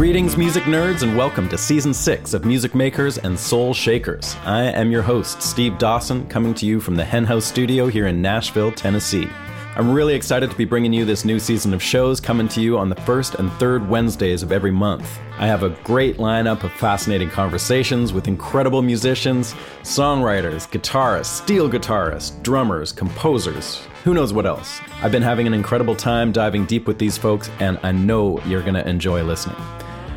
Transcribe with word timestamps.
Greetings, 0.00 0.34
music 0.34 0.62
nerds, 0.62 1.02
and 1.02 1.14
welcome 1.14 1.46
to 1.50 1.58
season 1.58 1.92
six 1.92 2.32
of 2.32 2.46
Music 2.46 2.74
Makers 2.74 3.18
and 3.18 3.38
Soul 3.38 3.74
Shakers. 3.74 4.34
I 4.46 4.62
am 4.62 4.90
your 4.90 5.02
host, 5.02 5.42
Steve 5.42 5.76
Dawson, 5.76 6.26
coming 6.28 6.54
to 6.54 6.64
you 6.64 6.80
from 6.80 6.96
the 6.96 7.04
Henhouse 7.04 7.44
Studio 7.44 7.86
here 7.86 8.06
in 8.06 8.22
Nashville, 8.22 8.72
Tennessee. 8.72 9.28
I'm 9.76 9.92
really 9.92 10.14
excited 10.14 10.50
to 10.50 10.56
be 10.56 10.64
bringing 10.64 10.94
you 10.94 11.04
this 11.04 11.26
new 11.26 11.38
season 11.38 11.74
of 11.74 11.82
shows 11.82 12.18
coming 12.18 12.48
to 12.48 12.62
you 12.62 12.78
on 12.78 12.88
the 12.88 12.94
first 13.02 13.34
and 13.34 13.52
third 13.52 13.86
Wednesdays 13.90 14.42
of 14.42 14.52
every 14.52 14.70
month. 14.70 15.20
I 15.38 15.46
have 15.46 15.64
a 15.64 15.76
great 15.84 16.16
lineup 16.16 16.64
of 16.64 16.72
fascinating 16.72 17.28
conversations 17.28 18.14
with 18.14 18.26
incredible 18.26 18.80
musicians, 18.80 19.52
songwriters, 19.82 20.66
guitarists, 20.70 21.26
steel 21.26 21.68
guitarists, 21.68 22.42
drummers, 22.42 22.90
composers, 22.90 23.82
who 24.04 24.14
knows 24.14 24.32
what 24.32 24.46
else. 24.46 24.80
I've 25.02 25.12
been 25.12 25.20
having 25.20 25.46
an 25.46 25.52
incredible 25.52 25.94
time 25.94 26.32
diving 26.32 26.64
deep 26.64 26.86
with 26.86 26.98
these 26.98 27.18
folks, 27.18 27.50
and 27.60 27.78
I 27.82 27.92
know 27.92 28.40
you're 28.44 28.62
going 28.62 28.72
to 28.72 28.88
enjoy 28.88 29.22
listening. 29.22 29.58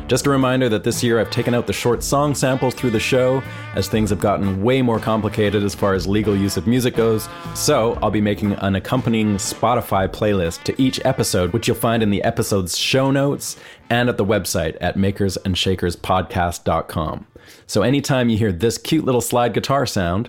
Just 0.06 0.26
a 0.26 0.30
reminder 0.30 0.68
that 0.68 0.84
this 0.84 1.02
year 1.02 1.18
I've 1.18 1.30
taken 1.30 1.54
out 1.54 1.66
the 1.66 1.72
short 1.72 2.02
song 2.02 2.34
samples 2.34 2.74
through 2.74 2.90
the 2.90 3.00
show, 3.00 3.42
as 3.74 3.88
things 3.88 4.10
have 4.10 4.20
gotten 4.20 4.62
way 4.62 4.82
more 4.82 4.98
complicated 4.98 5.62
as 5.62 5.74
far 5.74 5.94
as 5.94 6.06
legal 6.06 6.36
use 6.36 6.58
of 6.58 6.66
music 6.66 6.94
goes. 6.94 7.26
So 7.54 7.98
I'll 8.02 8.10
be 8.10 8.20
making 8.20 8.52
an 8.52 8.74
accompanying 8.74 9.36
Spotify 9.36 10.06
playlist 10.06 10.64
to 10.64 10.78
each 10.80 11.00
episode, 11.06 11.54
which 11.54 11.68
you'll 11.68 11.78
find 11.78 12.02
in 12.02 12.10
the 12.10 12.22
episode's 12.22 12.76
show 12.76 13.10
notes 13.10 13.56
and 13.88 14.10
at 14.10 14.18
the 14.18 14.26
website 14.26 14.76
at 14.80 14.96
makersandshakerspodcast.com. 14.96 17.26
So 17.66 17.82
anytime 17.82 18.28
you 18.28 18.36
hear 18.36 18.52
this 18.52 18.76
cute 18.76 19.06
little 19.06 19.22
slide 19.22 19.54
guitar 19.54 19.86
sound, 19.86 20.26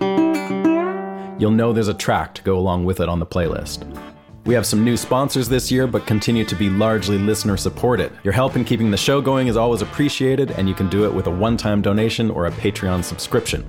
you'll 1.38 1.52
know 1.52 1.74
there's 1.74 1.90
a 1.90 1.94
track 1.94 2.34
to 2.36 2.42
go 2.44 2.58
along 2.58 2.86
with 2.86 3.02
it 3.02 3.10
on 3.10 3.20
the 3.20 3.26
playlist. 3.26 3.84
We 4.46 4.54
have 4.54 4.68
some 4.68 4.84
new 4.84 4.96
sponsors 4.96 5.50
this 5.50 5.72
year, 5.72 5.88
but 5.88 6.06
continue 6.06 6.46
to 6.46 6.56
be 6.56 6.70
largely 6.70 7.18
listener 7.18 7.58
supported. 7.58 8.12
Your 8.24 8.32
help 8.32 8.56
in 8.56 8.64
keeping 8.64 8.92
the 8.92 8.98
show 8.98 9.20
going 9.20 9.48
is 9.48 9.58
always 9.58 9.82
appreciated, 9.82 10.52
and 10.52 10.70
you 10.70 10.76
can 10.76 10.88
do 10.88 11.04
it 11.06 11.12
with 11.12 11.26
a 11.26 11.32
one 11.32 11.58
time 11.58 11.82
donation 11.82 12.30
or 12.30 12.46
a 12.46 12.52
Patreon 12.52 13.04
subscription. 13.04 13.66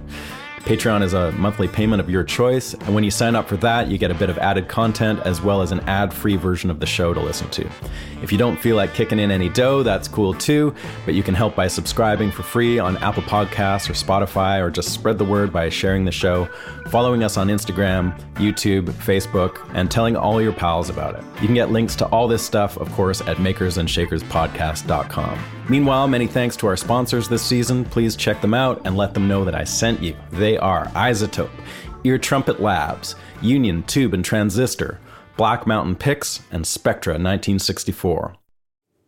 Patreon 0.67 1.05
is 1.05 1.12
a 1.12 1.31
monthly 1.33 1.69
payment 1.69 2.00
of 2.00 2.09
your 2.11 2.25
choice, 2.25 2.75
and 2.75 2.92
when 2.92 3.05
you 3.05 3.11
sign 3.12 3.36
up 3.36 3.48
for 3.48 3.56
that, 3.59 3.89
you 3.89 3.98
get 3.98 4.11
a 4.11 4.14
bit 4.14 4.28
of 4.28 4.36
added 4.39 4.67
content 4.67 5.20
as 5.20 5.41
well 5.41 5.62
as 5.62 5.70
an 5.70 5.78
ad 5.89 6.12
free 6.12 6.34
version 6.34 6.72
of 6.72 6.81
the 6.81 6.86
show 6.86 7.14
to 7.14 7.20
listen 7.20 7.48
to. 7.50 7.70
If 8.20 8.33
you 8.33 8.39
don't 8.39 8.56
feel 8.56 8.75
like 8.75 8.92
kicking 8.92 9.20
in 9.20 9.31
any 9.31 9.48
dough, 9.48 9.84
that's 9.84 10.09
cool 10.09 10.34
too, 10.34 10.75
but 11.05 11.14
you 11.14 11.22
can 11.22 11.37
help 11.37 11.55
by 11.55 11.69
subscribing 11.69 12.33
for 12.33 12.42
free 12.42 12.81
on 12.81 12.97
Apple 12.97 13.22
Podcasts 13.22 13.89
or 13.89 13.92
Spotify, 13.92 14.61
or 14.61 14.69
just 14.69 14.92
spread 14.92 15.19
the 15.19 15.25
word 15.25 15.53
by 15.53 15.69
sharing 15.69 16.05
the 16.05 16.11
show, 16.11 16.48
following 16.89 17.22
us 17.22 17.37
on 17.37 17.47
Instagram, 17.47 18.19
YouTube, 18.34 18.87
Facebook, 18.87 19.64
and 19.72 19.89
telling 19.89 20.17
all 20.17 20.42
your 20.42 20.53
pals 20.53 20.91
about 20.91 21.15
it. 21.15 21.22
You 21.41 21.47
can 21.47 21.55
get 21.55 21.71
links 21.71 21.94
to 21.97 22.06
all 22.06 22.26
this 22.26 22.43
stuff, 22.43 22.76
of 22.78 22.91
course, 22.91 23.21
at 23.21 23.37
makersandshakerspodcast.com. 23.37 25.38
Meanwhile, 25.69 26.09
many 26.09 26.26
thanks 26.26 26.56
to 26.56 26.66
our 26.69 26.76
sponsors 26.76 27.28
this 27.28 27.43
season. 27.43 27.84
Please 27.84 28.15
check 28.15 28.41
them 28.41 28.55
out 28.55 28.81
and 28.84 28.97
let 28.97 29.15
them 29.15 29.28
know 29.28 29.44
that 29.44 29.55
I 29.55 29.65
sent 29.65 30.00
you. 30.00 30.16
They 30.31 30.56
are 30.59 30.87
Izotope, 30.89 31.50
Ear 32.05 32.19
Trumpet 32.19 32.61
Labs, 32.61 33.15
Union 33.43 33.83
Tube 33.84 34.15
and 34.15 34.25
Transistor, 34.25 34.99
Black 35.37 35.67
Mountain 35.67 35.97
Picks, 35.97 36.43
and 36.50 36.67
Spectra 36.67 37.12
1964. 37.15 38.34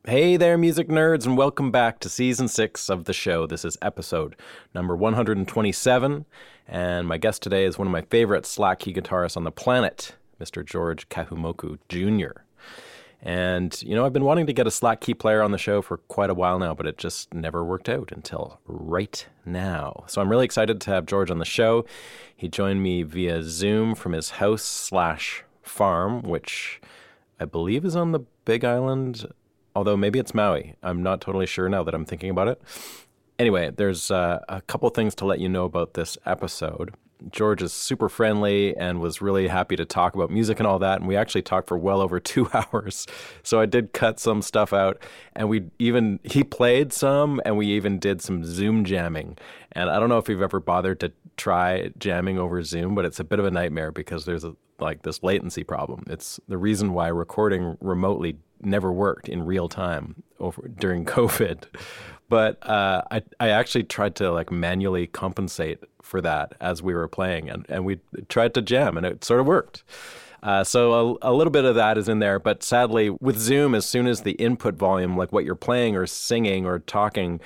Hey 0.06 0.36
there, 0.36 0.56
music 0.56 0.88
nerds, 0.88 1.26
and 1.26 1.36
welcome 1.36 1.70
back 1.70 2.00
to 2.00 2.08
season 2.08 2.48
six 2.48 2.88
of 2.88 3.04
the 3.04 3.12
show. 3.12 3.46
This 3.46 3.64
is 3.64 3.76
episode 3.82 4.36
number 4.74 4.96
127, 4.96 6.24
and 6.66 7.06
my 7.06 7.18
guest 7.18 7.42
today 7.42 7.64
is 7.64 7.78
one 7.78 7.86
of 7.86 7.92
my 7.92 8.02
favorite 8.02 8.46
slack 8.46 8.78
key 8.78 8.94
guitarists 8.94 9.36
on 9.36 9.44
the 9.44 9.50
planet, 9.50 10.16
Mr. 10.40 10.64
George 10.64 11.08
Kahumoku 11.08 11.78
Jr. 11.88 12.42
And, 13.20 13.80
you 13.82 13.96
know, 13.96 14.06
I've 14.06 14.12
been 14.12 14.24
wanting 14.24 14.46
to 14.46 14.52
get 14.52 14.66
a 14.66 14.70
slack 14.70 15.00
key 15.00 15.12
player 15.12 15.42
on 15.42 15.50
the 15.50 15.58
show 15.58 15.82
for 15.82 15.96
quite 15.96 16.30
a 16.30 16.34
while 16.34 16.58
now, 16.58 16.72
but 16.72 16.86
it 16.86 16.98
just 16.98 17.34
never 17.34 17.64
worked 17.64 17.88
out 17.88 18.12
until 18.12 18.60
right 18.64 19.26
now. 19.44 20.04
So 20.06 20.20
I'm 20.20 20.28
really 20.28 20.44
excited 20.44 20.80
to 20.82 20.90
have 20.92 21.04
George 21.04 21.30
on 21.30 21.38
the 21.38 21.44
show. 21.44 21.84
He 22.36 22.48
joined 22.48 22.82
me 22.82 23.02
via 23.02 23.42
Zoom 23.42 23.96
from 23.96 24.12
his 24.12 24.30
house 24.30 24.62
slash 24.62 25.42
farm, 25.62 26.22
which 26.22 26.80
I 27.40 27.44
believe 27.44 27.84
is 27.84 27.96
on 27.96 28.12
the 28.12 28.20
Big 28.44 28.64
Island, 28.64 29.26
although 29.74 29.96
maybe 29.96 30.20
it's 30.20 30.34
Maui. 30.34 30.76
I'm 30.82 31.02
not 31.02 31.20
totally 31.20 31.46
sure 31.46 31.68
now 31.68 31.82
that 31.82 31.94
I'm 31.94 32.04
thinking 32.04 32.30
about 32.30 32.48
it. 32.48 32.62
Anyway, 33.38 33.70
there's 33.70 34.10
uh, 34.10 34.40
a 34.48 34.60
couple 34.62 34.88
things 34.90 35.14
to 35.16 35.24
let 35.24 35.40
you 35.40 35.48
know 35.48 35.64
about 35.64 35.94
this 35.94 36.18
episode. 36.24 36.94
George 37.30 37.62
is 37.62 37.72
super 37.72 38.08
friendly 38.08 38.76
and 38.76 39.00
was 39.00 39.20
really 39.20 39.48
happy 39.48 39.76
to 39.76 39.84
talk 39.84 40.14
about 40.14 40.30
music 40.30 40.58
and 40.58 40.66
all 40.66 40.78
that. 40.78 41.00
And 41.00 41.08
we 41.08 41.16
actually 41.16 41.42
talked 41.42 41.68
for 41.68 41.76
well 41.76 42.00
over 42.00 42.20
two 42.20 42.48
hours. 42.52 43.06
So 43.42 43.60
I 43.60 43.66
did 43.66 43.92
cut 43.92 44.20
some 44.20 44.42
stuff 44.42 44.72
out. 44.72 45.02
And 45.34 45.48
we 45.48 45.64
even, 45.78 46.20
he 46.22 46.44
played 46.44 46.92
some 46.92 47.40
and 47.44 47.56
we 47.56 47.66
even 47.68 47.98
did 47.98 48.22
some 48.22 48.44
Zoom 48.44 48.84
jamming. 48.84 49.36
And 49.72 49.90
I 49.90 49.98
don't 49.98 50.08
know 50.08 50.18
if 50.18 50.28
you've 50.28 50.42
ever 50.42 50.60
bothered 50.60 51.00
to 51.00 51.12
try 51.36 51.90
jamming 51.98 52.38
over 52.38 52.62
Zoom, 52.62 52.94
but 52.94 53.04
it's 53.04 53.20
a 53.20 53.24
bit 53.24 53.38
of 53.38 53.44
a 53.44 53.50
nightmare 53.50 53.92
because 53.92 54.24
there's 54.24 54.44
a, 54.44 54.54
like 54.78 55.02
this 55.02 55.22
latency 55.22 55.64
problem. 55.64 56.04
It's 56.08 56.40
the 56.48 56.58
reason 56.58 56.92
why 56.92 57.08
recording 57.08 57.76
remotely 57.80 58.38
never 58.60 58.92
worked 58.92 59.28
in 59.28 59.44
real 59.44 59.68
time 59.68 60.22
over 60.38 60.68
during 60.68 61.04
COVID. 61.06 61.64
But 62.28 62.64
uh, 62.68 63.02
I 63.10 63.22
I 63.40 63.48
actually 63.48 63.84
tried 63.84 64.14
to 64.16 64.30
like 64.30 64.52
manually 64.52 65.06
compensate 65.06 65.82
for 66.08 66.20
that 66.22 66.54
as 66.60 66.82
we 66.82 66.94
were 66.94 67.06
playing, 67.06 67.50
and, 67.50 67.66
and 67.68 67.84
we 67.84 68.00
tried 68.28 68.54
to 68.54 68.62
jam, 68.62 68.96
and 68.96 69.04
it 69.04 69.22
sort 69.22 69.40
of 69.40 69.46
worked. 69.46 69.84
Uh, 70.42 70.64
so 70.64 71.18
a, 71.22 71.30
a, 71.30 71.32
little 71.32 71.50
bit 71.50 71.64
of 71.64 71.74
that 71.74 71.98
is 71.98 72.08
in 72.08 72.20
there, 72.20 72.38
but 72.38 72.62
sadly, 72.62 73.10
with 73.10 73.36
Zoom, 73.36 73.74
as 73.74 73.84
soon 73.84 74.06
as 74.06 74.22
the 74.22 74.32
input 74.32 74.76
volume, 74.76 75.16
like 75.16 75.32
what 75.32 75.44
you're 75.44 75.56
playing 75.56 75.96
or 75.96 76.06
singing 76.06 76.64
or 76.64 76.78
talking, 76.78 77.40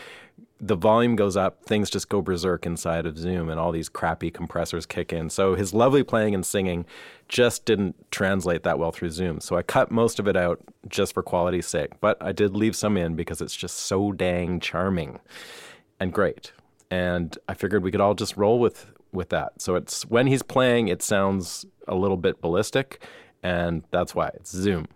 the 0.60 0.76
volume 0.76 1.16
goes 1.16 1.36
up, 1.36 1.64
things 1.64 1.90
just 1.90 2.08
go 2.08 2.22
berserk 2.22 2.66
inside 2.66 3.06
of 3.06 3.18
Zoom, 3.18 3.48
and 3.48 3.58
all 3.58 3.72
these 3.72 3.88
crappy 3.88 4.30
compressors 4.30 4.86
kick 4.86 5.12
in. 5.12 5.30
So 5.30 5.54
his 5.54 5.74
lovely 5.74 6.04
playing 6.04 6.34
and 6.34 6.44
singing 6.46 6.84
just 7.28 7.64
didn't 7.64 7.96
translate 8.12 8.62
that 8.62 8.78
well 8.78 8.92
through 8.92 9.10
Zoom. 9.10 9.40
So 9.40 9.56
I 9.56 9.62
cut 9.62 9.90
most 9.90 10.20
of 10.20 10.28
it 10.28 10.36
out 10.36 10.60
just 10.88 11.14
for 11.14 11.22
quality's 11.22 11.66
sake, 11.66 11.98
but 12.00 12.16
I 12.22 12.32
did 12.32 12.54
leave 12.54 12.76
some 12.76 12.96
in 12.96 13.16
because 13.16 13.40
it's 13.40 13.56
just 13.56 13.78
so 13.78 14.12
dang 14.12 14.60
charming 14.60 15.18
and 15.98 16.12
great. 16.12 16.52
And 16.92 17.38
I 17.48 17.54
figured 17.54 17.82
we 17.82 17.91
could 17.91 18.03
all 18.03 18.14
just 18.14 18.36
roll 18.36 18.58
with 18.58 18.92
with 19.12 19.30
that. 19.30 19.62
So 19.62 19.76
it's 19.76 20.04
when 20.04 20.26
he's 20.26 20.42
playing, 20.42 20.88
it 20.88 21.00
sounds 21.00 21.64
a 21.88 21.94
little 21.94 22.19
bit 22.19 22.42
ballistic, 22.42 23.03
and 23.42 23.82
that's 23.91 24.14
why 24.14 24.28
it's 24.34 24.50
Zoom. 24.50 24.86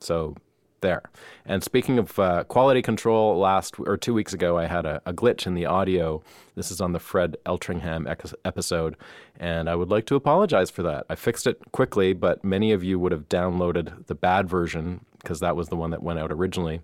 So 0.00 0.34
there. 0.80 1.02
And 1.46 1.62
speaking 1.62 2.00
of 2.00 2.18
uh, 2.18 2.42
quality 2.44 2.82
control, 2.82 3.38
last 3.38 3.76
or 3.78 3.96
two 3.96 4.12
weeks 4.12 4.32
ago, 4.32 4.58
I 4.58 4.66
had 4.66 4.84
a, 4.84 5.00
a, 5.06 5.12
glitch 5.12 5.46
in 5.46 5.54
the 5.54 5.64
audio. 5.64 6.24
This 6.56 6.72
is 6.72 6.80
on 6.80 6.92
the 6.92 6.98
Fred 6.98 7.36
Eltringham 7.46 8.06
episode, 8.44 8.96
and 9.38 9.70
I 9.70 9.76
would 9.76 9.90
like 9.90 10.06
to 10.06 10.16
apologize 10.16 10.70
for 10.70 10.82
that. 10.82 11.06
I 11.08 11.14
fixed 11.14 11.46
it 11.46 11.60
quickly, 11.70 12.14
but 12.14 12.44
many 12.44 12.72
of 12.72 12.82
you 12.82 12.98
would 12.98 13.12
have 13.12 13.28
downloaded 13.28 14.08
the 14.08 14.16
bad 14.16 14.48
version 14.48 15.04
because 15.22 15.38
that 15.38 15.54
was 15.54 15.68
the 15.68 15.76
one 15.76 15.90
that 15.92 16.02
went 16.02 16.18
out 16.18 16.32
originally. 16.32 16.80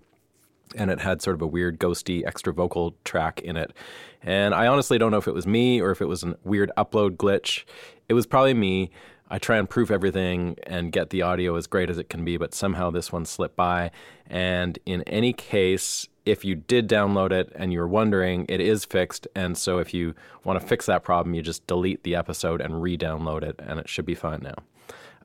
And 0.75 0.89
it 0.91 0.99
had 0.99 1.21
sort 1.21 1.35
of 1.35 1.41
a 1.41 1.47
weird, 1.47 1.79
ghosty 1.79 2.25
extra 2.25 2.53
vocal 2.53 2.95
track 3.03 3.41
in 3.41 3.57
it. 3.57 3.73
And 4.21 4.53
I 4.53 4.67
honestly 4.67 4.97
don't 4.97 5.11
know 5.11 5.17
if 5.17 5.27
it 5.27 5.33
was 5.33 5.47
me 5.47 5.81
or 5.81 5.91
if 5.91 6.01
it 6.01 6.07
was 6.07 6.23
a 6.23 6.37
weird 6.43 6.71
upload 6.77 7.17
glitch. 7.17 7.63
It 8.07 8.13
was 8.13 8.25
probably 8.25 8.53
me. 8.53 8.91
I 9.29 9.39
try 9.39 9.57
and 9.57 9.69
proof 9.69 9.89
everything 9.89 10.57
and 10.63 10.91
get 10.91 11.09
the 11.09 11.21
audio 11.21 11.55
as 11.55 11.65
great 11.65 11.89
as 11.89 11.97
it 11.97 12.09
can 12.09 12.25
be, 12.25 12.35
but 12.35 12.53
somehow 12.53 12.91
this 12.91 13.13
one 13.13 13.25
slipped 13.25 13.55
by. 13.55 13.91
And 14.27 14.77
in 14.85 15.03
any 15.03 15.31
case, 15.31 16.09
if 16.25 16.43
you 16.43 16.55
did 16.55 16.89
download 16.89 17.31
it 17.31 17.51
and 17.55 17.71
you're 17.71 17.87
wondering, 17.87 18.45
it 18.49 18.59
is 18.59 18.83
fixed. 18.83 19.27
And 19.33 19.57
so 19.57 19.79
if 19.79 19.93
you 19.93 20.15
want 20.43 20.59
to 20.59 20.67
fix 20.67 20.85
that 20.87 21.03
problem, 21.03 21.33
you 21.33 21.41
just 21.41 21.65
delete 21.65 22.03
the 22.03 22.15
episode 22.15 22.59
and 22.59 22.81
re 22.81 22.97
download 22.97 23.43
it, 23.43 23.55
and 23.59 23.79
it 23.79 23.87
should 23.87 24.05
be 24.05 24.15
fine 24.15 24.41
now. 24.41 24.55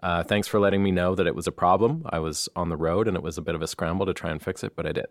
Uh, 0.06 0.23
thanks 0.23 0.47
for 0.47 0.61
letting 0.61 0.85
me 0.85 0.93
know 0.93 1.17
that 1.17 1.26
it 1.26 1.35
was 1.35 1.49
a 1.49 1.53
problem. 1.53 2.06
I 2.11 2.20
was 2.20 2.49
on 2.55 2.69
the 2.69 2.76
road 2.76 3.08
and 3.08 3.17
it 3.17 3.25
was 3.25 3.38
a 3.38 3.43
bit 3.43 3.56
of 3.56 3.61
a 3.61 3.67
scramble 3.67 4.06
to 4.06 4.14
try 4.14 4.31
and 4.31 4.41
fix 4.41 4.62
it, 4.62 4.76
but 4.76 4.87
I 4.87 4.93
did. 4.93 5.06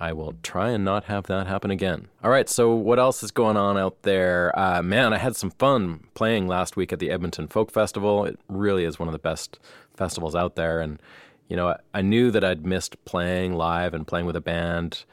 I 0.00 0.14
will 0.14 0.32
try 0.42 0.70
and 0.70 0.82
not 0.82 1.04
have 1.04 1.24
that 1.26 1.46
happen 1.46 1.70
again. 1.70 2.08
All 2.22 2.30
right, 2.30 2.48
so 2.48 2.72
what 2.72 2.98
else 2.98 3.22
is 3.22 3.30
going 3.30 3.58
on 3.58 3.76
out 3.76 4.00
there? 4.00 4.50
Uh, 4.58 4.82
man, 4.82 5.12
I 5.12 5.18
had 5.18 5.36
some 5.36 5.50
fun 5.50 6.06
playing 6.14 6.48
last 6.48 6.74
week 6.74 6.90
at 6.90 7.00
the 7.00 7.10
Edmonton 7.10 7.48
Folk 7.48 7.70
Festival. 7.70 8.24
It 8.24 8.40
really 8.48 8.84
is 8.84 8.98
one 8.98 9.08
of 9.08 9.12
the 9.12 9.18
best 9.18 9.58
festivals 9.94 10.34
out 10.34 10.56
there. 10.56 10.80
And, 10.80 11.02
you 11.50 11.56
know, 11.56 11.68
I, 11.68 11.76
I 11.92 12.00
knew 12.00 12.30
that 12.30 12.42
I'd 12.42 12.64
missed 12.64 12.96
playing 13.04 13.52
live 13.52 13.92
and 13.92 14.06
playing 14.06 14.24
with 14.24 14.36
a 14.36 14.40
band. 14.40 15.04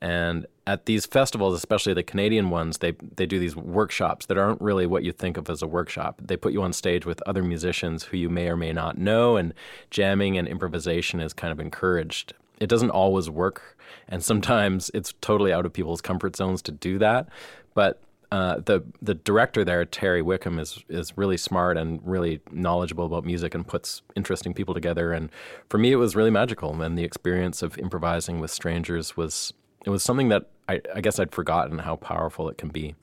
And 0.00 0.46
at 0.70 0.86
these 0.86 1.04
festivals, 1.04 1.52
especially 1.54 1.94
the 1.94 2.04
Canadian 2.04 2.48
ones, 2.48 2.78
they 2.78 2.92
they 3.16 3.26
do 3.26 3.40
these 3.40 3.56
workshops 3.56 4.26
that 4.26 4.38
aren't 4.38 4.60
really 4.60 4.86
what 4.86 5.02
you 5.02 5.10
think 5.10 5.36
of 5.36 5.50
as 5.50 5.62
a 5.62 5.66
workshop. 5.66 6.20
They 6.24 6.36
put 6.36 6.52
you 6.52 6.62
on 6.62 6.72
stage 6.72 7.04
with 7.04 7.20
other 7.26 7.42
musicians 7.42 8.04
who 8.04 8.16
you 8.16 8.28
may 8.28 8.48
or 8.48 8.56
may 8.56 8.72
not 8.72 8.96
know, 8.96 9.36
and 9.36 9.52
jamming 9.90 10.38
and 10.38 10.46
improvisation 10.46 11.18
is 11.18 11.32
kind 11.32 11.50
of 11.50 11.58
encouraged. 11.58 12.34
It 12.60 12.68
doesn't 12.68 12.90
always 12.90 13.28
work, 13.28 13.76
and 14.08 14.22
sometimes 14.22 14.92
it's 14.94 15.12
totally 15.20 15.52
out 15.52 15.66
of 15.66 15.72
people's 15.72 16.00
comfort 16.00 16.36
zones 16.36 16.62
to 16.62 16.72
do 16.72 16.98
that. 16.98 17.28
But 17.74 18.00
uh, 18.30 18.60
the 18.64 18.84
the 19.02 19.14
director 19.14 19.64
there, 19.64 19.84
Terry 19.84 20.22
Wickham, 20.22 20.60
is 20.60 20.84
is 20.88 21.18
really 21.18 21.36
smart 21.36 21.76
and 21.76 22.00
really 22.04 22.42
knowledgeable 22.52 23.06
about 23.06 23.24
music 23.24 23.56
and 23.56 23.66
puts 23.66 24.02
interesting 24.14 24.54
people 24.54 24.72
together. 24.72 25.12
And 25.12 25.30
for 25.68 25.78
me, 25.78 25.90
it 25.90 25.96
was 25.96 26.14
really 26.14 26.30
magical. 26.30 26.80
And 26.80 26.96
the 26.96 27.02
experience 27.02 27.60
of 27.60 27.76
improvising 27.76 28.38
with 28.38 28.52
strangers 28.52 29.16
was 29.16 29.52
it 29.84 29.90
was 29.90 30.02
something 30.02 30.28
that 30.28 30.46
I, 30.68 30.80
I, 30.94 31.00
guess 31.00 31.18
I'd 31.18 31.32
forgotten 31.32 31.78
how 31.78 31.96
powerful 31.96 32.48
it 32.48 32.58
can 32.58 32.68
be, 32.68 32.94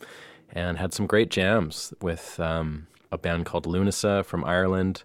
and 0.52 0.78
had 0.78 0.94
some 0.94 1.08
great 1.08 1.30
jams 1.30 1.94
with 2.02 2.40
um, 2.40 2.88
a 3.12 3.18
band 3.18 3.46
called 3.46 3.66
Lunasa 3.66 4.24
from 4.24 4.46
Ireland, 4.46 5.04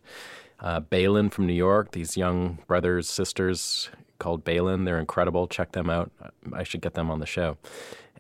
uh, 0.61 0.81
Balin 0.81 1.31
from 1.31 1.47
New 1.47 1.55
York. 1.55 1.93
These 1.93 2.17
young 2.17 2.59
brothers 2.67 3.09
sisters 3.09 3.91
called 4.19 4.45
Balin. 4.45 4.85
They're 4.85 5.01
incredible. 5.01 5.47
Check 5.49 5.73
them 5.73 5.91
out. 5.91 6.13
I 6.53 6.63
should 6.63 6.81
get 6.81 6.95
them 6.95 7.11
on 7.11 7.19
the 7.19 7.27
show. 7.27 7.57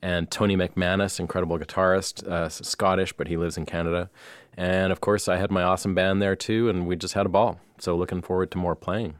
And 0.02 0.28
Tony 0.30 0.56
McManus, 0.56 1.20
incredible 1.20 1.58
guitarist, 1.58 2.26
uh, 2.26 2.48
Scottish, 2.48 3.12
but 3.12 3.28
he 3.28 3.36
lives 3.36 3.56
in 3.56 3.66
Canada. 3.66 4.10
And 4.56 4.90
of 4.90 5.00
course, 5.00 5.28
I 5.28 5.36
had 5.36 5.52
my 5.52 5.62
awesome 5.62 5.94
band 5.94 6.20
there 6.20 6.34
too, 6.34 6.68
and 6.68 6.86
we 6.86 6.96
just 6.96 7.14
had 7.14 7.24
a 7.24 7.28
ball. 7.28 7.60
So 7.78 7.96
looking 7.96 8.20
forward 8.20 8.50
to 8.50 8.58
more 8.58 8.74
playing. 8.74 9.14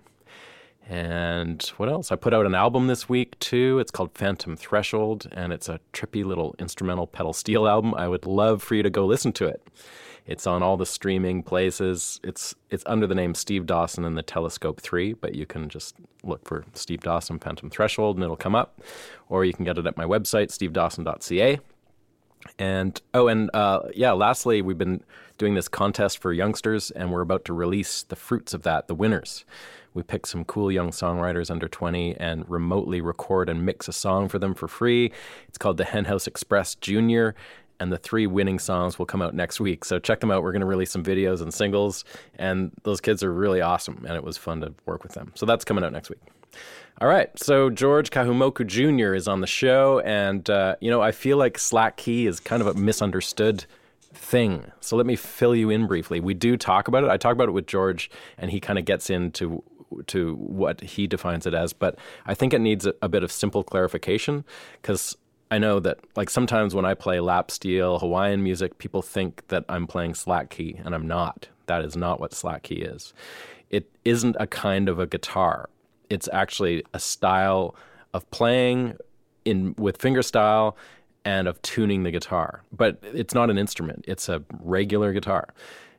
And 0.89 1.63
what 1.77 1.89
else? 1.89 2.11
I 2.11 2.17
put 2.17 2.35
out 2.35 2.45
an 2.45 2.55
album 2.55 2.87
this 2.87 3.09
week 3.09 3.39
too. 3.39 3.79
It's 3.79 3.91
called 3.91 4.11
Phantom 4.15 4.57
Threshold, 4.57 5.29
and 5.33 5.53
it's 5.53 5.69
a 5.69 5.81
trippy 5.93 6.25
little 6.25 6.55
instrumental 6.59 7.07
pedal 7.07 7.33
steel 7.33 7.69
album. 7.69 7.95
I 7.95 8.09
would 8.09 8.27
love 8.27 8.63
for 8.63 8.75
you 8.75 8.83
to 8.83 8.91
go 8.91 9.07
listen 9.07 9.33
to 9.35 9.47
it. 9.47 9.63
It's 10.27 10.47
on 10.47 10.63
all 10.63 10.77
the 10.77 10.87
streaming 10.87 11.43
places. 11.43 12.21
It's 12.23 12.55
it's 12.71 12.85
under 12.87 13.07
the 13.07 13.15
name 13.15 13.35
Steve 13.35 13.67
Dawson 13.67 14.05
and 14.05 14.17
the 14.17 14.23
Telescope 14.23 14.81
3, 14.81 15.15
but 15.15 15.35
you 15.35 15.47
can 15.47 15.69
just 15.69 15.97
look 16.23 16.47
for 16.47 16.65
Steve 16.75 17.01
Dawson 17.01 17.39
Phantom 17.39 17.71
Threshold 17.71 18.17
and 18.17 18.25
it'll 18.25 18.37
come 18.37 18.55
up. 18.55 18.81
Or 19.29 19.45
you 19.45 19.53
can 19.53 19.65
get 19.65 19.79
it 19.79 19.87
at 19.87 19.97
my 19.97 20.05
website, 20.05 20.49
stevedawson.ca. 20.49 21.59
And 22.59 23.01
oh, 23.15 23.29
and 23.29 23.51
uh, 23.55 23.83
yeah, 23.95 24.13
lastly, 24.13 24.63
we've 24.63 24.79
been 24.79 25.03
doing 25.39 25.55
this 25.55 25.69
contest 25.69 26.19
for 26.19 26.33
youngsters, 26.33 26.91
and 26.91 27.13
we're 27.13 27.21
about 27.21 27.45
to 27.47 27.53
release 27.53 28.03
the 28.03 28.17
fruits 28.17 28.53
of 28.53 28.63
that, 28.63 28.89
the 28.89 28.95
winners. 28.95 29.45
We 29.95 30.03
pick 30.03 30.27
some 30.27 30.45
cool 30.45 30.73
young 30.73 30.91
songwriters 30.91 31.51
under 31.51 31.69
20 31.69 32.17
and 32.17 32.49
remotely 32.49 33.01
record 33.01 33.49
and 33.49 33.65
mix 33.65 33.89
a 33.89 33.93
song 33.93 34.29
for 34.29 34.39
them 34.39 34.55
for 34.55 34.69
free. 34.69 35.13
It's 35.49 35.59
called 35.59 35.77
the 35.77 35.85
Henhouse 35.85 36.27
Express 36.27 36.75
Junior, 36.77 37.35
and 37.79 37.93
the 37.93 37.99
three 37.99 38.27
winning 38.27 38.59
songs 38.59 38.99
will 38.99 39.07
come 39.07 39.21
out 39.21 39.35
next 39.35 39.61
week. 39.61 39.85
So 39.85 39.99
check 39.99 40.21
them 40.21 40.31
out. 40.31 40.43
We're 40.43 40.53
going 40.53 40.61
to 40.61 40.67
release 40.67 40.91
some 40.91 41.05
videos 41.05 41.43
and 41.43 41.53
singles, 41.53 42.05
and 42.39 42.73
those 42.85 43.01
kids 43.01 43.23
are 43.23 43.33
really 43.33 43.61
awesome, 43.61 44.05
and 44.07 44.17
it 44.17 44.25
was 44.25 44.37
fun 44.37 44.61
to 44.61 44.73
work 44.87 45.03
with 45.03 45.13
them. 45.13 45.33
So 45.35 45.47
that's 45.47 45.65
coming 45.65 45.85
out 45.85 45.93
next 45.93 46.09
week. 46.09 46.21
All 47.01 47.09
right, 47.09 47.31
so 47.39 47.71
George 47.71 48.11
Kahumoku 48.11 48.67
Jr. 48.67 49.15
is 49.15 49.27
on 49.27 49.41
the 49.41 49.47
show, 49.47 50.01
and 50.01 50.49
uh, 50.49 50.77
you 50.81 50.91
know 50.91 51.01
I 51.01 51.11
feel 51.11 51.37
like 51.37 51.59
Slack 51.59 51.97
Key 51.97 52.27
is 52.27 52.39
kind 52.39 52.63
of 52.63 52.69
a 52.69 52.75
misunderstood 52.75 53.65
thing. 54.15 54.71
So 54.81 54.97
let 54.97 55.07
me 55.07 55.17
fill 55.17 55.55
you 55.55 55.71
in 55.71 55.87
briefly. 55.87 56.21
We 56.21 56.35
do 56.35 56.57
talk 56.57 56.89
about 56.89 57.03
it. 57.03 57.11
I 57.11 57.17
talk 57.17 57.33
about 57.33 57.49
it 57.49 57.53
with 57.53 57.67
George, 57.67 58.11
and 58.39 58.51
he 58.51 58.61
kind 58.61 58.79
of 58.79 58.85
gets 58.85 59.11
into 59.11 59.65
to 60.09 60.35
what 60.37 60.81
he 60.81 61.07
defines 61.07 61.47
it 61.47 61.55
as. 61.55 61.73
But 61.73 61.99
I 62.27 62.35
think 62.35 62.53
it 62.53 62.61
needs 62.61 62.87
a, 62.87 62.95
a 63.03 63.09
bit 63.09 63.23
of 63.23 63.33
simple 63.33 63.63
clarification 63.65 64.45
because 64.81 65.17
I 65.51 65.59
know 65.59 65.81
that 65.81 65.99
like 66.17 66.31
sometimes 66.31 66.75
when 66.75 66.85
I 66.85 66.95
play 66.95 67.21
lap 67.21 67.51
steel 67.51 67.99
Hawaiian 67.99 68.43
music, 68.43 68.79
people 68.79 69.03
think 69.03 69.47
that 69.49 69.65
I'm 69.69 69.87
playing 69.87 70.15
slack 70.15 70.49
key, 70.49 70.81
and 70.83 70.95
I'm 70.95 71.07
not. 71.07 71.49
That 71.67 71.85
is 71.85 71.97
not 71.97 72.21
what 72.21 72.33
slack 72.33 72.63
key 72.63 72.77
is. 72.77 73.13
It 73.71 73.91
isn't 74.05 74.37
a 74.41 74.47
kind 74.47 74.89
of 74.89 74.99
a 74.99 75.07
guitar. 75.07 75.69
It's 76.09 76.29
actually 76.33 76.85
a 76.95 76.99
style 76.99 77.75
of 78.15 78.31
playing 78.31 78.97
in 79.45 79.75
with 79.79 79.99
fingerstyle 79.99 80.75
and 81.25 81.47
of 81.47 81.61
tuning 81.63 82.03
the 82.03 82.11
guitar. 82.11 82.63
But 82.73 82.99
it's 83.03 83.35
not 83.35 83.51
an 83.51 83.59
instrument. 83.59 84.05
It's 84.09 84.29
a 84.29 84.43
regular 84.61 85.13
guitar. 85.13 85.49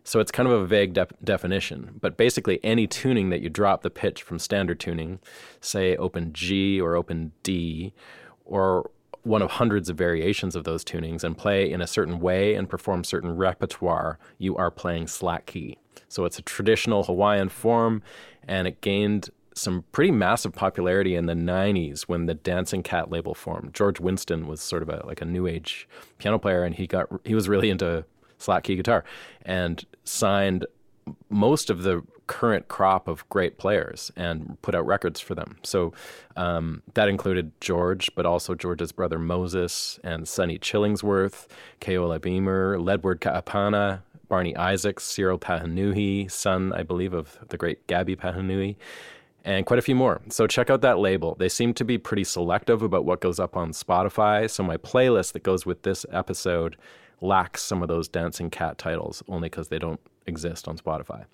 So 0.03 0.19
it's 0.19 0.31
kind 0.31 0.47
of 0.49 0.53
a 0.53 0.65
vague 0.65 0.93
de- 0.93 1.07
definition, 1.23 1.97
but 2.01 2.17
basically 2.17 2.59
any 2.63 2.87
tuning 2.87 3.29
that 3.29 3.41
you 3.41 3.49
drop 3.49 3.83
the 3.83 3.89
pitch 3.89 4.21
from 4.21 4.37
standard 4.37 4.79
tuning, 4.79 5.19
say 5.61 5.95
open 5.95 6.33
G 6.33 6.79
or 6.79 6.95
open 6.95 7.31
D, 7.41 7.93
or 8.45 8.91
one 9.23 9.41
of 9.41 9.51
hundreds 9.51 9.89
of 9.89 9.97
variations 9.97 10.55
of 10.55 10.65
those 10.65 10.83
tunings 10.83 11.23
and 11.23 11.37
play 11.37 11.71
in 11.71 11.81
a 11.81 11.87
certain 11.87 12.19
way 12.19 12.55
and 12.55 12.69
perform 12.69 13.05
certain 13.05 13.35
repertoire, 13.35 14.19
you 14.37 14.55
are 14.57 14.69
playing 14.69 15.07
slack 15.07 15.45
key. 15.45 15.77
So 16.09 16.25
it's 16.25 16.37
a 16.37 16.41
traditional 16.41 17.03
Hawaiian 17.05 17.49
form, 17.49 18.03
and 18.45 18.67
it 18.67 18.81
gained 18.81 19.29
some 19.55 19.85
pretty 19.91 20.11
massive 20.11 20.53
popularity 20.53 21.15
in 21.15 21.27
the 21.27 21.33
90s 21.33 22.03
when 22.03 22.25
the 22.25 22.33
Dancing 22.33 22.83
Cat 22.83 23.09
label 23.09 23.33
formed. 23.33 23.73
George 23.73 23.99
Winston 23.99 24.47
was 24.47 24.61
sort 24.61 24.81
of 24.81 24.89
a 24.89 25.05
like 25.05 25.21
a 25.21 25.25
new 25.25 25.47
age 25.47 25.87
piano 26.17 26.39
player 26.39 26.63
and 26.63 26.73
he 26.73 26.87
got 26.87 27.07
he 27.23 27.35
was 27.35 27.47
really 27.47 27.69
into 27.69 28.03
slack 28.43 28.63
key 28.63 28.75
guitar 28.75 29.03
and 29.43 29.85
signed 30.03 30.65
most 31.29 31.69
of 31.69 31.83
the 31.83 32.03
current 32.27 32.67
crop 32.67 33.07
of 33.07 33.27
great 33.29 33.57
players 33.57 34.11
and 34.15 34.57
put 34.61 34.73
out 34.73 34.85
records 34.85 35.19
for 35.19 35.35
them. 35.35 35.57
So 35.63 35.93
um, 36.37 36.81
that 36.93 37.09
included 37.09 37.51
George, 37.59 38.09
but 38.15 38.25
also 38.25 38.55
George's 38.55 38.91
brother 38.91 39.19
Moses 39.19 39.99
and 40.03 40.27
Sonny 40.27 40.57
Chillingworth, 40.57 41.47
Keola 41.81 42.21
Beamer, 42.21 42.77
Ledward 42.77 43.19
Kaapana, 43.19 44.01
Barney 44.29 44.55
Isaacs, 44.55 45.03
Cyril 45.03 45.37
Pahanui, 45.37 46.31
son, 46.31 46.73
I 46.73 46.83
believe, 46.83 47.13
of 47.13 47.37
the 47.49 47.57
great 47.57 47.85
Gabby 47.87 48.15
Pahanui, 48.15 48.77
and 49.43 49.65
quite 49.65 49.79
a 49.79 49.83
few 49.83 49.95
more. 49.95 50.21
So 50.29 50.47
check 50.47 50.69
out 50.69 50.81
that 50.81 50.99
label. 50.99 51.35
They 51.37 51.49
seem 51.49 51.73
to 51.75 51.83
be 51.83 51.97
pretty 51.97 52.23
selective 52.23 52.81
about 52.81 53.03
what 53.03 53.19
goes 53.19 53.39
up 53.39 53.57
on 53.57 53.71
Spotify. 53.71 54.49
So 54.49 54.63
my 54.63 54.77
playlist 54.77 55.33
that 55.33 55.43
goes 55.43 55.65
with 55.65 55.83
this 55.83 56.05
episode 56.11 56.77
lacks 57.21 57.61
some 57.61 57.81
of 57.81 57.87
those 57.87 58.07
dancing 58.07 58.49
cat 58.49 58.77
titles 58.77 59.23
only 59.27 59.49
because 59.49 59.69
they 59.69 59.79
don't 59.79 59.99
exist 60.25 60.67
on 60.67 60.77
Spotify. 60.77 61.25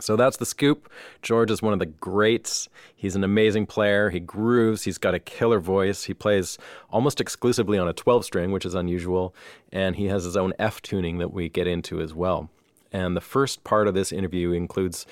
So 0.00 0.16
that's 0.16 0.38
the 0.38 0.46
scoop. 0.46 0.90
George 1.22 1.50
is 1.50 1.62
one 1.62 1.72
of 1.72 1.78
the 1.78 1.86
greats. 1.86 2.68
He's 2.96 3.14
an 3.14 3.22
amazing 3.22 3.66
player. 3.66 4.10
He 4.10 4.18
grooves. 4.18 4.82
He's 4.82 4.98
got 4.98 5.14
a 5.14 5.20
killer 5.20 5.60
voice. 5.60 6.04
He 6.04 6.14
plays 6.14 6.58
almost 6.90 7.20
exclusively 7.20 7.78
on 7.78 7.86
a 7.86 7.92
12 7.92 8.24
string, 8.24 8.50
which 8.50 8.66
is 8.66 8.74
unusual. 8.74 9.34
And 9.70 9.94
he 9.94 10.06
has 10.06 10.24
his 10.24 10.36
own 10.36 10.52
F 10.58 10.82
tuning 10.82 11.18
that 11.18 11.32
we 11.32 11.48
get 11.48 11.68
into 11.68 12.00
as 12.00 12.12
well. 12.12 12.50
And 12.90 13.16
the 13.16 13.20
first 13.20 13.62
part 13.62 13.86
of 13.86 13.94
this 13.94 14.10
interview 14.10 14.52
includes 14.52 15.06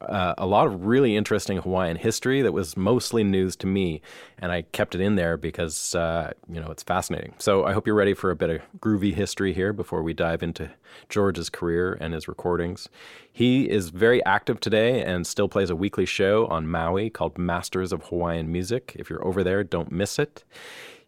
uh, 0.00 0.34
a 0.38 0.46
lot 0.46 0.66
of 0.66 0.84
really 0.84 1.16
interesting 1.16 1.58
Hawaiian 1.58 1.96
history 1.96 2.42
that 2.42 2.52
was 2.52 2.76
mostly 2.76 3.24
news 3.24 3.56
to 3.56 3.66
me, 3.66 4.00
and 4.38 4.52
I 4.52 4.62
kept 4.62 4.94
it 4.94 5.00
in 5.00 5.16
there 5.16 5.36
because 5.36 5.94
uh, 5.94 6.32
you 6.48 6.60
know 6.60 6.70
it's 6.70 6.82
fascinating. 6.82 7.34
So 7.38 7.64
I 7.64 7.72
hope 7.72 7.86
you're 7.86 7.96
ready 7.96 8.14
for 8.14 8.30
a 8.30 8.36
bit 8.36 8.50
of 8.50 8.60
groovy 8.78 9.14
history 9.14 9.52
here 9.52 9.72
before 9.72 10.02
we 10.02 10.14
dive 10.14 10.42
into 10.42 10.70
George's 11.08 11.50
career 11.50 11.96
and 12.00 12.14
his 12.14 12.28
recordings. 12.28 12.88
He 13.32 13.68
is 13.68 13.90
very 13.90 14.24
active 14.24 14.60
today 14.60 15.02
and 15.02 15.26
still 15.26 15.48
plays 15.48 15.70
a 15.70 15.76
weekly 15.76 16.06
show 16.06 16.46
on 16.46 16.66
Maui 16.66 17.10
called 17.10 17.38
Masters 17.38 17.92
of 17.92 18.06
Hawaiian 18.06 18.50
Music. 18.50 18.94
If 18.98 19.10
you're 19.10 19.26
over 19.26 19.44
there, 19.44 19.62
don't 19.62 19.92
miss 19.92 20.18
it. 20.18 20.44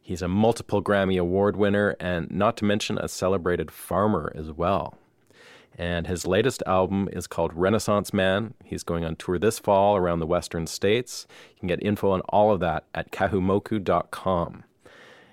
He's 0.01 0.23
a 0.23 0.29
multiple 0.29 0.83
Grammy 0.83 1.21
Award 1.21 1.57
winner 1.57 1.95
and 2.01 2.31
not 2.31 2.57
to 2.59 2.65
mention 2.65 2.99
a 2.99 3.09
celebrated 3.09 3.71
farmer 3.71 4.33
as 4.35 4.51
well. 4.51 4.97
And 5.79 6.07
his 6.07 6.27
latest 6.27 6.63
album 6.67 7.09
is 7.13 7.27
called 7.27 7.55
Renaissance 7.55 8.13
Man. 8.13 8.55
He's 8.65 8.83
going 8.83 9.05
on 9.05 9.17
tour 9.17 9.39
this 9.39 9.59
fall 9.59 9.97
around 9.97 10.21
the 10.21 10.27
western 10.27 10.67
states. 10.67 11.27
You 11.55 11.61
can 11.61 11.69
get 11.69 11.83
info 11.83 12.11
on 12.11 12.21
all 12.23 12.53
of 12.53 12.61
that 12.61 12.85
at 12.95 13.11
kahumoku.com. 13.11 14.65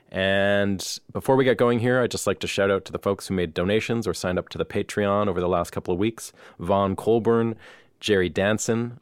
And 0.10 1.00
before 1.12 1.36
we 1.36 1.44
get 1.44 1.58
going 1.58 1.79
here, 1.79 2.01
I'd 2.01 2.12
just 2.12 2.27
like 2.27 2.39
to 2.39 2.48
shout 2.48 2.72
out 2.72 2.86
to 2.86 2.91
the 2.91 3.00
folks 3.00 3.27
who 3.27 3.34
made 3.34 3.53
donations 3.53 4.08
or 4.08 4.13
signed 4.13 4.39
up 4.39 4.48
to 4.50 4.58
the 4.58 4.65
Patreon 4.65 5.27
over 5.27 5.41
the 5.41 5.50
last 5.50 5.72
couple 5.72 5.94
of 5.94 6.00
weeks 6.00 6.32
Vaughn 6.60 6.96
Colburn, 6.96 7.56
Jerry 8.00 8.29
Danson. 8.29 9.00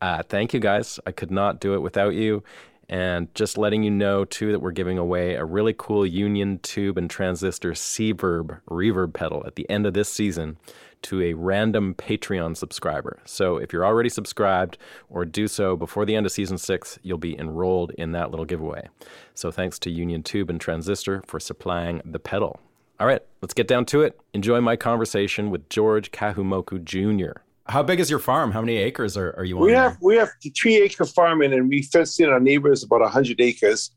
Uh, 0.00 0.22
thank 0.22 0.54
you 0.54 0.60
guys. 0.60 0.98
I 1.06 1.12
could 1.12 1.30
not 1.30 1.60
do 1.60 1.74
it 1.74 1.82
without 1.82 2.14
you. 2.14 2.42
And 2.88 3.34
just 3.34 3.58
letting 3.58 3.82
you 3.82 3.90
know, 3.90 4.24
too, 4.24 4.52
that 4.52 4.60
we're 4.60 4.70
giving 4.70 4.96
away 4.96 5.34
a 5.34 5.44
really 5.44 5.74
cool 5.76 6.06
Union 6.06 6.60
Tube 6.60 6.96
and 6.96 7.10
Transistor 7.10 7.72
Seaverb 7.72 8.60
reverb 8.70 9.12
pedal 9.12 9.42
at 9.46 9.56
the 9.56 9.68
end 9.68 9.86
of 9.86 9.94
this 9.94 10.08
season 10.08 10.56
to 11.02 11.22
a 11.22 11.34
random 11.34 11.94
Patreon 11.94 12.56
subscriber. 12.56 13.18
So 13.24 13.56
if 13.56 13.72
you're 13.72 13.84
already 13.84 14.08
subscribed 14.08 14.78
or 15.08 15.24
do 15.24 15.48
so 15.48 15.76
before 15.76 16.04
the 16.04 16.14
end 16.14 16.26
of 16.26 16.32
season 16.32 16.58
six, 16.58 16.98
you'll 17.02 17.18
be 17.18 17.38
enrolled 17.38 17.92
in 17.92 18.12
that 18.12 18.30
little 18.30 18.46
giveaway. 18.46 18.88
So 19.34 19.50
thanks 19.50 19.78
to 19.80 19.90
Union 19.90 20.22
Tube 20.22 20.50
and 20.50 20.60
Transistor 20.60 21.22
for 21.26 21.40
supplying 21.40 22.02
the 22.04 22.18
pedal. 22.18 22.60
All 22.98 23.06
right, 23.06 23.22
let's 23.42 23.54
get 23.54 23.68
down 23.68 23.84
to 23.86 24.02
it. 24.02 24.18
Enjoy 24.32 24.60
my 24.60 24.74
conversation 24.76 25.50
with 25.50 25.68
George 25.68 26.12
Kahumoku 26.12 26.82
Jr. 26.82 27.40
How 27.68 27.82
big 27.82 27.98
is 28.00 28.08
your 28.08 28.18
farm? 28.20 28.52
How 28.52 28.60
many 28.60 28.76
acres 28.76 29.16
are, 29.16 29.34
are 29.36 29.44
you 29.44 29.56
on? 29.58 29.64
We 29.64 29.72
there? 29.72 29.82
have 29.82 29.98
we 30.00 30.16
have 30.16 30.30
the 30.42 30.50
three 30.50 30.76
acre 30.76 31.04
farming 31.04 31.52
and 31.52 31.68
we 31.68 31.82
fenced 31.82 32.20
in 32.20 32.28
our 32.28 32.40
neighbors 32.40 32.82
about 32.84 33.08
hundred 33.10 33.40
acres. 33.40 33.90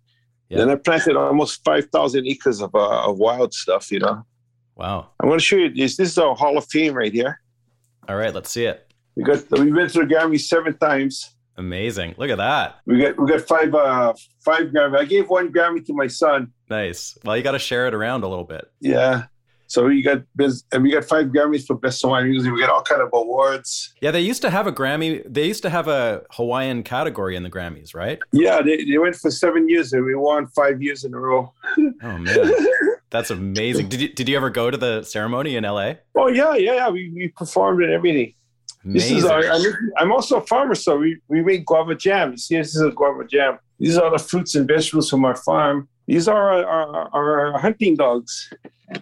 Yeah. 0.50 0.62
And 0.62 0.72
I 0.72 0.76
planted 0.76 1.16
almost 1.16 1.64
five 1.64 1.86
thousand 1.90 2.26
acres 2.28 2.62
of 2.62 2.74
uh, 2.74 3.10
of 3.10 3.20
wild 3.20 3.54
stuff. 3.54 3.92
You 3.92 4.00
know, 4.00 4.26
Wow. 4.76 5.10
I'm 5.20 5.28
going 5.28 5.38
to 5.40 5.44
show 5.46 5.58
you 5.58 5.74
this. 5.74 5.98
This 5.98 6.10
is 6.10 6.18
our 6.18 6.36
Hall 6.36 6.58
of 6.58 6.66
Fame 6.70 6.94
right 6.94 7.12
here. 7.12 7.40
All 8.08 8.16
right, 8.16 8.34
let's 8.34 8.50
see 8.50 8.66
it. 8.66 8.92
We 9.16 9.24
got 9.24 9.50
we 9.52 9.72
went 9.72 9.92
to 9.92 10.00
the 10.00 10.06
Grammy 10.06 10.40
seven 10.40 10.76
times. 10.78 11.36
Amazing. 11.58 12.16
Look 12.18 12.30
at 12.30 12.38
that. 12.38 12.78
We 12.86 13.00
got 13.02 13.20
we 13.20 13.28
got 13.30 13.42
five 13.42 13.76
uh 13.76 14.14
five 14.44 14.68
Grammy. 14.68 14.98
I 14.98 15.06
gave 15.06 15.30
one 15.30 15.52
Grammy 15.54 15.86
to 15.86 15.94
my 15.94 16.08
son. 16.08 16.54
Nice. 16.70 17.18
Well, 17.24 17.36
you 17.38 17.44
got 17.44 17.52
to 17.52 17.60
share 17.60 17.88
it 17.88 17.94
around 17.94 18.24
a 18.24 18.28
little 18.30 18.46
bit. 18.46 18.72
Yeah. 18.80 19.26
So 19.70 19.86
we 19.86 20.02
got 20.02 20.24
we 20.36 20.92
got 20.92 21.06
five 21.06 21.28
Grammys 21.28 21.68
for 21.68 21.76
best 21.76 22.02
Hawaiian 22.02 22.32
music. 22.32 22.52
We 22.52 22.60
got 22.60 22.72
all 22.72 22.82
kind 22.82 23.04
of 23.04 23.10
awards. 23.14 23.94
Yeah, 24.02 24.10
they 24.10 24.22
used 24.22 24.42
to 24.42 24.50
have 24.50 24.66
a 24.66 24.72
Grammy. 24.72 25.22
They 25.32 25.46
used 25.46 25.62
to 25.62 25.70
have 25.70 25.88
a 25.88 26.24
Hawaiian 26.32 26.82
category 26.82 27.36
in 27.36 27.44
the 27.44 27.52
Grammys, 27.52 27.94
right? 27.94 28.18
Yeah, 28.32 28.64
they, 28.64 28.84
they 28.84 28.98
went 28.98 29.16
for 29.16 29.30
seven 29.30 29.70
years 29.70 29.94
and 29.94 30.04
we 30.04 30.16
won 30.16 30.48
five 30.48 30.82
years 30.82 31.04
in 31.04 31.14
a 31.14 31.20
row. 31.20 31.54
Oh 32.02 32.18
man, 32.18 32.52
that's 33.10 33.30
amazing. 33.30 33.90
Did 33.90 34.02
you 34.02 34.10
did 34.14 34.28
you 34.28 34.36
ever 34.38 34.50
go 34.50 34.72
to 34.72 34.78
the 34.78 35.04
ceremony 35.04 35.56
in 35.56 35.66
LA? 35.66 35.94
Oh 36.16 36.28
yeah, 36.28 36.56
yeah, 36.56 36.76
yeah. 36.76 36.90
We, 36.90 37.12
we 37.14 37.28
performed 37.28 37.84
and 37.84 37.92
everything. 37.92 38.34
This 38.84 39.12
Amazing. 39.12 39.18
is 39.18 39.26
our, 39.26 39.44
I'm, 39.44 39.92
I'm 39.98 40.12
also 40.12 40.38
a 40.38 40.48
farmer, 40.48 40.74
so 40.74 40.98
we, 40.98 41.20
we 41.28 41.42
make 41.42 41.66
guava 41.66 41.96
jam. 41.96 42.32
You 42.32 42.38
see, 42.38 42.56
this 42.56 42.76
is 42.76 42.82
a 42.82 42.92
guava 42.92 43.26
jam. 43.26 43.60
These 43.78 43.98
are 43.98 44.10
the 44.10 44.18
fruits 44.18 44.56
and 44.56 44.68
vegetables 44.68 45.10
from 45.10 45.26
our 45.26 45.36
farm. 45.36 45.90
These 46.10 46.28
are 46.28 46.64
our, 46.66 47.08
our, 47.14 47.54
our 47.54 47.60
hunting 47.60 47.96
dogs. 47.96 48.52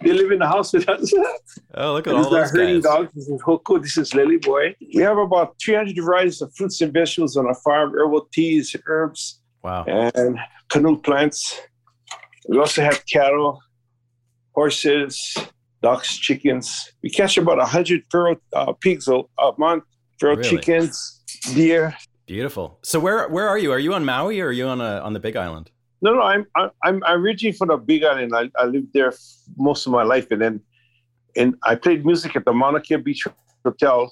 They 0.02 0.12
live 0.12 0.30
in 0.30 0.40
the 0.40 0.46
house 0.46 0.74
with 0.74 0.86
us. 0.90 1.10
oh, 1.74 1.94
look 1.94 2.06
at 2.06 2.14
These 2.14 2.26
all 2.26 2.36
are 2.36 2.42
those 2.42 2.50
herding 2.50 2.82
dogs. 2.82 3.10
This 3.14 3.28
is 3.28 3.40
Hoku. 3.40 3.80
This 3.80 3.96
is 3.96 4.12
Lily 4.12 4.36
Boy. 4.36 4.76
We 4.94 5.00
have 5.00 5.16
about 5.16 5.56
300 5.64 5.96
varieties 6.04 6.42
of 6.42 6.54
fruits 6.54 6.82
and 6.82 6.92
vegetables 6.92 7.38
on 7.38 7.46
our 7.46 7.54
farm, 7.54 7.94
herbal 7.94 8.28
teas, 8.34 8.76
herbs, 8.86 9.40
Wow. 9.62 9.84
and 9.86 10.38
canoe 10.68 10.98
plants. 11.00 11.58
We 12.46 12.58
also 12.58 12.82
have 12.82 13.02
cattle, 13.06 13.58
horses, 14.54 15.34
ducks, 15.82 16.14
chickens. 16.14 16.92
We 17.02 17.08
catch 17.08 17.38
about 17.38 17.56
100 17.56 18.02
feral 18.10 18.36
uh, 18.52 18.74
pigs 18.74 19.08
a, 19.08 19.22
a 19.38 19.52
month, 19.56 19.84
feral 20.20 20.36
Really? 20.36 20.50
chickens, 20.50 21.22
deer. 21.54 21.96
Beautiful. 22.26 22.78
So 22.82 23.00
where 23.00 23.26
where 23.30 23.48
are 23.48 23.56
you? 23.56 23.72
Are 23.72 23.78
you 23.78 23.94
on 23.94 24.04
Maui 24.04 24.40
or 24.40 24.48
are 24.48 24.52
you 24.52 24.66
on 24.66 24.82
a 24.82 24.98
on 24.98 25.14
the 25.14 25.20
Big 25.20 25.34
Island? 25.34 25.70
No, 26.00 26.14
no, 26.14 26.22
I'm 26.22 26.46
I'm 26.54 26.70
I'm 26.82 27.02
originally 27.20 27.56
from 27.56 27.68
the 27.68 27.76
Big 27.76 28.04
Island. 28.04 28.32
I, 28.34 28.50
I 28.56 28.66
lived 28.66 28.92
there 28.92 29.12
most 29.56 29.86
of 29.86 29.92
my 29.92 30.02
life, 30.02 30.30
and 30.30 30.40
then 30.40 30.60
and 31.36 31.54
I 31.64 31.74
played 31.74 32.04
music 32.04 32.36
at 32.36 32.44
the 32.44 32.52
Mauna 32.52 32.80
Kea 32.80 32.96
Beach 32.96 33.24
Hotel. 33.64 34.08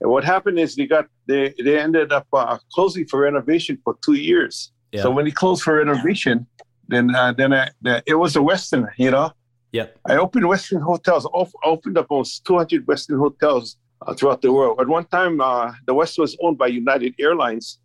And 0.00 0.10
what 0.10 0.24
happened 0.24 0.58
is 0.58 0.76
they 0.76 0.86
got 0.86 1.06
they 1.26 1.54
they 1.62 1.78
ended 1.78 2.12
up 2.12 2.26
uh, 2.32 2.58
closing 2.72 3.06
for 3.06 3.20
renovation 3.20 3.78
for 3.82 3.96
two 4.04 4.14
years. 4.14 4.72
Yeah. 4.92 5.02
So 5.02 5.10
when 5.10 5.24
they 5.24 5.32
closed 5.32 5.62
for 5.62 5.74
renovation, 5.76 6.46
then 6.88 7.14
uh, 7.14 7.32
then 7.32 7.52
I, 7.52 7.70
the, 7.82 8.02
it 8.06 8.14
was 8.14 8.36
a 8.36 8.40
Westin, 8.40 8.88
you 8.96 9.10
know. 9.10 9.32
Yep. 9.72 9.98
I 10.08 10.16
opened 10.16 10.44
Westin 10.44 10.80
hotels. 10.80 11.26
op- 11.26 11.50
opened 11.64 11.98
up 11.98 12.06
almost 12.08 12.44
200 12.44 12.86
Westin 12.86 13.18
hotels 13.18 13.76
uh, 14.06 14.14
throughout 14.14 14.40
the 14.40 14.52
world. 14.52 14.80
At 14.80 14.86
one 14.86 15.04
time, 15.06 15.40
uh, 15.40 15.72
the 15.86 15.94
West 15.94 16.16
was 16.16 16.36
owned 16.40 16.58
by 16.58 16.68
United 16.68 17.14
Airlines. 17.18 17.80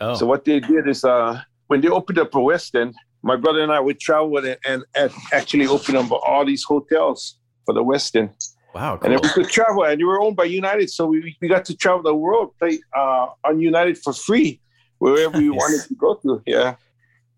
Oh. 0.00 0.14
So 0.14 0.26
what 0.26 0.44
they 0.44 0.60
did 0.60 0.86
is 0.86 1.02
uh, 1.02 1.40
when 1.70 1.80
they 1.80 1.88
opened 1.88 2.18
up 2.18 2.34
a 2.34 2.38
Westin, 2.38 2.92
my 3.22 3.36
brother 3.36 3.60
and 3.60 3.70
I 3.70 3.78
would 3.78 4.00
travel 4.00 4.28
with 4.28 4.44
it 4.44 4.58
and, 4.66 4.82
and 4.96 5.12
actually 5.32 5.68
open 5.68 5.94
up 5.94 6.10
all 6.10 6.44
these 6.44 6.64
hotels 6.64 7.36
for 7.64 7.72
the 7.72 7.84
Westin. 7.84 8.28
wow. 8.74 8.98
And 9.00 9.12
then 9.12 9.20
we 9.22 9.28
could 9.28 9.48
travel, 9.48 9.84
and 9.84 10.00
they 10.00 10.02
were 10.04 10.20
owned 10.20 10.36
by 10.36 10.46
United, 10.46 10.90
so 10.90 11.06
we, 11.06 11.36
we 11.40 11.46
got 11.46 11.64
to 11.66 11.76
travel 11.76 12.02
the 12.02 12.12
world, 12.12 12.54
play 12.58 12.80
uh, 12.96 13.28
on 13.44 13.60
United 13.60 13.98
for 13.98 14.12
free 14.12 14.60
wherever 14.98 15.38
we 15.38 15.48
wanted 15.48 15.86
to 15.86 15.94
go 15.94 16.14
to. 16.14 16.42
Yeah, 16.44 16.74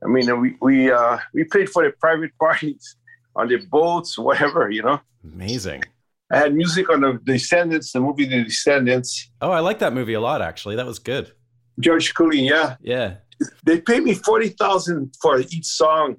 I 0.03 0.09
mean, 0.09 0.41
we 0.41 0.57
we 0.62 0.91
uh, 0.91 1.19
we 1.35 1.45
played 1.45 1.69
for 1.69 1.85
the 1.85 1.91
private 1.91 2.31
parties 2.41 2.97
on 3.37 3.49
the 3.49 3.59
boats, 3.59 4.17
whatever. 4.17 4.71
You 4.71 4.83
know, 4.83 5.01
Amazing. 5.23 5.83
I 6.31 6.39
had 6.39 6.55
music 6.55 6.89
on 6.89 7.03
the 7.03 7.21
Descendants, 7.23 7.93
the 7.93 8.01
movie 8.01 8.25
The 8.25 8.45
Descendants. 8.45 9.31
Oh, 9.43 9.51
I 9.51 9.61
like 9.61 9.81
that 9.81 9.93
movie 9.93 10.15
a 10.15 10.21
lot. 10.23 10.41
Actually, 10.41 10.77
that 10.77 10.87
was 10.87 10.99
good. 10.99 11.33
George 11.79 12.15
Clooney, 12.15 12.49
yeah, 12.49 12.77
Yeah. 12.81 13.17
They 13.64 13.80
paid 13.80 14.02
me 14.02 14.14
forty 14.14 14.49
thousand 14.49 15.14
for 15.20 15.38
each 15.38 15.66
song, 15.66 16.16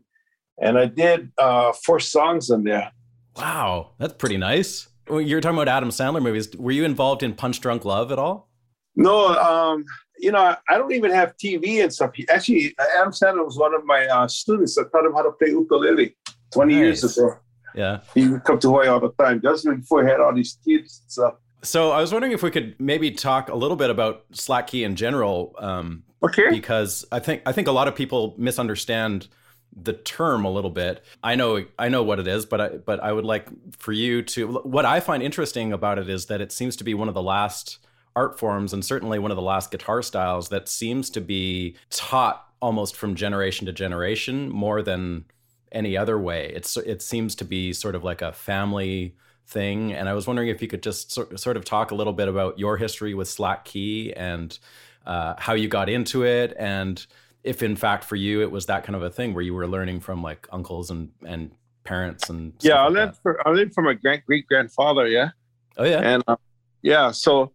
and 0.62 0.78
I 0.78 0.86
did 0.86 1.32
uh, 1.38 1.74
four 1.86 2.00
songs 2.00 2.50
on 2.50 2.64
there. 2.64 2.92
Wow, 3.36 3.92
that's 4.00 4.14
pretty 4.14 4.38
nice. 4.38 4.88
Well, 5.08 5.22
you're 5.22 5.42
talking 5.42 5.58
about 5.58 5.68
Adam 5.68 5.90
Sandler 5.90 6.22
movies. 6.22 6.56
Were 6.56 6.72
you 6.72 6.86
involved 6.86 7.24
in 7.24 7.34
Punch 7.34 7.60
Drunk 7.60 7.84
Love 7.84 8.12
at 8.12 8.20
all? 8.20 8.50
No, 8.96 9.28
um, 9.36 9.84
you 10.20 10.32
know, 10.32 10.56
I 10.70 10.78
don't 10.78 10.94
even 10.94 11.12
have 11.12 11.36
TV 11.38 11.84
and 11.84 11.94
stuff. 11.94 12.12
Actually, 12.30 12.76
Adam 12.98 13.12
Sandler 13.12 13.44
was 13.44 13.58
one 13.58 13.74
of 13.74 13.84
my 13.86 14.06
uh, 14.06 14.28
students. 14.28 14.78
I 14.78 14.84
taught 14.84 15.06
him 15.06 15.14
how 15.14 15.24
to 15.24 15.32
play 15.32 15.50
ukulele 15.50 16.16
20 16.54 16.74
years 16.74 17.04
ago. 17.04 17.38
Yeah. 17.76 18.02
He 18.14 18.28
would 18.28 18.44
come 18.44 18.60
to 18.60 18.68
Hawaii 18.68 18.88
all 18.88 19.00
the 19.00 19.12
time. 19.14 19.42
Just 19.42 19.66
before 19.66 20.04
he 20.04 20.10
had 20.10 20.20
all 20.20 20.34
these 20.34 20.58
kids 20.66 21.02
and 21.02 21.12
stuff. 21.12 21.34
So 21.64 21.92
I 21.92 22.02
was 22.02 22.12
wondering 22.12 22.34
if 22.34 22.44
we 22.44 22.52
could 22.52 22.76
maybe 22.80 23.10
talk 23.12 23.50
a 23.50 23.56
little 23.56 23.78
bit 23.78 23.90
about 23.90 24.26
Slack 24.32 24.68
Key 24.68 24.84
in 24.84 24.96
general, 24.96 25.56
um, 25.58 26.04
Okay. 26.24 26.50
because 26.50 27.06
I 27.12 27.20
think 27.20 27.42
I 27.46 27.52
think 27.52 27.68
a 27.68 27.72
lot 27.72 27.88
of 27.88 27.96
people 27.96 28.34
misunderstand 28.38 29.28
the 29.76 29.94
term 29.94 30.46
a 30.46 30.52
little 30.52 30.70
bit. 30.70 31.04
I 31.24 31.36
know 31.36 31.66
I 31.80 31.90
know 31.90 32.04
what 32.04 32.20
it 32.20 32.28
is, 32.28 32.46
but 32.46 32.62
I 32.62 32.70
but 32.70 33.02
I 33.02 33.12
would 33.12 33.26
like 33.26 33.48
for 33.78 33.92
you 33.92 34.22
to 34.24 34.60
what 34.60 34.86
I 34.86 35.00
find 35.00 35.24
interesting 35.24 35.74
about 35.74 36.00
it 36.00 36.10
is 36.10 36.28
that 36.28 36.42
it 36.42 36.52
seems 36.52 36.76
to 36.78 36.84
be 36.84 36.94
one 36.94 37.08
of 37.08 37.14
the 37.14 37.22
last 37.22 37.80
art 38.16 38.40
forms 38.40 38.74
and 38.74 38.86
certainly 38.86 39.18
one 39.18 39.32
of 39.32 39.38
the 39.38 39.42
last 39.42 39.72
guitar 39.72 40.02
styles 40.02 40.50
that 40.50 40.70
seems 40.70 41.10
to 41.10 41.22
be 41.22 41.76
taught 41.90 42.48
almost 42.62 42.96
from 42.96 43.16
generation 43.16 43.66
to 43.66 43.74
generation 43.74 44.50
more 44.50 44.82
than 44.82 45.26
any 45.72 45.98
other 45.98 46.20
way. 46.20 46.52
It's 46.56 46.78
it 46.78 47.02
seems 47.02 47.36
to 47.36 47.46
be 47.46 47.74
sort 47.74 47.96
of 47.96 48.04
like 48.04 48.22
a 48.22 48.32
family 48.32 49.16
thing 49.48 49.92
and 49.92 50.08
I 50.08 50.14
was 50.14 50.26
wondering 50.26 50.48
if 50.48 50.62
you 50.62 50.68
could 50.68 50.84
just 50.84 51.12
sort 51.12 51.38
sort 51.40 51.58
of 51.58 51.66
talk 51.66 51.92
a 51.92 51.96
little 51.96 52.14
bit 52.14 52.28
about 52.28 52.60
your 52.60 52.78
history 52.78 53.14
with 53.14 53.28
Slack 53.28 53.66
Key 53.66 54.14
and 54.14 54.58
uh, 55.06 55.36
how 55.38 55.54
you 55.54 55.68
got 55.68 55.90
into 55.90 56.24
it 56.24 56.54
and 56.58 57.06
if 57.44 57.62
in 57.62 57.76
fact 57.76 58.04
for 58.04 58.16
you 58.16 58.42
it 58.42 58.52
was 58.52 58.66
that 58.68 58.84
kind 58.84 58.96
of 58.96 59.04
a 59.04 59.10
thing 59.10 59.34
where 59.34 59.44
you 59.44 59.54
were 59.54 59.68
learning 59.68 60.00
from 60.00 60.24
like 60.24 60.48
uncles 60.52 60.90
and 60.90 61.12
and 61.26 61.52
parents 61.84 62.30
and 62.30 62.54
Yeah, 62.62 62.74
stuff 62.74 62.80
I 62.80 62.84
like 62.84 62.94
learned, 62.94 63.18
for, 63.22 63.48
I 63.48 63.52
learned 63.52 63.74
from 63.74 63.86
my 63.86 63.94
great 63.94 64.26
great 64.26 64.48
grandfather. 64.48 65.08
Yeah. 65.08 65.30
oh 65.78 65.84
yeah 65.84 66.00
And 66.00 66.24
uh, 66.28 66.38
yeah, 66.82 67.12
so, 67.12 67.54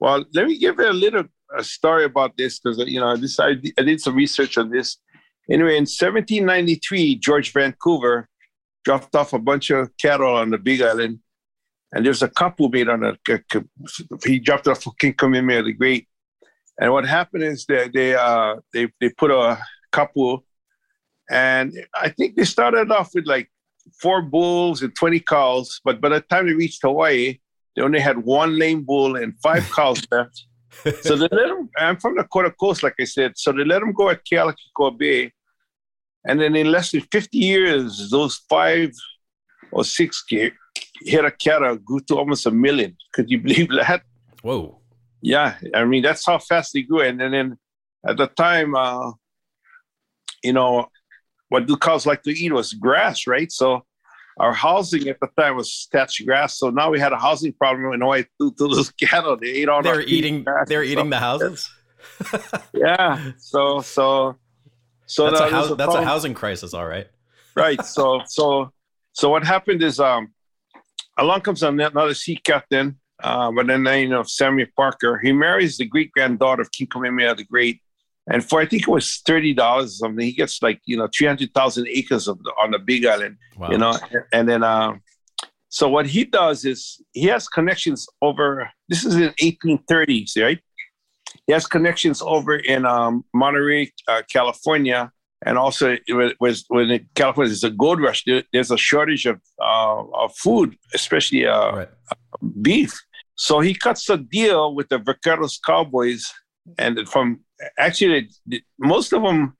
well, 0.00 0.24
let 0.34 0.46
me 0.46 0.58
give 0.58 0.76
you 0.78 0.88
a 0.88 0.92
little 0.92 1.24
a 1.56 1.62
story 1.62 2.04
about 2.04 2.36
this 2.36 2.58
because, 2.58 2.78
you 2.88 2.98
know, 2.98 3.16
this 3.16 3.38
I, 3.38 3.50
I 3.78 3.82
did 3.82 4.00
some 4.00 4.16
research 4.16 4.56
on 4.58 4.70
this. 4.70 4.96
Anyway, 5.50 5.76
in 5.76 5.82
1793, 5.82 7.16
George 7.16 7.52
Vancouver 7.52 8.28
dropped 8.84 9.14
off 9.14 9.32
a 9.34 9.38
bunch 9.38 9.70
of 9.70 9.90
cattle 10.00 10.34
on 10.34 10.50
the 10.50 10.58
Big 10.58 10.80
Island. 10.80 11.18
And 11.92 12.06
there's 12.06 12.22
a 12.22 12.28
couple 12.28 12.70
made 12.70 12.88
on 12.88 13.04
a, 13.04 13.18
he 14.24 14.38
dropped 14.38 14.66
off 14.66 14.82
for 14.82 14.94
King 14.98 15.12
Kamehameha 15.12 15.64
the 15.64 15.72
Great. 15.74 16.08
And 16.82 16.92
what 16.92 17.06
happened 17.06 17.44
is 17.44 17.64
that 17.66 17.92
they, 17.92 18.16
uh, 18.16 18.56
they, 18.74 18.88
they 19.00 19.10
put 19.10 19.30
a 19.30 19.56
couple, 19.92 20.44
and 21.30 21.72
I 21.94 22.08
think 22.08 22.34
they 22.34 22.42
started 22.42 22.90
off 22.90 23.10
with 23.14 23.24
like 23.24 23.48
four 24.00 24.20
bulls 24.20 24.82
and 24.82 24.92
20 24.96 25.20
cows. 25.20 25.80
But 25.84 26.00
by 26.00 26.08
the 26.08 26.20
time 26.22 26.48
they 26.48 26.54
reached 26.54 26.82
Hawaii, 26.82 27.38
they 27.76 27.82
only 27.82 28.00
had 28.00 28.18
one 28.18 28.58
lame 28.58 28.82
bull 28.82 29.14
and 29.14 29.32
five 29.40 29.70
cows 29.76 30.02
left. 30.10 30.46
So 31.02 31.14
they 31.14 31.28
let 31.30 31.50
them, 31.50 31.70
I'm 31.78 31.98
from 31.98 32.16
the 32.16 32.24
Kona 32.24 32.50
Coast, 32.50 32.82
like 32.82 32.96
I 32.98 33.04
said. 33.04 33.34
So 33.36 33.52
they 33.52 33.62
let 33.62 33.78
them 33.78 33.92
go 33.92 34.10
at 34.10 34.24
Kealakekua 34.24 34.98
Bay. 34.98 35.30
And 36.26 36.40
then 36.40 36.56
in 36.56 36.72
less 36.72 36.90
than 36.90 37.02
50 37.02 37.38
years, 37.38 38.10
those 38.10 38.38
five 38.48 38.90
or 39.70 39.84
six 39.84 40.24
cattle 41.38 41.76
grew 41.76 42.00
to 42.08 42.16
almost 42.16 42.46
a 42.46 42.50
million. 42.50 42.96
Could 43.12 43.30
you 43.30 43.38
believe 43.38 43.68
that? 43.68 44.02
whoa 44.42 44.81
Yeah, 45.22 45.54
I 45.74 45.84
mean 45.84 46.02
that's 46.02 46.26
how 46.26 46.38
fast 46.38 46.72
they 46.74 46.82
grew. 46.82 47.00
And, 47.00 47.22
and 47.22 47.32
then 47.32 47.58
at 48.06 48.16
the 48.16 48.26
time, 48.26 48.74
uh, 48.74 49.12
you 50.42 50.52
know, 50.52 50.88
what 51.48 51.66
do 51.66 51.76
cows 51.76 52.06
like 52.06 52.22
to 52.24 52.30
eat 52.30 52.52
was 52.52 52.72
grass, 52.72 53.26
right? 53.26 53.50
So 53.50 53.84
our 54.38 54.52
housing 54.52 55.08
at 55.08 55.20
the 55.20 55.28
time 55.38 55.56
was 55.56 55.88
thatched 55.92 56.24
grass. 56.26 56.58
So 56.58 56.70
now 56.70 56.90
we 56.90 56.98
had 56.98 57.12
a 57.12 57.18
housing 57.18 57.52
problem 57.52 57.92
in 57.92 58.00
Hawaii 58.00 58.24
due 58.40 58.50
to 58.52 58.68
those 58.68 58.90
cattle. 58.90 59.36
They 59.36 59.48
ate 59.48 59.68
all 59.68 59.82
they're 59.82 60.02
eating 60.02 60.44
grass 60.44 60.68
they're 60.68 60.82
eating 60.82 61.10
the 61.10 61.18
houses 61.18 61.70
Yeah. 62.74 63.32
So 63.38 63.80
so 63.80 64.36
So 65.06 65.30
that's, 65.30 65.40
a, 65.40 65.48
house, 65.50 65.70
a 65.70 65.74
that's 65.74 65.94
a 65.94 66.04
housing 66.04 66.34
crisis, 66.34 66.74
all 66.74 66.86
right. 66.86 67.06
right. 67.56 67.84
So 67.84 68.22
so 68.26 68.72
so 69.12 69.28
what 69.28 69.44
happened 69.44 69.82
is 69.82 70.00
um 70.00 70.32
along 71.18 71.42
comes 71.42 71.62
another 71.62 72.14
sea 72.14 72.36
captain, 72.36 72.98
uh, 73.22 73.50
by 73.52 73.62
the 73.62 73.78
name 73.78 74.12
of 74.12 74.28
Samuel 74.28 74.68
Parker. 74.76 75.18
He 75.18 75.32
marries 75.32 75.78
the 75.78 75.86
great 75.86 76.12
granddaughter 76.12 76.62
of 76.62 76.72
King 76.72 76.88
Kamehameha 76.88 77.36
the 77.36 77.44
Great. 77.44 77.80
And 78.30 78.44
for 78.44 78.60
I 78.60 78.66
think 78.66 78.82
it 78.82 78.88
was 78.88 79.20
thirty 79.26 79.52
dollars 79.52 79.94
or 79.94 80.06
something, 80.06 80.24
he 80.24 80.32
gets 80.32 80.62
like 80.62 80.80
you 80.84 80.96
know 80.96 81.08
three 81.16 81.26
hundred 81.26 81.52
thousand 81.54 81.88
acres 81.88 82.28
of 82.28 82.42
the, 82.42 82.52
on 82.62 82.70
the 82.70 82.78
Big 82.78 83.04
Island. 83.04 83.36
Wow. 83.58 83.70
You 83.70 83.78
know, 83.78 83.98
and 84.32 84.48
then 84.48 84.62
uh, 84.62 84.94
so 85.68 85.88
what 85.88 86.06
he 86.06 86.24
does 86.24 86.64
is 86.64 87.02
he 87.12 87.24
has 87.24 87.48
connections 87.48 88.06
over. 88.20 88.70
This 88.88 89.04
is 89.04 89.16
in 89.16 89.34
eighteen 89.40 89.78
thirties, 89.88 90.36
right? 90.40 90.60
He 91.46 91.52
has 91.52 91.66
connections 91.66 92.22
over 92.22 92.56
in 92.56 92.84
um, 92.86 93.24
Monterey, 93.34 93.90
uh, 94.06 94.22
California, 94.30 95.10
and 95.44 95.58
also 95.58 95.96
it 96.06 96.36
was 96.40 96.64
when 96.68 97.08
California 97.14 97.48
there's 97.48 97.64
a 97.64 97.70
gold 97.70 98.00
rush. 98.00 98.22
There, 98.24 98.44
there's 98.52 98.70
a 98.70 98.76
shortage 98.76 99.26
of 99.26 99.40
uh, 99.60 100.04
of 100.14 100.36
food, 100.36 100.76
especially 100.94 101.46
uh, 101.46 101.72
right. 101.72 101.88
beef. 102.60 102.92
So 103.34 103.60
he 103.60 103.74
cuts 103.74 104.08
a 104.10 104.16
deal 104.16 104.74
with 104.74 104.88
the 104.88 104.98
Vaqueros 104.98 105.58
Cowboys, 105.64 106.32
and 106.78 107.08
from 107.08 107.40
actually 107.78 108.30
most 108.78 109.12
of 109.12 109.22
them 109.22 109.56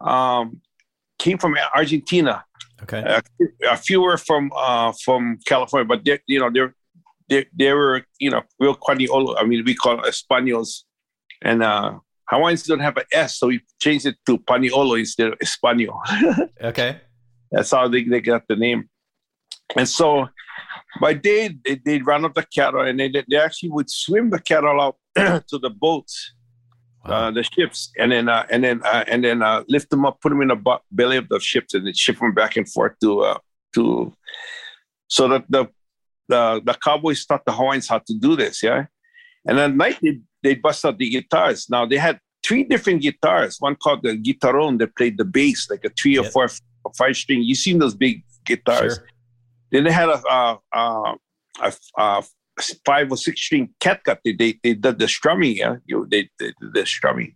um, 0.00 0.60
came 1.18 1.38
from 1.38 1.56
Argentina. 1.74 2.44
Okay. 2.82 3.02
Uh, 3.02 3.20
a 3.70 3.76
few 3.76 4.00
were 4.02 4.16
from 4.16 4.50
uh, 4.56 4.92
from 5.04 5.38
California, 5.46 5.86
but 5.86 6.04
they, 6.04 6.18
you 6.26 6.40
know 6.40 6.50
they're 6.52 6.74
they, 7.28 7.46
they 7.56 7.72
were 7.72 8.04
you 8.18 8.30
know 8.30 8.42
real 8.58 8.74
Paniolo. 8.74 9.36
I 9.38 9.44
mean, 9.44 9.62
we 9.64 9.74
call 9.74 9.98
Españols, 9.98 10.82
and 11.42 11.62
uh, 11.62 11.98
Hawaiians 12.28 12.64
don't 12.64 12.80
have 12.80 12.96
an 12.96 13.04
S, 13.12 13.38
so 13.38 13.48
we 13.48 13.60
changed 13.80 14.06
it 14.06 14.16
to 14.26 14.38
Paniolo 14.38 14.98
instead 14.98 15.28
of 15.28 15.34
Espanol. 15.40 16.00
okay. 16.62 17.00
That's 17.50 17.70
how 17.70 17.88
they, 17.88 18.04
they 18.04 18.22
got 18.22 18.48
the 18.48 18.56
name. 18.56 18.88
And 19.76 19.86
so 19.86 20.28
by 21.00 21.14
day, 21.14 21.56
they, 21.64 21.76
they'd 21.84 22.06
run 22.06 22.24
up 22.24 22.34
the 22.34 22.44
cattle 22.44 22.80
and 22.82 22.98
they, 23.00 23.08
they 23.28 23.36
actually 23.36 23.70
would 23.70 23.90
swim 23.90 24.30
the 24.30 24.40
cattle 24.40 24.80
out 24.80 24.96
to 25.48 25.58
the 25.58 25.70
boats, 25.70 26.32
Wow. 27.04 27.14
uh, 27.14 27.30
the 27.32 27.42
ships, 27.42 27.90
and 27.98 28.12
then 28.12 28.28
uh, 28.28 28.46
and 28.48 28.62
then 28.62 28.80
uh, 28.84 29.04
and 29.08 29.24
then 29.24 29.42
uh, 29.42 29.64
lift 29.68 29.90
them 29.90 30.04
up, 30.06 30.20
put 30.20 30.28
them 30.28 30.40
in 30.40 30.48
the 30.48 30.78
belly 30.92 31.16
of 31.16 31.28
the 31.28 31.40
ships, 31.40 31.74
and 31.74 31.84
then 31.84 31.94
ship 31.94 32.18
them 32.20 32.32
back 32.32 32.56
and 32.56 32.70
forth 32.70 32.92
to 33.00 33.20
uh, 33.22 33.38
to 33.74 34.14
so 35.08 35.26
that 35.26 35.44
the 35.48 35.66
the 36.28 36.62
the 36.64 36.74
cowboys 36.74 37.26
taught 37.26 37.44
the 37.44 37.50
Hawaiians 37.52 37.88
how 37.88 37.98
to 37.98 38.14
do 38.14 38.36
this, 38.36 38.62
yeah. 38.62 38.86
And 39.44 39.58
at 39.58 39.74
night 39.74 39.98
they 40.00 40.20
they 40.44 40.54
bust 40.54 40.84
out 40.84 40.98
the 40.98 41.10
guitars. 41.10 41.68
Now 41.68 41.86
they 41.86 41.96
had 41.96 42.20
three 42.46 42.62
different 42.62 43.02
guitars. 43.02 43.56
One 43.58 43.74
called 43.74 44.04
the 44.04 44.16
guitarron 44.16 44.78
that 44.78 44.94
played 44.94 45.18
the 45.18 45.24
bass, 45.24 45.68
like 45.68 45.84
a 45.84 45.90
three 45.90 46.18
or 46.18 46.24
four 46.24 46.48
or 46.84 46.92
five 46.96 47.16
string. 47.16 47.42
You 47.42 47.56
seen 47.56 47.80
those 47.80 47.96
big 47.96 48.22
guitars? 48.46 48.96
Sure. 48.96 49.08
Then 49.72 49.84
they 49.84 49.92
had 49.92 50.08
a, 50.08 50.22
uh, 50.28 50.56
uh, 50.72 51.14
a, 51.60 51.72
a 51.98 52.22
five 52.84 53.10
or 53.10 53.16
six 53.16 53.40
string 53.40 53.70
catgut. 53.80 54.18
They, 54.24 54.32
they 54.34 54.60
they 54.62 54.74
did 54.74 54.98
the 54.98 55.08
strumming. 55.08 55.56
Yeah, 55.56 55.76
you 55.86 56.06
they, 56.08 56.28
they 56.38 56.52
did 56.60 56.74
the 56.74 56.86
strumming. 56.86 57.34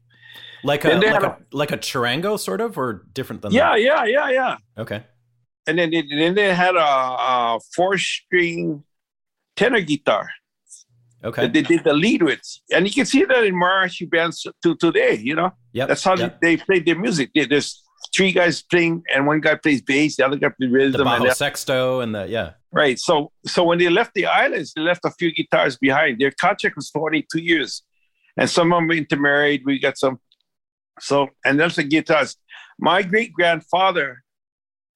Like 0.63 0.85
a 0.85 0.95
like 0.95 1.23
a 1.23 1.39
like 1.53 1.73
a 1.73 1.79
charango 1.79 2.39
sort 2.39 2.61
of 2.61 2.77
or 2.77 3.07
different 3.13 3.43
than 3.43 3.53
Yeah, 3.53 3.77
yeah, 3.77 4.05
yeah, 4.05 4.31
yeah. 4.31 4.57
that? 4.77 4.83
Okay. 4.83 5.05
And 5.69 5.79
then 5.79 5.91
they, 5.91 6.03
then 6.03 6.35
they 6.35 6.55
had 6.55 6.77
a, 6.77 6.81
a 6.81 7.61
four 7.75 7.99
string 7.99 8.85
tenor 9.57 9.81
guitar 9.81 10.29
Okay. 11.25 11.43
that 11.43 11.53
they 11.53 11.63
did 11.63 11.83
the 11.83 11.93
lead 11.93 12.23
with, 12.23 12.41
and 12.73 12.87
you 12.87 12.93
can 12.93 13.07
see 13.07 13.25
that 13.25 13.45
in 13.45 13.55
mariachi 13.55 14.09
bands 14.09 14.47
to 14.63 14.77
today. 14.77 15.17
You 15.17 15.35
know, 15.35 15.51
yeah, 15.73 15.87
that's 15.87 16.05
how 16.05 16.15
yep. 16.15 16.41
they, 16.41 16.57
they 16.57 16.63
play 16.63 16.79
their 16.81 16.99
music. 16.99 17.31
They, 17.35 17.47
there's 17.47 17.83
three 18.15 18.33
guys 18.33 18.63
playing, 18.63 19.03
and 19.15 19.27
one 19.27 19.41
guy 19.41 19.55
plays 19.57 19.83
bass, 19.83 20.17
the 20.17 20.27
other 20.27 20.37
guy 20.37 20.49
plays 20.49 20.57
the 20.59 20.69
rhythm, 20.69 21.01
and 21.01 21.11
bajo 21.11 21.29
the 21.29 21.35
sexto 21.35 22.01
and 22.01 22.15
the 22.15 22.27
yeah. 22.29 22.53
Right. 22.73 22.99
So 22.99 23.33
so 23.47 23.65
when 23.65 23.79
they 23.79 23.89
left 23.89 24.13
the 24.15 24.27
islands, 24.27 24.73
they 24.75 24.83
left 24.83 25.05
a 25.05 25.11
few 25.11 25.33
guitars 25.33 25.77
behind. 25.79 26.19
Their 26.21 26.33
contract 26.33 26.77
was 26.77 26.91
42 26.91 27.39
years. 27.39 27.83
And 28.39 28.51
some 28.51 28.71
of 28.73 28.81
them 28.83 28.91
intermarried. 28.91 29.63
We 29.65 29.79
got 29.79 29.97
some. 29.97 30.21
So 31.01 31.29
and 31.45 31.59
that's 31.59 31.77
the 31.77 31.85
guitars. 31.85 32.37
My 32.79 33.03
great 33.03 33.33
grandfather 33.33 34.23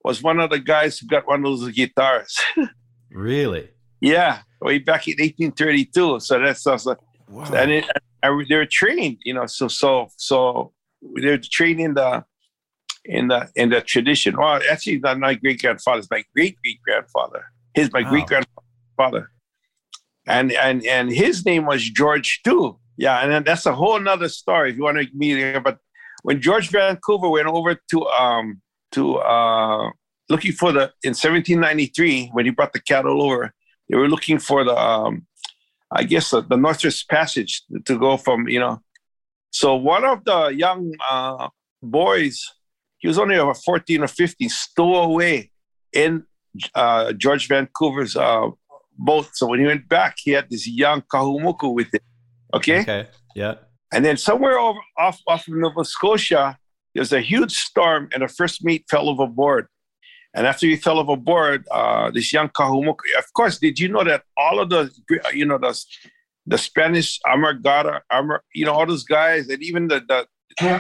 was 0.05 0.23
one 0.23 0.41
of 0.41 0.51
the 0.51 0.59
guys 0.59 0.99
who 0.99 1.07
got 1.07 1.27
one 1.27 1.39
of 1.45 1.59
those 1.61 1.71
guitars. 1.73 2.39
Really? 3.13 3.69
yeah. 4.01 4.43
Way 4.61 4.79
back 4.79 5.09
in 5.09 5.15
1832. 5.19 6.21
So 6.21 6.39
that's 6.39 6.67
also 6.67 6.97
Wow. 7.29 7.51
and 7.55 7.71
it, 7.71 7.85
and 8.23 8.47
they 8.49 8.57
were 8.57 8.67
trained, 8.67 9.19
you 9.25 9.33
know. 9.35 9.47
So 9.47 9.69
so 9.69 10.09
so 10.17 10.73
they're 11.15 11.39
trained 11.39 11.81
in 11.81 11.95
the 11.95 12.25
in 13.05 13.29
the 13.29 13.49
in 13.57 13.71
the 13.71 13.81
tradition. 13.81 14.37
Well, 14.37 14.61
actually, 14.71 14.99
not 14.99 15.19
my 15.19 15.35
great 15.35 15.61
grandfather. 15.61 15.99
It's 16.01 16.11
my 16.11 16.25
great 16.35 16.57
great 16.63 16.81
grandfather. 16.83 17.45
His 17.75 17.93
my 17.93 18.03
Wow. 18.03 18.11
great 18.11 18.27
grandfather, 18.27 19.31
and 20.27 20.53
and 20.53 20.85
and 20.85 21.11
his 21.11 21.45
name 21.45 21.67
was 21.67 21.83
George 21.89 22.41
too. 22.45 22.79
Yeah, 22.97 23.21
and 23.21 23.33
then 23.33 23.45
that's 23.45 23.67
a 23.67 23.75
whole 23.75 23.99
nother 23.99 24.29
story 24.29 24.71
if 24.71 24.77
you 24.77 24.83
want 24.83 24.99
to 24.99 25.09
meet 25.15 25.39
him. 25.39 25.63
But 25.63 25.79
when 26.23 26.41
George 26.41 26.69
Vancouver 26.69 27.31
went 27.31 27.47
over 27.49 27.75
to 27.91 28.07
um 28.07 28.61
to 28.93 29.17
uh 29.17 29.91
looking 30.29 30.53
for 30.53 30.73
the 30.73 30.93
in 31.03 31.15
1793 31.15 32.29
when 32.33 32.45
he 32.45 32.51
brought 32.51 32.73
the 32.73 32.81
cattle 32.81 33.23
over, 33.23 33.53
they 33.89 33.97
were 33.97 34.09
looking 34.09 34.39
for 34.39 34.65
the 34.65 34.77
um 34.79 35.27
I 35.93 36.05
guess 36.05 36.31
the, 36.31 36.43
the 36.43 36.57
Northwest 36.57 37.09
Passage 37.09 37.63
to 37.85 37.99
go 37.99 38.17
from, 38.17 38.47
you 38.49 38.61
know. 38.61 38.81
So 39.51 39.75
one 39.75 40.05
of 40.05 40.25
the 40.25 40.49
young 40.49 40.93
uh, 41.11 41.49
boys, 41.83 42.47
he 43.01 43.09
was 43.09 43.19
only 43.19 43.37
about 43.37 43.57
14 43.57 44.03
or 44.03 44.07
15, 44.07 44.49
stowaway 44.49 45.51
in 45.93 46.25
uh, 46.75 47.13
George 47.15 47.49
Vancouver's 47.49 48.15
uh, 48.15 48.49
boat. 48.97 49.29
So 49.33 49.47
when 49.47 49.61
he 49.61 49.67
went 49.67 49.89
back, 49.89 50.17
he 50.19 50.33
had 50.33 50.49
this 50.51 50.69
young 50.69 51.03
Kahumoku 51.03 51.75
with 51.75 51.93
him. 51.93 52.01
Okay. 52.55 52.81
Okay. 52.81 53.09
Yeah. 53.35 53.55
And 53.93 54.05
then 54.05 54.17
somewhere 54.17 54.59
over, 54.59 54.79
off, 54.99 55.21
off 55.27 55.49
of 55.49 55.55
Nova 55.55 55.85
Scotia, 55.85 56.59
there 56.95 57.01
was 57.01 57.13
a 57.13 57.21
huge 57.21 57.53
storm, 57.53 58.09
and 58.13 58.23
the 58.23 58.29
first 58.29 58.65
mate 58.65 58.85
fell 58.89 59.09
overboard. 59.09 59.67
And 60.35 60.47
after 60.47 60.67
he 60.67 60.77
fell 60.77 60.99
overboard, 60.99 61.67
uh, 61.71 62.11
this 62.11 62.33
young 62.33 62.51
Kahumoku, 62.51 63.19
of 63.19 63.33
course, 63.33 63.59
did 63.59 63.79
you 63.79 63.89
know 63.89 64.05
that 64.05 64.23
all 64.37 64.61
of 64.61 64.69
the, 64.69 64.91
you 65.33 65.47
know, 65.47 65.59
the, 65.59 65.81
the 66.47 66.59
Spanish 66.59 67.19
Armagada, 67.27 68.03
Armor, 68.11 68.43
you 68.55 68.65
know, 68.65 68.73
all 68.73 68.87
those 68.87 69.05
guys, 69.05 69.49
and 69.49 69.63
even 69.63 69.89
the, 69.89 70.01
the, 70.07 70.27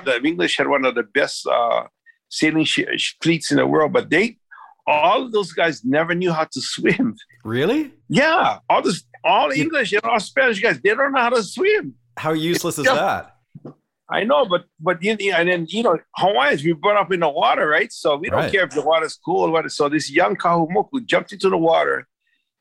the 0.04 0.20
English 0.22 0.58
had 0.58 0.68
one 0.68 0.84
of 0.84 0.94
the 0.94 1.02
best 1.02 1.46
uh, 1.46 1.84
sailing 2.30 2.64
sh- 2.64 3.16
fleets 3.22 3.50
in 3.50 3.58
the 3.58 3.66
world, 3.66 3.92
but 3.92 4.08
they, 4.08 4.38
all 4.86 5.22
of 5.24 5.32
those 5.32 5.52
guys 5.52 5.84
never 5.84 6.14
knew 6.14 6.32
how 6.32 6.44
to 6.44 6.60
swim. 6.60 7.14
Really? 7.44 7.92
Yeah, 8.08 8.58
all 8.68 8.82
this, 8.82 9.04
all 9.24 9.50
English 9.50 9.92
and 9.92 10.02
all 10.04 10.18
Spanish 10.20 10.60
guys, 10.60 10.80
they 10.80 10.94
don't 10.94 11.12
know 11.12 11.20
how 11.20 11.30
to 11.30 11.42
swim. 11.42 11.94
How 12.16 12.32
useless 12.32 12.78
is 12.78 12.86
Yeah. 12.86 12.94
that? 12.94 13.36
I 14.12 14.24
know, 14.24 14.44
but 14.44 14.64
but 14.80 15.00
you 15.04 15.16
know, 15.16 15.36
and 15.36 15.48
then 15.48 15.66
you 15.68 15.84
know, 15.84 15.96
Hawaiians 16.16 16.64
we 16.64 16.72
brought 16.72 16.96
up 16.96 17.12
in 17.12 17.20
the 17.20 17.28
water, 17.28 17.68
right? 17.68 17.92
So 17.92 18.16
we 18.16 18.28
don't 18.28 18.40
Right. 18.40 18.52
care 18.52 18.64
if 18.64 18.70
the 18.70 18.82
water's 18.82 19.16
cool 19.24 19.42
or 19.46 19.50
what. 19.52 19.70
So 19.70 19.88
this 19.88 20.10
young 20.10 20.34
Kahumoku 20.34 21.04
jumped 21.06 21.32
into 21.32 21.48
the 21.48 21.56
water, 21.56 22.08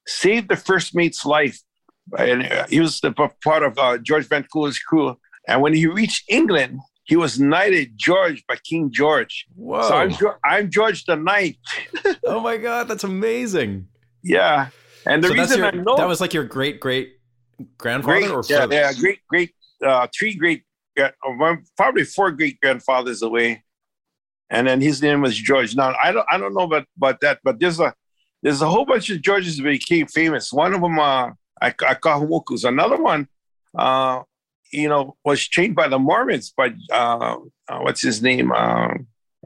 saved 0.06 0.48
the 0.50 0.56
first 0.56 0.94
mate's 0.94 1.26
life, 1.26 1.60
and 2.20 2.44
uh, 2.44 2.68
he 2.68 2.80
was 2.80 3.00
the 3.00 3.12
part 3.44 3.64
of 3.64 3.80
uh, 3.80 3.98
George 3.98 4.28
Vancouver's 4.28 4.78
crew. 4.78 5.18
And 5.48 5.62
when 5.64 5.74
he 5.74 5.88
reached 5.88 6.24
England, 6.30 6.80
he 7.10 7.16
was 7.16 7.40
knighted 7.40 7.94
George 7.98 8.46
by 8.48 8.56
King 8.64 8.92
George. 8.92 9.48
Whoa. 9.56 9.82
So 9.82 9.96
I'm, 9.96 10.14
I'm 10.44 10.70
George 10.70 11.06
the 11.06 11.16
Ninth. 11.16 11.58
oh 12.24 12.40
my 12.40 12.58
god, 12.58 12.88
that's 12.88 13.04
amazing. 13.04 13.88
Yeah, 14.22 14.68
and 15.08 15.24
the 15.24 15.30
so 15.30 15.34
reason 15.34 15.58
your, 15.58 15.68
I 15.68 15.72
know 15.72 15.98
that 15.98 16.08
was 16.08 16.22
like 16.22 16.36
your 16.36 16.44
great 16.44 16.80
great 16.80 17.14
grandfather 17.80 18.20
great, 18.20 18.32
or 18.32 18.44
yeah, 18.48 18.68
yeah, 18.70 18.94
great, 18.94 19.20
great, 19.28 19.52
uh, 19.84 20.08
three 20.16 20.36
great, 20.36 20.64
uh, 21.02 21.10
probably 21.76 22.04
four 22.04 22.32
great 22.32 22.60
grandfathers 22.62 23.24
away, 23.24 23.64
and 24.52 24.68
then 24.68 24.80
his 24.80 25.02
name 25.02 25.22
was 25.22 25.36
George. 25.36 25.76
Now 25.76 25.96
I 26.02 26.12
don't, 26.12 26.28
I 26.30 26.38
don't 26.38 26.54
know 26.54 26.66
about, 26.66 26.86
about 26.96 27.22
that, 27.22 27.40
but 27.44 27.60
there's 27.60 27.80
a, 27.80 27.92
there's 28.44 28.62
a 28.62 28.70
whole 28.70 28.86
bunch 28.86 29.10
of 29.10 29.20
Georges 29.22 29.58
that 29.58 29.64
became 29.64 30.06
famous. 30.06 30.54
One 30.54 30.76
of 30.76 30.82
them, 30.82 31.00
uh, 31.00 31.32
Akahumuku's. 31.60 32.66
Another 32.66 33.02
one, 33.02 33.28
uh, 33.76 34.22
you 34.72 34.90
know, 34.90 35.16
was 35.24 35.48
trained 35.48 35.76
by 35.76 35.88
the 35.88 36.00
Mormons. 36.00 36.54
but 36.56 36.74
uh, 36.92 37.38
uh, 37.68 37.80
what's 37.80 38.02
his 38.02 38.22
name? 38.22 38.52
Uh, 38.52 38.94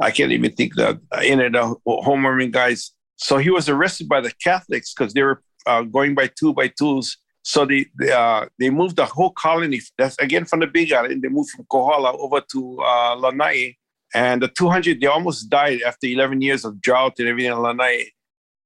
I 0.02 0.12
can't 0.12 0.32
even 0.32 0.52
think 0.52 0.76
the 0.76 1.00
in 1.24 1.40
it 1.40 1.54
the 1.54 1.76
whole 1.86 2.18
Mormon 2.18 2.52
guys. 2.52 2.92
So 3.16 3.38
he 3.38 3.50
was 3.50 3.70
arrested 3.70 4.10
by 4.10 4.22
the 4.22 4.34
Catholics 4.44 4.94
because 4.94 5.14
they 5.14 5.22
were 5.22 5.42
uh, 5.66 5.84
going 5.84 6.16
by 6.16 6.28
two 6.28 6.54
by 6.54 6.68
twos. 6.68 7.18
So 7.44 7.66
they 7.66 7.86
they, 8.00 8.12
uh, 8.12 8.48
they 8.60 8.70
moved 8.70 8.96
the 8.96 9.06
whole 9.06 9.32
colony. 9.32 9.82
That's 9.98 10.18
again 10.18 10.46
from 10.46 10.62
the 10.62 10.68
Big 10.68 10.92
Island. 10.92 11.22
They 11.22 11.30
moved 11.30 11.52
from 11.52 11.66
Kohala 11.70 12.18
over 12.18 12.42
to 12.52 12.80
uh, 12.82 13.16
Lanai, 13.16 13.78
and 14.14 14.42
the 14.42 14.48
200 14.48 15.00
they 15.00 15.08
almost 15.08 15.50
died 15.50 15.82
after 15.82 16.08
11 16.08 16.42
years 16.42 16.66
of 16.66 16.82
drought 16.82 17.20
and 17.20 17.28
everything 17.28 17.52
in 17.52 17.60
Lanai. 17.60 18.06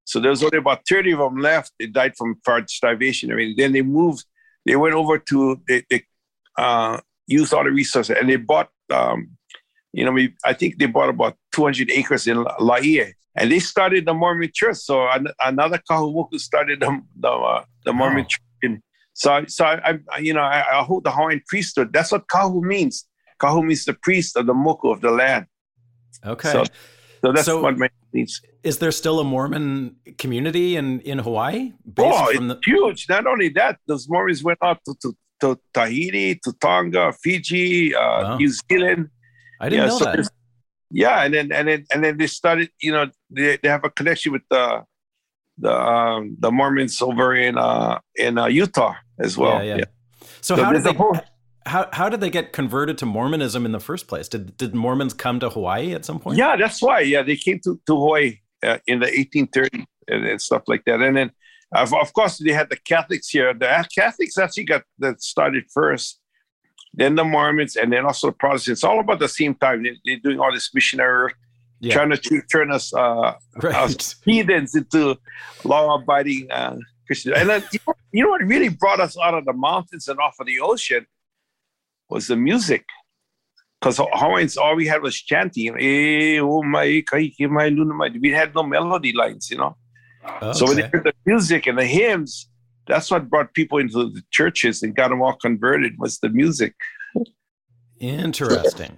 So 0.05 0.21
there 0.21 0.31
was 0.31 0.41
only 0.41 0.59
about 0.59 0.87
30 0.87 1.11
of 1.13 1.19
them 1.19 1.37
left. 1.37 1.73
They 1.77 1.87
died 1.87 2.15
from 2.15 2.39
starvation 2.67 3.29
I 3.31 3.35
mean, 3.35 3.55
Then 3.57 3.73
they 3.73 3.81
moved. 3.81 4.25
They 4.65 4.77
went 4.77 4.95
over 4.95 5.17
to 5.17 5.61
they, 5.67 5.83
they 5.89 6.03
uh, 6.57 6.99
used 7.27 7.53
all 7.53 7.63
the 7.63 7.71
resources 7.71 8.15
and 8.19 8.29
they 8.29 8.37
bought 8.37 8.69
um, 8.91 9.37
You 9.93 10.05
know, 10.05 10.11
we, 10.11 10.35
I 10.45 10.53
think 10.53 10.77
they 10.77 10.85
bought 10.85 11.09
about 11.09 11.37
200 11.53 11.89
acres 11.91 12.27
in 12.27 12.45
Laie. 12.59 13.15
And 13.35 13.51
they 13.51 13.59
started 13.59 14.05
the 14.05 14.13
Mormon 14.13 14.51
church. 14.53 14.77
So 14.77 15.07
an, 15.09 15.27
another 15.43 15.79
Kahumoku 15.89 16.39
started 16.39 16.79
the, 16.79 17.01
the, 17.19 17.29
uh, 17.29 17.63
the 17.85 17.93
Mormon 17.93 18.23
wow. 18.23 18.27
church. 18.27 18.81
So, 19.13 19.43
so 19.47 19.65
I, 19.65 19.99
I 20.13 20.19
you 20.19 20.33
know, 20.33 20.41
I, 20.41 20.79
I, 20.79 20.83
hold 20.83 21.03
the 21.03 21.11
Hawaiian 21.11 21.41
priesthood. 21.47 21.91
That's 21.91 22.11
what 22.11 22.27
Kahu 22.27 22.61
means. 22.61 23.07
Kahu 23.41 23.65
means 23.65 23.85
the 23.85 23.95
priest 23.95 24.37
of 24.37 24.45
the 24.45 24.53
Moku 24.53 24.91
of 24.91 25.01
the 25.01 25.09
land. 25.09 25.47
Okay. 26.23 26.51
So, 26.51 26.63
so 27.23 27.31
that's 27.31 27.45
so 27.45 27.61
what 27.61 27.77
my 27.79 27.89
means. 28.13 28.39
Is 28.63 28.77
there 28.77 28.91
still 28.91 29.19
a 29.19 29.23
Mormon 29.23 29.95
community 30.19 30.75
in, 30.75 30.99
in 30.99 31.17
Hawaii? 31.17 31.73
oh, 31.97 32.27
it's 32.29 32.39
the- 32.39 32.59
huge. 32.63 33.07
Not 33.09 33.25
only 33.25 33.49
that, 33.49 33.79
those 33.87 34.07
Mormons 34.07 34.43
went 34.43 34.59
out 34.61 34.79
to, 34.85 34.93
to, 35.01 35.17
to 35.41 35.59
Tahiti, 35.73 36.35
to 36.43 36.53
Tonga, 36.59 37.13
Fiji, 37.13 37.95
uh, 37.95 37.99
wow. 37.99 38.37
New 38.37 38.49
Zealand. 38.49 39.09
I 39.59 39.69
didn't 39.69 39.85
yeah, 39.85 39.89
know 39.89 39.97
so 39.97 40.05
that. 40.05 40.29
Yeah, 40.89 41.23
and 41.23 41.33
then 41.33 41.51
and 41.51 41.67
then 41.67 41.85
and 41.93 42.03
then 42.03 42.17
they 42.17 42.27
started. 42.27 42.69
You 42.79 42.91
know, 42.91 43.11
they, 43.29 43.57
they 43.61 43.69
have 43.69 43.83
a 43.83 43.89
connection 43.89 44.31
with 44.31 44.43
the 44.49 44.83
the 45.57 45.73
um, 45.73 46.37
the 46.39 46.51
Mormons 46.51 47.01
over 47.01 47.35
in 47.35 47.57
uh, 47.57 47.99
in 48.15 48.37
uh, 48.37 48.45
Utah 48.47 48.95
as 49.19 49.37
well. 49.37 49.63
Yeah, 49.63 49.75
yeah. 49.75 49.77
yeah. 49.77 49.85
So, 50.41 50.55
so 50.55 50.63
how 50.63 50.71
did 50.71 50.83
they? 50.83 50.93
Whole, 50.93 51.17
how, 51.67 51.89
how 51.91 52.09
did 52.09 52.21
they 52.21 52.29
get 52.29 52.53
converted 52.53 52.97
to 52.99 53.05
Mormonism 53.05 53.65
in 53.65 53.71
the 53.71 53.79
first 53.79 54.07
place? 54.07 54.27
Did 54.27 54.57
did 54.57 54.73
Mormons 54.73 55.13
come 55.13 55.39
to 55.41 55.49
Hawaii 55.49 55.93
at 55.93 56.05
some 56.05 56.19
point? 56.19 56.37
Yeah, 56.37 56.55
that's 56.55 56.81
why. 56.81 57.01
Yeah, 57.01 57.23
they 57.23 57.35
came 57.35 57.59
to, 57.65 57.79
to 57.85 57.95
Hawaii 57.95 58.39
uh, 58.63 58.77
in 58.87 58.99
the 58.99 59.07
1830s 59.07 59.85
and, 60.07 60.25
and, 60.25 60.41
stuff 60.41 60.63
like 60.67 60.85
that. 60.85 61.01
And 61.01 61.15
then, 61.15 61.31
of, 61.73 61.93
of 61.93 62.13
course, 62.13 62.37
they 62.37 62.53
had 62.53 62.69
the 62.69 62.77
Catholics 62.77 63.29
here. 63.29 63.53
The 63.53 63.85
Catholics 63.93 64.37
actually 64.37 64.65
got 64.65 64.83
that 64.99 65.21
started 65.21 65.65
first, 65.73 66.19
then 66.93 67.15
the 67.15 67.23
Mormons, 67.23 67.75
and 67.75 67.91
then 67.91 68.05
also 68.05 68.27
the 68.27 68.33
Protestants. 68.33 68.83
All 68.83 68.99
about 68.99 69.19
the 69.19 69.27
same 69.29 69.55
time. 69.55 69.83
They, 69.83 70.13
are 70.13 70.19
doing 70.19 70.39
all 70.39 70.53
this 70.53 70.73
missionary 70.73 71.23
work, 71.23 71.35
yeah. 71.79 71.93
trying 71.93 72.11
to 72.11 72.41
turn 72.43 72.71
us, 72.71 72.93
uh, 72.93 73.33
right. 73.61 73.75
us 73.75 74.15
heathens 74.23 74.75
into 74.75 75.17
law-abiding 75.63 76.49
uh, 76.51 76.77
Christians. 77.05 77.35
And 77.37 77.49
then, 77.49 77.63
you 77.71 77.79
know, 77.85 77.93
you 78.11 78.23
know 78.23 78.29
what 78.29 78.41
really 78.41 78.69
brought 78.69 78.99
us 78.99 79.17
out 79.17 79.33
of 79.33 79.45
the 79.45 79.53
mountains 79.53 80.07
and 80.07 80.19
off 80.19 80.39
of 80.39 80.47
the 80.47 80.59
ocean 80.61 81.05
was 82.09 82.27
the 82.27 82.37
music. 82.37 82.85
Because 83.79 83.99
Hawaiians, 83.99 84.57
all 84.57 84.75
we 84.75 84.87
had 84.87 85.03
was 85.03 85.15
chanting. 85.15 85.75
Eh, 85.79 86.39
oh 86.39 86.61
we 86.61 88.31
had 88.31 88.55
no 88.55 88.63
melody 88.63 89.13
lines, 89.13 89.51
you 89.51 89.57
know. 89.57 89.77
Okay. 90.27 90.57
So 90.57 90.65
when 90.65 90.77
they 90.77 90.83
heard 90.83 91.03
the 91.03 91.13
music 91.25 91.67
and 91.67 91.77
the 91.77 91.85
hymns, 91.85 92.49
that's 92.87 93.11
what 93.11 93.29
brought 93.29 93.53
people 93.53 93.77
into 93.79 94.09
the 94.09 94.21
churches 94.31 94.83
and 94.83 94.95
got 94.95 95.09
them 95.09 95.21
all 95.21 95.33
converted 95.33 95.93
was 95.97 96.19
the 96.19 96.29
music. 96.29 96.75
Interesting. 97.99 98.97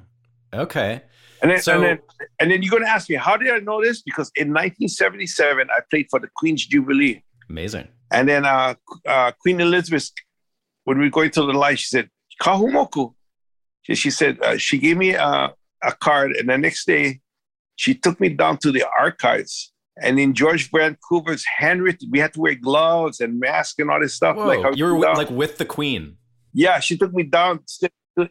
Okay. 0.53 1.01
And 1.41 1.51
then, 1.51 1.61
so, 1.61 1.75
and 1.75 1.83
then, 1.83 1.99
and 2.39 2.51
then 2.51 2.61
you're 2.61 2.71
going 2.71 2.83
to 2.83 2.89
ask 2.89 3.09
me, 3.09 3.15
how 3.15 3.37
did 3.37 3.49
I 3.49 3.59
know 3.59 3.81
this? 3.81 4.01
Because 4.01 4.31
in 4.35 4.49
1977, 4.49 5.69
I 5.69 5.79
played 5.89 6.07
for 6.09 6.19
the 6.19 6.27
Queen's 6.35 6.65
Jubilee. 6.65 7.23
Amazing. 7.49 7.87
And 8.11 8.27
then 8.27 8.45
uh, 8.45 8.75
uh, 9.07 9.31
Queen 9.39 9.61
Elizabeth, 9.61 10.11
when 10.83 10.97
we 10.97 11.05
were 11.05 11.11
going 11.11 11.31
to 11.31 11.41
the 11.41 11.53
light, 11.53 11.79
she 11.79 11.87
said, 11.87 12.09
Kahumoku. 12.41 13.13
She, 13.83 13.95
she 13.95 14.09
said, 14.09 14.39
uh, 14.41 14.57
she 14.57 14.77
gave 14.79 14.97
me 14.97 15.11
a, 15.11 15.53
a 15.83 15.91
card, 15.99 16.31
and 16.33 16.49
the 16.49 16.57
next 16.57 16.85
day, 16.85 17.21
she 17.75 17.95
took 17.95 18.19
me 18.19 18.29
down 18.29 18.57
to 18.57 18.71
the 18.71 18.85
archives. 18.99 19.71
And 20.01 20.19
in 20.19 20.33
George 20.33 20.69
Vancouver's 20.71 21.45
handwritten, 21.57 22.09
we 22.11 22.19
had 22.19 22.33
to 22.33 22.39
wear 22.39 22.55
gloves 22.55 23.19
and 23.19 23.39
masks 23.39 23.79
and 23.79 23.89
all 23.89 23.99
this 23.99 24.15
stuff. 24.15 24.35
Whoa, 24.35 24.47
like 24.47 24.77
you 24.77 24.85
were 24.85 24.99
like 24.99 25.29
with 25.29 25.57
the 25.57 25.65
Queen. 25.65 26.17
Yeah, 26.53 26.79
she 26.79 26.97
took 26.97 27.13
me 27.13 27.23
down 27.23 27.59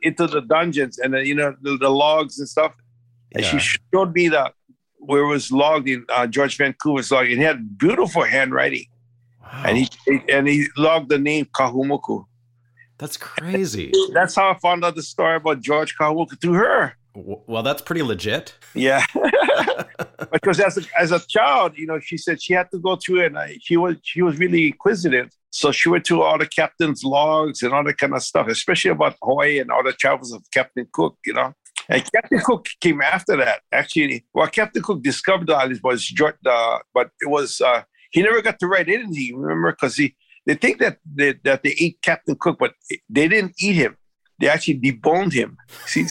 into 0.02 0.26
the 0.26 0.40
dungeons 0.40 0.98
and 0.98 1.14
uh, 1.14 1.18
you 1.18 1.34
know 1.34 1.54
the, 1.62 1.76
the, 1.76 1.88
logs 1.88 2.38
and 2.38 2.48
stuff. 2.48 2.72
And 3.32 3.44
yeah. 3.44 3.58
she 3.58 3.78
showed 3.92 4.14
me 4.14 4.28
the 4.28 4.52
where 4.98 5.22
it 5.22 5.28
was 5.28 5.52
logged 5.52 5.88
in 5.88 6.04
uh, 6.08 6.26
George 6.26 6.56
Vancouver's 6.56 7.10
log. 7.10 7.26
And 7.26 7.36
he 7.36 7.42
had 7.42 7.78
beautiful 7.78 8.24
handwriting, 8.24 8.86
wow. 9.42 9.62
and 9.66 9.78
he 9.78 9.88
and 10.28 10.48
he 10.48 10.66
logged 10.76 11.10
the 11.10 11.18
name 11.18 11.46
Kahumoku. 11.46 12.24
That's 12.98 13.16
crazy. 13.16 13.92
That's 14.12 14.34
how 14.34 14.50
I 14.50 14.58
found 14.58 14.84
out 14.84 14.96
the 14.96 15.02
story 15.02 15.36
about 15.36 15.60
George 15.60 15.96
Kahumoku 15.96 16.40
through 16.40 16.54
her. 16.54 16.94
Well, 17.14 17.62
that's 17.62 17.82
pretty 17.82 18.02
legit. 18.02 18.54
Yeah, 18.74 19.04
because 20.32 20.60
as 20.60 20.78
a, 20.78 20.82
as 20.98 21.10
a 21.10 21.20
child, 21.26 21.76
you 21.76 21.86
know, 21.86 21.98
she 21.98 22.16
said 22.16 22.40
she 22.40 22.52
had 22.52 22.70
to 22.70 22.78
go 22.78 22.96
through 22.96 23.20
it. 23.20 23.32
And 23.34 23.62
she 23.62 23.76
was 23.76 23.96
she 24.02 24.22
was 24.22 24.38
really 24.38 24.68
inquisitive, 24.68 25.30
so 25.50 25.72
she 25.72 25.88
went 25.88 26.06
through 26.06 26.22
all 26.22 26.38
the 26.38 26.46
captain's 26.46 27.02
logs 27.02 27.62
and 27.62 27.72
all 27.72 27.84
that 27.84 27.98
kind 27.98 28.14
of 28.14 28.22
stuff, 28.22 28.46
especially 28.48 28.90
about 28.90 29.16
Hawaii 29.22 29.58
and 29.58 29.70
all 29.70 29.82
the 29.82 29.92
travels 29.92 30.32
of 30.32 30.42
Captain 30.52 30.86
Cook. 30.92 31.16
You 31.24 31.34
know, 31.34 31.54
and 31.88 32.12
Captain 32.12 32.40
Cook 32.40 32.66
came 32.80 33.00
after 33.00 33.36
that. 33.36 33.62
Actually, 33.72 34.24
well, 34.34 34.46
Captain 34.46 34.82
Cook 34.82 35.02
discovered 35.02 35.48
the 35.48 35.56
island 35.56 35.80
was 35.82 36.04
George, 36.04 36.36
uh, 36.46 36.78
but 36.94 37.10
it 37.20 37.28
was 37.28 37.60
uh, 37.60 37.82
he 38.10 38.22
never 38.22 38.42
got 38.42 38.58
to 38.60 38.66
write 38.66 38.88
anything. 38.88 39.36
Remember, 39.36 39.72
because 39.72 39.96
he 39.96 40.14
they 40.46 40.54
think 40.54 40.78
that 40.78 40.98
they, 41.04 41.34
that 41.44 41.62
they 41.62 41.74
ate 41.78 41.98
Captain 42.02 42.36
Cook, 42.38 42.58
but 42.58 42.72
they 43.08 43.28
didn't 43.28 43.54
eat 43.60 43.74
him. 43.74 43.96
They 44.40 44.48
actually 44.48 44.80
deboned 44.80 45.32
him. 45.32 45.58
See, 45.86 46.06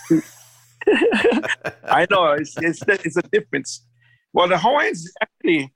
I 1.84 2.08
know 2.10 2.32
it's, 2.32 2.56
it's 2.58 2.82
it's 2.88 3.18
a 3.18 3.22
difference. 3.24 3.86
Well, 4.34 4.48
the 4.48 4.58
Hawaiians 4.58 5.12
actually. 5.22 5.74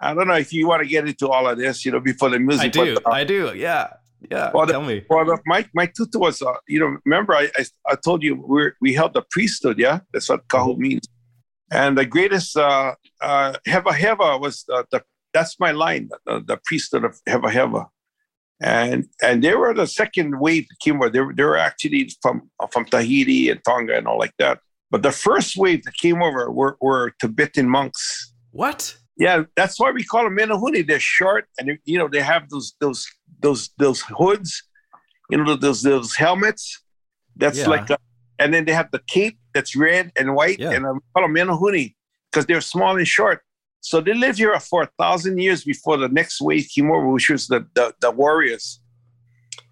I 0.00 0.12
don't 0.12 0.26
know 0.26 0.34
if 0.34 0.52
you 0.52 0.66
want 0.66 0.82
to 0.82 0.88
get 0.88 1.06
into 1.06 1.28
all 1.28 1.48
of 1.48 1.56
this, 1.56 1.84
you 1.84 1.92
know, 1.92 2.00
before 2.00 2.28
the 2.28 2.40
music. 2.40 2.64
I 2.64 2.68
do. 2.68 2.96
Uh, 3.06 3.10
I 3.10 3.24
do. 3.24 3.52
Yeah. 3.54 3.90
Yeah. 4.28 4.50
Well, 4.52 4.66
Tell 4.66 4.82
the, 4.82 4.88
me. 4.88 5.04
Well, 5.08 5.24
the, 5.24 5.38
my 5.46 5.64
my 5.72 5.86
tutu 5.86 6.18
was, 6.18 6.42
uh, 6.42 6.52
you 6.66 6.80
know, 6.80 6.96
remember 7.04 7.34
I, 7.34 7.48
I, 7.56 7.64
I 7.86 7.94
told 7.94 8.22
you 8.22 8.34
we 8.34 8.72
we 8.80 8.92
held 8.92 9.14
the 9.14 9.22
priesthood. 9.30 9.78
Yeah, 9.78 10.00
that's 10.12 10.28
what 10.28 10.48
kahu 10.48 10.72
mm-hmm. 10.72 10.82
means. 10.82 11.08
And 11.70 11.96
the 11.96 12.06
greatest 12.06 12.56
uh, 12.56 12.94
uh, 13.20 13.54
Hewahewa 13.66 14.40
was 14.40 14.64
uh, 14.72 14.82
the 14.90 15.02
that's 15.32 15.58
my 15.60 15.72
line, 15.72 16.08
the, 16.26 16.42
the 16.44 16.58
priesthood 16.64 17.04
of 17.04 17.20
Hewahewa 17.28 17.86
and 18.62 19.06
and 19.22 19.42
they 19.42 19.54
were 19.54 19.74
the 19.74 19.86
second 19.86 20.38
wave 20.40 20.66
that 20.68 20.78
came 20.80 20.96
over. 20.96 21.10
They 21.10 21.20
were, 21.20 21.34
they 21.34 21.44
were 21.44 21.56
actually 21.56 22.10
from 22.22 22.50
from 22.70 22.84
Tahiti 22.84 23.50
and 23.50 23.62
Tonga 23.64 23.96
and 23.96 24.06
all 24.06 24.18
like 24.18 24.34
that. 24.38 24.60
But 24.90 25.02
the 25.02 25.12
first 25.12 25.56
wave 25.56 25.82
that 25.84 25.94
came 25.94 26.22
over 26.22 26.50
were, 26.50 26.76
were 26.80 27.12
Tibetan 27.20 27.68
monks. 27.68 28.32
What? 28.52 28.96
Yeah, 29.16 29.44
that's 29.56 29.80
why 29.80 29.90
we 29.90 30.04
call 30.04 30.24
them 30.24 30.36
menehune. 30.36 30.86
They're 30.86 31.00
short, 31.00 31.46
and 31.58 31.78
you 31.84 31.98
know 31.98 32.08
they 32.08 32.20
have 32.20 32.48
those 32.48 32.74
those 32.80 33.06
those 33.40 33.70
those 33.78 34.02
hoods, 34.02 34.62
you 35.30 35.38
know 35.38 35.56
those 35.56 35.82
those 35.82 36.14
helmets. 36.14 36.80
That's 37.36 37.58
yeah. 37.58 37.68
like, 37.68 37.90
a, 37.90 37.98
and 38.38 38.54
then 38.54 38.64
they 38.64 38.72
have 38.72 38.90
the 38.92 39.00
cape 39.08 39.38
that's 39.52 39.74
red 39.74 40.12
and 40.16 40.34
white, 40.34 40.58
yeah. 40.58 40.70
and 40.70 40.86
um, 40.86 41.00
I 41.14 41.20
call 41.20 41.28
them 41.28 41.34
menehune 41.34 41.94
because 42.30 42.46
they're 42.46 42.60
small 42.60 42.96
and 42.96 43.06
short. 43.06 43.42
So 43.84 44.00
they 44.00 44.14
lived 44.14 44.38
here 44.38 44.58
for 44.60 44.84
a 44.84 44.88
thousand 44.98 45.36
years 45.36 45.62
before 45.62 45.98
the 45.98 46.08
next 46.08 46.40
wave 46.40 46.66
came 46.74 46.90
over, 46.90 47.06
which 47.06 47.28
was 47.28 47.48
the, 47.48 47.66
the, 47.74 47.94
the 48.00 48.10
warriors. 48.10 48.80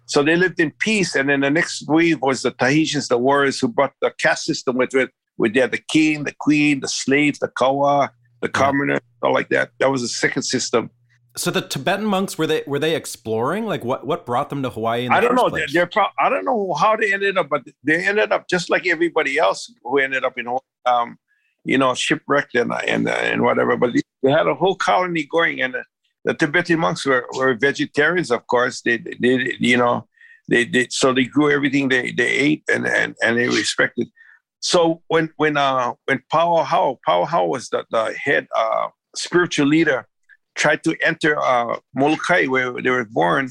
So 0.05 0.21
they 0.21 0.35
lived 0.35 0.59
in 0.59 0.71
peace. 0.77 1.15
And 1.15 1.29
then 1.29 1.39
the 1.39 1.49
next 1.49 1.87
wave 1.87 2.21
was 2.21 2.43
the 2.43 2.51
Tahitians, 2.51 3.07
the 3.07 3.17
warriors 3.17 3.59
who 3.59 3.69
brought 3.69 3.93
the 4.01 4.13
caste 4.19 4.43
system 4.43 4.77
with 4.77 4.93
it, 4.93 5.09
with 5.39 5.55
their, 5.55 5.67
the 5.67 5.81
king, 5.89 6.25
the 6.25 6.35
queen, 6.39 6.81
the 6.81 6.87
slave, 6.87 7.39
the 7.39 7.47
kawa, 7.47 8.11
the 8.43 8.49
commoner, 8.49 8.99
all 9.23 9.33
like 9.33 9.49
that. 9.49 9.71
That 9.79 9.89
was 9.89 10.03
the 10.03 10.07
second 10.07 10.43
system. 10.43 10.91
So 11.35 11.49
the 11.49 11.61
Tibetan 11.61 12.05
monks 12.05 12.37
were 12.37 12.45
they 12.45 12.61
were 12.67 12.77
they 12.77 12.95
exploring? 12.95 13.65
Like 13.65 13.83
what 13.83 14.05
what 14.05 14.27
brought 14.27 14.51
them 14.51 14.61
to 14.61 14.69
Hawaii? 14.69 15.07
I 15.09 15.21
don't 15.21 15.33
know. 15.33 15.49
They're, 15.49 15.65
they're 15.73 15.87
pro- 15.87 16.13
I 16.19 16.29
don't 16.29 16.45
know 16.45 16.75
how 16.75 16.95
they 16.95 17.11
ended 17.11 17.39
up, 17.39 17.49
but 17.49 17.63
they 17.83 18.05
ended 18.05 18.31
up 18.31 18.47
just 18.47 18.69
like 18.69 18.85
everybody 18.85 19.39
else 19.39 19.73
who 19.83 19.97
ended 19.97 20.23
up 20.23 20.37
in 20.37 20.45
um, 20.85 21.17
you 21.63 21.77
know, 21.77 21.93
shipwrecked 21.93 22.55
and 22.55 22.73
and 22.87 23.07
and 23.07 23.41
whatever. 23.41 23.77
But 23.77 23.93
they 24.21 24.31
had 24.31 24.47
a 24.47 24.55
whole 24.55 24.75
colony 24.75 25.23
going, 25.23 25.61
and 25.61 25.75
the, 26.25 26.33
Tibetan 26.33 26.79
monks 26.79 27.05
were, 27.05 27.25
were 27.35 27.53
vegetarians, 27.53 28.31
of 28.31 28.47
course. 28.47 28.81
They, 28.81 28.97
they, 28.97 29.55
you 29.59 29.77
know, 29.77 30.07
they 30.47 30.65
did 30.65 30.91
so 30.91 31.13
they 31.13 31.25
grew 31.25 31.51
everything 31.51 31.89
they, 31.89 32.11
they 32.11 32.27
ate 32.27 32.63
and, 32.71 32.85
and 32.85 33.15
and 33.23 33.37
they 33.37 33.47
respected. 33.47 34.07
So 34.59 35.01
when 35.07 35.29
when 35.37 35.57
uh 35.57 35.93
when 36.05 36.21
Pauaho 36.31 36.97
Pauaho 37.07 37.47
was 37.47 37.69
the, 37.69 37.85
the 37.91 38.13
head 38.21 38.47
uh, 38.55 38.87
spiritual 39.15 39.67
leader, 39.67 40.07
tried 40.55 40.83
to 40.83 40.95
enter 41.01 41.39
uh, 41.41 41.77
Molokai 41.93 42.45
where 42.47 42.81
they 42.81 42.89
were 42.89 43.05
born. 43.05 43.49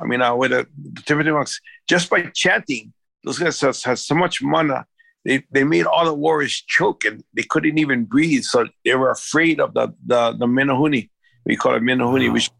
I 0.00 0.04
mean, 0.06 0.22
uh, 0.22 0.34
with 0.34 0.50
the, 0.50 0.66
Tibetan 1.06 1.34
monks, 1.34 1.60
just 1.88 2.10
by 2.10 2.22
chanting, 2.34 2.92
those 3.22 3.38
guys 3.38 3.60
has, 3.60 3.84
has 3.84 4.06
so 4.06 4.14
much 4.14 4.42
mana 4.42 4.86
they, 5.24 5.42
they 5.50 5.64
made 5.64 5.86
all 5.86 6.04
the 6.04 6.14
warriors 6.14 6.62
choke 6.66 7.04
and 7.04 7.24
they 7.34 7.42
couldn't 7.42 7.78
even 7.78 8.04
breathe. 8.04 8.42
So 8.42 8.66
they 8.84 8.94
were 8.94 9.10
afraid 9.10 9.60
of 9.60 9.74
the 9.74 9.88
the, 10.06 10.32
the. 10.38 11.08
We 11.46 11.56
call 11.56 11.74
it 11.74 11.82
menehune. 11.82 12.28
Wow. 12.28 12.32
Which, 12.34 12.50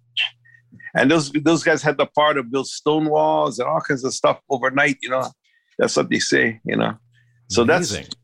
and 0.94 1.11
those 1.11 1.33
those 1.33 1.62
guys 1.62 1.83
had 1.83 1.98
the 1.98 2.07
power 2.07 2.35
to 2.35 2.42
build 2.42 2.66
stone 2.66 3.09
walls 3.09 3.59
and 3.59 3.68
all 3.68 3.81
kinds 3.81 4.05
of 4.05 4.14
stuff 4.14 4.40
overnight. 4.48 4.98
You 5.03 5.11
know, 5.11 5.31
that's 5.79 5.96
what 5.96 6.11
they 6.11 6.18
say. 6.18 6.61
You 6.64 6.77
know, 6.77 6.96
so 7.50 7.62
Amazing. 7.62 8.03
that's 8.03 8.16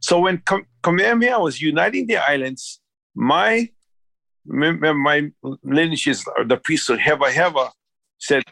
so 0.00 0.20
when 0.20 0.42
Kamehameha 0.82 1.40
was 1.40 1.60
uniting 1.60 2.06
the 2.06 2.16
islands, 2.16 2.80
my 3.14 3.68
my 4.44 5.30
lineage 5.62 6.06
is 6.06 6.24
the 6.46 6.56
priest 6.56 6.88
of 6.90 6.98
Hewahewa 6.98 7.70
said 8.18 8.44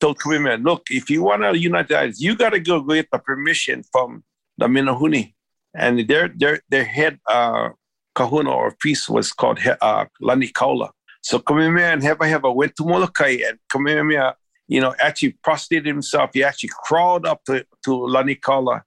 told 0.00 0.18
Kamehameha, 0.20 0.56
look, 0.58 0.86
if 0.90 1.08
you 1.08 1.22
want 1.22 1.42
to 1.42 1.56
unite 1.58 1.88
the 1.88 1.98
islands, 1.98 2.20
you 2.20 2.36
got 2.36 2.50
to 2.50 2.60
go 2.60 2.80
get 2.82 3.08
the 3.10 3.18
permission 3.18 3.82
from 3.92 4.24
the 4.58 4.66
Menehune. 4.66 5.34
and 5.76 6.08
their 6.08 6.28
their 6.28 6.60
their 6.68 6.84
head 6.84 7.18
uh, 7.28 7.68
kahuna 8.14 8.50
or 8.50 8.74
priest 8.80 9.10
was 9.10 9.32
called 9.32 9.58
uh, 9.80 10.06
Lani 10.20 10.48
Kaula. 10.48 10.90
So 11.22 11.38
Kamehameha 11.38 11.92
and 11.92 12.02
Hewahewa 12.02 12.54
went 12.54 12.76
to 12.76 12.84
Molokai 12.84 13.38
and 13.46 13.58
Kamehameha, 13.70 14.36
you 14.68 14.80
know, 14.80 14.94
actually 15.00 15.36
prostrated 15.44 15.86
himself. 15.86 16.30
He 16.32 16.42
actually 16.42 16.70
crawled 16.72 17.26
up 17.26 17.42
to, 17.44 17.66
to 17.84 18.06
Lani 18.06 18.36
Kaula 18.36 18.82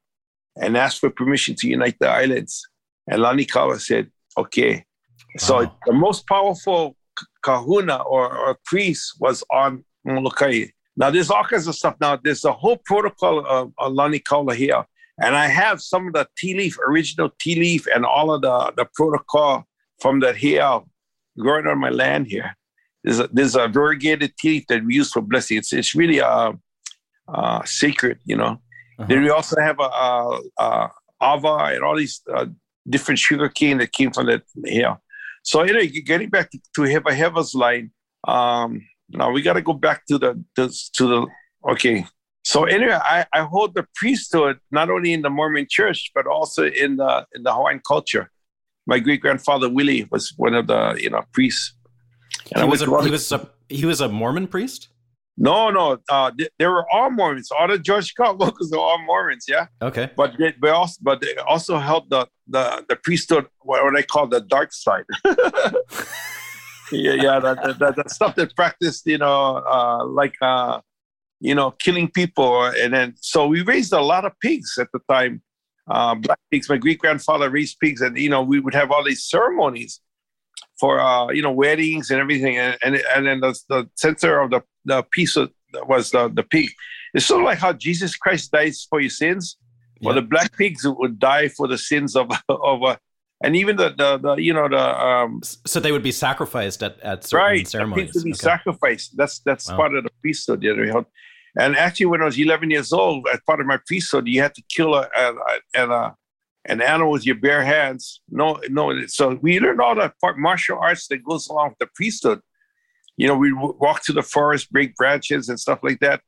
and 0.55 0.77
asked 0.77 0.99
for 0.99 1.09
permission 1.09 1.55
to 1.55 1.67
unite 1.67 1.97
the 1.99 2.09
islands. 2.09 2.67
And 3.07 3.21
Lani 3.21 3.45
Kaula 3.45 3.79
said, 3.79 4.09
okay. 4.37 4.73
Wow. 4.75 5.37
So 5.37 5.71
the 5.85 5.93
most 5.93 6.27
powerful 6.27 6.95
kahuna 7.43 7.97
or, 7.97 8.35
or 8.35 8.57
priest 8.65 9.15
was 9.19 9.43
on 9.51 9.83
Molokai. 10.05 10.67
Now, 10.95 11.11
there's 11.11 11.29
all 11.29 11.43
kinds 11.43 11.67
of 11.67 11.75
stuff. 11.75 11.95
Now, 12.01 12.17
there's 12.23 12.45
a 12.45 12.51
whole 12.51 12.77
protocol 12.85 13.45
of, 13.45 13.73
of 13.77 13.93
Lani 13.93 14.19
Kaula 14.19 14.55
here. 14.55 14.85
And 15.21 15.35
I 15.35 15.47
have 15.47 15.81
some 15.81 16.07
of 16.07 16.13
the 16.13 16.27
tea 16.37 16.55
leaf, 16.55 16.77
original 16.87 17.29
tea 17.39 17.55
leaf, 17.55 17.87
and 17.93 18.05
all 18.05 18.33
of 18.33 18.41
the, 18.41 18.73
the 18.77 18.87
protocol 18.95 19.65
from 19.99 20.19
that 20.21 20.37
here 20.37 20.81
growing 21.37 21.67
on 21.67 21.79
my 21.79 21.89
land 21.89 22.27
here. 22.27 22.55
There's 23.03 23.19
a, 23.19 23.29
there's 23.31 23.55
a 23.55 23.67
variegated 23.67 24.33
tea 24.37 24.49
leaf 24.49 24.67
that 24.67 24.85
we 24.85 24.95
use 24.95 25.11
for 25.11 25.21
blessing. 25.21 25.57
It's, 25.57 25.73
it's 25.73 25.95
really 25.95 26.21
uh, 26.21 26.53
uh, 27.27 27.61
sacred, 27.65 28.19
you 28.25 28.35
know. 28.35 28.61
Uh-huh. 28.97 29.05
Then 29.07 29.23
we 29.23 29.29
also 29.29 29.59
have 29.61 29.79
a, 29.79 29.83
a, 29.83 30.41
a 30.59 30.91
ava 31.21 31.73
and 31.73 31.83
all 31.83 31.95
these 31.95 32.21
uh, 32.33 32.45
different 32.89 33.19
sugar 33.19 33.49
cane 33.49 33.77
that 33.77 33.93
came 33.93 34.11
from 34.11 34.27
that 34.27 34.43
here. 34.65 34.97
So 35.43 35.61
anyway, 35.61 35.87
getting 35.87 36.29
back 36.29 36.51
to, 36.51 36.59
to 36.75 36.81
Hewahewa's 36.81 37.55
line, 37.55 37.91
um, 38.27 38.85
now 39.09 39.31
we 39.31 39.41
got 39.41 39.53
to 39.53 39.61
go 39.61 39.73
back 39.73 40.05
to 40.07 40.17
the, 40.17 40.43
the 40.55 40.67
to 40.93 41.07
the 41.07 41.27
okay 41.71 42.05
so 42.49 42.63
anyway, 42.63 42.97
I, 42.99 43.27
I 43.31 43.41
hold 43.43 43.75
the 43.75 43.85
priesthood 43.93 44.57
not 44.71 44.89
only 44.89 45.13
in 45.13 45.21
the 45.21 45.29
Mormon 45.29 45.67
Church 45.69 46.09
but 46.15 46.25
also 46.25 46.65
in 46.65 46.95
the 46.95 47.27
in 47.35 47.43
the 47.43 47.53
Hawaiian 47.53 47.79
culture. 47.87 48.31
My 48.87 48.97
great 48.97 49.21
grandfather 49.21 49.69
Willie 49.69 50.07
was 50.09 50.33
one 50.35 50.55
of 50.55 50.65
the 50.65 50.97
you 50.99 51.11
know 51.11 51.21
priests. 51.31 51.75
And 52.55 52.63
he 52.63 52.69
was, 52.71 52.81
a, 52.81 53.03
he 53.03 53.11
was 53.11 53.31
a 53.31 53.49
he 53.69 53.85
was 53.85 54.01
a 54.01 54.09
Mormon 54.09 54.47
priest. 54.47 54.89
No, 55.37 55.69
no, 55.69 55.99
uh, 56.09 56.31
they, 56.35 56.49
they, 56.57 56.65
were 56.65 56.85
all 56.91 57.11
Mormons. 57.11 57.51
All 57.51 57.67
the 57.67 57.77
George 57.77 58.07
Scott 58.07 58.37
locals 58.43 58.73
are 58.73 58.79
all 58.79 58.99
Mormons. 59.05 59.45
Yeah. 59.47 59.67
Okay. 59.79 60.09
But 60.17 60.33
they, 60.39 60.69
also, 60.69 60.97
but 61.03 61.21
they 61.21 61.35
also 61.47 61.77
held 61.77 62.09
the 62.09 62.27
the 62.47 62.83
the 62.89 62.95
priesthood, 62.95 63.45
what 63.59 63.93
they 63.93 64.01
call 64.01 64.25
the 64.25 64.41
dark 64.41 64.73
side. 64.73 65.05
yeah, 66.91 67.13
yeah, 67.13 67.39
that, 67.39 67.77
that, 67.79 67.95
that, 67.95 68.09
stuff 68.09 68.33
that 68.35 68.55
practiced, 68.55 69.05
you 69.05 69.19
know, 69.19 69.57
uh, 69.57 70.03
like 70.03 70.33
uh, 70.41 70.81
you 71.39 71.55
know, 71.55 71.71
killing 71.71 72.09
people. 72.09 72.65
And 72.65 72.93
then, 72.93 73.15
so 73.19 73.47
we 73.47 73.61
raised 73.61 73.93
a 73.93 74.01
lot 74.01 74.25
of 74.25 74.33
pigs 74.41 74.77
at 74.77 74.87
the 74.93 74.99
time, 75.09 75.41
uh, 75.89 76.15
black 76.15 76.39
pigs. 76.51 76.69
My 76.69 76.77
great 76.77 76.99
grandfather 76.99 77.49
raised 77.49 77.79
pigs, 77.79 78.01
and 78.01 78.17
you 78.17 78.29
know, 78.29 78.43
we 78.43 78.59
would 78.59 78.73
have 78.73 78.91
all 78.91 79.03
these 79.03 79.29
ceremonies 79.29 80.01
for 80.79 80.99
uh, 80.99 81.29
you 81.29 81.41
know 81.41 81.51
weddings 81.51 82.11
and 82.11 82.19
everything. 82.19 82.57
And 82.57 82.77
and, 82.83 82.95
and 83.15 83.25
then 83.25 83.39
the, 83.39 83.59
the 83.69 83.89
center 83.95 84.39
of 84.39 84.51
the 84.51 84.61
the 84.85 85.03
piece 85.11 85.35
of, 85.35 85.51
was 85.87 86.11
the 86.11 86.29
the 86.29 86.43
pig. 86.43 86.69
It's 87.13 87.25
sort 87.25 87.41
of 87.41 87.45
like 87.45 87.57
how 87.57 87.73
Jesus 87.73 88.15
Christ 88.15 88.51
dies 88.51 88.85
for 88.89 88.99
your 88.99 89.09
sins. 89.09 89.57
Yeah. 89.99 90.07
Well, 90.07 90.15
the 90.15 90.21
black 90.21 90.55
pigs 90.55 90.85
would 90.85 91.19
die 91.19 91.47
for 91.49 91.67
the 91.67 91.77
sins 91.77 92.15
of 92.15 92.29
of 92.49 92.83
uh, 92.83 92.97
and 93.43 93.55
even 93.55 93.77
the, 93.77 93.89
the, 93.97 94.17
the 94.17 94.35
you 94.35 94.53
know 94.53 94.67
the 94.67 95.05
um, 95.05 95.41
so 95.43 95.79
they 95.79 95.91
would 95.91 96.03
be 96.03 96.11
sacrificed 96.11 96.83
at 96.83 96.99
at 96.99 97.23
certain 97.23 97.65
ceremonies. 97.65 97.65
right, 97.65 97.67
ceremonies. 97.67 98.13
to 98.13 98.21
be 98.21 98.31
okay. 98.31 98.37
sacrificed. 98.37 99.17
That's 99.17 99.39
that's 99.39 99.69
wow. 99.69 99.77
part 99.77 99.95
of 99.95 100.03
the 100.03 100.09
priesthood. 100.21 100.61
You 100.61 100.75
know, 100.75 101.05
and 101.57 101.75
actually, 101.75 102.07
when 102.07 102.21
I 102.21 102.25
was 102.25 102.39
11 102.39 102.69
years 102.69 102.93
old, 102.93 103.27
as 103.31 103.39
part 103.45 103.59
of 103.59 103.65
my 103.65 103.79
priesthood, 103.85 104.27
you 104.27 104.41
had 104.41 104.55
to 104.55 104.63
kill 104.69 104.93
a, 104.95 105.09
a, 105.15 105.33
a, 105.75 105.87
a 105.87 105.89
uh, 105.89 106.11
an 106.65 106.81
animal 106.81 107.11
with 107.11 107.25
your 107.25 107.35
bare 107.35 107.63
hands. 107.63 108.21
No, 108.29 108.59
no. 108.69 109.05
So 109.07 109.39
we 109.41 109.59
learned 109.59 109.81
all 109.81 109.95
the 109.95 110.13
martial 110.37 110.77
arts 110.77 111.07
that 111.07 111.23
goes 111.23 111.47
along 111.47 111.69
with 111.69 111.79
the 111.79 111.87
priesthood. 111.95 112.41
You 113.17 113.27
know, 113.27 113.35
we 113.35 113.51
walk 113.53 114.03
to 114.03 114.13
the 114.13 114.21
forest, 114.21 114.71
break 114.71 114.95
branches 114.95 115.49
and 115.49 115.59
stuff 115.59 115.79
like 115.83 115.99
that. 115.99 116.21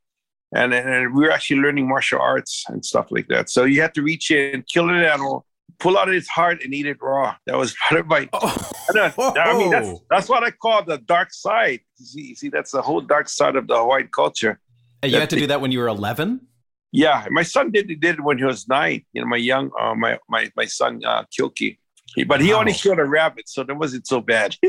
And, 0.53 0.73
and 0.73 1.13
we 1.13 1.23
were 1.23 1.31
actually 1.31 1.61
learning 1.61 1.87
martial 1.87 2.19
arts 2.19 2.65
and 2.67 2.83
stuff 2.83 3.07
like 3.11 3.27
that. 3.27 3.49
So 3.49 3.65
you 3.65 3.81
had 3.81 3.93
to 3.95 4.01
reach 4.01 4.31
in, 4.31 4.63
kill 4.63 4.89
an 4.89 4.95
animal, 4.95 5.45
pull 5.79 5.97
out 5.97 6.09
its 6.09 6.27
heart, 6.27 6.61
and 6.63 6.73
eat 6.73 6.85
it 6.85 6.97
raw. 7.01 7.35
That 7.45 7.57
was 7.57 7.75
part 7.89 8.01
of 8.01 8.07
my. 8.07 8.29
Oh. 8.33 8.71
I 8.95 9.57
mean, 9.57 9.71
that's 9.71 9.87
oh. 9.87 10.03
that's 10.09 10.29
what 10.29 10.43
I 10.43 10.51
call 10.51 10.83
the 10.83 10.97
dark 10.97 11.33
side. 11.33 11.79
You 11.97 12.05
see, 12.05 12.21
you 12.21 12.35
see, 12.35 12.49
that's 12.49 12.71
the 12.71 12.81
whole 12.81 13.01
dark 13.01 13.29
side 13.29 13.55
of 13.55 13.67
the 13.67 13.77
Hawaiian 13.77 14.09
culture. 14.13 14.59
And 15.01 15.11
you 15.11 15.19
had 15.19 15.29
to 15.31 15.35
do 15.35 15.47
that 15.47 15.61
when 15.61 15.71
you 15.71 15.79
were 15.79 15.87
11? 15.87 16.41
Yeah, 16.91 17.25
my 17.31 17.43
son 17.43 17.71
did 17.71 17.87
did 17.87 18.15
it 18.15 18.21
when 18.21 18.37
he 18.37 18.43
was 18.43 18.67
nine. 18.67 19.05
You 19.13 19.21
know, 19.21 19.27
my 19.27 19.37
young, 19.37 19.71
uh, 19.79 19.95
my 19.95 20.19
my 20.27 20.51
my 20.57 20.65
son 20.65 21.01
uh, 21.05 21.23
Kilky, 21.31 21.79
he, 22.15 22.25
but 22.25 22.41
he 22.41 22.51
wow. 22.51 22.59
only 22.59 22.73
killed 22.73 22.99
a 22.99 23.05
rabbit, 23.05 23.47
so 23.47 23.63
that 23.63 23.75
wasn't 23.75 24.05
so 24.07 24.19
bad. 24.19 24.57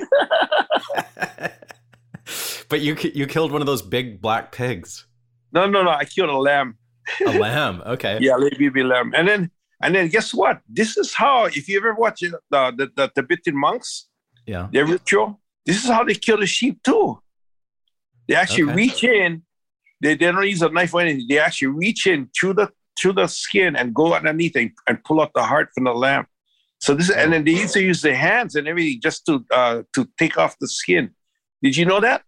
but 2.68 2.80
you 2.80 2.96
you 3.14 3.26
killed 3.26 3.50
one 3.50 3.60
of 3.60 3.66
those 3.66 3.82
big 3.82 4.20
black 4.20 4.52
pigs. 4.52 5.06
No, 5.52 5.66
no, 5.66 5.82
no. 5.82 5.90
I 5.90 6.04
killed 6.04 6.30
a 6.30 6.36
lamb. 6.36 6.78
a 7.26 7.38
lamb. 7.38 7.82
Okay. 7.84 8.18
yeah, 8.20 8.36
baby 8.58 8.84
lamb. 8.84 9.12
And 9.16 9.26
then 9.26 9.50
and 9.82 9.94
then 9.94 10.08
guess 10.08 10.32
what? 10.32 10.60
This 10.68 10.96
is 10.96 11.12
how 11.14 11.46
if 11.46 11.68
you 11.68 11.76
ever 11.78 11.94
watch 11.94 12.20
the 12.20 12.38
the, 12.50 12.90
the 12.94 13.08
Tibetan 13.08 13.56
monks, 13.56 14.08
yeah, 14.46 14.68
their 14.72 14.86
ritual. 14.86 15.40
This 15.66 15.84
is 15.84 15.90
how 15.90 16.04
they 16.04 16.14
kill 16.14 16.38
the 16.38 16.46
sheep 16.46 16.82
too. 16.82 17.20
They 18.28 18.34
actually 18.34 18.64
okay. 18.64 18.74
reach 18.74 19.04
in 19.04 19.42
they, 20.02 20.14
they 20.14 20.30
don't 20.32 20.46
use 20.46 20.62
a 20.62 20.68
knife 20.68 20.92
or 20.92 21.00
anything. 21.00 21.26
They 21.28 21.38
actually 21.38 21.68
reach 21.68 22.06
in 22.06 22.28
through 22.38 22.54
the 22.54 22.70
through 23.00 23.14
the 23.14 23.26
skin 23.26 23.74
and 23.74 23.94
go 23.94 24.14
underneath 24.14 24.54
and, 24.56 24.70
and 24.86 25.02
pull 25.04 25.20
out 25.20 25.32
the 25.34 25.42
heart 25.42 25.70
from 25.74 25.84
the 25.84 25.94
lamb. 25.94 26.26
So 26.80 26.94
this, 26.94 27.10
and 27.10 27.32
then 27.32 27.44
they 27.44 27.52
used 27.52 27.74
to 27.74 27.82
use 27.82 28.02
their 28.02 28.16
hands 28.16 28.54
and 28.54 28.66
everything 28.66 29.00
just 29.00 29.24
to 29.26 29.44
uh, 29.50 29.82
to 29.94 30.08
take 30.18 30.36
off 30.36 30.58
the 30.58 30.68
skin. 30.68 31.10
Did 31.62 31.76
you 31.76 31.86
know 31.86 32.00
that? 32.00 32.22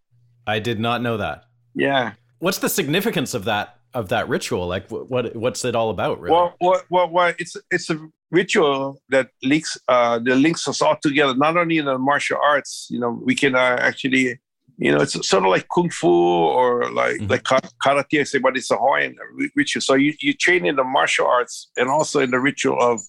I 0.46 0.60
did 0.60 0.78
not 0.78 1.02
know 1.02 1.16
that. 1.16 1.44
Yeah. 1.74 2.12
What's 2.38 2.58
the 2.58 2.68
significance 2.68 3.34
of 3.34 3.44
that 3.46 3.78
of 3.92 4.08
that 4.10 4.28
ritual? 4.28 4.66
Like, 4.68 4.88
what 4.90 5.34
what's 5.34 5.64
it 5.64 5.74
all 5.74 5.90
about? 5.90 6.20
Really? 6.20 6.32
Well, 6.34 6.54
well, 6.60 6.82
well, 6.88 7.10
well 7.10 7.34
it's 7.38 7.56
it's 7.70 7.90
a 7.90 7.98
ritual 8.30 9.00
that 9.08 9.28
links 9.42 9.76
uh, 9.88 10.20
that 10.20 10.36
links 10.36 10.68
us 10.68 10.80
all 10.80 10.96
together. 11.02 11.34
Not 11.34 11.56
only 11.56 11.78
in 11.78 11.86
the 11.86 11.98
martial 11.98 12.38
arts, 12.42 12.86
you 12.90 13.00
know, 13.00 13.20
we 13.24 13.34
can 13.34 13.56
uh, 13.56 13.76
actually 13.80 14.38
you 14.76 14.90
know, 14.90 15.00
it's 15.00 15.28
sort 15.28 15.44
of 15.44 15.50
like 15.50 15.68
kung 15.68 15.90
fu 15.90 16.08
or 16.08 16.90
like 16.90 17.16
mm-hmm. 17.16 17.30
like 17.30 17.44
karate. 17.44 18.20
I 18.20 18.24
say, 18.24 18.38
but 18.38 18.56
it's 18.56 18.70
a 18.70 18.76
Hawaiian 18.76 19.16
ritual. 19.54 19.80
So 19.80 19.94
you 19.94 20.14
you 20.20 20.34
train 20.34 20.66
in 20.66 20.76
the 20.76 20.84
martial 20.84 21.26
arts 21.26 21.70
and 21.76 21.88
also 21.88 22.20
in 22.20 22.30
the 22.30 22.40
ritual 22.40 22.80
of 22.80 23.00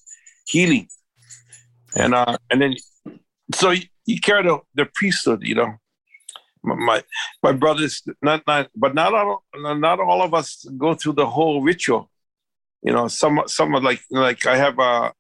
healing, 0.45 0.87
and 1.95 2.13
uh, 2.13 2.37
and 2.51 2.61
then 2.61 2.75
so 3.53 3.71
you, 3.71 3.83
you 4.05 4.19
carry 4.19 4.43
the, 4.43 4.59
the 4.75 4.85
priesthood. 4.93 5.41
You 5.43 5.55
know, 5.55 5.73
my 6.63 7.03
my 7.41 7.51
brothers, 7.51 8.03
not 8.21 8.43
not, 8.45 8.69
but 8.75 8.93
not 8.93 9.13
all 9.13 9.43
not 9.53 9.99
all 9.99 10.21
of 10.21 10.33
us 10.33 10.65
go 10.77 10.93
through 10.93 11.13
the 11.13 11.27
whole 11.27 11.63
ritual. 11.63 12.11
You 12.83 12.93
know, 12.93 13.07
some 13.07 13.41
some 13.47 13.71
like 13.71 14.01
like 14.11 14.45
I 14.45 14.57
have 14.57 14.77
a 14.77 15.13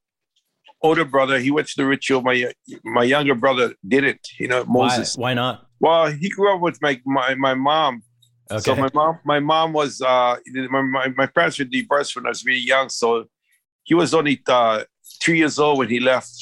older 0.83 1.05
brother. 1.05 1.39
He 1.39 1.49
went 1.49 1.67
to 1.69 1.73
the 1.77 1.85
ritual. 1.87 2.21
My 2.21 2.51
my 2.83 3.03
younger 3.03 3.33
brother 3.33 3.73
didn't. 3.87 4.27
You 4.39 4.47
know, 4.47 4.63
Moses. 4.65 5.17
Why, 5.17 5.31
why 5.31 5.33
not? 5.33 5.67
Well, 5.85 6.07
he 6.07 6.29
grew 6.29 6.51
up 6.51 6.61
with 6.61 6.81
my 6.81 6.99
my, 7.05 7.35
my 7.35 7.53
mom. 7.53 8.01
Okay. 8.49 8.59
So 8.59 8.75
my 8.75 8.89
mom 8.91 9.19
my 9.23 9.39
mom 9.39 9.71
was 9.71 10.01
uh 10.01 10.37
my, 10.71 10.81
my, 10.81 11.07
my 11.09 11.27
parents 11.27 11.59
were 11.59 11.65
divorced 11.65 12.15
when 12.15 12.25
I 12.25 12.29
was 12.29 12.43
really 12.43 12.65
young. 12.73 12.89
So 12.89 13.25
he 13.83 13.93
was 13.93 14.15
only 14.15 14.41
uh, 14.47 14.85
three 15.21 15.37
years 15.37 15.59
old 15.59 15.77
when 15.77 15.89
he 15.89 15.99
left. 15.99 16.33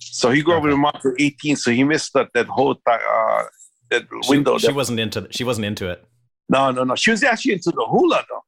So 0.00 0.30
he 0.30 0.40
grew 0.40 0.54
okay. 0.54 0.58
up 0.60 0.64
with 0.64 0.72
my 0.78 0.92
mom 0.92 0.98
for 1.02 1.14
18. 1.18 1.56
So 1.56 1.72
he 1.72 1.84
missed 1.84 2.14
that 2.14 2.28
that 2.32 2.46
whole 2.46 2.74
uh, 2.86 3.44
that 3.90 4.04
she, 4.24 4.30
window. 4.30 4.56
She, 4.56 4.72
wasn't 4.72 4.98
into 4.98 5.28
she 5.30 5.44
wasn't 5.44 5.66
into 5.66 5.90
it. 5.90 6.02
No, 6.48 6.70
no, 6.70 6.84
no. 6.84 6.94
She 6.96 7.10
was 7.10 7.22
actually 7.22 7.52
into 7.52 7.72
the 7.72 7.84
hula 7.84 8.24
though. 8.30 8.44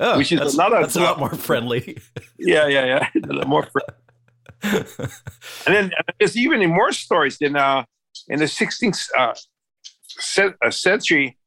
Oh, 0.00 0.18
which 0.18 0.32
is 0.32 0.40
that's, 0.40 0.54
another 0.54 0.80
that's 0.80 0.96
a 0.96 1.02
lot 1.02 1.20
more 1.20 1.34
friendly. 1.48 1.98
yeah, 2.36 2.66
yeah, 2.66 2.84
yeah. 3.14 3.44
more 3.46 3.68
friendly. 3.72 3.94
and 5.66 5.72
then 5.76 5.92
there's 6.18 6.36
even 6.36 6.68
more 6.68 6.90
stories. 6.90 7.38
Then 7.38 7.54
uh, 7.54 7.84
in 8.28 8.40
the 8.40 8.46
16th, 8.46 9.08
uh, 9.16 9.34
century, 10.70 11.38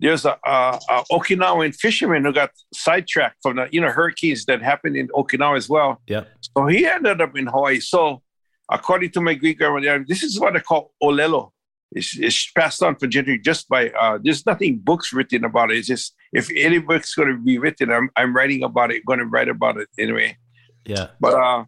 there's 0.00 0.24
a, 0.24 0.38
a, 0.44 0.78
a, 0.90 1.04
Okinawan 1.10 1.74
fisherman 1.74 2.24
who 2.24 2.32
got 2.32 2.50
sidetracked 2.74 3.36
from 3.42 3.56
the 3.56 3.68
you 3.72 3.80
know 3.80 3.88
hurricanes 3.88 4.44
that 4.46 4.62
happened 4.62 4.96
in 4.96 5.08
Okinawa 5.08 5.56
as 5.56 5.68
well. 5.68 6.02
Yeah. 6.06 6.24
So 6.40 6.66
he 6.66 6.86
ended 6.86 7.20
up 7.20 7.36
in 7.36 7.46
Hawaii. 7.46 7.80
So 7.80 8.22
according 8.70 9.10
to 9.12 9.20
my 9.20 9.34
Greek 9.34 9.58
grandmother, 9.58 10.04
this 10.06 10.22
is 10.22 10.38
what 10.38 10.56
I 10.56 10.60
call 10.60 10.92
olelo. 11.02 11.50
It's, 11.92 12.18
it's 12.18 12.50
passed 12.50 12.82
on 12.82 12.96
for 12.96 13.06
generations 13.06 13.44
just 13.44 13.68
by 13.68 13.90
uh, 13.90 14.18
there's 14.22 14.44
nothing 14.44 14.78
books 14.78 15.12
written 15.12 15.44
about 15.44 15.70
it. 15.70 15.78
It's 15.78 15.86
just 15.86 16.14
if 16.32 16.50
any 16.54 16.78
book's 16.78 17.14
going 17.14 17.30
to 17.30 17.38
be 17.38 17.58
written, 17.58 17.90
I'm 17.90 18.10
I'm 18.16 18.34
writing 18.34 18.62
about 18.64 18.90
it. 18.90 19.06
Going 19.06 19.20
to 19.20 19.26
write 19.26 19.48
about 19.48 19.78
it 19.78 19.88
anyway. 19.98 20.36
Yeah. 20.84 21.08
But 21.20 21.34
uh, 21.34 21.64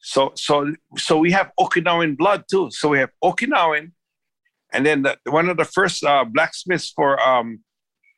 so 0.00 0.32
so 0.34 0.72
so 0.96 1.18
we 1.18 1.30
have 1.32 1.52
Okinawan 1.60 2.16
blood 2.16 2.44
too. 2.50 2.70
So 2.72 2.88
we 2.88 2.98
have 2.98 3.10
Okinawan 3.22 3.92
and 4.72 4.84
then 4.86 5.02
the, 5.02 5.16
one 5.26 5.48
of 5.48 5.56
the 5.56 5.64
first 5.64 6.04
uh, 6.04 6.24
blacksmiths 6.24 6.90
for 6.90 7.20
um, 7.20 7.60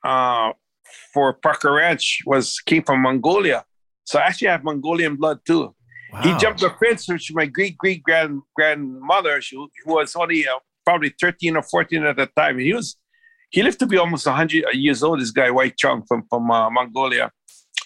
uh, 0.05 0.53
for 1.13 1.33
Parker 1.35 1.73
Ranch 1.73 2.21
was 2.27 2.61
came 2.61 2.83
from 2.83 3.03
Mongolia. 3.03 3.65
So 4.05 4.19
I 4.19 4.23
actually 4.23 4.49
have 4.49 4.65
Mongolian 4.65 5.17
blood 5.17 5.41
too. 5.47 5.75
Wow. 6.13 6.23
He 6.23 6.37
jumped 6.39 6.61
the 6.61 6.71
fence, 6.71 7.09
which 7.09 7.33
my 7.33 7.47
great 7.47 7.77
great 7.77 8.03
grand 8.03 8.43
grandmother, 8.55 9.41
she, 9.41 9.57
who 9.57 9.95
was 9.95 10.15
only 10.15 10.47
uh, 10.47 10.59
probably 10.85 11.13
13 11.21 11.57
or 11.57 11.63
14 11.63 12.05
at 12.05 12.17
the 12.17 12.27
time. 12.27 12.59
He 12.59 12.73
was 12.73 12.97
he 13.51 13.63
lived 13.63 13.79
to 13.81 13.87
be 13.87 13.97
almost 13.97 14.27
100 14.27 14.65
years 14.75 15.03
old. 15.03 15.21
This 15.21 15.31
guy, 15.31 15.51
White 15.51 15.77
Chung 15.77 16.03
from 16.07 16.25
from 16.29 16.51
uh, 16.51 16.71
Mongolia, 16.71 17.31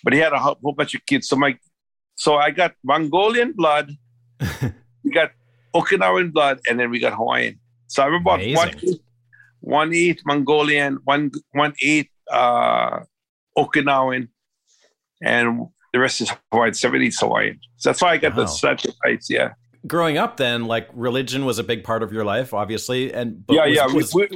but 0.03 0.13
he 0.13 0.19
had 0.19 0.33
a 0.33 0.39
whole 0.39 0.75
bunch 0.77 0.95
of 0.95 1.05
kids. 1.07 1.29
So 1.29 1.37
my 1.37 1.57
so 2.17 2.37
I 2.37 2.51
got 2.51 2.73
Mongolian 2.85 3.53
blood, 3.53 3.93
we 5.05 5.11
got 5.13 5.31
Okinawan 5.75 6.33
blood, 6.33 6.61
and 6.69 6.79
then 6.79 6.91
we 6.91 6.99
got 6.99 7.15
Hawaiian. 7.15 7.61
So 7.89 8.03
I'm 8.05 8.15
about 8.15 8.41
one 9.61 9.93
eighth 9.93 10.23
Mongolian, 10.25 10.99
one 11.05 11.31
one 11.53 11.75
eight 11.83 12.11
uh, 12.31 13.01
Okinawan, 13.57 14.29
and 15.23 15.67
the 15.93 15.99
rest 15.99 16.21
is 16.21 16.31
Hawaiian. 16.53 16.75
Seventy 16.75 17.11
Hawaiian. 17.19 17.59
So 17.77 17.91
that's 17.91 18.03
why 18.03 18.13
I 18.13 18.17
got 18.19 18.37
wow. 18.37 18.45
the 18.45 18.47
sacrifice. 18.47 19.29
Yeah. 19.29 19.55
Growing 19.87 20.19
up, 20.19 20.37
then, 20.37 20.67
like 20.67 20.89
religion 20.93 21.45
was 21.45 21.59
a 21.59 21.65
big 21.65 21.85
part 21.85 22.03
of 22.03 22.13
your 22.13 22.25
life, 22.25 22.53
obviously, 22.53 23.13
and 23.13 23.45
yeah, 23.49 23.67
was, 23.67 23.77
yeah. 23.77 23.87
Was, 23.87 24.15
we, 24.15 24.29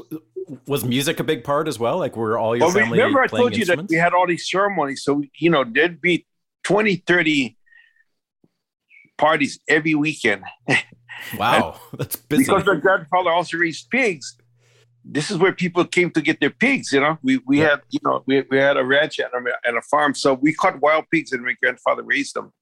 was 0.67 0.85
music 0.85 1.21
a 1.21 1.25
big 1.25 1.45
part 1.45 1.69
as 1.69 1.79
well? 1.79 1.99
Like, 1.99 2.17
were 2.17 2.39
all 2.39 2.57
your 2.57 2.67
well, 2.67 2.75
family 2.75 2.99
remember 2.99 3.23
I 3.23 3.27
told 3.27 3.57
you 3.57 3.65
that 3.67 3.89
we 3.89 3.97
had 3.97 4.15
all 4.15 4.27
these 4.27 4.49
ceremonies, 4.49 5.03
so 5.03 5.23
you 5.37 5.51
know 5.51 5.65
there'd 5.65 6.01
be 6.01 6.27
20, 6.65 6.97
30 7.07 7.57
parties 9.19 9.61
every 9.69 9.95
weekend. 9.95 10.45
Wow, 11.37 11.81
that's 11.99 12.17
busy. 12.17 12.45
Because 12.45 12.65
my 12.67 12.77
grandfather 12.77 13.31
also 13.31 13.57
raised 13.57 13.91
pigs. 13.91 14.37
This 15.05 15.31
is 15.31 15.39
where 15.39 15.53
people 15.53 15.85
came 15.85 16.11
to 16.13 16.21
get 16.21 16.41
their 16.41 16.51
pigs. 16.51 16.93
You 16.93 17.01
know, 17.01 17.19
we 17.23 17.41
we 17.47 17.61
yeah. 17.61 17.71
had 17.71 17.81
you 17.91 18.01
know 18.05 18.23
we, 18.27 18.45
we 18.51 18.59
had 18.59 18.77
a 18.77 18.85
ranch 18.85 19.19
and 19.19 19.29
a, 19.49 19.53
and 19.65 19.77
a 19.77 19.83
farm, 19.83 20.15
so 20.15 20.35
we 20.35 20.53
caught 20.53 20.81
wild 20.81 21.07
pigs, 21.11 21.33
and 21.33 21.45
my 21.45 21.55
grandfather 21.61 22.03
raised 22.03 22.35
them. 22.35 22.53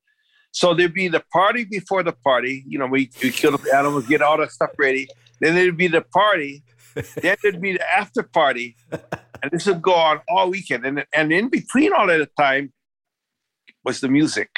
So 0.52 0.74
there'd 0.74 0.94
be 0.94 1.08
the 1.08 1.22
party 1.32 1.64
before 1.64 2.02
the 2.02 2.12
party. 2.12 2.64
You 2.66 2.78
know, 2.78 2.86
we, 2.86 3.10
we 3.22 3.30
kill 3.30 3.56
the 3.56 3.74
animals, 3.74 4.06
get 4.06 4.20
all 4.20 4.36
that 4.38 4.50
stuff 4.50 4.70
ready. 4.78 5.06
Then 5.40 5.54
there'd 5.54 5.76
be 5.76 5.86
the 5.86 6.02
party. 6.02 6.64
then 6.94 7.36
there'd 7.42 7.60
be 7.60 7.74
the 7.74 7.92
after 7.92 8.24
party, 8.24 8.76
and 8.90 9.52
this 9.52 9.66
would 9.66 9.80
go 9.80 9.94
on 9.94 10.20
all 10.28 10.50
weekend. 10.50 10.84
And 10.84 11.04
and 11.14 11.32
in 11.32 11.48
between 11.48 11.92
all 11.92 12.10
of 12.10 12.18
the 12.18 12.28
time 12.38 12.72
was 13.84 14.00
the 14.00 14.08
music. 14.08 14.50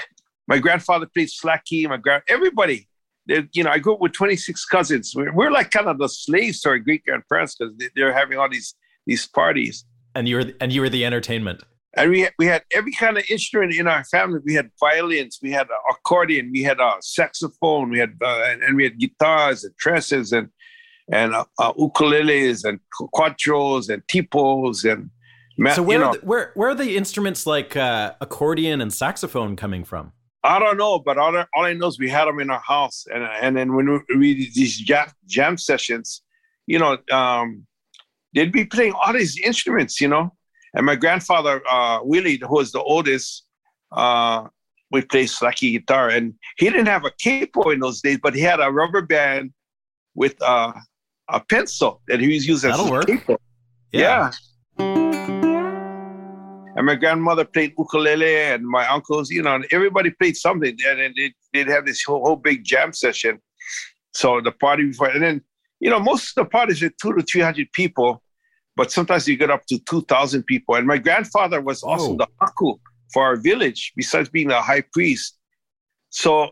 My 0.49 0.59
grandfather 0.59 1.07
played 1.07 1.31
slack 1.31 1.65
key. 1.65 1.87
My 1.87 1.99
grand 1.99 2.23
everybody 2.29 2.89
you 3.27 3.63
know, 3.63 3.71
I 3.71 3.79
grew 3.79 3.95
up 3.95 4.01
with 4.01 4.13
26 4.13 4.65
cousins. 4.67 5.13
We're, 5.15 5.33
we're 5.33 5.51
like 5.51 5.71
kind 5.71 5.87
of 5.87 5.99
the 5.99 6.09
slaves 6.09 6.61
to 6.63 6.71
our 6.71 6.79
Greek 6.79 7.05
grandparents 7.05 7.57
because 7.57 7.75
they're 7.95 8.13
having 8.13 8.39
all 8.39 8.49
these 8.49 8.75
these 9.07 9.27
parties. 9.27 9.85
And 10.15 10.29
you 10.29 10.37
were 10.37 10.53
and 10.61 10.73
you 10.73 10.81
were 10.81 10.89
the 10.89 11.05
entertainment. 11.05 11.63
And 11.95 12.11
we 12.11 12.21
had, 12.21 12.33
we 12.39 12.47
had 12.47 12.63
every 12.73 12.93
kind 12.93 13.19
of 13.19 13.25
instrument 13.29 13.75
in 13.75 13.87
our 13.87 14.03
family. 14.05 14.41
We 14.45 14.55
had 14.55 14.71
violins, 14.81 15.39
we 15.43 15.51
had 15.51 15.69
accordion, 15.91 16.51
we 16.51 16.63
had 16.63 16.81
a 16.81 16.95
saxophone, 17.03 17.91
we 17.91 17.99
had 17.99 18.15
uh, 18.23 18.45
and, 18.47 18.63
and, 18.63 18.77
we 18.77 18.85
had 18.85 18.99
guitars 18.99 19.65
and 19.65 19.77
trasses 19.79 20.33
and 20.33 20.49
and 21.13 21.35
uh, 21.35 21.45
uh, 21.59 21.75
ukuleles 21.75 22.65
and 22.65 22.81
cuatros 23.15 23.93
and 23.93 24.03
tipos 24.09 24.85
and. 24.85 25.11
So 25.75 25.83
where 25.83 25.99
you 25.99 26.05
know, 26.05 26.13
the, 26.15 26.21
where 26.21 26.53
where 26.55 26.71
are 26.71 26.75
the 26.75 26.97
instruments 26.97 27.47
like 27.47 27.77
uh, 27.77 28.15
accordion 28.23 28.81
and 28.81 28.93
saxophone 28.93 29.55
coming 29.55 29.85
from? 29.85 30.13
I 30.45 30.59
don't 30.59 30.77
know, 30.77 30.99
but 30.99 31.19
all, 31.19 31.37
I, 31.37 31.47
all 31.55 31.65
I 31.65 31.73
know 31.73 31.87
is 31.87 31.99
we 31.99 32.11
had 32.11 32.27
them 32.27 32.41
in 32.41 32.51
our 32.51 32.61
house, 32.61 33.07
and 33.13 33.23
and 33.23 33.57
then 33.57 33.75
when 33.75 33.87
we, 33.93 34.17
we 34.17 34.35
did 34.35 34.55
these 34.55 34.77
jam, 34.79 35.09
jam 35.27 35.57
sessions, 35.57 36.23
you 36.67 36.79
know, 36.79 36.99
um, 37.13 37.67
they'd 38.35 38.51
be 38.53 38.65
playing 38.65 38.93
all 38.95 39.13
these 39.13 39.39
instruments, 39.39 40.01
you 40.01 40.09
know. 40.09 40.35
And 40.75 40.87
my 40.87 40.97
grandfather 40.97 41.63
uh, 41.71 42.01
Willie, 42.03 42.41
who 42.43 42.55
was 42.55 42.73
the 42.73 42.83
oldest, 42.83 43.45
uh, 43.93 44.49
we 44.91 45.03
played 45.03 45.29
slacky 45.29 45.73
guitar, 45.73 46.09
and 46.09 46.35
he 46.57 46.69
didn't 46.71 46.87
have 46.87 47.05
a 47.05 47.13
capo 47.23 47.71
in 47.71 47.79
those 47.81 48.01
days, 48.01 48.19
but 48.23 48.35
he 48.35 48.41
had 48.41 48.59
a 48.61 48.71
rubber 48.71 49.03
band 49.03 49.53
with 50.15 50.35
uh, 50.43 50.73
a 51.29 51.41
pencil 51.41 52.03
that 52.09 52.21
he 52.21 52.29
was 52.35 52.47
using 52.49 52.71
That'll 52.71 52.87
as 52.87 52.91
a 52.91 52.93
work. 52.93 53.07
capo. 53.07 53.39
yeah. 53.93 54.01
yeah 54.01 54.31
and 56.77 56.87
my 56.87 56.95
grandmother 56.95 57.45
played 57.45 57.75
ukulele, 57.79 58.37
and 58.37 58.67
my 58.67 58.87
uncles, 58.89 59.31
you 59.31 59.43
know, 59.43 59.55
and 59.55 59.67
everybody 59.71 60.11
played 60.11 60.37
something, 60.37 60.77
and 60.87 61.15
they'd, 61.17 61.35
they'd 61.53 61.69
have 61.69 61.87
this 61.87 62.03
whole, 62.03 62.25
whole 62.25 62.37
big 62.37 62.65
jam 62.65 62.93
session. 62.93 63.41
So 64.15 64.41
the 64.41 64.53
party 64.53 64.87
before, 64.87 65.09
and 65.09 65.23
then 65.23 65.43
you 65.81 65.91
know, 65.91 65.99
most 65.99 66.37
of 66.39 66.45
the 66.45 66.51
parties 66.51 66.83
are 66.83 66.91
two 67.01 67.13
to 67.15 67.23
three 67.23 67.41
hundred 67.41 67.73
people, 67.73 68.23
but 68.77 68.93
sometimes 68.93 69.27
you 69.27 69.37
get 69.37 69.51
up 69.51 69.67
to 69.67 69.79
two 69.81 70.03
thousand 70.03 70.45
people. 70.45 70.77
And 70.77 70.87
my 70.87 70.99
grandfather 70.99 71.61
was 71.61 71.83
also 71.83 72.17
the 72.17 72.29
haku 72.41 72.79
for 73.13 73.25
our 73.25 73.37
village, 73.37 73.93
besides 73.97 74.29
being 74.29 74.49
the 74.49 74.61
high 74.61 74.85
priest. 74.93 75.39
So 76.11 76.51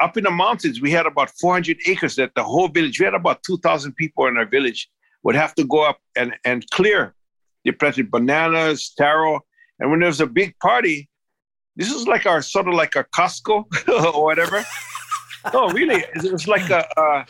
up 0.00 0.16
in 0.16 0.24
the 0.24 0.30
mountains, 0.30 0.80
we 0.80 0.90
had 0.90 1.06
about 1.06 1.30
400 1.40 1.78
acres 1.86 2.16
that 2.16 2.32
the 2.34 2.42
whole 2.42 2.68
village, 2.68 2.98
we 3.00 3.04
had 3.04 3.14
about 3.14 3.42
2,000 3.42 3.94
people 3.96 4.26
in 4.26 4.36
our 4.36 4.46
village, 4.46 4.88
would 5.22 5.34
have 5.34 5.54
to 5.56 5.64
go 5.64 5.88
up 5.88 5.98
and, 6.16 6.34
and 6.44 6.68
clear 6.70 7.15
they 7.66 7.72
planted 7.72 8.10
bananas, 8.10 8.94
taro. 8.96 9.40
And 9.78 9.90
when 9.90 10.00
there 10.00 10.06
was 10.06 10.20
a 10.20 10.26
big 10.26 10.58
party, 10.60 11.10
this 11.74 11.92
is 11.92 12.06
like 12.06 12.24
our 12.24 12.40
sort 12.40 12.68
of 12.68 12.74
like 12.74 12.94
a 12.94 13.04
Costco 13.04 13.64
or 14.14 14.24
whatever. 14.24 14.64
no, 15.52 15.68
really, 15.68 15.96
it 16.14 16.32
was 16.32 16.48
like 16.48 16.70
a. 16.70 16.88
Uh, 16.98 17.24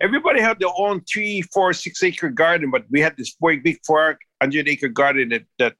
everybody 0.00 0.40
had 0.40 0.58
their 0.58 0.72
own 0.76 1.02
three, 1.02 1.42
four, 1.42 1.72
six 1.72 2.02
acre 2.02 2.30
garden, 2.30 2.70
but 2.70 2.84
we 2.90 3.00
had 3.00 3.16
this 3.16 3.36
big, 3.40 3.62
big 3.62 3.78
four 3.86 4.18
hundred 4.40 4.66
acre 4.66 4.88
garden 4.88 5.28
that, 5.28 5.44
that 5.58 5.74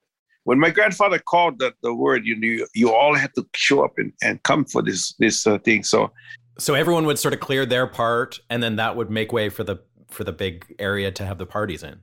when 0.44 0.60
my 0.60 0.70
grandfather 0.70 1.18
called 1.18 1.58
the, 1.58 1.72
the 1.82 1.92
word, 1.92 2.24
you 2.24 2.36
knew 2.36 2.66
you 2.74 2.94
all 2.94 3.14
had 3.14 3.34
to 3.34 3.46
show 3.56 3.82
up 3.84 3.94
and, 3.96 4.12
and 4.22 4.42
come 4.44 4.64
for 4.64 4.82
this 4.82 5.14
this 5.18 5.46
uh, 5.46 5.58
thing. 5.58 5.82
So, 5.82 6.12
so 6.58 6.74
everyone 6.74 7.06
would 7.06 7.18
sort 7.18 7.34
of 7.34 7.40
clear 7.40 7.66
their 7.66 7.86
part, 7.86 8.38
and 8.50 8.62
then 8.62 8.76
that 8.76 8.94
would 8.94 9.10
make 9.10 9.32
way 9.32 9.48
for 9.48 9.64
the 9.64 9.78
for 10.10 10.22
the 10.22 10.32
big 10.32 10.76
area 10.78 11.10
to 11.10 11.24
have 11.24 11.38
the 11.38 11.46
parties 11.46 11.82
in. 11.82 12.00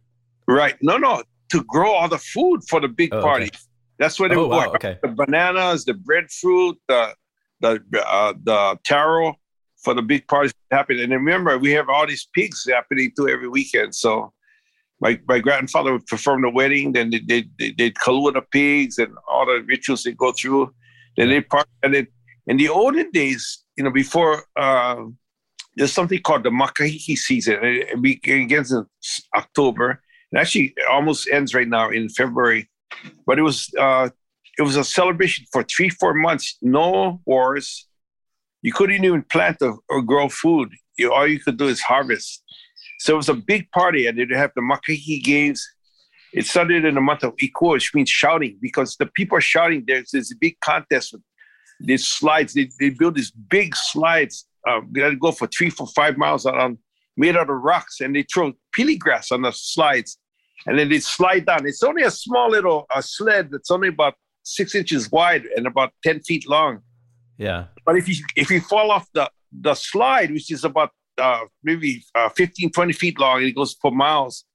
Right. 0.47 0.75
No, 0.81 0.97
no 0.97 1.21
to 1.49 1.63
grow 1.63 1.91
all 1.91 2.09
the 2.09 2.17
food 2.17 2.61
for 2.69 2.79
the 2.79 2.87
big 2.87 3.13
oh, 3.13 3.21
party. 3.21 3.45
Okay. 3.45 3.57
That's 3.97 4.19
what 4.19 4.29
they 4.29 4.35
oh, 4.35 4.47
were 4.47 4.55
wow, 4.55 4.71
okay. 4.75 4.97
The 5.01 5.09
bananas, 5.09 5.85
the 5.85 5.93
breadfruit, 5.93 6.77
the 6.87 7.13
the 7.59 7.83
uh, 8.05 8.33
the 8.43 8.77
taro 8.85 9.35
for 9.83 9.93
the 9.93 10.01
big 10.01 10.27
parties 10.27 10.53
happen. 10.71 10.99
And 10.99 11.11
remember, 11.11 11.57
we 11.57 11.71
have 11.71 11.89
all 11.89 12.07
these 12.07 12.27
pigs 12.33 12.65
happening 12.69 13.11
too 13.15 13.27
every 13.27 13.47
weekend. 13.47 13.95
So 13.95 14.33
my, 15.01 15.19
my 15.27 15.39
grandfather 15.39 15.93
would 15.93 16.05
perform 16.07 16.41
the 16.41 16.49
wedding, 16.49 16.91
then 16.91 17.09
they, 17.09 17.19
they, 17.19 17.45
they, 17.57 17.71
they'd 17.77 17.99
color 17.99 18.31
the 18.33 18.41
pigs 18.41 18.97
and 18.97 19.13
all 19.29 19.45
the 19.45 19.63
rituals 19.65 20.03
they 20.03 20.11
go 20.11 20.31
through. 20.33 20.73
Then 21.15 21.29
they 21.29 21.41
part, 21.41 21.67
and 21.83 21.93
then 21.93 22.07
in 22.47 22.57
the 22.57 22.69
olden 22.69 23.09
days, 23.11 23.63
you 23.77 23.83
know, 23.83 23.91
before 23.91 24.45
uh, 24.57 25.03
there's 25.75 25.93
something 25.93 26.21
called 26.21 26.43
the 26.43 26.49
Makahiki 26.49 27.17
season. 27.17 27.59
It 27.61 28.01
begins 28.01 28.71
in 28.71 28.85
October. 29.35 30.01
It 30.31 30.37
actually 30.37 30.75
almost 30.89 31.27
ends 31.31 31.53
right 31.53 31.67
now 31.67 31.89
in 31.89 32.09
February, 32.09 32.69
but 33.25 33.39
it 33.39 33.41
was 33.41 33.69
uh, 33.79 34.09
it 34.57 34.61
was 34.61 34.75
a 34.75 34.83
celebration 34.83 35.45
for 35.51 35.63
three 35.63 35.89
four 35.89 36.13
months. 36.13 36.57
No 36.61 37.21
wars. 37.25 37.87
You 38.61 38.73
couldn't 38.73 39.03
even 39.05 39.23
plant 39.23 39.57
or 39.61 40.01
grow 40.01 40.27
food. 40.29 40.69
You, 40.97 41.13
all 41.13 41.25
you 41.27 41.39
could 41.39 41.57
do 41.57 41.67
is 41.67 41.81
harvest. 41.81 42.43
So 42.99 43.13
it 43.13 43.17
was 43.17 43.29
a 43.29 43.33
big 43.33 43.71
party, 43.71 44.07
and 44.07 44.17
they'd 44.17 44.31
have 44.31 44.51
the 44.55 44.61
Makahiki 44.61 45.23
games. 45.23 45.65
It 46.33 46.45
started 46.45 46.85
in 46.85 46.95
the 46.95 47.01
month 47.01 47.23
of 47.23 47.35
Iko, 47.37 47.71
which 47.71 47.95
means 47.95 48.09
shouting, 48.09 48.57
because 48.61 48.97
the 48.97 49.05
people 49.07 49.37
are 49.37 49.41
shouting. 49.41 49.83
There's 49.87 50.11
this 50.11 50.33
big 50.35 50.59
contest 50.59 51.13
with 51.13 51.21
these 51.79 52.05
slides. 52.05 52.53
They, 52.53 52.69
they 52.79 52.89
build 52.89 53.15
these 53.15 53.31
big 53.31 53.75
slides 53.75 54.45
uh, 54.67 54.81
that 54.91 55.17
go 55.19 55.31
for 55.31 55.47
three, 55.47 55.69
four, 55.69 55.87
five 55.87 56.17
miles 56.17 56.45
on 56.45 56.77
made 57.19 57.35
out 57.37 57.49
of 57.49 57.57
rocks, 57.61 57.99
and 57.99 58.15
they 58.15 58.23
throw 58.23 58.53
pili 58.77 58.97
grass 58.97 59.31
on 59.31 59.41
the 59.43 59.51
slides, 59.51 60.17
and 60.65 60.79
then 60.79 60.89
they 60.89 60.99
slide 60.99 61.45
down. 61.45 61.67
It's 61.67 61.83
only 61.83 62.03
a 62.03 62.11
small 62.11 62.49
little 62.49 62.87
a 62.95 63.03
sled 63.03 63.51
that's 63.51 63.69
only 63.69 63.89
about 63.89 64.15
six 64.43 64.73
inches 64.73 65.11
wide 65.11 65.45
and 65.55 65.67
about 65.67 65.91
ten 66.03 66.21
feet 66.21 66.47
long. 66.47 66.79
Yeah. 67.37 67.65
But 67.85 67.97
if 67.97 68.07
you 68.09 68.15
if 68.35 68.49
you 68.49 68.61
fall 68.61 68.89
off 68.91 69.07
the 69.13 69.29
the 69.51 69.75
slide, 69.75 70.31
which 70.31 70.51
is 70.51 70.63
about 70.63 70.91
uh, 71.19 71.45
maybe 71.63 72.03
uh, 72.15 72.29
15, 72.29 72.71
20 72.71 72.93
feet 72.93 73.19
long, 73.19 73.37
and 73.37 73.47
it 73.47 73.55
goes 73.55 73.75
for 73.81 73.91
miles. 73.91 74.45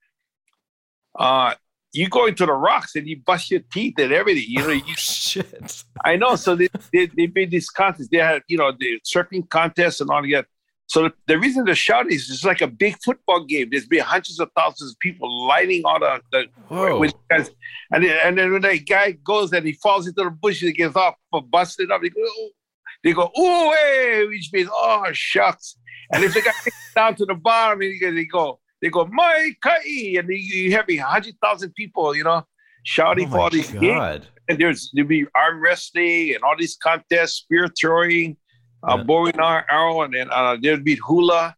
Uh, 1.17 1.53
you 1.93 2.09
go 2.09 2.25
into 2.25 2.45
the 2.45 2.53
rocks 2.53 2.95
and 2.95 3.07
you 3.07 3.21
bust 3.25 3.51
your 3.51 3.61
teeth 3.71 3.95
and 3.97 4.11
everything. 4.11 4.45
You 4.47 4.59
know, 4.59 4.69
you, 4.69 4.83
oh, 4.89 4.93
shit. 4.97 5.83
I 6.03 6.17
know. 6.17 6.35
So 6.35 6.55
they, 6.55 6.67
they, 6.91 7.05
they 7.07 7.27
made 7.27 7.51
these 7.51 7.69
contests. 7.69 8.09
They 8.09 8.17
had, 8.17 8.41
you 8.47 8.57
know, 8.57 8.73
the 8.77 8.99
surfing 9.05 9.49
contests 9.49 10.01
and 10.01 10.09
all 10.09 10.21
that. 10.23 10.45
So 10.87 11.09
the 11.27 11.39
reason 11.39 11.65
they're 11.65 11.75
shouting 11.75 12.13
is 12.13 12.29
it's 12.29 12.45
like 12.45 12.61
a 12.61 12.67
big 12.67 12.97
football 13.03 13.43
game. 13.43 13.69
There's 13.71 13.87
been 13.87 14.01
hundreds 14.03 14.39
of 14.39 14.49
thousands 14.55 14.91
of 14.91 14.99
people 14.99 15.47
lining 15.47 15.83
all 15.83 15.99
the, 15.99 16.21
the 16.31 16.97
with 16.99 17.13
guys. 17.29 17.49
And 17.91 18.03
then, 18.03 18.19
and 18.23 18.37
then 18.37 18.51
when 18.51 18.61
the 18.61 18.77
guy 18.77 19.11
goes 19.11 19.51
and 19.51 19.65
he 19.65 19.73
falls 19.73 20.07
into 20.07 20.23
the 20.23 20.29
bush 20.29 20.61
and 20.61 20.69
he 20.69 20.73
gets 20.73 20.95
off 20.95 21.15
for 21.31 21.41
busted 21.41 21.91
up, 21.91 22.01
they 22.01 22.09
go, 22.09 22.21
oh, 22.23 22.49
they 23.03 23.13
go, 23.13 23.31
oh, 23.35 23.73
hey, 23.73 24.25
which 24.27 24.49
means, 24.53 24.69
oh, 24.71 25.05
shucks. 25.11 25.77
And 26.11 26.23
if 26.23 26.33
they 26.33 26.41
got 26.41 26.55
down 26.95 27.15
to 27.15 27.25
the 27.25 27.35
bottom, 27.35 27.81
and 27.81 28.17
they 28.17 28.25
go, 28.25 28.59
they 28.81 28.89
go, 28.89 29.05
my 29.05 29.51
kai, 29.61 30.15
and 30.17 30.29
you 30.29 30.71
have 30.73 30.85
a 30.87 30.97
hundred 30.97 31.35
thousand 31.41 31.73
people, 31.73 32.15
you 32.15 32.23
know, 32.23 32.43
shouting 32.83 33.27
oh 33.29 33.31
for 33.31 33.39
all 33.39 33.49
these 33.49 33.71
games. 33.71 34.25
And 34.47 34.59
there's 34.59 34.91
there'll 34.93 35.07
be 35.07 35.25
arm 35.33 35.61
wrestling 35.61 36.35
and 36.35 36.43
all 36.43 36.55
these 36.57 36.77
contests, 36.77 37.37
spear 37.37 37.67
throwing, 37.79 38.37
uh, 38.87 38.97
yeah. 38.97 39.03
bow 39.03 39.25
and 39.25 39.39
arrow, 39.39 40.01
and 40.01 40.13
then 40.13 40.29
uh, 40.31 40.57
there'd 40.61 40.83
be 40.83 40.95
hula, 40.95 41.55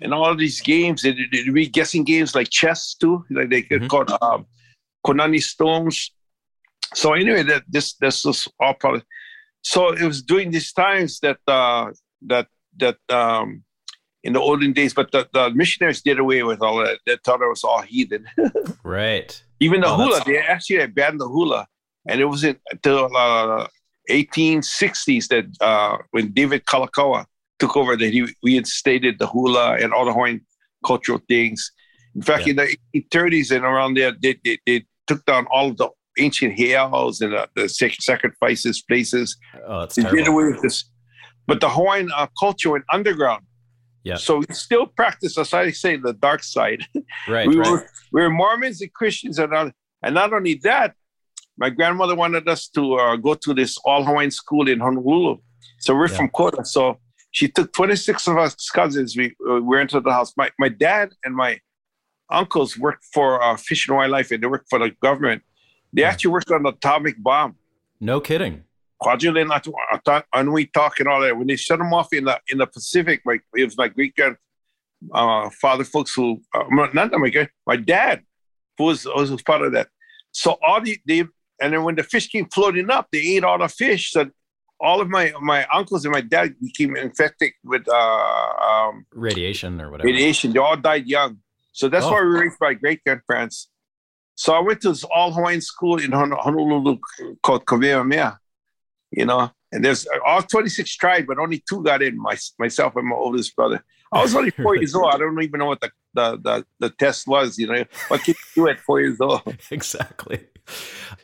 and 0.00 0.12
all 0.12 0.34
these 0.36 0.60
games. 0.60 1.02
There'd, 1.02 1.16
there'd 1.30 1.54
be 1.54 1.66
guessing 1.66 2.04
games 2.04 2.34
like 2.34 2.50
chess 2.50 2.94
too, 2.94 3.24
like 3.30 3.50
they 3.50 3.62
mm-hmm. 3.62 3.86
called 3.86 4.10
um, 4.20 4.46
Konane 5.06 5.42
Stones. 5.42 6.12
So 6.94 7.14
anyway, 7.14 7.42
that 7.44 7.62
this 7.68 7.94
this 7.94 8.24
was 8.24 8.48
all 8.60 8.74
part 8.74 8.96
of. 8.96 9.02
So 9.62 9.92
it 9.92 10.02
was 10.02 10.22
during 10.22 10.50
these 10.50 10.72
times 10.72 11.20
that 11.20 11.38
uh, 11.46 11.90
that 12.22 12.48
that 12.78 12.98
um, 13.08 13.64
in 14.24 14.32
the 14.32 14.40
olden 14.40 14.72
days, 14.72 14.94
but 14.94 15.10
the, 15.10 15.28
the 15.32 15.50
missionaries 15.50 16.02
did 16.02 16.18
away 16.18 16.42
with 16.42 16.62
all 16.62 16.78
that. 16.78 16.98
They 17.06 17.16
thought 17.24 17.42
it 17.42 17.48
was 17.48 17.64
all 17.64 17.82
heathen. 17.82 18.26
right. 18.84 19.42
Even 19.60 19.80
the 19.80 19.88
oh, 19.88 19.96
hula, 19.96 20.22
they 20.24 20.38
actually 20.38 20.86
banned 20.86 21.20
the 21.20 21.28
hula, 21.28 21.66
and 22.06 22.20
it 22.20 22.24
was 22.24 22.44
until 22.44 23.16
uh, 23.16 23.66
1860s 24.12 25.28
that 25.28 25.46
uh, 25.60 25.98
when 26.10 26.32
David 26.32 26.64
Kalakaua 26.66 27.24
took 27.58 27.76
over, 27.76 27.96
that 27.96 28.12
he 28.12 28.26
reinstated 28.42 29.18
the 29.18 29.26
hula 29.26 29.76
and 29.76 29.92
all 29.92 30.04
the 30.04 30.12
Hawaiian 30.12 30.44
cultural 30.84 31.20
things. 31.28 31.70
In 32.14 32.22
fact, 32.22 32.46
yeah. 32.46 32.50
in 32.50 32.76
the 32.92 33.06
30s 33.10 33.54
and 33.54 33.64
around 33.64 33.94
there, 33.94 34.12
they, 34.20 34.36
they, 34.44 34.58
they 34.66 34.84
took 35.06 35.24
down 35.24 35.46
all 35.50 35.70
of 35.70 35.76
the 35.76 35.88
ancient 36.18 36.58
heiaus 36.58 37.20
and 37.20 37.34
uh, 37.34 37.46
the 37.54 37.68
sacrifices 37.68 38.82
places. 38.82 39.36
Oh, 39.66 39.86
they 39.86 40.02
terrible. 40.02 40.18
did 40.18 40.28
away 40.28 40.44
with 40.44 40.62
this. 40.62 40.84
But 41.46 41.60
the 41.60 41.70
Hawaiian 41.70 42.10
uh, 42.14 42.26
culture 42.38 42.70
went 42.70 42.84
underground. 42.92 43.44
Yeah. 44.04 44.16
So 44.16 44.38
we 44.38 44.46
still 44.50 44.86
practice, 44.86 45.38
as 45.38 45.54
I 45.54 45.70
say, 45.70 45.96
the 45.96 46.12
dark 46.12 46.42
side. 46.42 46.84
Right. 47.28 47.46
we 47.46 47.56
right. 47.56 47.70
were 47.70 47.88
we 48.12 48.22
were 48.22 48.30
Mormons 48.30 48.80
and 48.80 48.92
Christians, 48.92 49.38
and 49.38 49.52
and 50.02 50.14
not 50.14 50.32
only 50.32 50.54
that, 50.64 50.94
my 51.58 51.70
grandmother 51.70 52.14
wanted 52.14 52.48
us 52.48 52.68
to 52.68 52.94
uh, 52.94 53.16
go 53.16 53.34
to 53.34 53.54
this 53.54 53.78
all 53.84 54.04
Hawaiian 54.04 54.30
school 54.30 54.68
in 54.68 54.80
Honolulu. 54.80 55.38
So 55.80 55.94
we're 55.94 56.08
yeah. 56.08 56.16
from 56.16 56.28
Kona. 56.30 56.64
So 56.64 56.98
she 57.30 57.48
took 57.48 57.72
26 57.72 58.28
of 58.28 58.38
us 58.38 58.54
cousins. 58.70 59.16
We 59.16 59.34
uh, 59.48 59.54
we 59.54 59.60
went 59.60 59.92
into 59.92 60.00
the 60.00 60.12
house. 60.12 60.32
My 60.36 60.50
my 60.58 60.68
dad 60.68 61.10
and 61.24 61.34
my 61.34 61.58
uncles 62.30 62.78
worked 62.78 63.04
for 63.12 63.42
uh, 63.42 63.56
Fish 63.56 63.88
and 63.88 63.96
Wildlife, 63.96 64.30
and 64.30 64.42
they 64.42 64.46
worked 64.46 64.68
for 64.70 64.78
the 64.78 64.90
government. 65.02 65.42
They 65.92 66.04
actually 66.04 66.30
worked 66.30 66.50
on 66.50 66.62
the 66.62 66.70
atomic 66.70 67.22
bomb. 67.22 67.56
No 68.00 68.20
kidding. 68.20 68.64
Kwajalein 69.02 69.48
Enewetak 70.34 70.92
and 70.98 71.08
all 71.08 71.20
that. 71.20 71.36
When 71.36 71.46
they 71.46 71.56
shut 71.56 71.78
them 71.78 71.92
off 71.92 72.12
in 72.12 72.24
the 72.24 72.40
in 72.48 72.58
the 72.58 72.66
Pacific, 72.66 73.22
my 73.24 73.38
it 73.56 73.64
was 73.64 73.76
my 73.76 73.88
great 73.88 74.14
grand 74.16 74.36
uh, 75.12 75.50
father 75.60 75.84
folks 75.84 76.14
who 76.14 76.40
uh, 76.54 76.64
not 76.92 77.12
my 77.12 77.30
great 77.30 77.50
my 77.66 77.76
dad 77.76 78.22
who 78.78 78.84
was, 78.84 79.04
was 79.04 79.42
part 79.42 79.62
of 79.62 79.72
that. 79.72 79.88
So 80.30 80.58
all 80.66 80.80
the 80.80 80.98
they 81.06 81.24
and 81.62 81.72
then 81.72 81.84
when 81.84 81.94
the 81.94 82.02
fish 82.02 82.28
came 82.28 82.46
floating 82.46 82.90
up, 82.90 83.08
they 83.12 83.20
ate 83.20 83.44
all 83.44 83.58
the 83.58 83.68
fish. 83.68 84.12
So 84.12 84.30
all 84.80 85.00
of 85.00 85.08
my 85.08 85.32
my 85.40 85.66
uncles 85.72 86.04
and 86.04 86.12
my 86.12 86.20
dad 86.20 86.54
became 86.60 86.96
infected 86.96 87.52
with 87.64 87.88
uh, 87.88 88.52
um, 88.70 89.06
radiation 89.12 89.80
or 89.80 89.90
whatever. 89.90 90.06
Radiation. 90.06 90.52
They 90.52 90.58
all 90.58 90.76
died 90.76 91.06
young. 91.06 91.38
So 91.72 91.88
that's 91.88 92.04
oh. 92.04 92.12
why 92.12 92.20
we 92.22 92.28
were 92.28 92.40
raised 92.40 92.58
by 92.58 92.74
great 92.74 93.02
grandparents. 93.04 93.68
So 94.34 94.54
I 94.54 94.60
went 94.60 94.80
to 94.82 94.88
this 94.88 95.04
all 95.04 95.32
Hawaiian 95.32 95.60
school 95.60 95.98
in 95.98 96.12
Honolulu 96.12 96.98
called 97.42 97.66
Kamehameha 97.66 98.38
you 99.12 99.26
know. 99.26 99.50
And 99.70 99.82
there's 99.82 100.06
all 100.26 100.42
26 100.42 100.96
tried, 100.96 101.26
but 101.26 101.38
only 101.38 101.62
two 101.66 101.82
got 101.82 102.02
in. 102.02 102.18
My, 102.18 102.36
myself 102.58 102.94
and 102.96 103.08
my 103.08 103.16
oldest 103.16 103.56
brother. 103.56 103.82
I 104.12 104.20
was 104.20 104.34
only 104.34 104.50
four 104.50 104.76
years 104.76 104.94
old. 104.94 105.14
I 105.14 105.16
don't 105.16 105.40
even 105.42 105.60
know 105.60 105.66
what 105.66 105.80
the, 105.80 105.90
the, 106.12 106.36
the, 106.36 106.66
the 106.78 106.90
test 106.90 107.26
was. 107.26 107.58
You 107.58 107.68
know, 107.68 107.84
what 108.08 108.22
can 108.22 108.34
you 108.36 108.64
do 108.64 108.68
at 108.68 108.80
four 108.80 109.00
years 109.00 109.18
old? 109.18 109.42
exactly. 109.70 110.40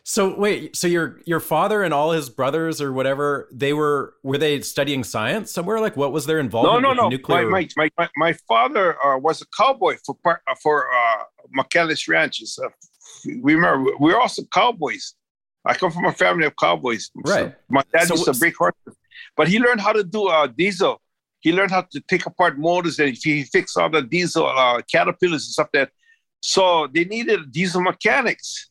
So 0.02 0.38
wait, 0.38 0.76
so 0.76 0.86
your 0.86 1.20
your 1.26 1.40
father 1.40 1.82
and 1.82 1.92
all 1.94 2.12
his 2.12 2.28
brothers 2.28 2.80
or 2.80 2.92
whatever, 2.92 3.48
they 3.52 3.72
were 3.72 4.14
were 4.22 4.38
they 4.38 4.60
studying 4.60 5.04
science 5.04 5.52
somewhere? 5.52 5.80
Like, 5.80 5.96
what 5.96 6.12
was 6.12 6.26
their 6.26 6.38
involvement? 6.38 6.82
No, 6.82 6.92
no, 6.92 7.02
no. 7.02 7.08
Nuclear... 7.08 7.48
My, 7.48 7.68
my, 7.76 7.90
my, 7.98 8.08
my 8.16 8.32
father 8.48 8.96
uh, 9.04 9.18
was 9.18 9.42
a 9.42 9.46
cowboy 9.56 9.96
for 10.04 10.16
uh, 10.26 10.54
for 10.62 10.88
uh, 10.92 11.24
McCandless 11.56 12.08
Ranches. 12.08 12.58
Uh, 12.62 12.68
we 13.42 13.54
remember 13.54 13.90
we 14.00 14.12
were 14.12 14.20
also 14.20 14.42
cowboys. 14.52 15.14
I 15.64 15.74
come 15.74 15.90
from 15.90 16.06
a 16.06 16.12
family 16.12 16.46
of 16.46 16.54
cowboys. 16.56 17.10
Right. 17.14 17.50
So 17.50 17.54
my 17.68 17.82
dad 17.92 18.08
so 18.08 18.14
used 18.14 18.24
to 18.24 18.34
break 18.34 18.56
horses, 18.56 18.96
but 19.36 19.48
he 19.48 19.58
learned 19.58 19.80
how 19.80 19.92
to 19.92 20.04
do 20.04 20.28
uh, 20.28 20.46
diesel. 20.46 21.00
He 21.40 21.52
learned 21.52 21.70
how 21.70 21.82
to 21.82 22.00
take 22.08 22.26
apart 22.26 22.58
motors 22.58 22.98
and 22.98 23.16
he 23.16 23.44
fixed 23.44 23.76
all 23.76 23.90
the 23.90 24.02
diesel 24.02 24.46
uh, 24.46 24.80
caterpillars 24.90 25.44
and 25.44 25.52
stuff 25.52 25.68
that. 25.72 25.90
So 26.40 26.88
they 26.92 27.04
needed 27.04 27.52
diesel 27.52 27.82
mechanics. 27.82 28.67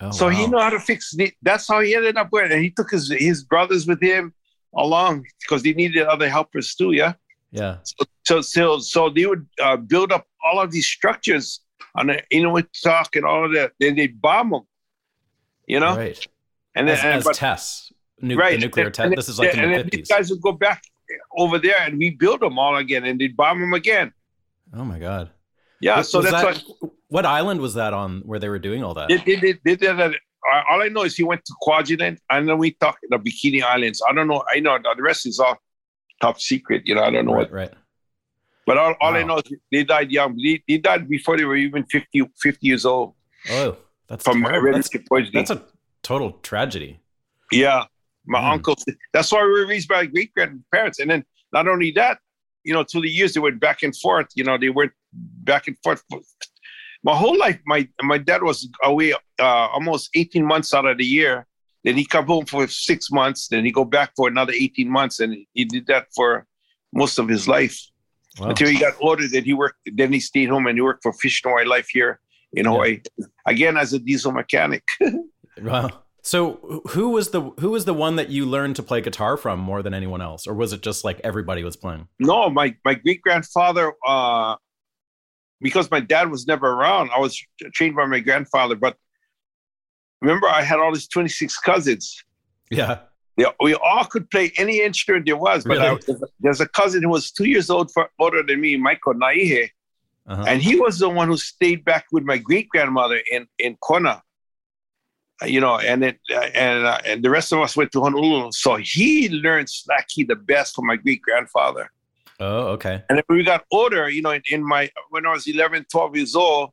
Oh, 0.00 0.10
so 0.10 0.26
wow. 0.26 0.32
he 0.32 0.46
knew 0.46 0.58
how 0.58 0.70
to 0.70 0.80
fix. 0.80 1.14
it. 1.18 1.34
That's 1.42 1.68
how 1.68 1.80
he 1.80 1.94
ended 1.94 2.16
up 2.16 2.28
with. 2.32 2.50
And 2.50 2.62
he 2.62 2.70
took 2.70 2.90
his 2.90 3.10
his 3.10 3.44
brothers 3.44 3.86
with 3.86 4.00
him 4.00 4.32
along 4.74 5.26
because 5.40 5.62
he 5.62 5.74
needed 5.74 6.06
other 6.06 6.28
helpers 6.28 6.74
too. 6.74 6.92
Yeah. 6.92 7.14
Yeah. 7.50 7.78
So 7.82 8.04
so 8.24 8.40
so, 8.40 8.78
so 8.78 9.10
they 9.10 9.26
would 9.26 9.46
uh, 9.60 9.76
build 9.76 10.12
up 10.12 10.26
all 10.44 10.60
of 10.60 10.70
these 10.70 10.86
structures 10.86 11.60
on 11.94 12.06
the 12.06 12.22
Inuit 12.30 12.68
talk 12.82 13.16
and 13.16 13.24
all 13.24 13.44
of 13.44 13.52
that. 13.54 13.72
Then 13.78 13.96
they 13.96 14.06
bomb 14.06 14.50
them. 14.50 14.62
You 15.66 15.80
know. 15.80 15.96
Right 15.96 16.26
and 16.74 16.88
then, 16.88 16.96
as, 16.96 17.04
and, 17.04 17.14
as 17.14 17.24
but, 17.24 17.34
tests, 17.34 17.92
nu- 18.20 18.36
right. 18.36 18.58
the 18.58 18.66
nuclear 18.66 18.90
test. 18.90 19.14
This 19.16 19.28
is 19.28 19.38
like 19.38 19.56
and, 19.56 19.72
in 19.72 19.78
the 19.78 19.84
50s. 19.84 19.90
these 19.90 20.08
guys 20.08 20.30
would 20.30 20.40
go 20.40 20.52
back 20.52 20.82
over 21.36 21.58
there 21.58 21.80
and 21.80 21.98
rebuild 21.98 22.40
them 22.40 22.58
all 22.58 22.76
again, 22.76 23.04
and 23.04 23.20
they'd 23.20 23.36
bomb 23.36 23.60
them 23.60 23.72
again. 23.72 24.12
Oh 24.74 24.84
my 24.84 24.98
god! 24.98 25.30
Yeah, 25.80 25.98
was, 25.98 26.10
so 26.10 26.18
was 26.18 26.30
that's 26.30 26.58
that, 26.58 26.64
what, 26.78 26.92
what 27.08 27.26
island 27.26 27.60
was 27.60 27.74
that 27.74 27.92
on 27.92 28.20
where 28.20 28.38
they 28.38 28.48
were 28.48 28.58
doing 28.58 28.84
all 28.84 28.94
that? 28.94 29.08
They, 29.08 29.16
they, 29.18 29.36
they, 29.36 29.52
they 29.64 29.76
did 29.76 29.96
that. 29.98 30.12
All 30.70 30.82
I 30.82 30.88
know 30.88 31.04
is 31.04 31.16
he 31.16 31.22
went 31.22 31.44
to 31.44 31.54
Kwajalein, 31.62 32.18
and 32.30 32.48
then 32.48 32.58
we 32.58 32.72
talked 32.72 33.04
the 33.08 33.18
Bikini 33.18 33.62
Islands. 33.62 34.02
I 34.08 34.14
don't 34.14 34.26
know. 34.26 34.42
I 34.50 34.60
know 34.60 34.78
the 34.78 35.02
rest 35.02 35.26
is 35.26 35.38
all 35.38 35.58
top 36.20 36.40
secret. 36.40 36.82
You 36.86 36.94
know, 36.94 37.02
I 37.02 37.10
don't 37.10 37.26
know 37.26 37.34
right, 37.34 37.50
what. 37.50 37.52
Right. 37.52 37.72
But 38.66 38.78
all, 38.78 38.94
all 39.00 39.12
wow. 39.12 39.18
I 39.18 39.22
know 39.22 39.38
is 39.38 39.52
they 39.72 39.84
died 39.84 40.10
young. 40.10 40.36
They, 40.36 40.62
they 40.68 40.78
died 40.78 41.08
before 41.08 41.36
they 41.36 41.44
were 41.44 41.56
even 41.56 41.84
50, 41.84 42.22
50 42.40 42.66
years 42.66 42.86
old. 42.86 43.14
Oh, 43.50 43.76
that's 44.06 44.24
from 44.24 44.42
that's, 44.42 44.90
poisoning. 45.08 45.32
That's 45.34 45.50
a 45.50 45.62
total 46.02 46.32
tragedy. 46.42 47.00
Yeah, 47.52 47.84
my 48.26 48.40
mm. 48.40 48.52
uncle. 48.52 48.76
That's 49.12 49.32
why 49.32 49.42
we 49.42 49.50
were 49.50 49.66
raised 49.66 49.88
by 49.88 50.06
great 50.06 50.32
grandparents. 50.34 51.00
And 51.00 51.10
then 51.10 51.24
not 51.52 51.68
only 51.68 51.90
that, 51.92 52.18
you 52.64 52.72
know, 52.72 52.84
through 52.84 53.02
the 53.02 53.10
years 53.10 53.34
they 53.34 53.40
went 53.40 53.60
back 53.60 53.82
and 53.82 53.96
forth. 53.96 54.28
You 54.34 54.44
know, 54.44 54.58
they 54.58 54.70
went 54.70 54.92
back 55.12 55.66
and 55.66 55.76
forth. 55.82 56.02
My 57.02 57.16
whole 57.16 57.38
life, 57.38 57.58
my 57.66 57.88
my 58.02 58.18
dad 58.18 58.42
was 58.42 58.68
away 58.82 59.12
uh, 59.12 59.68
almost 59.72 60.10
18 60.14 60.44
months 60.44 60.74
out 60.74 60.86
of 60.86 60.98
the 60.98 61.04
year. 61.04 61.46
Then 61.82 61.96
he 61.96 62.04
come 62.04 62.26
home 62.26 62.44
for 62.44 62.68
six 62.68 63.10
months. 63.10 63.48
Then 63.48 63.64
he 63.64 63.72
go 63.72 63.84
back 63.84 64.12
for 64.14 64.28
another 64.28 64.52
18 64.52 64.90
months, 64.90 65.20
and 65.20 65.34
he 65.54 65.64
did 65.64 65.86
that 65.86 66.08
for 66.14 66.46
most 66.92 67.18
of 67.18 67.28
his 67.28 67.48
life 67.48 67.80
wow. 68.38 68.48
until 68.48 68.68
he 68.68 68.78
got 68.78 68.94
older. 69.00 69.26
Then 69.26 69.44
he 69.44 69.54
worked. 69.54 69.78
Then 69.86 70.12
he 70.12 70.20
stayed 70.20 70.50
home 70.50 70.66
and 70.66 70.76
he 70.76 70.82
worked 70.82 71.02
for 71.02 71.12
Fish 71.14 71.42
and 71.44 71.54
Wildlife 71.54 71.88
here 71.88 72.20
in 72.52 72.66
Hawaii 72.66 73.00
yeah. 73.16 73.26
again 73.46 73.76
as 73.76 73.92
a 73.92 73.98
diesel 73.98 74.32
mechanic. 74.32 74.84
wow. 75.62 75.88
So 76.22 76.82
who 76.90 77.10
was 77.10 77.30
the 77.30 77.40
who 77.60 77.70
was 77.70 77.84
the 77.84 77.94
one 77.94 78.16
that 78.16 78.28
you 78.28 78.44
learned 78.44 78.76
to 78.76 78.82
play 78.82 79.00
guitar 79.00 79.36
from 79.36 79.58
more 79.58 79.82
than 79.82 79.94
anyone 79.94 80.20
else, 80.20 80.46
or 80.46 80.54
was 80.54 80.72
it 80.72 80.82
just 80.82 81.04
like 81.04 81.20
everybody 81.24 81.64
was 81.64 81.76
playing? 81.76 82.08
No, 82.18 82.50
my 82.50 82.76
my 82.84 82.94
great 82.94 83.22
grandfather. 83.22 83.94
Uh, 84.06 84.56
because 85.62 85.90
my 85.90 86.00
dad 86.00 86.30
was 86.30 86.46
never 86.46 86.70
around, 86.70 87.10
I 87.14 87.20
was 87.20 87.38
trained 87.74 87.94
by 87.94 88.06
my 88.06 88.20
grandfather. 88.20 88.76
But 88.76 88.96
remember, 90.20 90.48
I 90.48 90.62
had 90.62 90.78
all 90.78 90.92
these 90.92 91.08
twenty 91.08 91.28
six 91.28 91.58
cousins. 91.58 92.22
Yeah. 92.70 93.00
They, 93.36 93.46
we 93.60 93.74
all 93.74 94.04
could 94.04 94.30
play 94.30 94.52
any 94.58 94.82
instrument 94.82 95.24
there 95.24 95.36
was, 95.36 95.64
but 95.64 95.78
really? 95.78 95.98
I, 96.08 96.14
there's 96.40 96.60
a 96.60 96.68
cousin 96.68 97.02
who 97.02 97.08
was 97.08 97.30
two 97.30 97.44
years 97.44 97.70
old 97.70 97.90
for, 97.90 98.10
older 98.18 98.42
than 98.42 98.60
me, 98.60 98.76
Michael 98.76 99.14
Naihe, 99.14 99.70
uh-huh. 100.26 100.44
and 100.46 100.60
he 100.60 100.78
was 100.78 100.98
the 100.98 101.08
one 101.08 101.28
who 101.28 101.38
stayed 101.38 101.84
back 101.84 102.04
with 102.12 102.24
my 102.24 102.36
great 102.36 102.68
grandmother 102.68 103.20
in 103.32 103.46
in 103.58 103.76
Kona 103.82 104.22
you 105.46 105.60
know, 105.60 105.78
and 105.78 106.04
it 106.04 106.18
and 106.54 106.86
uh, 106.86 106.98
and 107.04 107.22
the 107.22 107.30
rest 107.30 107.52
of 107.52 107.60
us 107.60 107.76
went 107.76 107.92
to 107.92 108.00
Honolulu. 108.00 108.52
So 108.52 108.76
he 108.76 109.28
learned 109.28 109.68
slacky 109.68 110.26
the 110.26 110.36
best 110.36 110.74
from 110.74 110.86
my 110.86 110.96
great 110.96 111.22
grandfather. 111.22 111.90
Oh, 112.38 112.68
okay. 112.68 113.02
And 113.08 113.18
then 113.18 113.22
when 113.26 113.38
we 113.38 113.44
got 113.44 113.64
older, 113.70 114.08
you 114.08 114.22
know, 114.22 114.30
in, 114.30 114.42
in, 114.50 114.66
my 114.66 114.90
when 115.10 115.26
I 115.26 115.32
was 115.32 115.46
11, 115.46 115.86
12 115.92 116.16
years 116.16 116.34
old, 116.34 116.70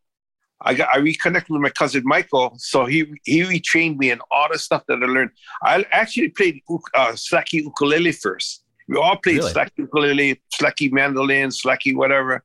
I 0.62 0.74
got 0.74 0.90
I 0.94 1.00
reconnected 1.00 1.50
with 1.50 1.62
my 1.62 1.70
cousin 1.70 2.04
Michael. 2.06 2.54
So 2.58 2.86
he 2.86 3.06
he 3.24 3.42
retrained 3.42 3.98
me 3.98 4.12
in 4.12 4.20
all 4.32 4.48
the 4.52 4.60
stuff 4.60 4.84
that 4.88 5.04
I 5.04 5.06
learned. 5.06 5.32
I 5.62 5.86
actually 5.92 6.30
played 6.30 6.62
uh, 6.94 7.12
slacky 7.12 7.64
ukulele 7.64 8.12
first. 8.12 8.64
We 8.88 8.96
all 8.98 9.18
played 9.18 9.38
really? 9.38 9.54
slacky 9.54 9.78
ukulele, 9.78 10.42
slacky 10.54 10.92
mandolin, 10.92 11.50
slacky 11.50 11.96
whatever 11.96 12.44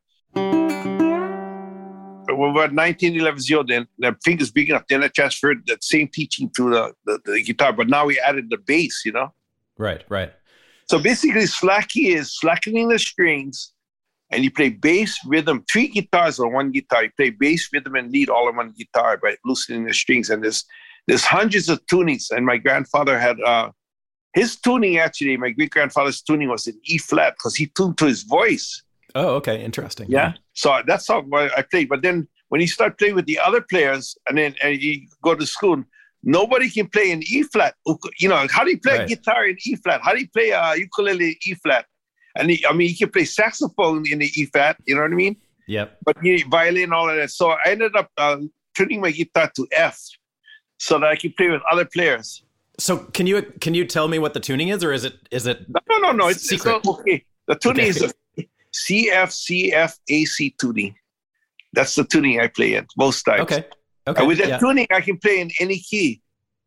we 2.49 2.61
about 2.61 2.73
19, 2.73 3.15
11 3.15 3.37
years 3.37 3.53
old, 3.57 3.69
then 3.69 3.87
the 3.99 4.17
fingers 4.25 4.51
big 4.51 4.71
enough. 4.71 4.85
Then 4.89 5.05
I 5.05 5.09
transferred 5.09 5.67
that 5.67 5.85
same 5.85 6.09
teaching 6.09 6.51
to 6.57 6.71
the, 6.71 6.93
the, 7.05 7.19
the, 7.25 7.43
guitar, 7.43 7.73
but 7.73 7.89
now 7.89 8.07
we 8.07 8.19
added 8.21 8.49
the 8.51 8.59
bass, 8.59 9.03
you 9.05 9.13
know? 9.13 9.33
Right, 9.79 10.05
right. 10.09 10.33
So 10.89 10.99
basically, 10.99 11.43
slacky 11.43 12.15
is 12.15 12.37
slackening 12.37 12.89
the 12.89 12.99
strings, 12.99 13.73
and 14.31 14.43
you 14.45 14.51
play 14.51 14.71
bass, 14.71 15.19
rhythm, 15.27 15.65
three 15.71 15.89
guitars 15.89 16.39
on 16.39 16.53
one 16.53 16.71
guitar. 16.71 17.05
You 17.05 17.11
play 17.17 17.31
bass, 17.31 17.69
rhythm, 17.73 17.95
and 17.97 18.11
lead 18.11 18.29
all 18.29 18.49
on 18.49 18.57
one 18.57 18.73
guitar 18.77 19.19
by 19.23 19.37
loosening 19.45 19.85
the 19.85 19.95
strings. 19.95 20.31
And 20.31 20.43
there's 20.43 20.65
there's 21.07 21.25
hundreds 21.25 21.69
of 21.69 21.85
tunings. 21.87 22.31
And 22.31 22.47
my 22.47 22.57
grandfather 22.57 23.19
had 23.19 23.41
uh, 23.41 23.71
his 24.35 24.57
tuning 24.57 24.99
actually, 24.99 25.37
my 25.37 25.51
great 25.51 25.71
grandfather's 25.71 26.23
tuning 26.23 26.49
was 26.49 26.67
in 26.67 26.79
E 26.85 26.99
flat 26.99 27.35
because 27.35 27.55
he 27.55 27.67
tuned 27.67 27.99
to 27.99 28.07
his 28.07 28.23
voice. 28.23 28.83
Oh, 29.15 29.35
okay, 29.37 29.63
interesting. 29.63 30.07
Yeah. 30.09 30.35
So 30.55 30.83
that's 30.87 31.09
how 31.09 31.25
I 31.33 31.63
played. 31.71 31.89
But 31.89 32.03
then 32.03 32.29
when 32.49 32.61
he 32.61 32.67
started 32.67 32.99
playing 32.99 33.15
with 33.15 33.27
the 33.27 33.39
other 33.39 33.61
players, 33.61 34.17
and 34.29 34.39
then 34.39 34.55
and 34.63 34.79
he 34.79 35.09
go 35.23 35.35
to 35.35 35.47
school, 35.47 35.83
nobody 36.23 36.71
can 36.71 36.89
play 36.89 37.11
in 37.11 37.23
E 37.23 37.43
flat. 37.45 37.75
You 38.19 38.29
know, 38.29 38.47
how 38.51 38.65
do 38.65 38.71
you 38.71 38.81
play 38.81 38.99
right. 38.99 39.09
guitar 39.09 39.47
in 39.47 39.57
E 39.67 39.77
flat? 39.77 40.01
How 40.03 40.13
do 40.13 40.21
you 40.21 40.29
play 40.29 40.53
uh, 40.53 40.75
ukulele 40.75 41.39
E 41.47 41.55
flat? 41.55 41.87
And 42.37 42.51
he, 42.51 42.65
I 42.67 42.73
mean, 42.73 42.89
he 42.89 42.97
can 42.97 43.11
play 43.11 43.25
saxophone 43.25 44.05
in 44.11 44.21
the 44.21 44.31
E 44.37 44.47
flat. 44.47 44.77
You 44.87 44.95
know 44.95 45.03
what 45.03 45.13
I 45.13 45.15
mean? 45.15 45.37
Yep. 45.69 45.99
But 46.05 46.17
you 46.25 46.45
violin, 46.49 46.93
all 46.93 47.09
of 47.09 47.17
that. 47.17 47.31
So 47.31 47.51
I 47.51 47.59
ended 47.67 47.95
up 47.97 48.11
uh, 48.17 48.39
tuning 48.75 49.01
my 49.01 49.11
guitar 49.11 49.51
to 49.57 49.67
F, 49.73 49.99
so 50.79 50.99
that 50.99 51.07
I 51.07 51.17
can 51.17 51.33
play 51.37 51.49
with 51.49 51.63
other 51.71 51.85
players. 51.85 52.43
So 52.79 52.99
can 52.99 53.27
you 53.27 53.43
can 53.61 53.75
you 53.75 53.85
tell 53.85 54.09
me 54.09 54.19
what 54.19 54.35
the 54.35 54.41
tuning 54.41 54.69
is, 54.69 54.83
or 54.83 54.93
is 54.93 55.05
it 55.05 55.15
is 55.31 55.47
it? 55.47 55.67
No, 55.69 55.99
no, 55.99 56.13
no. 56.13 56.29
It's 56.29 56.43
secret. 56.43 56.77
It's 56.77 56.89
okay. 56.89 57.25
The 57.47 57.55
tuning 57.57 57.81
okay. 57.81 57.89
is 57.89 58.15
a 58.73 58.91
CF 58.91 59.71
CF 59.73 59.99
AC 60.09 60.55
tuning. 60.61 60.95
That's 61.73 61.95
the 61.95 62.05
tuning 62.05 62.41
I 62.41 62.49
play 62.49 62.75
in 62.75 62.87
most 62.97 63.23
times. 63.23 63.43
Okay. 63.43 63.65
Okay. 64.07 64.19
And 64.19 64.29
with 64.29 64.39
that 64.39 64.49
yeah. 64.49 64.59
tuning, 64.59 64.87
I 64.91 65.01
can 65.01 65.19
play 65.19 65.41
in 65.41 65.51
any 65.61 65.79
key. 65.79 66.21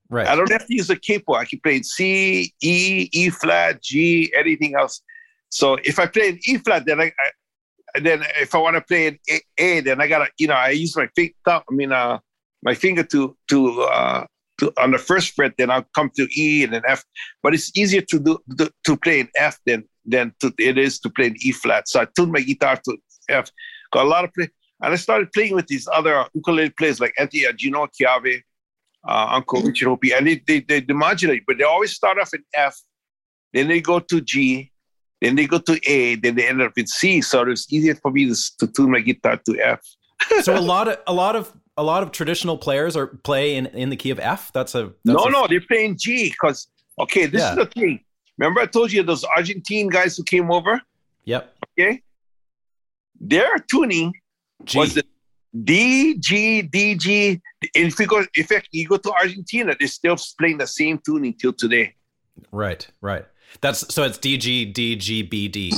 Right. 0.10 0.28
I 0.28 0.36
don't 0.36 0.52
have 0.52 0.66
to 0.68 0.76
use 0.76 0.90
a 0.90 0.96
capo. 0.96 1.34
I 1.34 1.46
can 1.46 1.60
play 1.60 1.78
in 1.78 1.84
C, 1.84 2.54
E, 2.62 3.10
E 3.12 3.30
flat, 3.30 3.82
G, 3.82 4.32
anything 4.38 4.76
else. 4.76 5.02
So 5.50 5.78
if 5.84 6.00
I 6.00 6.06
play 6.08 6.30
in 6.30 6.40
E 6.48 6.58
flat, 6.58 6.86
then 6.86 7.02
I, 7.02 7.06
I 7.06 8.00
then 8.00 8.24
if 8.40 8.54
I 8.54 8.58
want 8.58 8.76
to 8.76 8.82
play 8.82 9.08
in 9.08 9.20
a, 9.30 9.42
a, 9.58 9.80
then 9.82 10.02
I 10.02 10.08
gotta, 10.08 10.28
you 10.38 10.48
know, 10.48 10.54
I 10.54 10.70
use 10.70 10.96
my 10.96 11.08
finger. 11.16 11.34
I 11.48 11.62
mean, 11.70 11.92
uh, 11.92 12.20
my 12.64 12.74
finger 12.74 13.04
to 13.04 13.36
to 13.50 13.82
uh, 13.84 14.26
to 14.60 14.72
on 14.78 14.92
the 14.92 14.98
first 14.98 15.34
fret. 15.34 15.54
Then 15.58 15.72
I'll 15.72 15.86
come 15.94 16.12
to 16.16 16.28
E 16.40 16.64
and 16.64 16.74
then 16.74 16.84
F. 16.88 17.04
But 17.42 17.54
it's 17.54 17.76
easier 17.76 18.02
to 18.02 18.20
do 18.20 18.40
to, 18.58 18.72
to 18.86 18.98
play 18.98 19.22
in 19.22 19.30
F 19.36 19.60
than 19.66 19.86
than 20.06 20.34
to, 20.40 20.54
it 20.58 20.78
is 20.78 21.00
to 21.00 21.10
play 21.10 21.28
in 21.28 21.36
E 21.40 21.52
flat. 21.52 21.88
So 21.88 22.02
I 22.02 22.08
tuned 22.16 22.32
my 22.32 22.42
guitar 22.42 22.80
to 22.86 22.98
F. 23.30 23.50
Got 23.92 24.06
a 24.06 24.10
lot 24.10 24.24
of 24.24 24.34
play. 24.34 24.50
And 24.82 24.94
I 24.94 24.98
started 24.98 25.32
playing 25.32 25.56
with 25.56 25.68
these 25.68 25.88
other 25.92 26.26
ukulele 26.34 26.70
players 26.72 27.00
like 27.00 27.14
Anthony 27.18 27.46
Gino 27.56 27.88
Chiave, 27.88 28.42
uh, 29.08 29.28
Uncle. 29.32 29.62
Richard 29.62 29.88
Hoopii, 29.88 30.18
and 30.18 30.28
they, 30.28 30.42
they, 30.46 30.60
they, 30.60 30.82
they 30.82 30.94
modulate, 30.94 31.44
but 31.48 31.58
they 31.58 31.64
always 31.64 31.94
start 31.94 32.20
off 32.20 32.34
in 32.34 32.44
F, 32.54 32.76
then 33.54 33.68
they 33.68 33.80
go 33.80 34.00
to 34.00 34.22
G, 34.22 34.72
then 35.22 35.36
they 35.36 35.48
go 35.48 35.60
to 35.60 35.80
A, 35.90 36.16
then 36.16 36.36
they 36.36 36.48
end 36.48 36.62
up 36.62 36.74
in 36.78 36.88
C. 36.88 37.22
So 37.22 37.50
it's 37.50 37.72
easier 37.72 37.96
for 37.96 38.12
me 38.12 38.28
to, 38.28 38.36
to 38.60 38.68
tune 38.68 38.92
my 38.92 39.00
guitar 39.00 39.38
to 39.38 39.60
F. 39.60 39.82
so 40.42 40.58
a 40.58 40.60
lot 40.60 40.88
of 40.88 40.98
a 41.08 41.14
lot 41.14 41.36
of 41.36 41.54
a 41.78 41.84
lot 41.84 42.04
of 42.04 42.12
traditional 42.12 42.58
players 42.58 42.96
are 42.96 43.08
play 43.08 43.56
in, 43.56 43.66
in 43.68 43.90
the 43.90 43.96
key 43.96 44.10
of 44.10 44.20
F. 44.20 44.52
That's 44.54 44.76
a 44.76 44.94
that's 45.04 45.18
no, 45.18 45.26
a... 45.26 45.32
no, 45.32 45.48
they're 45.48 45.62
playing 45.62 45.98
G 45.98 46.30
because 46.30 46.68
okay, 47.00 47.26
this 47.26 47.42
yeah. 47.42 47.52
is 47.52 47.56
the 47.58 47.66
thing. 47.66 48.05
Remember, 48.38 48.62
I 48.62 48.66
told 48.66 48.92
you 48.92 49.04
those 49.04 49.24
Argentine 49.24 49.88
guys 49.88 50.18
who 50.18 50.24
came 50.24 50.52
over. 50.52 50.82
Yep. 51.26 51.56
Okay. 51.80 52.02
Their 53.20 53.60
tuning 53.72 54.14
G. 54.64 54.78
was 54.78 54.98
it 54.98 55.06
D 55.64 56.16
G 56.18 56.62
D 56.62 56.96
G. 56.96 57.42
If 57.74 58.00
you 58.00 58.08
go, 58.08 58.26
in 58.36 58.44
fact, 58.44 58.70
you 58.72 58.88
go 58.88 58.98
to 58.98 59.12
Argentina, 59.14 59.76
they're 59.80 59.88
still 59.88 60.18
playing 60.38 60.58
the 60.58 60.68
same 60.68 61.00
tuning 61.06 61.34
till 61.34 61.54
today. 61.54 61.96
Right, 62.52 62.86
right. 63.02 63.26
That's 63.62 63.94
so 63.94 64.04
it's 64.04 64.18
D 64.18 64.38
G 64.38 64.66
D 64.66 64.98
G 64.98 65.22
B 65.22 65.48
D. 65.48 65.74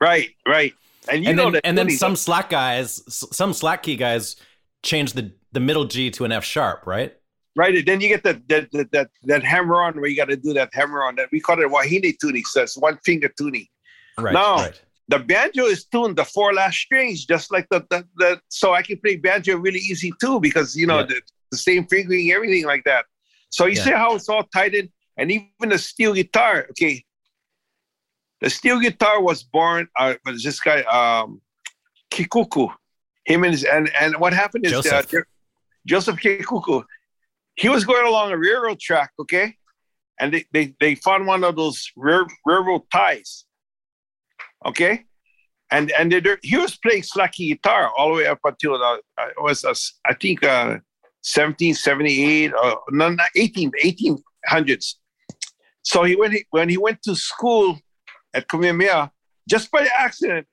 Right, 0.00 0.30
right. 0.46 0.72
And 1.10 1.24
you 1.24 1.30
and 1.30 1.36
know 1.36 1.44
then, 1.44 1.52
that 1.52 1.66
and 1.66 1.78
then 1.78 1.90
some 1.90 2.14
slack 2.14 2.50
guys, 2.50 3.02
some 3.08 3.52
slack 3.52 3.82
key 3.82 3.96
guys, 3.96 4.36
change 4.84 5.14
the 5.14 5.32
the 5.52 5.60
middle 5.60 5.86
G 5.86 6.10
to 6.12 6.24
an 6.24 6.30
F 6.30 6.44
sharp, 6.44 6.86
right? 6.86 7.17
Right. 7.58 7.84
Then 7.84 8.00
you 8.00 8.08
get 8.08 8.22
that 8.22 8.46
that 8.48 8.70
that 8.70 8.92
that, 8.92 9.08
that 9.24 9.42
hammer 9.42 9.82
on 9.82 9.94
where 10.00 10.08
you 10.08 10.16
got 10.16 10.28
to 10.28 10.36
do 10.36 10.52
that 10.52 10.70
hammer 10.72 11.02
on 11.02 11.16
that 11.16 11.28
we 11.32 11.40
call 11.40 11.60
it 11.60 11.68
wahine 11.68 12.14
tuning. 12.20 12.44
So 12.44 12.62
it's 12.62 12.78
one 12.78 12.98
finger 13.04 13.28
tuning. 13.36 13.66
Right. 14.16 14.32
Now, 14.32 14.56
right 14.58 14.80
the 15.08 15.18
banjo 15.18 15.64
is 15.64 15.86
tuned 15.86 16.16
the 16.16 16.24
four 16.24 16.52
last 16.52 16.76
strings, 16.76 17.24
just 17.24 17.50
like 17.50 17.66
the, 17.70 17.84
the, 17.90 18.06
the 18.16 18.40
so 18.48 18.74
I 18.74 18.82
can 18.82 18.98
play 18.98 19.16
banjo 19.16 19.56
really 19.56 19.80
easy 19.80 20.12
too 20.20 20.38
because 20.38 20.76
you 20.76 20.86
know 20.86 21.00
yeah. 21.00 21.06
the, 21.06 21.20
the, 21.50 21.56
same 21.56 21.86
fingering, 21.86 22.30
everything 22.30 22.66
like 22.66 22.84
that. 22.84 23.06
So 23.48 23.64
you 23.66 23.76
yeah. 23.76 23.84
see 23.84 23.90
how 23.90 24.14
it's 24.14 24.28
all 24.28 24.44
tied 24.54 24.74
in, 24.74 24.90
and 25.16 25.32
even 25.32 25.70
the 25.70 25.78
steel 25.78 26.12
guitar. 26.12 26.66
Okay, 26.70 27.02
the 28.42 28.50
steel 28.50 28.78
guitar 28.78 29.22
was 29.22 29.42
born. 29.42 29.88
Uh, 29.98 30.14
was 30.26 30.42
this 30.42 30.60
guy 30.60 30.82
um, 30.82 31.40
Kekuku? 32.10 32.70
Him 33.24 33.44
and 33.44 33.52
his, 33.52 33.64
and 33.64 33.90
and 33.98 34.14
what 34.16 34.34
happened 34.34 34.66
is 34.66 34.72
Joseph. 34.72 35.14
Uh, 35.14 35.20
Joseph 35.86 36.16
Kekuku. 36.16 36.84
He 37.58 37.68
was 37.68 37.84
going 37.84 38.06
along 38.06 38.30
a 38.30 38.38
railroad 38.38 38.78
track, 38.80 39.10
okay, 39.18 39.56
and 40.20 40.32
they 40.32 40.44
they, 40.52 40.74
they 40.80 40.94
found 40.94 41.26
one 41.26 41.44
of 41.44 41.56
those 41.56 41.90
railroad 41.96 42.82
ties 42.92 43.44
Okay, 44.66 45.04
and 45.70 45.90
and 45.92 46.10
they, 46.10 46.22
he 46.42 46.56
was 46.56 46.76
playing 46.76 47.02
slacky 47.02 47.48
guitar 47.48 47.90
all 47.96 48.08
the 48.08 48.14
way 48.14 48.26
up 48.26 48.40
until 48.44 48.78
the, 48.78 49.00
uh, 49.18 49.26
it 49.28 49.40
was 49.40 49.64
uh, 49.64 49.74
I 50.04 50.14
think 50.14 50.42
uh, 50.42 50.78
1778 51.22 52.52
or 52.52 52.64
uh, 52.64 52.74
no, 52.90 53.10
not 53.10 53.28
18 53.36 53.70
1800s. 53.84 54.94
So 55.82 56.02
he 56.02 56.16
went, 56.16 56.34
when 56.50 56.68
he 56.68 56.76
went 56.76 57.02
to 57.02 57.14
school 57.14 57.78
at 58.34 58.48
Kamehameha, 58.48 59.10
just 59.48 59.70
by 59.70 59.86
accident, 59.96 60.46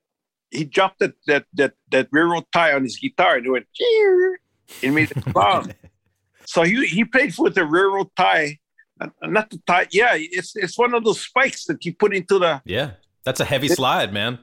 he 0.52 0.66
dropped 0.66 1.00
that 1.00 1.14
that 1.26 1.46
that 1.54 1.74
that 1.92 2.08
railroad 2.12 2.46
tie 2.52 2.74
on 2.74 2.84
his 2.84 2.98
guitar 2.98 3.38
and 3.38 3.48
it 3.48 3.50
went 3.50 3.68
and 4.84 4.96
made 4.96 5.12
a 5.12 5.32
sound. 5.32 5.76
so 6.56 6.64
he 6.64 6.86
he 6.86 7.04
played 7.04 7.34
with 7.38 7.54
the 7.54 7.66
railroad 7.66 8.08
tie, 8.16 8.58
uh, 9.02 9.10
not 9.24 9.50
the 9.50 9.60
tie. 9.68 9.88
Yeah, 9.92 10.12
it's 10.14 10.56
it's 10.56 10.78
one 10.78 10.94
of 10.94 11.04
those 11.04 11.20
spikes 11.20 11.66
that 11.66 11.84
you 11.84 11.94
put 11.94 12.16
into 12.16 12.40
the 12.40 12.62
yeah 12.64 12.92
that's 13.26 13.42
a 13.42 13.46
heavy 13.54 13.68
slide, 13.68 14.14
man. 14.14 14.40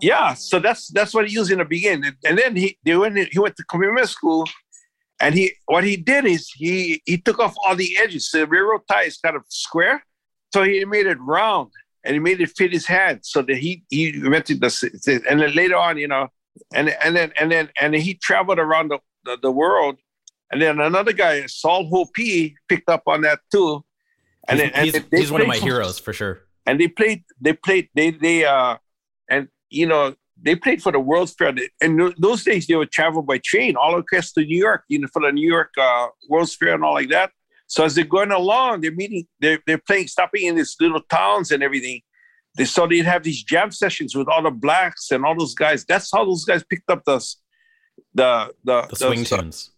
Yeah, 0.00 0.34
so 0.34 0.60
that's 0.60 0.86
that's 0.86 1.12
what 1.12 1.26
he 1.26 1.34
used 1.34 1.50
in 1.50 1.58
the 1.58 1.64
beginning, 1.64 2.12
and 2.24 2.38
then 2.38 2.54
he 2.54 2.78
they 2.84 2.96
went 2.96 3.18
he 3.18 3.38
went 3.40 3.56
to 3.56 3.64
community 3.64 4.06
school, 4.06 4.44
and 5.20 5.34
he 5.34 5.50
what 5.66 5.82
he 5.82 5.96
did 5.96 6.26
is 6.26 6.48
he 6.54 7.02
he 7.04 7.18
took 7.18 7.40
off 7.40 7.56
all 7.64 7.74
the 7.74 7.96
edges. 7.98 8.30
So 8.30 8.38
the 8.38 8.46
railroad 8.46 8.82
tie 8.88 9.02
is 9.10 9.16
kind 9.16 9.34
of 9.34 9.42
square, 9.48 10.04
so 10.52 10.62
he 10.62 10.84
made 10.84 11.06
it 11.06 11.18
round 11.20 11.72
and 12.04 12.14
he 12.14 12.20
made 12.20 12.40
it 12.40 12.50
fit 12.56 12.72
his 12.72 12.86
hand. 12.86 13.18
So 13.24 13.42
that 13.42 13.56
he 13.56 13.82
he 13.90 14.10
invented 14.10 14.60
the 14.60 15.22
and 15.28 15.40
then 15.40 15.52
later 15.56 15.76
on, 15.76 15.98
you 15.98 16.06
know, 16.06 16.28
and 16.72 16.90
and 17.04 17.16
then 17.16 17.32
and 17.40 17.50
then 17.50 17.70
and 17.80 17.94
then 17.94 18.00
he 18.00 18.14
traveled 18.14 18.60
around 18.60 18.92
the, 18.92 19.00
the, 19.24 19.38
the 19.40 19.50
world, 19.50 19.98
and 20.50 20.60
then 20.60 20.80
another 20.80 21.12
guy 21.12 21.46
Sol 21.46 21.90
Hoopii 21.90 22.54
picked 22.68 22.88
up 22.88 23.02
on 23.06 23.22
that 23.22 23.40
too, 23.52 23.84
and, 24.48 24.60
he's, 24.60 24.70
and 24.74 24.84
he's, 24.84 25.04
he's 25.10 25.32
one 25.32 25.40
of 25.40 25.46
my 25.46 25.56
heroes 25.56 25.98
for 25.98 26.12
sure. 26.12 26.42
And 26.66 26.80
they 26.80 26.88
played, 26.88 27.24
they 27.40 27.52
played, 27.52 27.88
they 27.94 28.10
they 28.10 28.44
uh, 28.44 28.76
and 29.28 29.48
you 29.70 29.86
know 29.86 30.14
they 30.40 30.54
played 30.54 30.82
for 30.82 30.92
the 30.92 31.00
World's 31.00 31.32
Fair. 31.32 31.54
And 31.80 32.14
those 32.18 32.44
days 32.44 32.66
they 32.66 32.76
would 32.76 32.90
travel 32.90 33.22
by 33.22 33.38
train 33.38 33.76
all 33.76 33.98
across 33.98 34.32
to 34.32 34.44
New 34.44 34.58
York, 34.58 34.84
you 34.88 34.98
know, 34.98 35.08
for 35.12 35.22
the 35.22 35.32
New 35.32 35.46
York 35.46 35.70
uh, 35.80 36.08
World's 36.28 36.54
Fair 36.54 36.74
and 36.74 36.84
all 36.84 36.94
like 36.94 37.10
that. 37.10 37.30
So 37.66 37.84
as 37.84 37.94
they're 37.94 38.04
going 38.04 38.30
along, 38.30 38.82
they're 38.82 38.92
meeting, 38.92 39.26
they're 39.40 39.58
they're 39.66 39.78
playing, 39.78 40.08
stopping 40.08 40.46
in 40.46 40.56
these 40.56 40.76
little 40.80 41.00
towns 41.00 41.50
and 41.50 41.62
everything. 41.62 42.02
They 42.56 42.64
so 42.64 42.86
they'd 42.86 43.04
have 43.04 43.22
these 43.22 43.42
jam 43.42 43.70
sessions 43.70 44.14
with 44.14 44.28
all 44.28 44.42
the 44.42 44.50
blacks 44.50 45.10
and 45.10 45.24
all 45.24 45.36
those 45.36 45.54
guys. 45.54 45.84
That's 45.84 46.10
how 46.12 46.24
those 46.24 46.44
guys 46.44 46.62
picked 46.64 46.90
up 46.90 47.02
the 47.04 47.24
the 48.14 48.54
the, 48.64 48.82
the 48.88 48.96
swing 48.96 49.24
the, 49.24 49.36
tunes. 49.36 49.70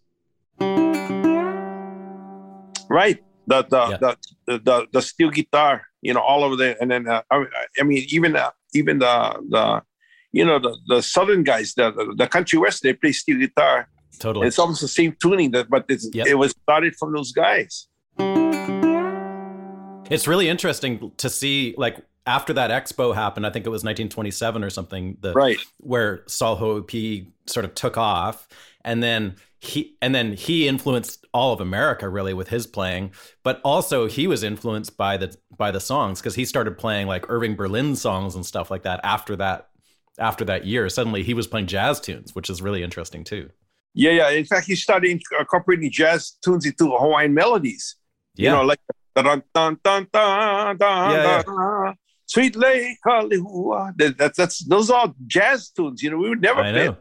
Right 2.89 3.19
the 3.47 3.63
the, 3.63 3.87
yeah. 3.89 3.97
the, 4.45 4.59
the 4.59 4.87
the 4.91 5.01
steel 5.01 5.29
guitar, 5.29 5.87
you 6.01 6.13
know, 6.13 6.21
all 6.21 6.43
over 6.43 6.55
there, 6.55 6.75
and 6.79 6.91
then 6.91 7.07
uh, 7.07 7.21
I, 7.31 7.45
I, 7.79 7.83
mean, 7.83 8.05
even 8.09 8.35
uh, 8.35 8.51
even 8.75 8.99
the 8.99 9.41
the 9.49 9.81
you 10.33 10.45
know 10.45 10.59
the, 10.59 10.77
the 10.87 11.01
southern 11.01 11.43
guys, 11.43 11.73
the, 11.73 11.91
the, 11.91 12.13
the 12.17 12.27
country 12.27 12.59
west, 12.59 12.83
they 12.83 12.93
play 12.93 13.13
steel 13.13 13.39
guitar. 13.39 13.89
Totally, 14.19 14.47
it's 14.47 14.59
almost 14.59 14.81
the 14.81 14.87
same 14.87 15.15
tuning, 15.21 15.51
that, 15.51 15.69
but 15.69 15.85
yep. 15.89 16.27
it 16.27 16.35
was 16.35 16.51
started 16.51 16.95
from 16.97 17.13
those 17.13 17.31
guys. 17.31 17.87
It's 20.09 20.27
really 20.27 20.49
interesting 20.49 21.11
to 21.17 21.29
see, 21.29 21.73
like 21.77 21.97
after 22.27 22.53
that 22.53 22.69
expo 22.69 23.15
happened, 23.15 23.47
I 23.47 23.49
think 23.49 23.65
it 23.65 23.69
was 23.69 23.83
1927 23.83 24.63
or 24.63 24.69
something, 24.69 25.17
the, 25.21 25.33
right, 25.33 25.57
where 25.77 26.23
Sol 26.27 26.57
Hoopii 26.57 27.31
sort 27.47 27.65
of 27.65 27.73
took 27.73 27.97
off, 27.97 28.47
and 28.83 29.01
then 29.01 29.37
he 29.59 29.97
and 30.01 30.13
then 30.13 30.33
he 30.33 30.67
influenced 30.67 31.25
all 31.33 31.53
of 31.53 31.61
America 31.61 32.07
really 32.07 32.33
with 32.33 32.49
his 32.49 32.67
playing, 32.67 33.11
but 33.43 33.59
also 33.63 34.07
he 34.07 34.27
was 34.27 34.43
influenced 34.43 34.97
by 34.97 35.17
the 35.17 35.35
by 35.57 35.71
the 35.71 35.79
songs 35.79 36.19
because 36.19 36.35
he 36.35 36.45
started 36.45 36.77
playing 36.77 37.07
like 37.07 37.29
Irving 37.29 37.55
Berlin 37.55 37.95
songs 37.95 38.35
and 38.35 38.45
stuff 38.45 38.69
like 38.69 38.83
that 38.83 38.99
after 39.03 39.35
that 39.37 39.69
after 40.19 40.45
that 40.45 40.65
year. 40.65 40.87
Suddenly 40.89 41.23
he 41.23 41.33
was 41.33 41.47
playing 41.47 41.67
jazz 41.67 41.99
tunes, 41.99 42.35
which 42.35 42.49
is 42.49 42.61
really 42.61 42.83
interesting 42.83 43.23
too. 43.23 43.49
Yeah, 43.93 44.11
yeah. 44.11 44.29
In 44.29 44.45
fact, 44.45 44.67
he 44.67 44.75
started 44.75 45.21
uh, 45.33 45.39
incorporating 45.39 45.89
jazz 45.91 46.37
tunes 46.43 46.65
into 46.65 46.95
Hawaiian 46.95 47.33
melodies. 47.33 47.95
Yeah. 48.35 48.51
You 48.51 48.57
know, 48.57 48.63
like 48.63 48.79
dun 49.15 49.25
dun 49.53 49.79
dun 49.83 50.07
dun 50.13 50.77
dun 50.77 51.11
yeah, 51.11 51.43
yeah. 51.47 51.93
Sweet 52.27 52.55
Lake 52.55 52.97
Kalihua. 53.05 53.93
That's 54.17 54.37
that's 54.37 54.63
those 54.65 54.89
are 54.89 55.13
jazz 55.25 55.69
tunes. 55.69 56.03
You 56.03 56.11
know, 56.11 56.17
we 56.17 56.29
would 56.29 56.41
never 56.41 56.61
I 56.61 56.71
play. 56.71 56.95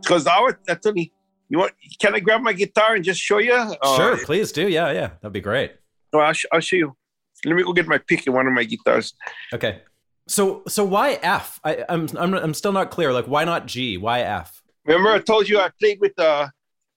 Because 0.00 0.26
our 0.26 0.58
actually 0.68 1.12
You 1.48 1.58
want? 1.58 1.72
Can 2.00 2.14
I 2.14 2.20
grab 2.20 2.40
my 2.40 2.54
guitar 2.54 2.94
and 2.94 3.04
just 3.04 3.20
show 3.20 3.38
you? 3.38 3.52
Uh, 3.52 3.96
sure, 3.96 4.16
please 4.24 4.52
do. 4.52 4.68
Yeah, 4.68 4.90
yeah, 4.92 5.08
that'd 5.20 5.32
be 5.32 5.40
great. 5.40 5.72
Well, 6.12 6.22
I'll, 6.22 6.32
sh- 6.32 6.46
I'll 6.52 6.60
show 6.60 6.76
you. 6.76 6.96
Let 7.44 7.56
me 7.56 7.62
go 7.62 7.72
get 7.74 7.86
my 7.86 7.98
pick 7.98 8.26
in 8.26 8.32
one 8.32 8.46
of 8.46 8.52
my 8.54 8.64
guitars. 8.64 9.12
Okay. 9.52 9.82
So 10.28 10.62
so 10.68 10.84
why 10.84 11.18
F? 11.22 11.60
I, 11.64 11.84
I'm 11.88 12.08
I'm 12.16 12.32
I'm 12.34 12.54
still 12.54 12.72
not 12.72 12.90
clear. 12.90 13.12
Like 13.12 13.26
why 13.26 13.44
not 13.44 13.66
G? 13.66 13.96
Why 13.98 14.20
F? 14.20 14.62
Remember 14.86 15.10
I 15.10 15.18
told 15.18 15.48
you 15.48 15.58
I 15.58 15.70
played 15.78 15.98
with 16.00 16.18
uh 16.18 16.48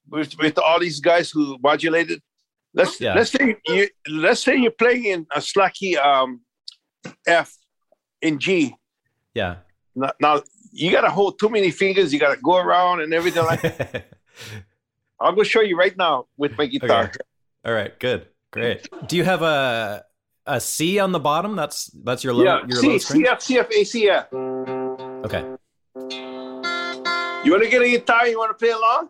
with 0.09 0.37
with 0.39 0.57
all 0.59 0.79
these 0.79 0.99
guys 0.99 1.31
who 1.31 1.57
modulated. 1.61 2.21
Let's 2.75 2.99
Yeah. 2.99 3.15
let's 3.15 3.31
say 3.31 3.55
you 3.67 3.87
let's 4.09 4.43
say 4.43 4.57
you're 4.57 4.71
playing 4.71 5.05
in 5.05 5.27
a 5.33 5.39
slacky 5.39 5.97
um 5.97 6.41
F 7.25 7.55
in 8.21 8.37
G. 8.39 8.75
Yeah. 9.33 9.57
Now, 9.95 10.11
now 10.19 10.41
you 10.71 10.91
gotta 10.91 11.09
hold 11.09 11.39
too 11.39 11.49
many 11.49 11.71
fingers. 11.71 12.13
You 12.13 12.19
gotta 12.19 12.39
go 12.41 12.57
around 12.57 13.01
and 13.01 13.13
everything 13.13 13.43
like. 13.45 13.63
I'll 15.19 15.31
go 15.33 15.43
show 15.43 15.61
you 15.61 15.77
right 15.77 15.95
now 15.97 16.27
with 16.35 16.57
my 16.57 16.65
guitar. 16.65 17.05
Okay. 17.05 17.19
All 17.63 17.73
right. 17.73 17.97
Good. 17.97 18.27
Great. 18.51 18.87
Do 19.07 19.15
you 19.15 19.23
have 19.23 19.41
a 19.41 20.03
a 20.45 20.59
C 20.59 20.99
on 20.99 21.13
the 21.13 21.19
bottom? 21.19 21.55
That's 21.55 21.85
that's 22.03 22.23
your 22.23 22.33
low 22.33 22.43
yeah, 22.43 22.59
your 22.67 22.79
C, 22.79 22.89
low 22.89 22.97
string. 22.97 23.23
CF, 23.23 23.39
CF, 23.39 24.27
ACF. 24.29 25.25
Okay. 25.25 25.43
You 27.45 27.51
want 27.51 27.63
to 27.63 27.69
get 27.69 27.81
a 27.81 27.89
guitar? 27.89 28.27
You 28.27 28.37
want 28.37 28.57
to 28.57 28.65
play 28.65 28.71
along? 28.71 29.09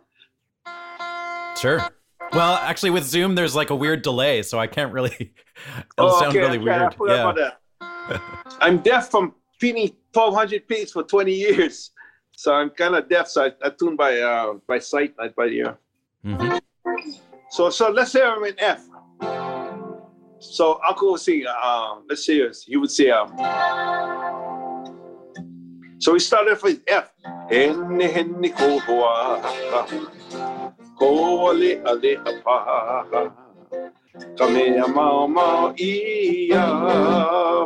Sure. 1.56 1.80
Well, 2.32 2.54
actually, 2.54 2.90
with 2.90 3.04
Zoom, 3.04 3.34
there's 3.34 3.54
like 3.54 3.70
a 3.70 3.76
weird 3.76 4.02
delay, 4.02 4.42
so 4.42 4.58
I 4.58 4.66
can't 4.66 4.92
really. 4.92 5.14
It'll 5.98 6.10
Oh, 6.10 6.20
sound 6.20 6.30
okay, 6.36 6.40
really 6.40 6.58
okay, 6.58 6.96
weird. 6.98 7.38
Yeah. 7.80 8.18
I'm 8.60 8.78
deaf 8.78 9.10
from 9.10 9.34
tuning 9.60 9.90
1200 10.12 10.68
piece 10.68 10.92
for 10.92 11.02
20 11.02 11.32
years, 11.32 11.90
so 12.32 12.52
I'm 12.54 12.70
kind 12.70 12.94
of 12.94 13.08
deaf. 13.08 13.28
So 13.28 13.44
I, 13.46 13.52
I 13.64 13.70
tune 13.70 13.96
by 13.96 14.18
uh, 14.20 14.54
by 14.66 14.78
sight, 14.78 15.14
not 15.18 15.34
by 15.34 15.46
ear. 15.46 15.78
Mhm. 16.24 16.60
So 17.50 17.70
so 17.70 17.90
let's 17.90 18.12
say 18.12 18.22
I'm 18.22 18.44
in 18.44 18.54
F. 18.58 18.84
So 20.38 20.78
Uncle 20.86 21.08
will 21.12 21.18
sing. 21.18 21.44
Um, 21.62 22.04
let's 22.08 22.24
see. 22.26 22.46
He 22.66 22.76
would 22.76 22.90
say. 22.90 23.10
Um, 23.10 23.34
so 25.98 26.12
we 26.12 26.18
start 26.18 26.48
off 26.48 26.62
with 26.62 26.82
F. 26.86 27.10
Henne 30.96 31.02
henne 31.02 31.02
ko 31.02 31.06
hoa 31.36 31.52
ko 31.52 31.90
ale 31.90 32.16
apa. 32.24 33.32
Kamea 34.36 34.86
mau 34.88 35.28
mau 35.28 35.74
ia 35.76 36.64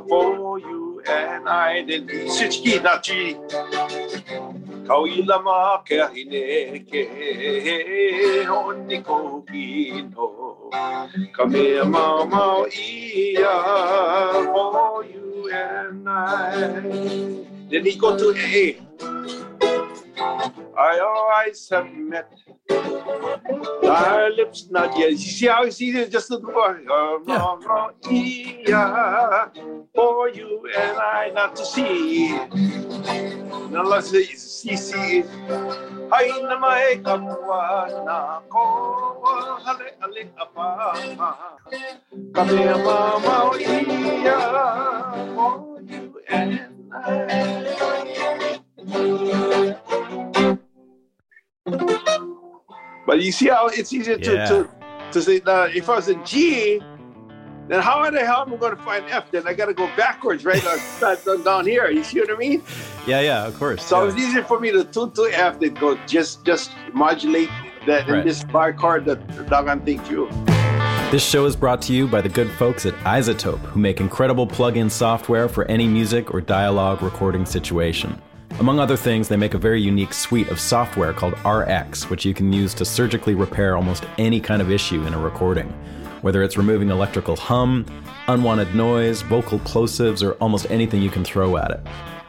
for 0.08 0.58
you 0.58 1.02
and 1.06 1.48
I. 1.48 1.84
Then 1.86 2.08
switch 2.28 2.62
key, 2.62 2.78
not 2.80 3.04
G. 3.04 3.36
Kau 4.86 5.06
i 5.06 5.22
lama 5.22 5.78
ke 5.86 6.02
ahine 6.02 6.82
ke 6.90 7.06
honi 8.50 8.98
ko 9.02 9.42
kino. 9.46 10.26
Ka 11.32 11.46
mea 11.46 11.84
mau 11.84 12.26
mau 12.26 12.66
ia 12.66 13.54
for 14.50 15.04
you 15.06 15.50
and 15.54 16.08
I. 16.08 16.66
Then 17.70 17.86
he 17.86 17.94
go 17.94 18.18
to 18.18 18.34
A. 18.34 18.74
I 20.78 20.98
always 21.00 21.68
have 21.70 21.92
met 21.92 22.32
our 23.84 24.30
lips 24.30 24.68
not 24.70 24.96
yet. 24.98 25.10
You 25.10 25.18
see 25.18 25.46
how 25.46 25.64
it's 25.64 25.80
easy 25.82 26.06
just 26.08 26.28
to 26.28 26.38
do 26.38 26.50
uh, 26.50 26.78
yeah. 28.66 29.48
for 29.94 30.28
you 30.28 30.68
and 30.76 30.96
I 30.98 31.30
not 31.34 31.56
to 31.56 31.64
see. 31.64 32.32
Now 33.70 33.82
let's 33.84 34.10
see, 34.10 34.24
see, 34.24 34.76
see. 34.76 35.24
Ay 36.10 36.26
na 36.42 36.58
may 36.58 36.98
kapwa 36.98 37.86
na 38.02 38.42
ko 38.50 38.62
hale 39.62 39.94
hale 40.02 40.22
apa 40.34 40.66
kami 42.34 42.64
mama 42.82 43.54
you 53.22 53.32
see 53.32 53.48
how 53.48 53.66
it's 53.68 53.92
easier 53.92 54.16
to, 54.18 54.32
Yeah. 54.34 54.44
to, 54.48 54.68
to 55.12 55.22
say 55.22 55.40
now 55.44 55.64
if 55.64 55.88
I 55.88 55.96
was 55.96 56.08
in 56.08 56.24
G, 56.24 56.80
then 57.68 57.80
how 57.80 58.02
in 58.04 58.14
the 58.14 58.24
hell 58.26 58.42
am 58.42 58.52
I 58.52 58.56
going 58.56 58.76
to 58.76 58.82
find 58.82 59.04
F? 59.08 59.30
Then 59.30 59.46
I 59.46 59.52
got 59.54 59.66
to 59.66 59.74
go 59.74 59.86
backwards, 59.96 60.44
right? 60.44 60.62
Down- 61.00 61.44
down 61.44 61.66
here. 61.66 61.88
You 61.90 62.02
see 62.02 62.20
what 62.20 62.30
I 62.30 62.36
mean? 62.36 62.62
Yeah, 63.06 63.20
yeah, 63.20 63.46
of 63.46 63.56
course. 63.58 63.84
So 63.84 64.02
yeah. 64.02 64.08
it's 64.10 64.18
easier 64.20 64.42
for 64.42 64.58
me 64.58 64.72
to 64.72 64.84
tune 64.84 65.12
to 65.12 65.30
F 65.32 65.60
than 65.60 65.74
go 65.74 65.96
just 66.06 66.44
just 66.44 66.72
modulate 66.92 67.48
that 67.86 68.08
Right. 68.08 68.18
in 68.20 68.26
this 68.26 68.44
bar 68.44 68.72
chord 68.72 69.04
that 69.06 69.48
doggone 69.48 69.80
thing 69.82 70.00
through. 70.00 70.28
This 71.10 71.24
show 71.24 71.44
is 71.46 71.56
brought 71.56 71.80
to 71.82 71.92
you 71.92 72.06
by 72.06 72.20
the 72.20 72.28
good 72.28 72.50
folks 72.52 72.86
at 72.86 72.94
Izotope, 73.04 73.58
who 73.60 73.80
make 73.80 74.00
incredible 74.00 74.46
plug-in 74.46 74.88
software 74.90 75.48
for 75.48 75.64
any 75.64 75.88
music 75.88 76.32
or 76.32 76.40
dialogue 76.40 77.02
recording 77.02 77.44
situation. 77.46 78.20
Among 78.58 78.78
other 78.78 78.96
things, 78.96 79.28
they 79.28 79.36
make 79.36 79.54
a 79.54 79.58
very 79.58 79.80
unique 79.80 80.12
suite 80.12 80.48
of 80.48 80.60
software 80.60 81.12
called 81.12 81.34
RX, 81.46 82.10
which 82.10 82.24
you 82.26 82.34
can 82.34 82.52
use 82.52 82.74
to 82.74 82.84
surgically 82.84 83.34
repair 83.34 83.76
almost 83.76 84.04
any 84.18 84.40
kind 84.40 84.60
of 84.60 84.70
issue 84.70 85.06
in 85.06 85.14
a 85.14 85.18
recording. 85.18 85.68
Whether 86.20 86.42
it's 86.42 86.58
removing 86.58 86.90
electrical 86.90 87.36
hum, 87.36 87.86
unwanted 88.28 88.74
noise, 88.74 89.22
vocal 89.22 89.58
plosives, 89.60 90.22
or 90.22 90.32
almost 90.34 90.70
anything 90.70 91.00
you 91.00 91.08
can 91.08 91.24
throw 91.24 91.56
at 91.56 91.70
it. 91.70 91.80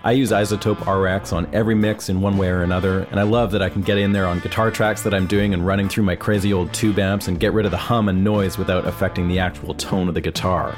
I 0.03 0.13
use 0.13 0.31
Izotope 0.31 0.87
RX 0.87 1.31
on 1.31 1.47
every 1.53 1.75
mix 1.75 2.09
in 2.09 2.21
one 2.21 2.37
way 2.37 2.47
or 2.47 2.63
another, 2.63 3.03
and 3.11 3.19
I 3.19 3.23
love 3.23 3.51
that 3.51 3.61
I 3.61 3.69
can 3.69 3.83
get 3.83 3.99
in 3.99 4.13
there 4.13 4.25
on 4.25 4.39
guitar 4.39 4.71
tracks 4.71 5.03
that 5.03 5.13
I'm 5.13 5.27
doing 5.27 5.53
and 5.53 5.67
running 5.67 5.89
through 5.89 6.05
my 6.05 6.15
crazy 6.15 6.53
old 6.53 6.73
tube 6.73 6.97
amps 6.97 7.27
and 7.27 7.39
get 7.39 7.53
rid 7.53 7.65
of 7.65 7.71
the 7.71 7.77
hum 7.77 8.09
and 8.09 8.23
noise 8.23 8.57
without 8.57 8.87
affecting 8.87 9.27
the 9.27 9.37
actual 9.37 9.75
tone 9.75 10.07
of 10.07 10.15
the 10.15 10.21
guitar. 10.21 10.75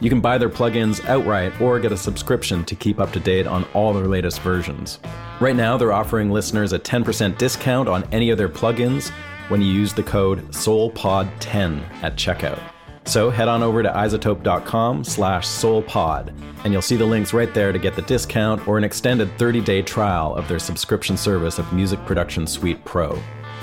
You 0.00 0.08
can 0.08 0.20
buy 0.20 0.38
their 0.38 0.48
plugins 0.48 1.04
outright 1.06 1.60
or 1.60 1.80
get 1.80 1.90
a 1.90 1.96
subscription 1.96 2.64
to 2.66 2.76
keep 2.76 3.00
up 3.00 3.12
to 3.12 3.20
date 3.20 3.46
on 3.46 3.64
all 3.74 3.92
their 3.92 4.06
latest 4.06 4.40
versions. 4.42 5.00
Right 5.40 5.56
now, 5.56 5.76
they're 5.76 5.92
offering 5.92 6.30
listeners 6.30 6.72
a 6.72 6.78
10% 6.78 7.36
discount 7.36 7.88
on 7.88 8.04
any 8.12 8.30
of 8.30 8.38
their 8.38 8.48
plugins 8.48 9.10
when 9.48 9.60
you 9.60 9.72
use 9.72 9.92
the 9.92 10.02
code 10.02 10.48
SOULPOD10 10.50 11.82
at 12.02 12.14
checkout. 12.16 12.60
So 13.04 13.30
head 13.30 13.48
on 13.48 13.62
over 13.62 13.82
to 13.82 13.88
izotope.com 13.88 15.02
slash 15.02 15.46
soulpod, 15.46 16.34
and 16.62 16.72
you'll 16.72 16.82
see 16.82 16.96
the 16.96 17.06
links 17.06 17.32
right 17.32 17.52
there 17.54 17.72
to 17.72 17.78
get 17.78 17.96
the 17.96 18.02
discount 18.02 18.68
or 18.68 18.76
an 18.76 18.84
extended 18.84 19.28
30-day 19.38 19.82
trial 19.82 20.34
of 20.34 20.46
their 20.46 20.58
subscription 20.58 21.16
service 21.16 21.58
of 21.58 21.72
Music 21.72 21.98
Production 22.04 22.46
Suite 22.46 22.84
Pro. 22.84 23.18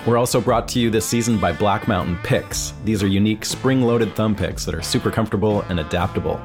We're 0.05 0.17
also 0.17 0.39
brought 0.39 0.67
to 0.69 0.79
you 0.79 0.91
this 0.91 1.05
season 1.05 1.39
by 1.39 1.51
Black 1.51 1.87
Mountain 1.87 2.19
Picks. 2.21 2.73
These 2.83 3.01
are 3.01 3.07
unique 3.07 3.43
spring-loaded 3.43 4.15
thumb 4.15 4.35
picks 4.35 4.63
that 4.65 4.75
are 4.75 4.81
super 4.83 5.09
comfortable 5.09 5.63
and 5.63 5.79
adaptable. 5.79 6.39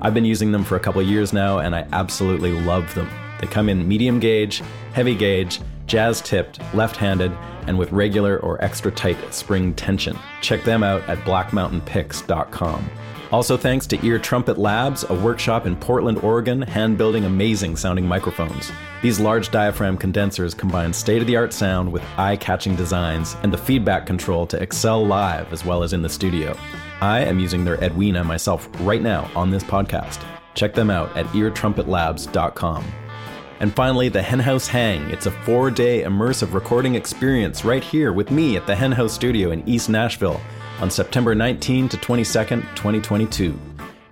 I've 0.00 0.14
been 0.14 0.24
using 0.24 0.52
them 0.52 0.62
for 0.62 0.76
a 0.76 0.80
couple 0.80 1.02
years 1.02 1.32
now, 1.32 1.58
and 1.58 1.74
I 1.74 1.88
absolutely 1.92 2.52
love 2.52 2.94
them. 2.94 3.10
They 3.40 3.48
come 3.48 3.68
in 3.68 3.88
medium 3.88 4.20
gauge, 4.20 4.62
heavy 4.92 5.16
gauge, 5.16 5.60
jazz 5.88 6.20
tipped, 6.20 6.60
left 6.72 6.94
handed, 6.94 7.32
and 7.66 7.76
with 7.76 7.90
regular 7.90 8.38
or 8.38 8.62
extra 8.62 8.92
tight 8.92 9.18
spring 9.34 9.74
tension. 9.74 10.16
Check 10.40 10.62
them 10.62 10.84
out 10.84 11.02
at 11.08 11.18
blackmountainpicks.com. 11.24 12.90
Also, 13.32 13.56
thanks 13.56 13.86
to 13.86 14.04
Ear 14.04 14.18
Trumpet 14.18 14.58
Labs, 14.58 15.04
a 15.08 15.14
workshop 15.14 15.64
in 15.64 15.76
Portland, 15.76 16.18
Oregon, 16.18 16.62
hand 16.62 16.98
building 16.98 17.26
amazing 17.26 17.76
sounding 17.76 18.04
microphones. 18.04 18.72
These 19.02 19.20
large 19.20 19.52
diaphragm 19.52 19.96
condensers 19.96 20.52
combine 20.52 20.92
state 20.92 21.20
of 21.22 21.28
the 21.28 21.36
art 21.36 21.52
sound 21.52 21.92
with 21.92 22.02
eye 22.16 22.36
catching 22.36 22.74
designs 22.74 23.36
and 23.44 23.52
the 23.52 23.58
feedback 23.58 24.04
control 24.04 24.48
to 24.48 24.60
excel 24.60 25.06
live 25.06 25.52
as 25.52 25.64
well 25.64 25.84
as 25.84 25.92
in 25.92 26.02
the 26.02 26.08
studio. 26.08 26.56
I 27.00 27.20
am 27.20 27.38
using 27.38 27.64
their 27.64 27.82
Edwina 27.82 28.24
myself 28.24 28.68
right 28.80 29.00
now 29.00 29.30
on 29.36 29.50
this 29.50 29.62
podcast. 29.62 30.20
Check 30.54 30.74
them 30.74 30.90
out 30.90 31.16
at 31.16 31.26
eartrumpetlabs.com. 31.26 32.84
And 33.60 33.72
finally, 33.74 34.08
the 34.08 34.22
Henhouse 34.22 34.66
Hang. 34.66 35.08
It's 35.10 35.26
a 35.26 35.30
four 35.30 35.70
day 35.70 36.02
immersive 36.02 36.52
recording 36.52 36.96
experience 36.96 37.64
right 37.64 37.84
here 37.84 38.12
with 38.12 38.32
me 38.32 38.56
at 38.56 38.66
the 38.66 38.74
Henhouse 38.74 39.12
Studio 39.12 39.52
in 39.52 39.66
East 39.68 39.88
Nashville 39.88 40.40
on 40.80 40.90
September 40.90 41.34
19 41.34 41.88
to 41.88 41.96
22nd, 41.96 42.62
2022. 42.74 43.58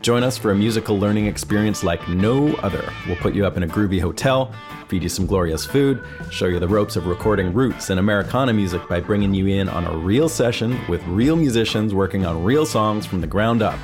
Join 0.00 0.22
us 0.22 0.38
for 0.38 0.52
a 0.52 0.54
musical 0.54 0.98
learning 0.98 1.26
experience 1.26 1.82
like 1.82 2.08
no 2.08 2.54
other. 2.56 2.92
We'll 3.06 3.16
put 3.16 3.34
you 3.34 3.44
up 3.44 3.56
in 3.56 3.64
a 3.64 3.66
groovy 3.66 4.00
hotel, 4.00 4.52
feed 4.86 5.02
you 5.02 5.08
some 5.08 5.26
glorious 5.26 5.66
food, 5.66 6.04
show 6.30 6.46
you 6.46 6.60
the 6.60 6.68
ropes 6.68 6.94
of 6.94 7.06
recording 7.06 7.52
roots 7.52 7.90
and 7.90 7.98
Americana 7.98 8.52
music 8.52 8.88
by 8.88 9.00
bringing 9.00 9.34
you 9.34 9.46
in 9.46 9.68
on 9.68 9.84
a 9.84 9.96
real 9.96 10.28
session 10.28 10.78
with 10.88 11.02
real 11.06 11.34
musicians 11.34 11.94
working 11.94 12.24
on 12.24 12.44
real 12.44 12.64
songs 12.64 13.06
from 13.06 13.20
the 13.20 13.26
ground 13.26 13.60
up. 13.60 13.78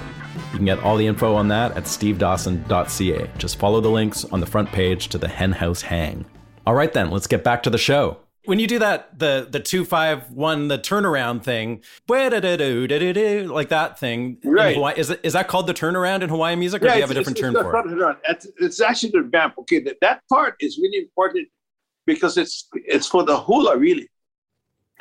You 0.53 0.59
can 0.59 0.66
get 0.66 0.78
all 0.80 0.97
the 0.97 1.07
info 1.07 1.35
on 1.35 1.49
that 1.49 1.76
at 1.76 1.85
stevedawson.ca. 1.85 3.30
Just 3.39 3.59
follow 3.59 3.80
the 3.80 3.91
links 3.91 4.24
on 4.26 4.39
the 4.39 4.47
front 4.47 4.68
page 4.70 5.09
to 5.09 5.18
the 5.18 5.28
Henhouse 5.28 5.82
Hang. 5.82 6.24
All 6.64 6.74
right 6.74 6.93
then, 6.93 7.11
let's 7.11 7.26
get 7.26 7.43
back 7.43 7.64
to 7.64 7.70
the 7.70 7.78
show. 7.78 8.24
When 8.45 8.59
you 8.59 8.66
do 8.66 8.78
that, 8.80 9.18
the 9.18 9.47
the 9.51 9.61
two 9.61 9.84
five 9.84 10.30
one, 10.30 10.68
the 10.68 10.78
turnaround 10.78 11.42
thing, 11.42 11.82
like 12.09 13.68
that 13.70 13.99
thing, 13.99 14.38
in 14.42 14.51
Right. 14.51 14.76
Hawaii, 14.76 14.95
is 14.99 15.11
it, 15.11 15.20
is 15.22 15.32
that 15.32 15.49
called 15.49 15.66
the 15.66 15.74
turnaround 15.74 16.22
in 16.22 16.28
Hawaiian 16.28 16.59
music, 16.59 16.82
or 16.82 16.88
do 16.88 16.95
you 16.95 17.01
have 17.01 17.11
a 17.11 17.14
different 17.14 17.38
term 17.38 17.55
for 17.55 17.76
it? 17.78 17.86
it? 17.86 18.16
It's, 18.28 18.47
it's 18.59 18.80
actually 18.80 19.11
the 19.11 19.22
vamp. 19.22 19.55
Okay, 19.61 19.80
that, 19.80 19.97
that 20.01 20.22
part 20.28 20.57
is 20.61 20.78
really 20.78 20.99
important 20.99 21.49
because 22.07 22.36
it's 22.36 22.68
it's 22.74 23.07
for 23.07 23.24
the 23.24 23.38
hula, 23.38 23.76
really. 23.76 24.09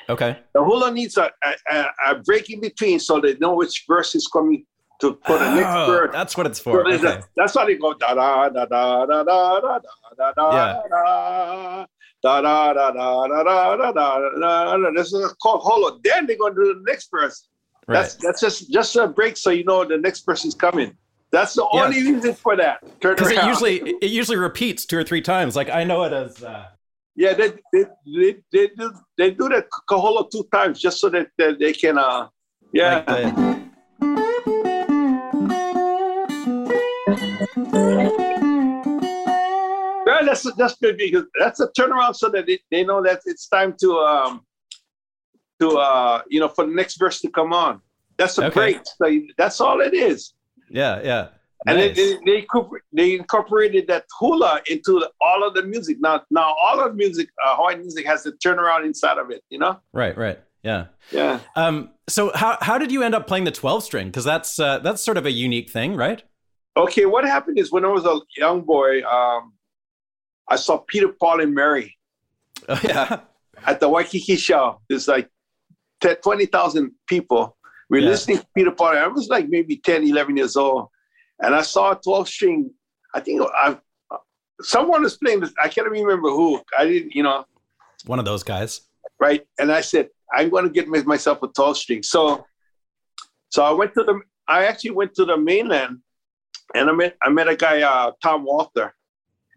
Okay. 0.09 0.37
The 0.53 0.63
hula 0.63 0.91
needs 0.91 1.17
a, 1.17 1.31
a, 1.71 1.85
a 2.07 2.15
break 2.15 2.49
in 2.49 2.59
between 2.59 2.99
so 2.99 3.21
they 3.21 3.35
know 3.37 3.55
which 3.55 3.85
verse 3.87 4.15
is 4.15 4.27
coming 4.27 4.65
to 5.03 5.13
put 5.13 5.39
the 5.39 5.55
next 5.55 5.67
Oh, 5.69 6.07
that's 6.11 6.35
what 6.37 6.45
it's 6.47 6.59
for. 6.59 6.83
So 6.85 6.93
Okay. 6.95 7.07
a- 7.19 7.23
that's 7.35 7.53
why 7.55 7.65
they 7.65 7.75
go 7.75 7.93
da 7.93 8.13
da 8.13 8.49
da 8.49 8.65
da 8.65 9.05
da 9.05 9.23
da 9.23 9.59
da 9.59 9.79
da 10.17 10.31
da 10.33 10.55
Yeah. 10.55 10.81
da 10.89 11.85
da 12.23 12.41
da 12.41 12.73
da 12.73 12.91
da 12.91 13.33
da 13.33 13.75
da 13.75 13.91
da 13.91 14.19
da 14.31 14.77
da. 14.77 14.91
This 14.95 15.13
is 15.13 15.33
called 15.41 15.61
holo. 15.61 15.99
Then 16.03 16.25
they 16.27 16.35
go 16.35 16.49
to 16.49 16.55
the 16.55 16.81
next 16.87 17.09
verse. 17.11 17.47
Right. 17.87 17.95
That's 17.95 18.15
that's 18.15 18.41
just 18.41 18.71
just 18.71 18.95
a 18.95 19.07
break 19.07 19.35
so 19.37 19.49
you 19.49 19.65
know 19.65 19.83
the 19.83 19.97
next 19.97 20.21
person's 20.21 20.55
coming. 20.55 20.95
That's 21.31 21.53
the 21.55 21.67
Yeah. 21.73 21.83
only 21.85 21.97
reason 22.11 22.33
for 22.33 22.55
that. 22.55 22.79
Because 23.01 23.29
it 23.31 23.43
usually 23.45 23.77
it 24.01 24.11
usually 24.11 24.37
repeats 24.37 24.85
two 24.85 24.97
or 24.97 25.03
three 25.03 25.21
times. 25.21 25.55
Like 25.55 25.69
I 25.69 25.83
know 25.83 26.03
it 26.03 26.13
as. 26.13 26.41
Uh, 26.43 26.65
yeah 27.15 27.33
they 27.33 27.49
they, 27.71 27.83
they, 28.17 28.35
they 28.51 28.67
do 28.75 28.91
they 29.19 29.29
do 29.31 29.47
the 29.49 29.63
kaholo 29.89 30.31
two 30.31 30.47
times 30.51 30.79
just 30.79 30.99
so 30.99 31.09
that, 31.09 31.27
that 31.37 31.59
they 31.59 31.71
can 31.71 31.95
uh 31.99 32.27
yeah 32.73 33.03
like 33.05 33.35
the- 33.35 33.62
Well, 40.05 40.25
that's 40.25 40.43
that's 40.57 40.75
good 40.75 40.97
because 40.97 41.23
that's 41.39 41.59
a 41.59 41.67
turnaround 41.69 42.15
so 42.15 42.29
that 42.29 42.45
they, 42.47 42.59
they 42.71 42.83
know 42.83 43.01
that 43.03 43.21
it's 43.25 43.47
time 43.47 43.73
to 43.81 43.93
um 43.99 44.41
to 45.61 45.77
uh 45.77 46.21
you 46.29 46.39
know 46.39 46.47
for 46.49 46.65
the 46.65 46.73
next 46.73 46.97
verse 46.97 47.21
to 47.21 47.29
come 47.29 47.53
on. 47.53 47.81
That's 48.17 48.37
a 48.37 48.45
Okay. 48.45 48.53
break. 48.53 48.81
So 48.85 49.19
that's 49.37 49.59
all 49.61 49.81
it 49.81 49.93
is. 49.93 50.33
yeah, 50.69 51.01
yeah. 51.03 51.27
And 51.65 51.77
Nice. 51.77 51.95
they, 51.95 52.15
they, 52.25 52.41
they, 52.41 52.45
they 52.91 53.15
incorporated 53.15 53.87
that 53.87 54.03
hula 54.19 54.61
into 54.69 54.99
the, 54.99 55.09
all 55.21 55.47
of 55.47 55.53
the 55.53 55.63
music. 55.63 55.95
Now, 56.01 56.21
now 56.29 56.53
all 56.61 56.81
of 56.85 56.93
music, 56.95 57.29
uh, 57.45 57.55
Hawaiian 57.55 57.79
music 57.79 58.05
has 58.05 58.23
the 58.23 58.33
turnaround 58.33 58.83
inside 58.85 59.17
of 59.17 59.31
it. 59.31 59.43
You 59.49 59.59
know? 59.59 59.79
right, 59.93 60.17
right. 60.17 60.39
Yeah. 60.61 60.87
Yeah. 61.11 61.39
Um, 61.55 61.91
so 62.09 62.31
how 62.35 62.57
how 62.61 62.77
did 62.77 62.91
you 62.91 63.01
end 63.03 63.15
up 63.15 63.27
playing 63.27 63.45
the 63.45 63.51
12 63.51 63.83
string? 63.83 64.07
Because 64.07 64.25
that's 64.25 64.59
uh, 64.59 64.79
that's 64.79 65.01
sort 65.01 65.15
of 65.17 65.25
a 65.25 65.31
unique 65.31 65.69
thing, 65.69 65.95
right? 65.95 66.21
Okay. 66.75 67.05
What 67.05 67.23
happened 67.25 67.59
is 67.59 67.71
when 67.71 67.85
I 67.85 67.89
was 67.89 68.05
a 68.05 68.19
young 68.37 68.61
boy, 68.61 69.01
um, 69.03 69.53
I 70.49 70.55
saw 70.55 70.77
Peter, 70.77 71.09
Paul, 71.09 71.41
and 71.41 71.53
Mary 71.53 71.97
Oh, 72.67 72.79
yeah. 72.83 73.21
at 73.65 73.79
the 73.79 73.87
Waikiki 73.89 74.35
show. 74.35 74.81
There's 74.89 75.07
like 75.07 75.29
10, 76.01 76.17
20,000 76.17 76.91
people. 77.07 77.57
We're 77.89 78.01
Yeah. 78.01 78.09
listening 78.09 78.37
to 78.39 78.47
Peter 78.55 78.71
Paul. 78.71 78.97
I 78.97 79.07
was 79.07 79.27
like 79.29 79.47
maybe 79.49 79.77
10, 79.77 80.03
11 80.07 80.37
years 80.37 80.55
old. 80.55 80.87
And 81.39 81.53
I 81.55 81.61
saw 81.61 81.91
a 81.91 81.95
12 81.95 82.27
string. 82.27 82.71
I 83.13 83.19
think 83.19 83.41
I, 83.41 83.77
someone 84.61 85.03
was 85.03 85.17
playing 85.17 85.41
this. 85.41 85.53
I 85.61 85.67
can't 85.67 85.89
remember 85.89 86.29
who. 86.29 86.61
I 86.77 86.85
didn't, 86.85 87.13
you 87.15 87.23
know, 87.23 87.45
One 88.05 88.19
of 88.19 88.25
those 88.25 88.43
guys. 88.43 88.81
right? 89.19 89.45
And 89.59 89.71
I 89.71 89.81
said, 89.81 90.09
I'm 90.33 90.49
going 90.49 90.63
to 90.65 90.69
get 90.71 90.87
myself 90.87 91.43
a 91.43 91.47
12 91.47 91.77
string. 91.77 92.03
So, 92.03 92.45
so 93.49 93.63
I 93.63 93.71
went 93.71 93.93
to 93.93 94.03
the, 94.03 94.19
I 94.47 94.65
actually 94.65 94.91
went 94.91 95.13
to 95.15 95.25
the 95.25 95.37
mainland 95.37 95.99
and 96.75 96.89
I 96.89 96.93
met, 96.93 97.17
I 97.21 97.29
met 97.29 97.47
a 97.47 97.55
guy, 97.55 97.81
uh, 97.81 98.11
Tom 98.21 98.43
Walter. 98.45 98.93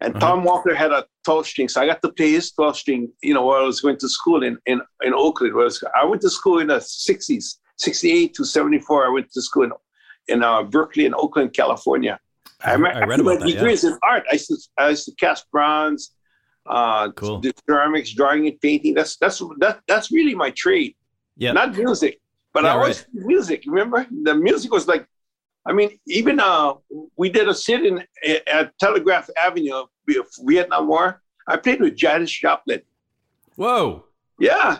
And 0.02 0.14
Uh-huh. 0.14 0.26
Tom 0.26 0.44
Walter 0.44 0.74
had 0.74 0.92
a 0.92 1.06
12 1.24 1.46
string. 1.46 1.68
So 1.68 1.80
I 1.80 1.86
got 1.86 2.02
to 2.02 2.12
play 2.12 2.32
his 2.32 2.52
12 2.52 2.76
string, 2.76 3.08
you 3.22 3.32
know, 3.34 3.44
while 3.46 3.62
I 3.62 3.66
was 3.66 3.80
going 3.80 3.96
to 3.98 4.08
school 4.08 4.42
in, 4.42 4.58
in, 4.66 4.80
in 5.02 5.14
Oakland. 5.14 5.54
Where 5.54 5.62
I, 5.64 5.70
was, 5.72 5.82
I 6.02 6.04
went 6.04 6.20
to 6.22 6.30
school 6.30 6.58
in 6.58 6.66
the 6.66 6.76
60s, 6.78 7.56
68 7.78 8.34
to 8.34 8.44
74. 8.44 9.06
I 9.06 9.08
went 9.10 9.32
to 9.32 9.40
school 9.40 9.64
in, 9.64 9.72
in 10.28 10.42
uh, 10.42 10.62
Berkeley 10.64 11.06
in 11.06 11.14
Oakland, 11.14 11.54
California. 11.54 12.18
I, 12.62 12.76
me- 12.76 12.90
I 12.90 13.04
read 13.04 13.20
about 13.20 13.24
my 13.24 13.36
that. 13.36 13.48
Yeah. 13.48 13.54
degrees 13.54 13.84
in 13.84 13.96
art. 14.02 14.24
I 14.30 14.34
used 14.34 14.48
to, 14.48 14.56
I 14.78 14.88
used 14.90 15.06
to 15.06 15.12
cast 15.14 15.50
bronze, 15.50 16.12
uh, 16.66 17.10
Cool. 17.12 17.40
ceramics, 17.68 18.10
drawing, 18.12 18.46
and 18.48 18.60
painting. 18.60 18.92
That's 18.94 19.16
that's 19.16 19.40
that 19.58 19.80
that's 19.86 20.10
really 20.10 20.34
my 20.34 20.50
trade. 20.50 20.94
Yeah. 21.36 21.52
Not 21.52 21.76
music, 21.76 22.18
but 22.52 22.64
Yeah, 22.64 22.70
I 22.72 22.76
always 22.76 23.04
did 23.04 23.24
music. 23.26 23.64
Remember, 23.66 24.06
the 24.28 24.34
music 24.34 24.72
was 24.72 24.86
like, 24.88 25.06
I 25.68 25.72
mean, 25.72 25.98
even 26.06 26.38
uh, 26.38 26.74
we 27.16 27.28
did 27.28 27.48
a 27.48 27.54
sit 27.54 27.84
in 27.84 28.04
at 28.46 28.78
Telegraph 28.78 29.28
Avenue, 29.36 29.84
Vietnam 30.40 30.86
War. 30.86 31.22
I 31.48 31.56
played 31.56 31.80
with 31.80 31.96
Janis 31.96 32.30
Joplin. 32.30 32.82
Whoa. 33.56 34.04
Yeah, 34.38 34.78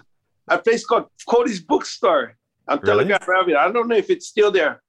a 0.48 0.58
place 0.58 0.84
called 0.84 1.06
Cody's 1.28 1.60
Bookstore 1.60 2.36
on 2.68 2.78
Really? 2.80 3.04
Telegraph 3.04 3.28
Avenue. 3.28 3.56
I 3.56 3.72
don't 3.72 3.88
know 3.88 3.96
if 3.96 4.10
it's 4.10 4.26
still 4.26 4.52
there. 4.52 4.82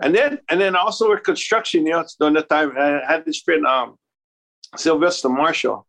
And 0.00 0.14
then, 0.14 0.38
and 0.48 0.60
then 0.60 0.74
also 0.74 1.10
with 1.10 1.22
construction, 1.22 1.86
you 1.86 1.92
know, 1.92 2.04
during 2.18 2.34
the 2.34 2.42
time 2.42 2.72
I 2.78 3.00
had 3.06 3.24
this 3.24 3.40
friend, 3.40 3.66
um, 3.66 3.96
Sylvester 4.76 5.28
Marshall, 5.28 5.86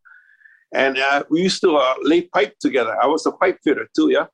and 0.74 0.98
uh, 0.98 1.24
we 1.30 1.40
used 1.42 1.60
to 1.62 1.76
uh, 1.76 1.94
lay 2.02 2.22
pipe 2.22 2.54
together. 2.60 2.96
I 3.02 3.06
was 3.06 3.24
a 3.26 3.32
pipe 3.32 3.58
fitter 3.64 3.88
too, 3.96 4.10
yeah. 4.10 4.26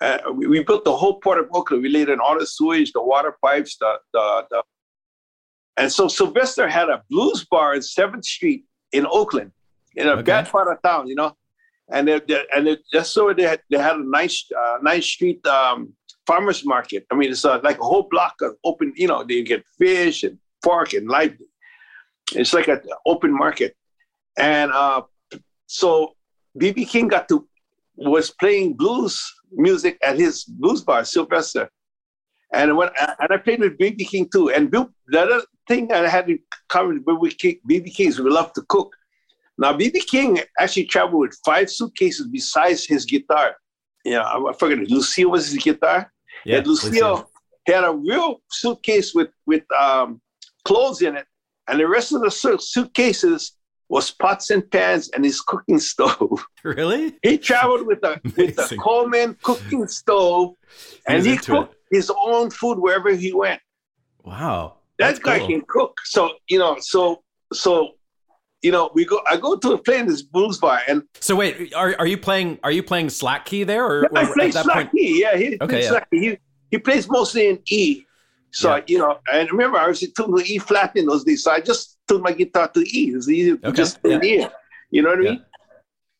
Uh, 0.00 0.18
we, 0.34 0.46
we 0.46 0.62
built 0.64 0.84
the 0.84 0.96
whole 0.96 1.20
port 1.20 1.38
of 1.38 1.46
Oakland. 1.52 1.82
We 1.82 1.90
laid 1.90 2.08
in 2.08 2.20
all 2.20 2.38
the 2.38 2.46
sewage, 2.46 2.92
the 2.92 3.02
water 3.02 3.36
pipes, 3.44 3.76
the, 3.78 3.96
the, 4.12 4.46
the 4.50 4.62
and 5.76 5.90
so 5.92 6.08
Sylvester 6.08 6.68
had 6.68 6.88
a 6.88 7.02
blues 7.10 7.46
bar 7.50 7.74
in 7.74 7.82
Seventh 7.82 8.24
Street 8.24 8.64
in 8.92 9.06
Oakland, 9.06 9.52
in 9.96 10.08
a 10.08 10.12
Okay. 10.12 10.22
bad 10.22 10.48
part 10.48 10.68
of 10.72 10.82
town, 10.82 11.06
you 11.08 11.14
know. 11.14 11.36
And 11.92 12.06
they, 12.08 12.20
they- 12.20 12.44
and 12.54 12.66
it, 12.68 12.80
just 12.92 13.12
so 13.12 13.32
they 13.32 13.44
had, 13.44 13.60
they 13.70 13.78
had 13.78 13.96
a 13.96 14.04
nice 14.10 14.46
uh, 14.58 14.78
nice 14.82 15.06
street 15.06 15.44
um, 15.46 15.92
farmers 16.26 16.64
market. 16.64 17.06
I 17.10 17.14
mean, 17.14 17.30
it's 17.30 17.44
uh, 17.44 17.60
like 17.62 17.78
a 17.78 17.82
whole 17.82 18.06
block 18.10 18.34
of 18.42 18.54
open. 18.64 18.92
You 18.96 19.08
know, 19.08 19.24
they 19.24 19.42
get 19.42 19.64
fish 19.78 20.22
and 20.22 20.38
pork 20.62 20.92
and 20.92 21.08
live. 21.08 21.36
It's 22.32 22.54
like 22.54 22.68
an 22.68 22.80
open 23.06 23.32
market, 23.32 23.76
and 24.38 24.70
uh, 24.72 25.02
so 25.66 26.14
BB 26.60 26.88
King 26.88 27.08
got 27.08 27.28
to 27.28 27.46
was 27.96 28.30
playing 28.30 28.74
blues 28.74 29.20
music 29.52 29.98
at 30.02 30.18
his 30.18 30.44
blues 30.44 30.82
bar, 30.82 31.04
Sylvester. 31.04 31.68
And 32.52 32.76
when 32.76 32.88
and 32.98 33.32
I 33.32 33.36
played 33.36 33.60
with 33.60 33.78
BB 33.78 34.08
King 34.08 34.28
too. 34.32 34.50
And 34.50 34.70
Bill, 34.70 34.90
the 35.06 35.20
other 35.20 35.42
thing 35.68 35.92
I 35.92 36.08
had 36.08 36.28
in 36.28 36.40
common 36.68 37.04
with 37.06 37.36
BB 37.38 37.94
King 37.94 38.08
is 38.08 38.20
we 38.20 38.30
love 38.30 38.52
to 38.54 38.62
cook. 38.68 38.92
Now 39.56 39.72
BB 39.72 40.06
King 40.06 40.40
actually 40.58 40.86
traveled 40.86 41.20
with 41.20 41.38
five 41.44 41.70
suitcases 41.70 42.26
besides 42.26 42.84
his 42.84 43.04
guitar. 43.04 43.56
Yeah, 44.04 44.22
I 44.22 44.36
I 44.50 44.52
forget 44.54 44.78
it. 44.78 44.90
Lucille 44.90 45.30
was 45.30 45.50
his 45.50 45.62
guitar. 45.62 46.12
Yeah. 46.44 46.58
and 46.58 46.66
Lucille 46.66 47.30
had 47.66 47.84
a 47.84 47.92
real 47.92 48.40
suitcase 48.50 49.14
with 49.14 49.30
with 49.46 49.62
um, 49.72 50.20
clothes 50.64 51.02
in 51.02 51.16
it, 51.16 51.26
and 51.68 51.78
the 51.78 51.86
rest 51.86 52.12
of 52.12 52.22
the 52.22 52.30
suitcases 52.30 53.52
was 53.90 54.10
pots 54.12 54.50
and 54.50 54.68
pans 54.70 55.10
and 55.10 55.24
his 55.24 55.40
cooking 55.42 55.78
stove. 55.80 56.46
Really? 56.64 57.14
He 57.22 57.36
traveled 57.38 57.86
with 57.86 58.02
a 58.04 58.20
with 58.36 58.58
a 58.58 58.76
Coleman 58.76 59.36
cooking 59.42 59.86
stove, 59.88 60.54
and 61.08 61.24
he 61.26 61.36
cooked 61.38 61.74
his 61.90 62.10
own 62.24 62.50
food 62.50 62.78
wherever 62.78 63.10
he 63.14 63.32
went. 63.32 63.60
Wow. 64.24 64.76
That 64.98 65.06
That's 65.06 65.18
guy 65.18 65.38
cool. 65.38 65.48
can 65.48 65.62
cook. 65.66 65.98
So 66.04 66.34
you 66.48 66.58
know, 66.58 66.76
so 66.80 67.22
so 67.52 67.92
you 68.62 68.70
know, 68.72 68.90
we 68.94 69.06
go. 69.06 69.20
I 69.26 69.38
go 69.38 69.56
to 69.56 69.78
play 69.78 69.98
in 70.00 70.06
this 70.06 70.20
blues 70.22 70.58
bar, 70.58 70.80
and 70.86 71.02
So 71.20 71.34
wait, 71.34 71.72
are 71.74 71.96
are 71.98 72.06
you 72.06 72.18
playing 72.18 72.58
are 72.62 72.70
you 72.70 72.82
playing 72.82 73.08
slack 73.10 73.46
key 73.46 73.64
there 73.64 73.84
or, 73.86 74.10
I 74.14 74.24
or 74.24 74.34
play 74.34 74.48
at 74.48 74.52
that 74.52 74.64
slack 74.66 74.76
point? 74.76 74.92
key. 74.92 75.20
Yeah, 75.22 75.36
he 75.38 75.46
Okay, 75.54 75.66
plays 75.66 75.84
yeah. 75.84 75.88
slack 75.90 76.10
key. 76.10 76.20
He, 76.20 76.38
he 76.70 76.78
plays 76.78 77.08
mostly 77.08 77.48
in 77.48 77.58
E. 77.70 78.04
So 78.52 78.76
Yeah. 78.76 78.82
you 78.86 78.98
know, 78.98 79.18
and 79.32 79.50
remember, 79.50 79.78
I 79.78 79.88
was 79.88 80.00
to 80.00 80.42
E 80.44 80.58
flat 80.58 80.94
in 80.94 81.06
those 81.06 81.24
days, 81.24 81.42
so 81.44 81.50
I 81.52 81.60
just 81.60 81.89
tuned 82.10 82.22
my 82.22 82.32
guitar 82.32 82.68
to 82.68 82.80
E. 82.80 83.12
It's 83.14 83.28
easy 83.28 83.56
to 83.56 83.68
Okay, 83.68 83.76
just 83.76 84.02
tune 84.02 84.24
E. 84.24 84.46
You 84.90 85.02
know 85.02 85.10
what 85.10 85.20
I 85.20 85.22
Yeah. 85.22 85.30
mean? 85.30 85.44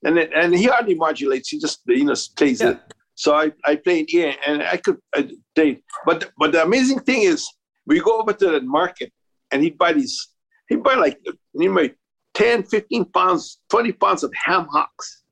And 0.07 0.19
and 0.19 0.55
he 0.55 0.65
hardly 0.65 0.95
modulates. 0.95 1.49
He 1.51 1.59
just 1.59 1.81
you 1.87 2.05
know 2.05 2.15
plays 2.37 2.61
Yeah. 2.61 2.71
it. 2.71 2.79
So 3.15 3.35
I, 3.35 3.53
I 3.71 3.77
played 3.77 4.07
E, 4.15 4.33
and 4.47 4.63
I 4.63 4.77
could 4.85 4.99
I 5.15 5.21
play. 5.55 5.83
But 6.07 6.31
but 6.39 6.53
the 6.53 6.63
amazing 6.63 7.01
thing 7.01 7.23
is, 7.33 7.41
we 7.87 8.01
go 8.01 8.21
over 8.21 8.33
to 8.33 8.47
the 8.55 8.61
market, 8.63 9.13
and 9.51 9.63
he'd 9.63 9.77
buy 9.77 9.93
these. 9.93 10.17
He'd 10.69 10.83
buy 10.83 10.95
like 10.95 11.19
he 11.61 11.69
might 11.69 11.97
10, 12.35 12.63
15 12.63 13.05
pounds, 13.07 13.59
20 13.69 13.93
pounds 13.93 14.23
of 14.23 14.33
ham 14.45 14.67
hocks. 14.71 15.23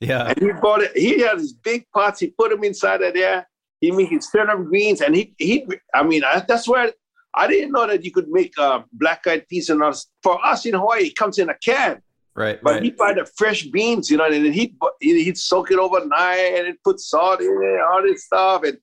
Yeah. 0.00 0.28
And 0.28 0.38
he 0.40 0.52
bought 0.52 0.82
it. 0.82 0.92
He 0.96 1.20
had 1.20 1.38
his 1.38 1.52
big 1.52 1.84
pots. 1.92 2.20
He 2.20 2.28
put 2.28 2.50
them 2.50 2.64
inside 2.64 3.02
of 3.02 3.12
there. 3.14 3.46
He 3.80 3.90
made 3.90 4.08
his 4.08 4.26
turnip 4.30 4.64
greens, 4.70 5.00
and 5.02 5.14
he 5.14 5.34
he. 5.38 5.66
I 5.92 6.02
mean, 6.02 6.22
I, 6.24 6.40
that's 6.48 6.66
where 6.66 6.92
I 7.36 7.46
didn't 7.46 7.72
know 7.72 7.86
that 7.86 8.04
you 8.04 8.12
could 8.12 8.28
make 8.28 8.52
uh, 8.58 8.82
black 8.92 9.26
eyed 9.26 9.48
peas 9.48 9.68
and 9.70 9.82
us. 9.82 10.06
For 10.22 10.44
us 10.44 10.66
in 10.66 10.74
Hawaii, 10.74 11.06
it 11.08 11.16
comes 11.16 11.38
in 11.38 11.48
a 11.48 11.54
can. 11.54 12.00
Right. 12.36 12.60
But 12.62 12.70
right. 12.74 12.82
he'd 12.82 12.96
buy 12.96 13.12
the 13.12 13.26
fresh 13.36 13.64
beans, 13.64 14.10
you 14.10 14.16
know, 14.16 14.24
and 14.26 14.54
he'd 14.54 14.76
he'd 15.00 15.38
soak 15.38 15.70
it 15.70 15.78
overnight 15.78 16.66
and 16.66 16.76
put 16.82 16.98
salt 17.00 17.40
in 17.40 17.46
it, 17.62 17.80
all 17.80 18.02
this 18.02 18.24
stuff. 18.26 18.62
And 18.64 18.78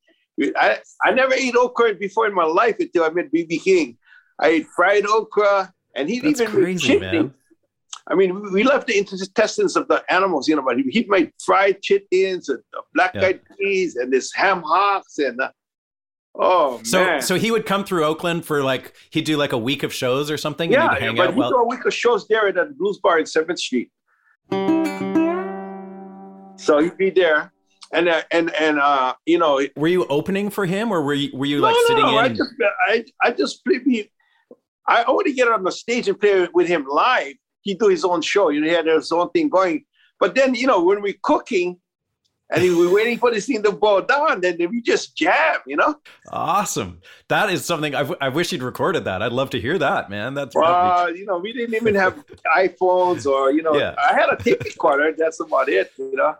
I 0.55 0.79
I 1.03 1.11
never 1.11 1.33
ate 1.33 1.55
okra 1.55 1.95
before 1.95 2.27
in 2.27 2.33
my 2.33 2.45
life 2.45 2.77
until 2.79 3.03
I 3.03 3.09
met 3.09 3.31
BB 3.33 3.63
King. 3.63 3.97
I 4.39 4.47
ate 4.47 4.67
fried 4.75 5.05
okra, 5.05 5.73
and 5.95 6.09
he'd 6.09 6.23
That's 6.23 6.41
even 6.41 6.51
crazy, 6.53 6.95
chitlins. 6.95 6.99
man. 7.01 7.33
I 8.07 8.15
mean, 8.15 8.51
we 8.51 8.63
left 8.63 8.87
the 8.87 8.97
intestines 8.97 9.75
of 9.75 9.87
the 9.87 10.03
animals, 10.09 10.47
you 10.47 10.55
know, 10.55 10.63
but 10.63 10.77
he, 10.77 10.83
he 10.89 11.05
made 11.07 11.31
fried 11.45 11.81
chitlins 11.81 12.49
and 12.49 12.59
black 12.95 13.13
Yeah. 13.13 13.25
eyed 13.27 13.41
peas 13.59 13.95
and 13.95 14.11
this 14.11 14.33
ham 14.33 14.63
hocks 14.65 15.19
and 15.19 15.39
uh, 15.39 15.51
oh 16.36 16.82
So 16.84 17.03
man, 17.03 17.21
so 17.21 17.36
he 17.36 17.51
would 17.51 17.65
come 17.65 17.84
through 17.84 18.05
Oakland 18.05 18.45
for 18.45 18.63
like 18.63 18.93
he'd 19.09 19.25
do 19.25 19.38
like 19.38 19.51
a 19.51 19.57
week 19.57 19.84
of 19.84 19.93
shows 19.93 20.32
or 20.32 20.38
something 20.38 20.71
yeah, 20.71 20.86
and 20.86 20.93
he'd 20.93 21.03
hang 21.05 21.15
but 21.15 21.27
out 21.29 21.34
he 21.34 21.39
while 21.39 21.49
do 21.49 21.57
a 21.57 21.67
week 21.67 21.86
of 21.86 21.93
shows 21.93 22.27
there 22.27 22.47
at 22.47 22.55
the 22.55 22.73
Blues 22.77 22.99
Bar 23.01 23.19
in 23.19 23.25
Seventh 23.25 23.59
Street. 23.59 23.91
So 26.57 26.79
he'd 26.79 26.97
be 26.97 27.09
there, 27.09 27.51
and 27.91 28.07
uh, 28.07 28.21
and 28.32 28.53
and 28.53 28.79
uh, 28.79 29.15
you 29.25 29.39
know, 29.39 29.61
were 29.75 29.88
you 29.88 30.05
opening 30.07 30.49
for 30.49 30.65
him, 30.65 30.91
or 30.91 31.01
were 31.01 31.13
you 31.13 31.36
were 31.36 31.47
you 31.47 31.57
no, 31.57 31.63
like 31.63 31.73
no, 31.73 31.88
sitting 31.88 32.03
no, 32.03 32.19
in? 32.19 32.25
I 32.25 32.29
just 32.29 32.53
I 32.88 33.05
I 33.23 33.32
just 33.32 33.65
play. 33.65 34.09
I 34.88 35.03
to 35.03 35.34
get 35.34 35.47
on 35.47 35.63
the 35.63 35.71
stage 35.71 36.07
and 36.07 36.19
play 36.19 36.47
with 36.53 36.67
him 36.67 36.86
live. 36.88 37.34
He 37.61 37.75
do 37.75 37.88
his 37.88 38.03
own 38.03 38.21
show. 38.21 38.49
You 38.49 38.61
know, 38.61 38.67
he 38.67 38.73
had 38.73 38.88
his 38.88 39.11
own 39.11 39.29
thing 39.32 39.49
going. 39.49 39.86
But 40.19 40.36
then, 40.36 40.53
you 40.53 40.67
know, 40.67 40.84
when 40.84 41.01
we're 41.01 41.15
cooking 41.23 41.79
and 42.51 42.77
we're 42.77 42.93
waiting 42.93 43.17
for 43.17 43.31
this 43.31 43.45
thing 43.45 43.63
to 43.63 43.71
boil 43.71 44.01
down, 44.01 44.41
then 44.41 44.57
we 44.69 44.81
just 44.81 45.15
jam, 45.15 45.59
you 45.65 45.77
know? 45.77 45.95
Awesome. 46.29 46.99
That 47.29 47.49
is 47.49 47.65
something 47.65 47.95
I, 47.95 47.99
w- 47.99 48.17
I 48.19 48.29
wish 48.29 48.51
you'd 48.51 48.61
recorded 48.61 49.05
that. 49.05 49.21
I'd 49.21 49.31
love 49.31 49.51
to 49.51 49.61
hear 49.61 49.77
that, 49.77 50.09
man. 50.09 50.33
That's 50.33 50.55
uh, 50.55 51.11
you 51.15 51.25
know, 51.25 51.39
we 51.39 51.53
didn't 51.53 51.75
even 51.75 51.95
have 51.95 52.23
iPhones 52.57 53.25
or, 53.25 53.51
you 53.51 53.63
know, 53.63 53.75
yeah. 53.75 53.95
I 53.97 54.13
had 54.13 54.29
a 54.31 54.35
tape 54.35 54.63
recorder. 54.63 55.13
That's 55.17 55.39
about 55.39 55.69
it, 55.69 55.91
you 55.97 56.15
know? 56.15 56.35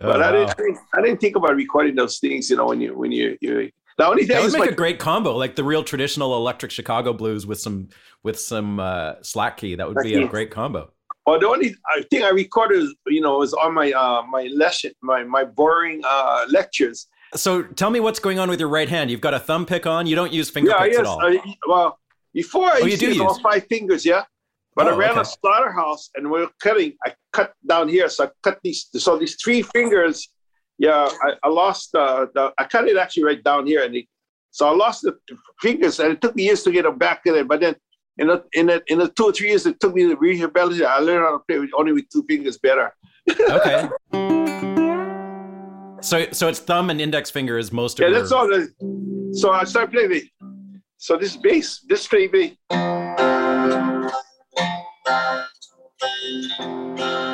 But 0.00 0.22
oh, 0.22 0.24
I 0.24 0.32
didn't 0.32 0.56
think 0.56 0.78
I 0.94 1.02
didn't 1.02 1.20
think 1.20 1.36
about 1.36 1.54
recording 1.54 1.94
those 1.94 2.18
things, 2.18 2.48
you 2.48 2.56
know, 2.56 2.66
when 2.66 2.80
you 2.80 2.96
when 2.96 3.12
you 3.12 3.36
you 3.42 3.70
the 3.98 4.06
only 4.06 4.24
thing 4.24 4.36
that 4.36 4.42
would 4.42 4.52
make 4.52 4.60
like, 4.60 4.70
a 4.70 4.74
great 4.74 4.98
combo, 4.98 5.36
like 5.36 5.54
the 5.54 5.64
real 5.64 5.84
traditional 5.84 6.34
electric 6.34 6.72
Chicago 6.72 7.12
blues 7.12 7.46
with 7.46 7.60
some 7.60 7.88
with 8.22 8.40
some 8.40 8.80
uh, 8.80 9.14
slack 9.22 9.58
key. 9.58 9.74
That 9.74 9.88
would 9.88 10.02
be 10.02 10.14
a 10.14 10.26
great 10.26 10.50
combo. 10.50 10.90
Well, 11.26 11.38
the 11.38 11.46
only 11.46 11.76
thing 12.10 12.24
I 12.24 12.30
recorded, 12.30 12.88
you 13.06 13.20
know, 13.20 13.38
was 13.38 13.52
on 13.54 13.74
my 13.74 13.92
uh, 13.92 14.22
my 14.22 14.48
lesson, 14.54 14.92
my 15.02 15.22
my 15.24 15.44
boring 15.44 16.02
uh, 16.06 16.46
lectures. 16.48 17.06
So 17.34 17.62
tell 17.62 17.90
me 17.90 18.00
what's 18.00 18.18
going 18.18 18.38
on 18.38 18.50
with 18.50 18.60
your 18.60 18.68
right 18.68 18.88
hand. 18.88 19.10
You've 19.10 19.20
got 19.20 19.34
a 19.34 19.38
thumb 19.38 19.64
pick 19.64 19.86
on. 19.86 20.06
You 20.06 20.16
don't 20.16 20.32
use 20.32 20.50
finger 20.50 20.70
yeah, 20.70 20.82
picks 20.82 20.96
yes. 20.98 21.00
at 21.00 21.06
all. 21.06 21.24
Uh, 21.24 21.38
well, 21.66 21.98
before 22.34 22.66
I 22.66 22.80
oh, 22.82 22.86
used 22.86 23.00
to 23.00 23.06
use 23.06 23.20
all 23.20 23.38
five 23.40 23.66
fingers, 23.68 24.04
yeah. 24.04 24.24
But 24.74 24.88
oh, 24.88 24.94
I 24.94 24.96
ran 24.96 25.10
okay. 25.12 25.20
a 25.20 25.24
slaughterhouse 25.24 26.10
and 26.14 26.30
we 26.30 26.42
are 26.42 26.50
cutting. 26.60 26.94
I 27.06 27.14
cut 27.32 27.52
down 27.66 27.88
here, 27.88 28.08
so 28.08 28.24
I 28.24 28.28
cut 28.42 28.58
these. 28.64 28.88
So 28.94 29.16
these 29.18 29.36
three 29.42 29.62
fingers 29.62 30.28
yeah, 30.82 31.08
I, 31.22 31.34
I 31.44 31.48
lost 31.48 31.94
uh, 31.94 32.26
the. 32.34 32.52
I 32.58 32.64
cut 32.64 32.88
it 32.88 32.96
actually 32.96 33.22
right 33.22 33.42
down 33.42 33.66
here, 33.66 33.84
and 33.84 33.94
it, 33.94 34.06
so 34.50 34.68
I 34.68 34.74
lost 34.74 35.02
the 35.02 35.16
fingers, 35.60 36.00
and 36.00 36.12
it 36.12 36.20
took 36.20 36.34
me 36.34 36.42
years 36.42 36.64
to 36.64 36.72
get 36.72 36.82
them 36.82 36.98
back 36.98 37.22
in 37.24 37.36
it. 37.36 37.46
But 37.46 37.60
then 37.60 37.76
in 38.18 38.30
a, 38.30 38.42
in 38.52 38.70
a, 38.70 38.80
in 38.88 38.98
the 38.98 39.08
two 39.08 39.24
or 39.24 39.32
three 39.32 39.48
years 39.48 39.66
it 39.66 39.80
took 39.80 39.94
me 39.94 40.08
to 40.08 40.16
rehabilitate, 40.16 40.86
I 40.86 40.98
learned 40.98 41.24
how 41.24 41.32
to 41.38 41.44
play 41.48 41.58
with, 41.58 41.70
only 41.76 41.92
with 41.92 42.08
two 42.10 42.22
fingers 42.24 42.58
better. 42.58 42.94
okay. 43.40 43.88
So 46.02 46.26
so 46.32 46.48
it's 46.48 46.58
thumb 46.58 46.90
and 46.90 47.00
index 47.00 47.30
finger 47.30 47.56
is 47.58 47.72
most 47.72 48.00
of 48.00 48.08
yeah. 48.10 48.18
That's 48.18 48.32
all. 48.32 48.48
The, 48.48 48.68
so 49.32 49.52
I 49.52 49.64
started 49.64 49.92
playing 49.92 50.10
the. 50.10 50.28
So 50.96 51.16
this 51.16 51.36
bass, 51.36 51.84
this 51.88 52.06
play 52.06 52.26
bass. 52.26 52.56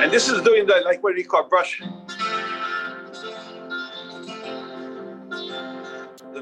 And 0.01 0.13
this 0.13 0.29
is 0.29 0.43
doing 0.43 0.67
the 0.67 0.83
like 0.85 1.03
what 1.03 1.15
we 1.15 1.25
call 1.25 1.49
brush. 1.49 1.81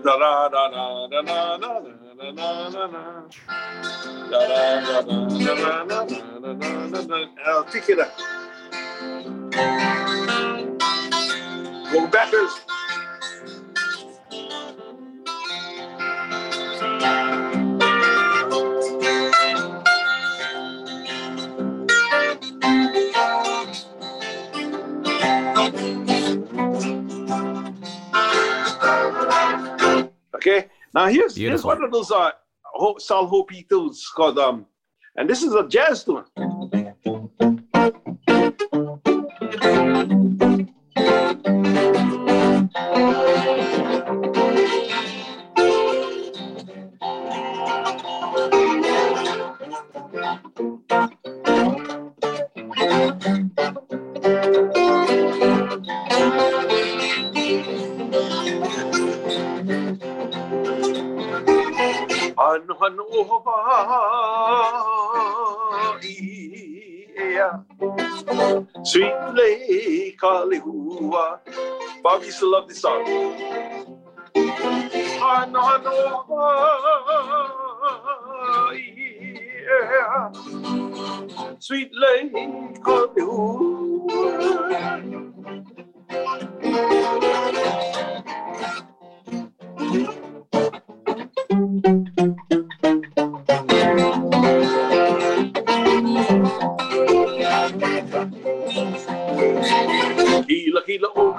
da 0.07 0.49
da 0.49 0.49
da 0.49 2.06
I'll 2.19 2.33
pick 7.71 7.91
it 7.91 7.99
up. 7.99 8.17
Go 11.93 12.07
backwards. 12.09 12.61
Okay. 30.35 30.69
Now 30.97 31.09
here's, 31.09 31.37
here's 31.37 31.63
one 31.63 31.85
of 31.85 31.93
those 31.93 32.11
uh, 32.11 32.31
Sol 32.97 33.29
Hoopii 33.29 33.69
tunes 33.69 34.11
called 34.17 34.39
um, 34.39 34.65
and 35.15 35.29
this 35.29 35.43
is 35.43 35.53
a 35.53 35.69
jazz 35.69 36.03
tune. 36.05 36.25
Sweet 68.85 69.15
Lake 69.35 70.17
Kalehua. 70.21 71.41
Bob 72.03 72.23
used 72.23 72.39
to 72.39 72.47
love 72.49 72.69
this 72.69 72.81
song. 72.81 73.05
Yeah. 79.67 80.31
Sweet 81.59 81.91
Lake 81.93 82.33
Kalehua. 82.85 83.87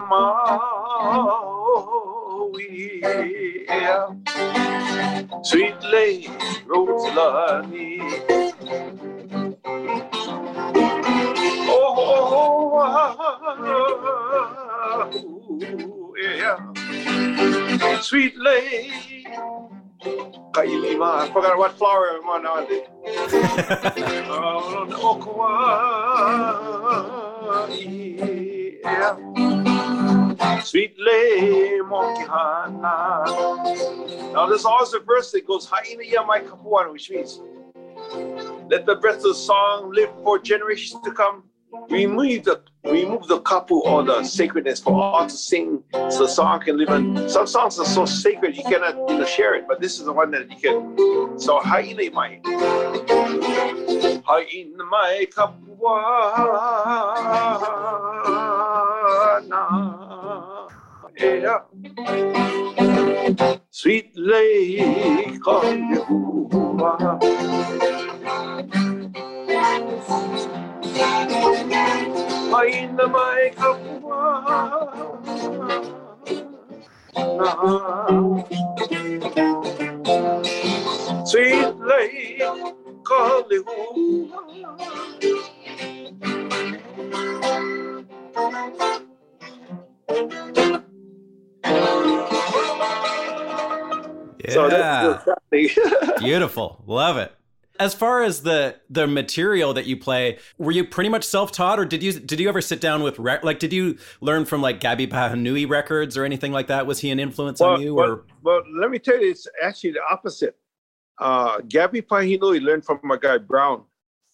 Umawi 0.08 1.04
Sweet 5.44 5.84
Lady 5.92 6.30
Rosalani 6.68 8.00
Oh, 11.70 11.94
oh, 11.98 12.80
oh, 15.04 15.16
yeah 16.18 16.58
Sweet 18.02 18.38
Lady 18.38 19.28
Kailima, 20.54 21.20
I 21.22 21.28
forgot 21.34 21.58
what 21.58 21.78
flower 21.78 22.12
I'm 22.16 22.30
on. 22.30 22.46
Oh, 24.30 24.88
yeah. 28.84 29.67
Sweet 30.68 30.96
lay. 31.00 31.80
Now 34.34 34.48
this 34.50 34.66
also 34.66 35.00
verse 35.00 35.32
that 35.32 35.48
goes 35.48 35.66
Haina 35.66 36.04
ya 36.12 36.26
my 36.26 36.42
kapuana, 36.42 36.92
which 36.92 37.10
means 37.10 37.40
let 38.70 38.86
the 38.86 38.96
breath 38.96 39.24
of 39.24 39.38
song 39.38 39.94
live 39.94 40.10
for 40.26 40.38
generations 40.40 41.02
to 41.06 41.12
come. 41.14 41.44
Remove 41.90 42.44
the 42.44 42.62
remove 42.84 43.30
the 43.30 43.40
kapu 43.40 43.80
or 43.86 44.04
the 44.04 44.26
sacredness 44.26 44.82
for 44.82 44.94
all 44.94 45.26
to 45.26 45.38
sing 45.38 45.84
so 45.94 46.20
the 46.24 46.28
song 46.28 46.60
can 46.60 46.78
live 46.78 46.90
on. 46.90 47.30
Some 47.30 47.48
songs 47.48 47.80
are 47.80 47.86
so 47.86 48.06
sacred 48.06 48.58
you 48.58 48.64
cannot 48.64 48.98
you 49.10 49.20
know, 49.20 49.26
share 49.26 49.56
it, 49.56 49.70
but 49.70 49.80
this 49.80 50.00
is 50.00 50.06
the 50.06 50.12
one 50.12 50.32
that 50.32 50.52
you 50.52 50.58
can. 50.58 51.40
So. 51.40 51.60
Haina 51.62 52.12
mai 54.90 55.28
kapuana. 55.32 56.08
Yeah. 61.20 61.60
Sweet 63.72 64.14
Lake 64.16 65.48
on 65.48 65.90
Yehovah. 65.90 67.18
Ay 72.54 72.86
na 72.94 73.06
may 73.10 73.50
kapwa 73.58 74.22
Sweet 81.26 81.74
Lake 81.82 82.46
of 82.46 82.68
yeah. 94.48 95.20
So 95.24 95.36
Beautiful. 96.20 96.84
Love 96.86 97.18
it. 97.18 97.34
As 97.80 97.94
far 97.94 98.24
as 98.24 98.42
the 98.42 98.76
the 98.90 99.06
material 99.06 99.74
that 99.74 99.86
you 99.86 99.98
play, 99.98 100.40
were 100.58 100.72
you 100.72 100.84
pretty 100.84 101.10
much 101.10 101.24
self 101.24 101.52
taught, 101.52 101.80
or 101.80 101.86
did 101.86 102.02
you 102.02 102.14
did 102.14 102.40
you 102.40 102.50
ever 102.50 102.60
sit 102.60 102.82
down 102.82 103.04
with 103.04 103.20
rec- 103.20 103.44
like 103.44 103.60
did 103.60 103.72
you 103.72 103.98
learn 104.20 104.46
from 104.46 104.62
like 104.62 104.80
Gabby 104.80 105.06
Pahinui 105.06 105.70
records 105.70 106.18
or 106.18 106.26
anything 106.26 106.52
like 106.52 106.68
that? 106.68 106.88
Was 106.88 107.00
he 107.00 107.12
an 107.12 107.20
influence 107.20 107.60
well, 107.60 107.74
on 107.76 107.82
you? 107.82 107.94
Well, 107.94 108.10
or 108.10 108.26
well, 108.42 108.62
let 108.80 108.90
me 108.90 108.98
tell 108.98 109.22
you, 109.22 109.30
it's 109.30 109.48
actually 109.62 109.92
the 109.92 110.02
opposite. 110.10 110.58
Uh, 111.20 111.60
Gabby 111.68 112.02
Pahinui 112.02 112.62
learned 112.62 112.84
from 112.84 113.00
my 113.04 113.18
guy 113.18 113.38
Brown, 113.38 113.84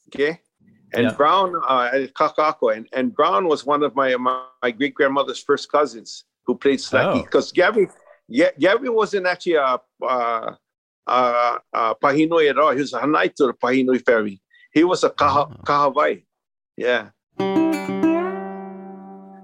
okay, 0.08 0.40
and 0.94 1.04
Yeah. 1.04 1.14
Brown 1.14 1.54
uh, 1.68 1.90
at 1.92 2.14
Kakaako, 2.14 2.76
and, 2.76 2.88
and 2.94 3.14
Brown 3.14 3.48
was 3.48 3.66
one 3.66 3.84
of 3.84 3.94
my, 3.96 4.16
my 4.16 4.72
great 4.72 4.94
grandmother's 4.94 5.42
first 5.42 5.72
cousins 5.72 6.26
who 6.46 6.56
played 6.56 6.80
slacky 6.80 7.20
Oh. 7.20 7.24
because 7.24 7.52
Gabby, 7.52 7.88
yeah, 8.28 8.50
Gabby 8.60 8.90
wasn't 8.90 9.28
actually 9.28 9.56
a 9.56 9.80
uh, 10.02 10.56
uh, 11.08 11.58
uh, 11.74 11.94
Pahinui 11.96 12.50
at 12.50 12.58
all. 12.58 12.72
He 12.72 12.80
was 12.82 12.94
a 12.94 13.00
Hanai 13.00 13.34
to 13.36 13.48
the 13.48 13.54
Pahinui 13.54 14.04
family. 14.06 14.42
He 14.74 14.84
was 14.84 15.04
a 15.04 15.10
Kaha, 15.10 15.52
Oh. 15.52 15.64
Kahahawai, 15.64 16.24
yeah. 16.78 17.10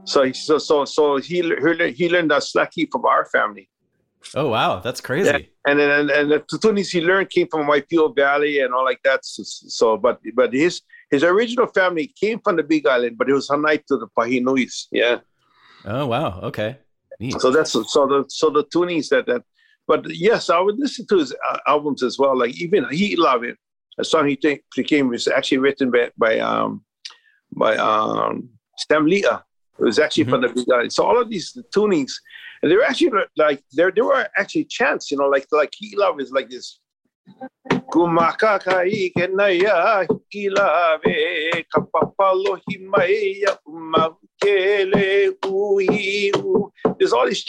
So 0.05 0.23
he 0.23 0.33
so 0.33 0.57
so 0.57 0.85
so 0.85 1.17
he 1.17 1.35
he 1.35 1.41
learned, 1.43 1.95
he 1.95 2.09
learned 2.09 2.31
that 2.31 2.41
slacky 2.41 2.87
from 2.91 3.05
our 3.05 3.25
family. 3.25 3.69
oh 4.35 4.47
wow, 4.49 4.79
that's 4.79 5.01
crazy. 5.01 5.29
Yeah. 5.29 5.37
And 5.67 5.79
then 5.79 5.89
and, 5.99 6.09
and 6.09 6.31
the 6.31 6.39
tutunis 6.39 6.89
he 6.91 6.99
learned 7.01 7.29
came 7.29 7.47
from 7.47 7.67
Waipio 7.67 8.15
Valley 8.15 8.59
and 8.59 8.73
all 8.73 8.83
like 8.83 9.01
that. 9.03 9.23
So, 9.23 9.43
so 9.45 9.97
but 9.97 10.19
but 10.33 10.51
his 10.51 10.81
his 11.11 11.23
original 11.23 11.67
family 11.67 12.07
came 12.19 12.39
from 12.43 12.55
the 12.55 12.63
Big 12.63 12.87
Island, 12.87 13.17
but 13.19 13.29
it 13.29 13.33
was 13.33 13.47
Hanai 13.49 13.85
to 13.85 13.97
the 13.97 14.07
Pahinuis. 14.17 14.87
Yeah. 14.91 15.17
Oh 15.85 16.07
wow, 16.07 16.39
okay, 16.49 16.79
neat. 17.19 17.39
So 17.39 17.51
that's 17.51 17.71
so 17.71 18.07
the 18.07 18.25
so 18.27 18.49
the 18.49 18.63
tunis 18.71 19.09
that 19.09 19.25
that. 19.27 19.43
But 19.87 20.05
yes, 20.15 20.51
I 20.51 20.59
would 20.59 20.77
listen 20.77 21.07
to 21.07 21.17
his 21.17 21.33
uh, 21.49 21.57
albums 21.67 22.03
as 22.03 22.19
well. 22.19 22.37
Like 22.37 22.55
even 22.61 22.87
he 22.91 23.15
love 23.15 23.43
it. 23.43 23.57
A 23.97 24.03
song 24.03 24.27
he 24.27 24.35
think 24.35 24.61
became 24.75 25.09
was 25.09 25.27
actually 25.27 25.57
written 25.57 25.89
by 25.91 26.11
by 26.17 26.39
um 26.39 26.83
by 27.55 27.75
um 27.77 28.49
Stam 28.77 29.05
Leah. 29.05 29.43
It 29.79 29.83
was 29.83 29.97
actually 29.97 30.25
from 30.25 30.41
the 30.41 30.49
Big. 30.49 30.91
So 30.91 31.05
all 31.05 31.19
of 31.19 31.29
these 31.29 31.57
tunings, 31.75 32.11
and 32.61 32.71
they 32.71 32.75
were 32.75 32.83
actually 32.83 33.11
like 33.37 33.63
there 33.71 33.91
there 33.91 34.05
were 34.05 34.27
actually 34.37 34.65
chants. 34.65 35.09
You 35.09 35.17
know, 35.17 35.27
like 35.27 35.47
like 35.51 35.73
he 35.75 35.95
love 35.95 36.19
is 36.19 36.31
like 36.31 36.49
this. 36.49 36.79
Kumakakai 37.91 39.11
kenaya 39.15 40.07
ilave 40.33 41.65
kapapalo 41.73 42.59
himaya 42.69 43.57
umakele 43.67 45.33
ui 45.45 46.31
u. 46.35 46.71
There's 46.99 47.13
all 47.13 47.25
these 47.25 47.43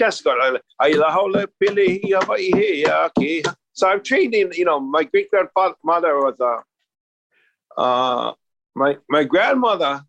heya 2.53 3.11
ke. 3.19 3.45
So 3.73 3.89
I'm 3.89 4.03
trained 4.03 4.35
in, 4.35 4.51
you 4.53 4.65
know, 4.65 4.81
my 4.81 5.05
great 5.05 5.31
grandfather 5.31 5.75
was 5.85 6.35
a, 6.41 7.81
uh, 7.81 8.33
my 8.75 8.97
my 9.09 9.25
grandmother 9.25 10.03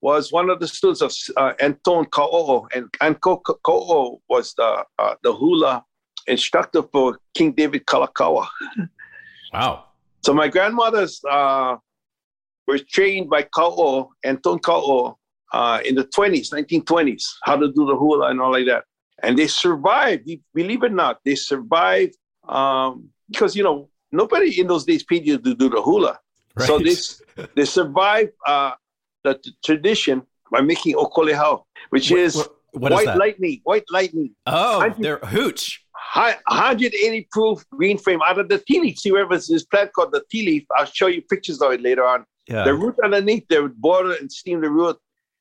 was 0.00 0.32
one 0.32 0.48
of 0.48 0.60
the 0.60 0.68
students 0.68 1.02
of 1.02 1.12
uh, 1.36 1.52
Anton 1.60 2.06
Ka'o'o, 2.06 2.66
and 2.74 2.88
Anko 3.00 3.36
Ka'o'o 3.36 4.20
was 4.28 4.54
the 4.54 4.84
uh, 4.98 5.14
the 5.22 5.32
hula 5.32 5.84
instructor 6.26 6.82
for 6.82 7.18
King 7.34 7.52
David 7.52 7.84
Kalakaua. 7.86 8.46
Wow. 9.52 9.86
So 10.22 10.32
my 10.34 10.48
grandmothers 10.48 11.20
uh, 11.28 11.76
were 12.66 12.78
trained 12.78 13.30
by 13.30 13.42
Ka'o, 13.42 14.10
Anton 14.24 14.58
Ka'o, 14.58 15.18
uh, 15.52 15.80
in 15.84 15.94
the 15.96 16.04
20s, 16.04 16.52
1920s, 16.52 17.24
how 17.42 17.56
to 17.56 17.68
do 17.72 17.86
the 17.86 17.96
hula 17.96 18.30
and 18.30 18.40
all 18.40 18.52
like 18.52 18.66
that. 18.66 18.84
And 19.22 19.36
they 19.38 19.46
survived, 19.48 20.30
believe 20.54 20.82
it 20.82 20.92
or 20.92 20.94
not, 20.94 21.18
they 21.24 21.34
survived 21.34 22.16
um, 22.48 23.08
because, 23.30 23.56
you 23.56 23.62
know, 23.64 23.88
nobody 24.12 24.60
in 24.60 24.66
those 24.66 24.84
days 24.84 25.02
paid 25.02 25.26
you 25.26 25.38
to 25.38 25.54
do 25.54 25.68
the 25.68 25.82
hula. 25.82 26.18
So 26.58 26.76
Right. 26.76 26.84
this 26.84 27.22
they 27.54 27.64
survived 27.64 28.30
uh, 28.46 28.72
the 29.24 29.34
t- 29.34 29.54
tradition 29.64 30.22
by 30.52 30.60
making 30.60 30.94
okolehao, 30.96 31.64
which 31.90 32.10
What- 32.10 32.20
is 32.20 32.36
what- 32.36 32.56
what 32.72 32.92
is 32.92 32.96
white 32.96 33.06
that? 33.06 33.18
lightning, 33.18 33.60
white 33.64 33.82
lightning, 33.90 34.30
Oh, 34.46 34.94
they're 35.00 35.18
hooch. 35.18 35.84
Hi- 36.12 36.38
180 36.48 37.28
proof 37.30 37.64
green 37.70 37.96
frame 37.96 38.20
out 38.26 38.38
of 38.40 38.48
the 38.48 38.58
ti 38.58 38.80
leaf. 38.80 38.98
See, 38.98 39.12
wherever 39.12 39.36
this 39.36 39.64
plant 39.64 39.92
called 39.92 40.12
the 40.12 40.24
ti 40.30 40.44
leaf, 40.44 40.64
I'll 40.76 40.84
show 40.86 41.06
you 41.06 41.22
pictures 41.22 41.62
of 41.62 41.70
it 41.70 41.82
later 41.82 42.04
on. 42.04 42.24
Yeah. 42.48 42.64
The 42.64 42.74
root 42.74 42.96
underneath, 43.04 43.46
they 43.48 43.60
would 43.60 43.80
boil 43.80 44.10
it 44.10 44.20
and 44.20 44.30
steam 44.30 44.60
the 44.60 44.70
root 44.70 44.96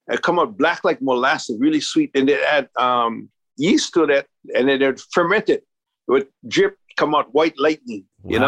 and 0.07 0.21
come 0.21 0.37
out 0.37 0.57
black 0.57 0.83
like 0.83 1.01
molasses, 1.01 1.59
really 1.59 1.81
sweet. 1.81 2.11
And 2.13 2.29
they 2.29 2.39
add 2.43 2.69
um, 2.77 3.29
yeast 3.57 3.93
to 3.95 4.05
that, 4.07 4.27
and 4.55 4.69
then 4.69 4.79
they'd 4.79 4.99
ferment 5.11 5.49
it. 5.49 5.63
It 6.07 6.11
would 6.11 6.27
drip, 6.47 6.77
come 6.97 7.15
out 7.15 7.33
white 7.33 7.57
lightning. 7.57 8.05
You 8.23 8.39
know. 8.39 8.47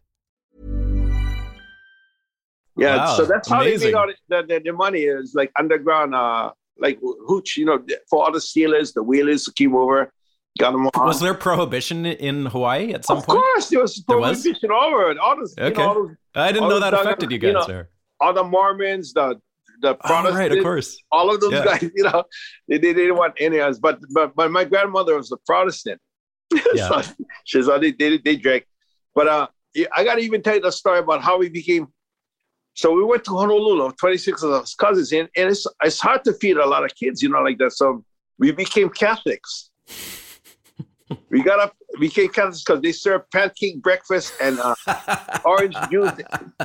Yeah, 2.77 2.97
Wow, 2.97 3.15
so 3.17 3.25
that's 3.25 3.49
how 3.49 3.61
amazing. 3.61 3.79
they 3.79 3.85
made 3.87 3.95
all 3.95 4.07
the, 4.29 4.43
the, 4.47 4.61
the 4.65 4.73
money 4.73 5.01
is 5.01 5.33
like 5.35 5.51
underground, 5.59 6.15
uh, 6.15 6.51
like 6.77 6.99
hooch, 7.01 7.57
you 7.57 7.65
know, 7.65 7.79
for 8.09 8.23
all 8.23 8.31
the 8.31 8.39
stealers, 8.41 8.93
the 8.93 9.03
wheelers 9.03 9.45
who 9.45 9.51
came 9.51 9.75
over, 9.75 10.11
got 10.57 10.71
them 10.71 10.87
on. 10.87 11.05
Was 11.05 11.19
there 11.19 11.33
prohibition 11.33 12.05
in 12.05 12.45
Hawaii 12.45 12.93
at 12.93 13.05
some 13.05 13.17
of 13.17 13.25
point? 13.25 13.37
Of 13.39 13.43
course, 13.43 13.69
there 13.69 13.81
was 13.81 14.03
There 14.07 14.17
was? 14.17 14.41
prohibition 14.41 14.71
over 14.71 15.11
it. 15.11 15.17
All 15.17 15.35
those, 15.35 15.53
you 15.57 15.63
Okay. 15.65 15.81
know, 15.81 15.87
all, 15.87 15.93
those, 15.95 16.15
I 16.35 16.51
didn't 16.53 16.69
know 16.69 16.79
that 16.79 16.91
dug- 16.91 17.05
affected 17.05 17.29
you 17.31 17.35
you 17.35 17.39
guys 17.41 17.53
know, 17.53 17.65
there. 17.67 17.89
all 18.21 18.33
the 18.33 18.43
Mormons, 18.43 19.13
the 19.13 19.39
the 19.81 19.97
Oh, 20.03 20.31
right, 20.31 20.51
of 20.51 20.61
course. 20.63 20.95
all 21.11 21.33
of 21.33 21.41
those 21.41 21.53
Yeah. 21.53 21.65
guys, 21.65 21.89
you 21.95 22.03
know, 22.03 22.23
they, 22.67 22.77
they 22.77 22.93
didn't 22.93 23.15
want 23.17 23.33
any 23.39 23.57
of 23.57 23.69
us. 23.71 23.79
But 23.79 23.99
but 24.13 24.35
but 24.35 24.49
my 24.51 24.63
grandmother 24.63 25.15
was 25.17 25.31
a 25.31 25.37
Protestant. 25.45 25.99
Yeah. 26.73 27.01
so 27.01 27.13
she's 27.45 27.67
all 27.67 27.79
they, 27.79 27.91
they 27.91 28.17
they 28.17 28.35
drank. 28.37 28.65
But 29.15 29.27
uh, 29.27 29.47
yeah, 29.73 29.87
I 29.95 30.03
gotta 30.03 30.21
even 30.21 30.41
tell 30.41 30.55
you 30.55 30.61
the 30.61 30.71
story 30.71 30.99
about 30.99 31.21
how 31.21 31.37
we 31.37 31.49
became. 31.49 31.87
So 32.81 32.91
we 32.91 33.03
went 33.03 33.23
to 33.25 33.37
Honolulu, 33.37 33.91
26 33.91 34.41
of 34.41 34.51
us 34.53 34.73
cousins, 34.73 35.11
and, 35.11 35.29
and 35.37 35.51
it's 35.51 35.67
it's 35.83 35.99
hard 35.99 36.23
to 36.23 36.33
feed 36.33 36.57
a 36.57 36.65
lot 36.65 36.83
of 36.83 36.95
kids, 36.95 37.21
you 37.21 37.29
know, 37.29 37.41
like 37.41 37.59
that. 37.59 37.73
So 37.73 38.03
we 38.39 38.51
became 38.51 38.89
Catholics. 38.89 39.69
we 41.29 41.43
got 41.43 41.59
up, 41.59 41.75
became 41.99 42.29
Catholics 42.29 42.63
because 42.63 42.81
they 42.81 42.91
served 42.91 43.29
pancake 43.31 43.83
breakfast 43.83 44.33
and 44.41 44.59
uh, 44.59 44.73
orange 45.45 45.75
juice 45.91 46.11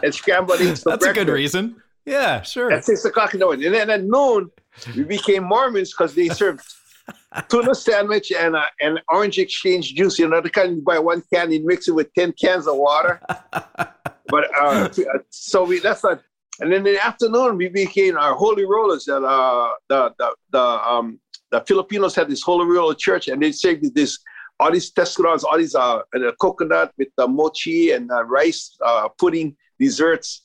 and 0.03 0.15
scrambled 0.15 0.59
eggs 0.63 0.83
That's 0.85 1.05
a 1.05 1.13
good 1.13 1.29
reason. 1.29 1.83
Yeah, 2.07 2.41
sure. 2.41 2.73
at 2.73 2.87
six 2.87 3.05
o'clock 3.05 3.35
in 3.35 3.41
the 3.41 3.45
morning. 3.45 3.67
And 3.67 3.75
then 3.75 3.91
at 3.91 4.03
noon, 4.03 4.51
we 4.97 5.05
became 5.05 5.45
Mormons 5.45 5.93
because 5.93 6.15
they 6.15 6.31
served 6.31 6.63
tuna 7.51 7.75
sandwich 7.75 8.33
and 8.33 8.57
uh, 8.57 8.63
and 8.81 9.03
orange 9.11 9.37
exchange 9.37 9.93
juice. 9.93 10.19
You 10.19 10.29
know, 10.29 10.41
the 10.41 10.49
kind 10.49 10.77
you 10.77 10.83
buy 10.83 10.99
one 10.99 11.23
can 11.31 11.53
and 11.53 11.65
mix 11.67 11.89
it 11.89 11.93
with 11.93 12.09
ten 12.15 12.33
cans 12.33 12.67
of 12.67 12.77
water. 12.77 13.21
but 14.29 14.45
uh, 14.57 14.89
so 15.31 15.65
we 15.65 15.81
that's 15.81 16.05
not. 16.05 16.23
And 16.59 16.73
then 16.73 16.87
in 16.87 16.95
the 16.95 17.05
afternoon, 17.05 17.59
we 17.59 17.69
became 17.69 18.17
our 18.17 18.35
holy 18.35 18.65
rollers. 18.65 19.05
That 19.05 19.23
uh, 19.23 19.73
the 19.89 20.15
the 20.19 20.35
the 20.51 20.63
um 20.63 21.21
the 21.51 21.61
Filipinos 21.67 22.15
had 22.15 22.29
this 22.29 22.43
holy 22.43 22.67
roller 22.67 22.95
church, 22.95 23.29
and 23.29 23.43
they 23.43 23.53
served 23.53 23.95
this 23.95 24.19
all 24.59 24.73
these 24.73 24.91
tescurons, 24.93 25.45
all 25.45 25.59
these 25.59 25.75
uh 25.75 26.01
and 26.13 26.25
a 26.25 26.33
coconut 26.37 26.93
with 26.99 27.09
the 27.17 27.29
mochi 27.29 27.93
and 27.93 28.11
rice 28.27 28.77
uh, 28.85 29.09
pudding 29.19 29.57
desserts. 29.79 30.43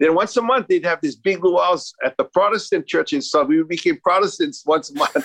Then 0.00 0.14
once 0.14 0.36
a 0.36 0.42
month 0.42 0.66
they'd 0.68 0.84
have 0.84 1.00
these 1.00 1.16
big 1.16 1.40
luau's 1.40 1.94
at 2.04 2.16
the 2.16 2.24
Protestant 2.24 2.86
churches. 2.86 3.30
So 3.30 3.44
we 3.44 3.62
became 3.62 3.98
Protestants 4.02 4.64
once 4.66 4.90
a 4.90 4.94
month. 4.94 5.16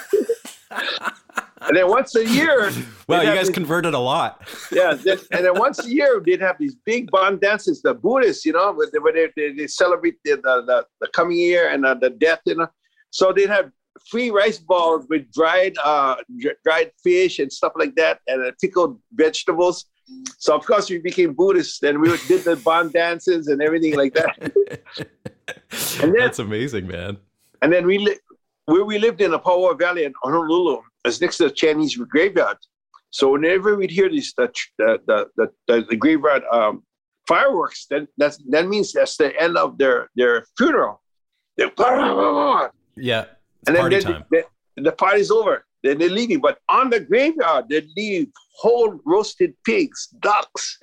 and 1.61 1.75
then 1.75 1.87
once 1.87 2.15
a 2.15 2.27
year. 2.27 2.71
Wow, 3.09 3.21
you 3.21 3.33
guys 3.33 3.47
these, 3.47 3.55
converted 3.55 3.95
a 3.95 3.99
lot. 3.99 4.47
yeah, 4.71 4.93
then, 4.93 5.17
and 5.31 5.43
then 5.43 5.57
once 5.57 5.83
a 5.83 5.89
year 5.89 6.21
they'd 6.23 6.41
have 6.41 6.57
these 6.59 6.75
big 6.85 7.09
bon 7.09 7.39
dances, 7.39 7.81
the 7.81 7.95
Buddhists, 7.95 8.45
you 8.45 8.51
know, 8.51 8.71
where 8.71 8.87
they, 9.11 9.29
they, 9.35 9.51
they 9.53 9.65
celebrate 9.65 10.17
the, 10.23 10.35
the, 10.35 10.85
the, 11.01 11.07
coming 11.07 11.37
year 11.37 11.69
and 11.69 11.83
uh, 11.87 11.95
the 11.95 12.11
death, 12.11 12.39
you 12.45 12.53
know. 12.53 12.67
So 13.09 13.33
they'd 13.33 13.49
have 13.49 13.71
free 14.11 14.29
rice 14.29 14.59
balls 14.59 15.07
with 15.09 15.31
dried 15.31 15.75
uh, 15.83 16.17
dried 16.63 16.91
fish 17.03 17.39
and 17.39 17.51
stuff 17.51 17.73
like 17.75 17.95
that, 17.95 18.19
and 18.27 18.45
uh, 18.45 18.51
pickled 18.61 18.99
vegetables. 19.13 19.85
So 20.37 20.55
of 20.55 20.65
course 20.65 20.89
we 20.89 20.99
became 20.99 21.33
Buddhists, 21.33 21.81
and 21.81 21.99
we 21.99 22.15
did 22.27 22.43
the 22.43 22.57
bon 22.57 22.91
dances 22.91 23.47
and 23.47 23.59
everything 23.61 23.95
like 23.95 24.13
that. 24.13 24.37
and 26.01 26.13
then, 26.13 26.17
That's 26.17 26.39
amazing, 26.39 26.87
man. 26.87 27.17
And 27.61 27.73
then 27.73 27.85
we 27.85 27.97
li- 27.97 28.19
where 28.65 28.85
we 28.85 28.99
lived 28.99 29.21
in 29.21 29.31
the 29.31 29.39
Pauoa 29.39 29.77
Valley 29.77 30.03
in 30.03 30.13
Honolulu, 30.23 30.81
is 31.05 31.21
next 31.21 31.37
to 31.37 31.45
the 31.45 31.51
Chinese 31.51 31.95
graveyard. 31.95 32.57
So 33.11 33.31
whenever 33.31 33.75
we'd 33.75 33.91
hear 33.91 34.09
this, 34.09 34.33
the 34.33 34.51
the 34.77 35.27
the 35.35 35.49
the, 35.67 35.85
the 35.89 35.95
graveyard 35.95 36.43
um, 36.51 36.83
fireworks, 37.27 37.87
then 37.89 38.07
that's 38.17 38.37
that 38.49 38.67
means 38.67 38.93
that's 38.93 39.17
the 39.17 39.39
end 39.41 39.57
of 39.57 39.77
their 39.77 40.09
their 40.15 40.45
funeral. 40.57 41.01
yeah, 42.95 43.25
and 43.67 43.75
then 43.75 43.81
party 43.81 43.99
time. 44.01 44.23
They, 44.31 44.43
they, 44.75 44.83
the 44.83 44.91
party's 44.91 45.31
over. 45.31 45.65
Then 45.83 45.97
they're 45.97 46.09
leaving, 46.09 46.39
but 46.39 46.59
on 46.67 46.89
the 46.89 46.99
graveyard 46.99 47.69
they 47.69 47.87
leave 47.95 48.27
whole 48.57 48.99
roasted 49.05 49.53
pigs, 49.65 50.07
ducks, 50.19 50.77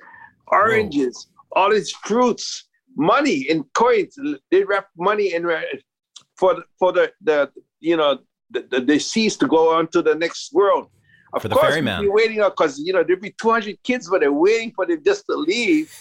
oranges, 0.47 1.27
Whoa. 1.49 1.61
all 1.61 1.71
these 1.71 1.91
fruits, 1.91 2.67
money 2.95 3.41
in 3.49 3.63
coins. 3.73 4.17
They 4.51 4.63
wrap 4.63 4.87
money 4.97 5.33
in 5.33 5.43
for 6.37 6.63
for 6.79 6.91
the 6.91 7.11
the 7.21 7.51
you 7.79 7.95
know 7.95 8.19
the, 8.51 8.79
deceased 8.79 9.39
to 9.41 9.47
go 9.47 9.75
on 9.75 9.87
to 9.89 10.01
the 10.01 10.15
next 10.15 10.53
world. 10.53 10.89
Of 11.33 11.41
for 11.41 11.47
the 11.49 11.55
course, 11.55 11.69
ferryman. 11.69 12.01
We'd 12.01 12.05
be 12.05 12.11
waiting 12.11 12.37
because 12.37 12.79
you 12.79 12.93
know 12.93 13.03
there'd 13.03 13.21
be 13.21 13.35
200 13.39 13.81
kids, 13.83 14.09
but 14.09 14.21
they're 14.21 14.31
waiting 14.31 14.71
for 14.71 14.85
them 14.85 15.01
just 15.03 15.25
to 15.25 15.35
leave, 15.35 15.91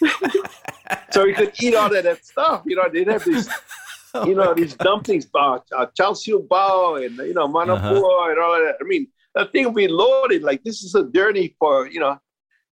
so 1.10 1.24
we 1.24 1.32
could 1.34 1.52
eat 1.60 1.74
all 1.74 1.94
of 1.94 2.02
that 2.02 2.24
stuff. 2.24 2.62
You 2.66 2.76
know, 2.76 2.88
they'd 2.92 3.08
have 3.08 3.24
these, 3.24 3.48
oh 4.14 4.26
you 4.26 4.34
know, 4.34 4.54
these 4.54 4.74
dumplings, 4.74 5.26
uh, 5.34 5.58
uh, 5.76 5.86
bao, 5.86 7.04
and 7.04 7.16
you 7.18 7.34
know, 7.34 7.48
manapua 7.48 7.78
uh-huh. 7.78 8.30
and 8.30 8.38
all 8.38 8.54
of 8.54 8.62
that. 8.62 8.76
I 8.80 8.84
mean, 8.84 9.08
the 9.34 9.46
thing 9.46 9.64
would 9.66 9.74
be 9.74 9.88
loaded. 9.88 10.42
Like 10.42 10.62
this 10.62 10.84
is 10.84 10.94
a 10.94 11.04
journey 11.10 11.56
for 11.58 11.88
you 11.88 11.98
know, 11.98 12.20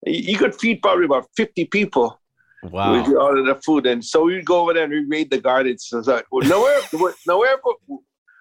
you 0.05 0.37
could 0.37 0.55
feed 0.55 0.83
probably 0.83 1.05
about 1.05 1.29
50 1.37 1.67
people. 1.67 2.17
Wow. 2.63 2.93
With 2.93 3.17
all 3.17 3.39
of 3.39 3.47
the 3.47 3.55
food. 3.63 3.87
And 3.87 4.05
so 4.05 4.25
we'd 4.25 4.45
go 4.45 4.61
over 4.61 4.75
there 4.75 4.85
and 4.85 4.93
we 4.93 5.07
raid 5.07 5.31
the 5.31 5.41
gardens. 5.41 5.87
So 5.87 6.01
like, 6.01 6.27
well, 6.31 6.47
nowhere, 6.47 6.79
nowhere, 7.27 7.57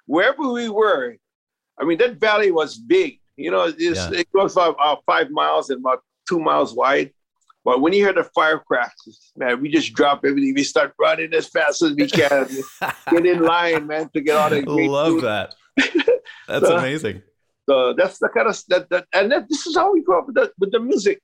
wherever 0.10 0.52
we 0.52 0.70
were, 0.70 1.16
I 1.80 1.86
mean, 1.86 2.00
that 2.00 2.16
valley 2.20 2.52
was 2.52 2.78
big. 2.78 3.20
You 3.38 3.52
know, 3.52 3.68
yeah. 3.78 4.10
it 4.12 4.28
goes 4.36 4.54
about 4.54 5.04
five 5.06 5.30
miles 5.30 5.70
and 5.70 5.80
about 5.80 6.02
two 6.28 6.40
miles 6.40 6.74
wide. 6.74 7.12
But 7.64 7.82
when 7.82 7.94
you 7.94 8.04
hear 8.04 8.14
the 8.14 8.24
firecrackers, 8.36 9.32
man, 9.38 9.62
we 9.62 9.70
just 9.70 9.94
drop 9.94 10.26
everything. 10.26 10.56
We 10.56 10.64
start 10.64 10.94
running 11.00 11.34
as 11.34 11.48
fast 11.48 11.84
as 11.84 11.94
we 11.94 12.08
can. 12.08 12.48
get 13.12 13.26
in 13.26 13.44
line, 13.44 13.86
man, 13.86 14.10
to 14.14 14.22
get 14.22 14.36
all 14.36 14.50
the 14.50 14.62
great 14.64 14.90
Love 14.90 15.14
food. 15.14 15.24
that. 15.24 15.56
That's 16.48 16.66
so, 16.66 16.78
amazing. 16.78 17.22
So 17.70 17.94
that's 17.94 18.18
the 18.18 18.30
kind 18.30 18.48
of 18.48 18.60
that, 18.70 18.90
that 18.90 19.06
and 19.14 19.32
that, 19.32 19.48
this 19.48 19.68
is 19.68 19.76
how 19.78 19.94
we 19.94 20.02
grew 20.02 20.18
up 20.18 20.26
with 20.26 20.36
the, 20.38 20.52
with 20.58 20.72
the 20.72 20.80
music. 20.80 21.22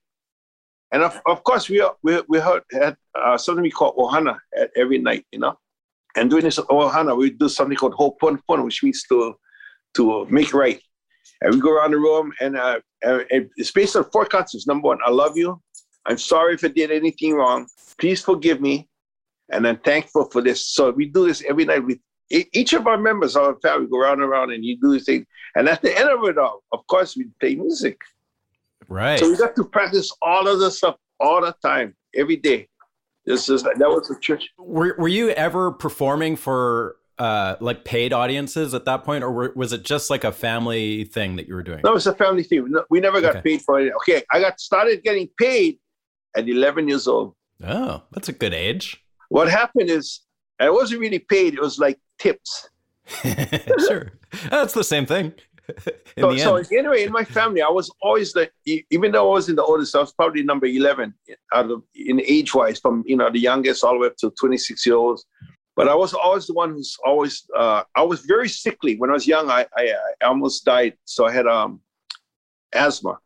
And 0.92 1.02
of, 1.02 1.20
of 1.26 1.42
course, 1.42 1.68
we 1.68 1.84
we 2.04 2.22
we 2.28 2.38
heard, 2.38 2.62
had 2.70 2.96
uh, 3.16 3.36
something 3.36 3.64
we 3.64 3.72
call 3.72 3.96
ohana 3.96 4.38
at 4.56 4.70
every 4.76 4.98
night, 4.98 5.26
you 5.32 5.40
know. 5.40 5.58
And 6.16 6.30
doing 6.30 6.44
this 6.44 6.58
ohana, 6.58 7.16
we 7.16 7.30
do 7.30 7.48
something 7.48 7.76
called 7.76 7.94
ho'oponopono, 7.94 8.64
which 8.64 8.82
means 8.82 9.02
to 9.04 9.34
to 9.94 10.26
make 10.30 10.52
right. 10.52 10.80
And 11.40 11.54
we 11.54 11.60
go 11.60 11.72
around 11.72 11.90
the 11.92 11.98
room, 11.98 12.32
and, 12.40 12.56
uh, 12.56 12.80
and 13.02 13.50
it's 13.56 13.70
based 13.70 13.96
on 13.96 14.04
four 14.10 14.24
concepts. 14.24 14.66
Number 14.66 14.88
one, 14.88 14.98
I 15.04 15.10
love 15.10 15.36
you. 15.36 15.60
I'm 16.06 16.18
sorry 16.18 16.54
if 16.54 16.64
I 16.64 16.68
did 16.68 16.90
anything 16.90 17.34
wrong. 17.34 17.66
Please 17.98 18.22
forgive 18.22 18.60
me. 18.60 18.88
And 19.52 19.66
I'm 19.66 19.78
thankful 19.78 20.28
for 20.30 20.42
this. 20.42 20.66
So 20.66 20.90
we 20.90 21.06
do 21.06 21.26
this 21.26 21.42
every 21.48 21.64
night 21.64 21.84
with 21.84 21.98
each 22.30 22.72
of 22.72 22.86
our 22.86 22.98
members 22.98 23.36
of 23.36 23.42
our 23.42 23.56
family. 23.60 23.86
Go 23.88 23.98
around 23.98 24.22
and 24.22 24.30
around, 24.30 24.52
and 24.52 24.64
you 24.64 24.78
do 24.80 24.92
this 24.92 25.04
thing. 25.04 25.26
And 25.54 25.68
at 25.68 25.82
the 25.82 25.96
end 25.96 26.08
of 26.08 26.24
it 26.24 26.38
all, 26.38 26.62
of 26.72 26.86
course, 26.86 27.16
we 27.16 27.26
play 27.40 27.54
music. 27.54 27.98
Right. 28.88 29.18
So 29.18 29.30
we 29.30 29.36
got 29.36 29.56
to 29.56 29.64
practice 29.64 30.10
all 30.22 30.48
of 30.48 30.58
this 30.58 30.78
stuff 30.78 30.96
all 31.20 31.40
the 31.42 31.54
time, 31.62 31.94
every 32.14 32.36
day. 32.36 32.68
This 33.26 33.48
is 33.48 33.64
that 33.64 33.78
was 33.78 34.08
the 34.08 34.16
church. 34.20 34.48
Were 34.58 34.94
Were 34.98 35.08
you 35.08 35.30
ever 35.30 35.72
performing 35.72 36.36
for 36.36 36.96
uh, 37.18 37.56
like 37.60 37.84
paid 37.84 38.12
audiences 38.12 38.74
at 38.74 38.84
that 38.84 39.04
point, 39.04 39.24
or 39.24 39.52
was 39.54 39.72
it 39.72 39.82
just 39.82 40.10
like 40.10 40.24
a 40.24 40.32
family 40.32 41.04
thing 41.04 41.36
that 41.36 41.48
you 41.48 41.54
were 41.54 41.62
doing? 41.62 41.80
No, 41.84 41.94
it's 41.94 42.06
a 42.06 42.14
family 42.14 42.42
thing. 42.42 42.72
We 42.90 43.00
never 43.00 43.20
got 43.20 43.36
okay. 43.36 43.42
paid 43.42 43.62
for 43.62 43.80
it. 43.80 43.92
Okay, 43.96 44.22
I 44.30 44.40
got 44.40 44.60
started 44.60 45.02
getting 45.02 45.28
paid 45.38 45.78
at 46.36 46.48
11 46.48 46.88
years 46.88 47.08
old. 47.08 47.34
Oh, 47.64 48.02
that's 48.12 48.28
a 48.28 48.32
good 48.32 48.52
age. 48.52 49.02
What 49.28 49.48
happened 49.50 49.90
is 49.90 50.20
I 50.60 50.70
wasn't 50.70 51.00
really 51.00 51.18
paid. 51.18 51.54
It 51.54 51.60
was 51.60 51.78
like 51.78 51.98
tips. 52.18 52.68
sure, 53.88 54.12
that's 54.50 54.74
the 54.74 54.84
same 54.84 55.06
thing. 55.06 55.32
So, 56.18 56.36
so 56.36 56.56
anyway, 56.56 57.04
in 57.04 57.12
my 57.12 57.24
family, 57.24 57.62
I 57.62 57.68
was 57.68 57.90
always 58.00 58.32
the 58.32 58.50
even 58.90 59.12
though 59.12 59.30
I 59.30 59.34
was 59.34 59.48
in 59.48 59.56
the 59.56 59.64
oldest, 59.64 59.96
I 59.96 60.00
was 60.00 60.12
probably 60.12 60.42
number 60.42 60.66
eleven 60.66 61.14
out 61.52 61.70
of 61.70 61.82
in 61.94 62.20
age 62.20 62.54
wise, 62.54 62.78
from 62.78 63.02
you 63.06 63.16
know 63.16 63.30
the 63.30 63.40
youngest 63.40 63.84
all 63.84 63.94
the 63.94 63.98
way 63.98 64.06
up 64.08 64.16
to 64.18 64.30
twenty 64.38 64.58
six 64.58 64.86
year 64.86 64.96
olds. 64.96 65.24
But 65.74 65.88
I 65.88 65.94
was 65.94 66.14
always 66.14 66.46
the 66.46 66.54
one 66.54 66.70
who's 66.70 66.96
always. 67.04 67.44
Uh, 67.54 67.82
I 67.94 68.02
was 68.02 68.20
very 68.20 68.48
sickly 68.48 68.96
when 68.96 69.10
I 69.10 69.12
was 69.12 69.26
young. 69.26 69.50
I, 69.50 69.66
I, 69.76 69.94
I 70.22 70.24
almost 70.24 70.64
died, 70.64 70.94
so 71.04 71.26
I 71.26 71.32
had 71.32 71.46
um, 71.46 71.80
asthma. 72.72 73.18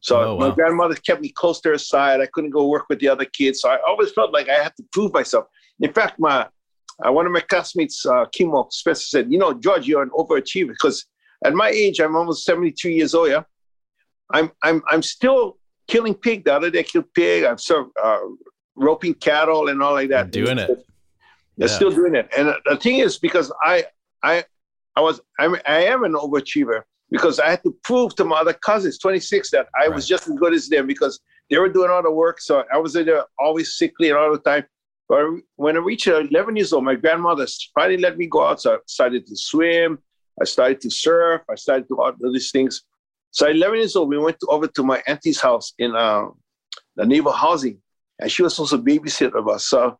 So 0.00 0.20
oh, 0.20 0.34
wow. 0.34 0.48
my 0.48 0.54
grandmother 0.54 0.96
kept 0.96 1.22
me 1.22 1.30
close 1.30 1.62
to 1.62 1.70
her 1.70 1.78
side. 1.78 2.20
I 2.20 2.26
couldn't 2.26 2.50
go 2.50 2.68
work 2.68 2.86
with 2.90 2.98
the 2.98 3.08
other 3.08 3.24
kids, 3.24 3.60
so 3.60 3.70
I 3.70 3.78
always 3.88 4.12
felt 4.12 4.34
like 4.34 4.50
I 4.50 4.62
had 4.62 4.76
to 4.76 4.84
prove 4.92 5.14
myself. 5.14 5.46
In 5.80 5.92
fact, 5.92 6.18
my 6.18 6.46
uh, 7.04 7.10
one 7.10 7.26
of 7.26 7.32
my 7.32 7.40
classmates, 7.40 8.04
uh, 8.04 8.26
Kimo 8.26 8.68
Spencer, 8.70 9.06
said, 9.06 9.32
"You 9.32 9.38
know, 9.38 9.54
George, 9.54 9.88
you're 9.88 10.02
an 10.02 10.10
overachiever 10.10 10.68
because 10.68 11.06
at 11.44 11.54
my 11.54 11.68
age, 11.68 12.00
I'm 12.00 12.16
almost 12.16 12.44
72 12.44 12.90
years 12.90 13.14
old. 13.14 13.28
Yeah, 13.28 13.42
I'm 14.32 14.50
I'm 14.62 14.82
I'm 14.88 15.02
still 15.02 15.58
killing 15.86 16.14
pig. 16.14 16.44
The 16.44 16.54
other 16.54 16.70
day, 16.70 16.80
I 16.80 16.82
killed 16.82 17.12
pig. 17.14 17.44
I'm 17.44 17.58
still 17.58 17.90
uh, 18.02 18.18
roping 18.76 19.14
cattle 19.14 19.68
and 19.68 19.82
all 19.82 19.92
like 19.92 20.08
that. 20.10 20.30
Doing 20.30 20.58
it. 20.58 20.86
They're 21.56 21.68
yeah. 21.68 21.74
still 21.74 21.90
doing 21.90 22.14
it. 22.14 22.28
And 22.36 22.54
the 22.64 22.76
thing 22.76 22.98
is, 22.98 23.18
because 23.18 23.52
I, 23.62 23.84
I, 24.22 24.44
I 24.96 25.00
was, 25.00 25.20
I'm, 25.38 25.56
I 25.66 25.84
am 25.84 26.04
an 26.04 26.14
overachiever 26.14 26.82
because 27.10 27.38
I 27.38 27.50
had 27.50 27.62
to 27.62 27.76
prove 27.84 28.16
to 28.16 28.24
my 28.24 28.40
other 28.40 28.54
cousins, 28.54 28.98
26, 28.98 29.50
that 29.52 29.68
I 29.76 29.86
right. 29.86 29.94
was 29.94 30.08
just 30.08 30.28
as 30.28 30.34
good 30.34 30.52
as 30.52 30.68
them 30.68 30.86
because 30.86 31.20
they 31.50 31.58
were 31.58 31.68
doing 31.68 31.90
all 31.90 32.02
the 32.02 32.10
work. 32.10 32.40
So 32.40 32.64
I 32.72 32.78
was 32.78 32.96
either 32.96 33.24
always 33.38 33.76
sickly 33.76 34.08
and 34.08 34.18
all 34.18 34.32
the 34.32 34.38
time. 34.38 34.64
But 35.08 35.26
when 35.56 35.76
I 35.76 35.80
reached 35.80 36.06
11 36.06 36.56
years 36.56 36.72
old, 36.72 36.84
my 36.84 36.94
grandmother 36.94 37.46
finally 37.74 37.98
let 37.98 38.16
me 38.16 38.26
go 38.26 38.46
out. 38.46 38.60
So 38.60 38.74
I 38.74 38.78
started 38.86 39.26
to 39.26 39.36
swim. 39.36 39.98
I 40.40 40.44
started 40.44 40.80
to 40.82 40.90
surf. 40.90 41.42
I 41.50 41.54
started 41.54 41.82
to 41.82 41.88
do 41.88 42.00
all 42.00 42.12
these 42.32 42.50
things. 42.50 42.82
So 43.30 43.48
11 43.48 43.78
years 43.78 43.96
old, 43.96 44.08
we 44.08 44.18
went 44.18 44.38
to, 44.40 44.46
over 44.46 44.66
to 44.66 44.82
my 44.82 45.02
auntie's 45.06 45.40
house 45.40 45.74
in 45.78 45.94
uh, 45.94 46.26
the 46.96 47.06
neighbor 47.06 47.32
housing. 47.32 47.78
And 48.20 48.30
she 48.30 48.42
was 48.42 48.58
also 48.58 48.78
babysitter 48.78 49.38
of 49.38 49.48
us. 49.48 49.66
So 49.66 49.98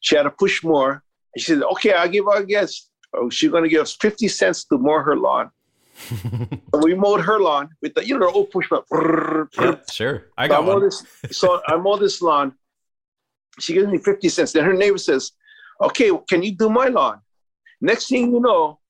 she 0.00 0.16
had 0.16 0.24
to 0.24 0.30
push 0.30 0.64
more. 0.64 1.02
And 1.34 1.42
she 1.42 1.52
said, 1.52 1.62
okay, 1.62 1.92
I'll 1.92 2.08
give 2.08 2.26
our 2.26 2.42
guest. 2.42 2.90
Oh, 3.14 3.30
she's 3.30 3.50
going 3.50 3.62
to 3.62 3.68
give 3.68 3.82
us 3.82 3.96
50 4.00 4.26
cents 4.28 4.64
to 4.64 4.78
mow 4.78 4.98
her 5.00 5.16
lawn. 5.16 5.50
so 6.08 6.80
we 6.82 6.94
mowed 6.94 7.20
her 7.20 7.38
lawn 7.38 7.70
with 7.80 7.94
the, 7.94 8.04
you 8.04 8.18
know, 8.18 8.26
the 8.26 8.32
old 8.32 8.50
push 8.50 8.68
button. 8.68 9.48
Yeah, 9.56 9.76
sure. 9.90 10.26
I 10.36 10.48
got 10.48 10.64
so 10.64 10.70
I 10.70 10.74
one. 10.74 10.82
This, 10.82 11.06
so 11.30 11.62
I 11.68 11.76
mowed 11.76 12.00
this 12.00 12.20
lawn. 12.20 12.54
She 13.60 13.74
gives 13.74 13.86
me 13.86 13.98
50 13.98 14.28
cents. 14.28 14.52
Then 14.52 14.64
her 14.64 14.72
neighbor 14.72 14.98
says, 14.98 15.30
okay, 15.80 16.10
can 16.28 16.42
you 16.42 16.52
do 16.52 16.68
my 16.68 16.88
lawn? 16.88 17.20
Next 17.80 18.08
thing 18.08 18.32
you 18.32 18.40
know, 18.40 18.80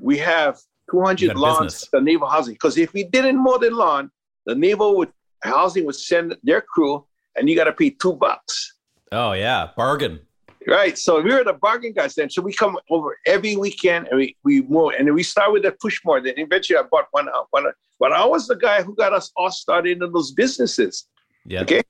we 0.00 0.18
have 0.18 0.58
200 0.90 1.36
lawns 1.36 1.88
the 1.92 2.00
neighbor 2.00 2.26
housing. 2.26 2.54
Because 2.54 2.78
if 2.78 2.92
we 2.92 3.04
didn't 3.04 3.36
mow 3.36 3.58
the 3.58 3.70
lawn, 3.70 4.10
the 4.46 4.54
naval 4.54 4.96
would 4.96 5.12
housing 5.42 5.84
would 5.86 5.94
send 5.94 6.36
their 6.42 6.60
crew 6.60 7.04
and 7.36 7.48
you 7.48 7.56
got 7.56 7.64
to 7.64 7.72
pay 7.72 7.90
two 7.90 8.14
bucks. 8.14 8.74
Oh 9.12 9.32
yeah, 9.32 9.70
bargain. 9.76 10.20
Right. 10.66 10.98
So 10.98 11.20
we 11.22 11.32
were 11.32 11.44
the 11.44 11.54
bargain 11.54 11.92
guys 11.92 12.14
then. 12.14 12.28
So 12.28 12.42
we 12.42 12.52
come 12.52 12.76
over 12.90 13.16
every 13.24 13.56
weekend 13.56 14.08
and 14.08 14.18
we, 14.18 14.36
we 14.44 14.62
move. 14.62 14.92
And 14.98 15.14
we 15.14 15.22
start 15.22 15.52
with 15.52 15.62
the 15.62 15.72
Pushmore. 15.72 16.22
Then 16.22 16.34
eventually 16.36 16.78
I 16.78 16.82
bought 16.82 17.06
one 17.12 17.28
out. 17.28 17.46
One, 17.50 17.66
uh, 17.66 17.70
but 17.98 18.12
I 18.12 18.24
was 18.26 18.46
the 18.46 18.56
guy 18.56 18.82
who 18.82 18.94
got 18.94 19.14
us 19.14 19.30
all 19.36 19.50
started 19.50 20.02
in 20.02 20.12
those 20.12 20.32
businesses. 20.32 21.06
Yeah. 21.46 21.62
Okay. 21.62 21.82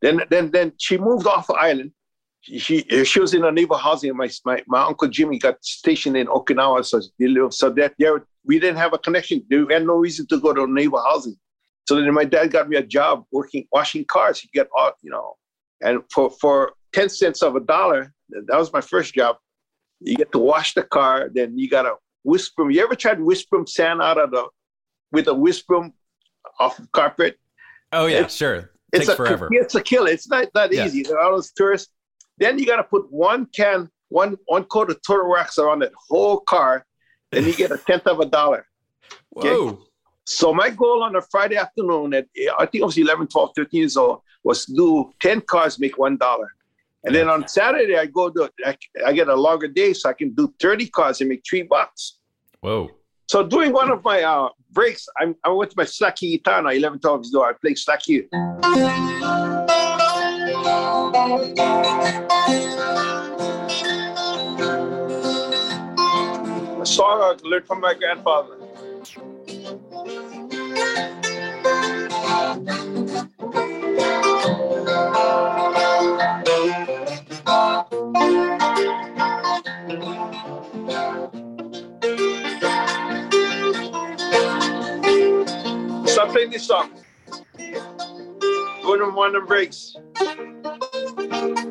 Then 0.00 0.22
then 0.30 0.50
then 0.50 0.72
she 0.78 0.96
moved 0.96 1.26
off 1.26 1.46
the 1.46 1.54
island. 1.54 1.92
She 2.42 2.80
she 3.04 3.20
was 3.20 3.34
in 3.34 3.44
a 3.44 3.52
neighbor 3.52 3.76
housing. 3.76 4.16
My, 4.16 4.28
my 4.44 4.62
my 4.66 4.82
uncle 4.82 5.06
Jimmy 5.08 5.38
got 5.38 5.64
stationed 5.64 6.16
in 6.16 6.26
Okinawa. 6.26 6.84
So 6.84 7.00
so 7.50 7.70
that 7.70 7.94
there 8.00 8.24
we 8.44 8.58
didn't 8.58 8.78
have 8.78 8.92
a 8.92 8.98
connection. 8.98 9.44
We 9.48 9.66
had 9.72 9.86
no 9.86 9.94
reason 9.94 10.26
to 10.26 10.40
go 10.40 10.52
to 10.52 10.66
neighbor 10.66 10.98
housing. 10.98 11.36
So 11.88 11.94
then 12.00 12.12
my 12.12 12.24
dad 12.24 12.50
got 12.50 12.68
me 12.68 12.76
a 12.76 12.82
job 12.82 13.24
working 13.30 13.66
washing 13.72 14.04
cars. 14.06 14.40
He 14.40 14.48
got 14.58 14.66
all 14.76 14.92
you 15.02 15.10
know, 15.12 15.36
and 15.82 16.00
for 16.12 16.30
for 16.30 16.72
10 16.94 17.08
cents 17.10 17.42
of 17.42 17.54
a 17.54 17.60
dollar. 17.60 18.12
That 18.30 18.58
was 18.58 18.72
my 18.72 18.80
first 18.80 19.14
job. 19.14 19.36
You 20.00 20.16
get 20.16 20.32
to 20.32 20.38
wash 20.38 20.74
the 20.74 20.82
car, 20.82 21.30
then 21.32 21.56
you 21.56 21.68
got 21.70 21.82
to 21.82 21.94
whisper. 22.24 22.68
You 22.70 22.82
ever 22.82 22.96
tried 22.96 23.16
to 23.18 23.24
whisper 23.24 23.62
sand 23.68 24.02
out 24.02 24.18
of 24.18 24.32
the 24.32 24.46
with 25.12 25.28
a 25.28 25.34
whisper 25.34 25.90
off 26.58 26.78
of 26.80 26.90
carpet. 26.90 27.38
Oh 27.92 28.06
yeah, 28.06 28.16
It's- 28.16 28.34
sure. 28.34 28.70
It's 28.92 29.08
a 29.08 29.16
forever. 29.16 29.48
it's 29.52 29.74
a 29.74 29.80
killer. 29.82 30.10
It's 30.10 30.28
not 30.28 30.48
that 30.54 30.70
Yeah. 30.72 30.84
easy. 30.86 31.04
All 31.14 31.32
those 31.32 31.50
tourists. 31.52 31.90
Then 32.42 32.58
you 32.58 32.66
got 32.66 32.76
to 32.76 32.82
put 32.82 33.04
one 33.12 33.46
can, 33.46 33.88
one 34.08 34.36
one 34.46 34.64
coat 34.64 34.90
of 34.90 34.98
turtle 35.06 35.30
wax 35.30 35.58
around 35.58 35.78
that 35.82 35.92
whole 36.08 36.40
car, 36.40 36.84
and 37.30 37.46
you 37.46 37.54
get 37.54 37.70
a 37.70 37.78
tenth 37.78 38.08
of 38.08 38.18
a 38.18 38.26
dollar. 38.26 38.66
Whoa. 39.30 39.78
So 40.24 40.52
my 40.52 40.70
goal 40.70 41.04
on 41.04 41.14
a 41.14 41.22
Friday 41.22 41.56
afternoon 41.56 42.14
at 42.14 42.26
I 42.58 42.66
think 42.66 42.82
I 42.82 42.86
was 42.86 42.98
11, 42.98 43.28
12, 43.28 43.50
13 43.54 43.78
years 43.78 43.96
old 43.96 44.22
was 44.42 44.66
to 44.66 44.74
do 44.74 45.12
10 45.20 45.42
cars, 45.42 45.78
make 45.78 45.98
one 45.98 46.16
dollar. 46.16 46.48
And 47.04 47.14
then 47.14 47.28
on 47.28 47.46
Saturday 47.46 47.96
I 47.96 48.06
go 48.06 48.28
to 48.30 48.50
I, 48.64 48.76
I 49.06 49.12
get 49.12 49.28
a 49.28 49.36
longer 49.36 49.68
day 49.68 49.92
so 49.92 50.08
I 50.08 50.12
can 50.12 50.30
do 50.34 50.52
30 50.60 50.88
cars 50.88 51.20
and 51.20 51.30
make 51.30 51.42
three 51.48 51.62
bucks. 51.62 52.18
Whoa. 52.60 52.90
So 53.28 53.46
during 53.46 53.72
one 53.72 53.92
of 53.92 54.02
my 54.02 54.22
uh, 54.22 54.48
breaks, 54.72 55.06
I'm, 55.16 55.36
I 55.44 55.50
went 55.50 55.70
to 55.70 55.76
my 55.76 55.84
slack 55.84 56.16
key 56.16 56.42
now, 56.44 56.66
11, 56.66 56.98
12 56.98 57.20
years 57.20 57.34
old. 57.36 57.46
I 57.46 57.52
played 57.52 57.78
slack 57.78 58.02
key. 58.02 58.24
A 61.22 61.26
song 66.84 67.20
I 67.20 67.36
learned 67.44 67.64
from 67.64 67.80
my 67.80 67.94
grandfather. 67.94 68.56
Stop 86.04 86.30
playing 86.30 86.50
this 86.50 86.66
song. 86.66 86.90
Go 88.82 88.96
to 88.96 89.04
one 89.14 89.36
of 89.36 89.46
them 89.46 90.51
breaks. 91.32 91.62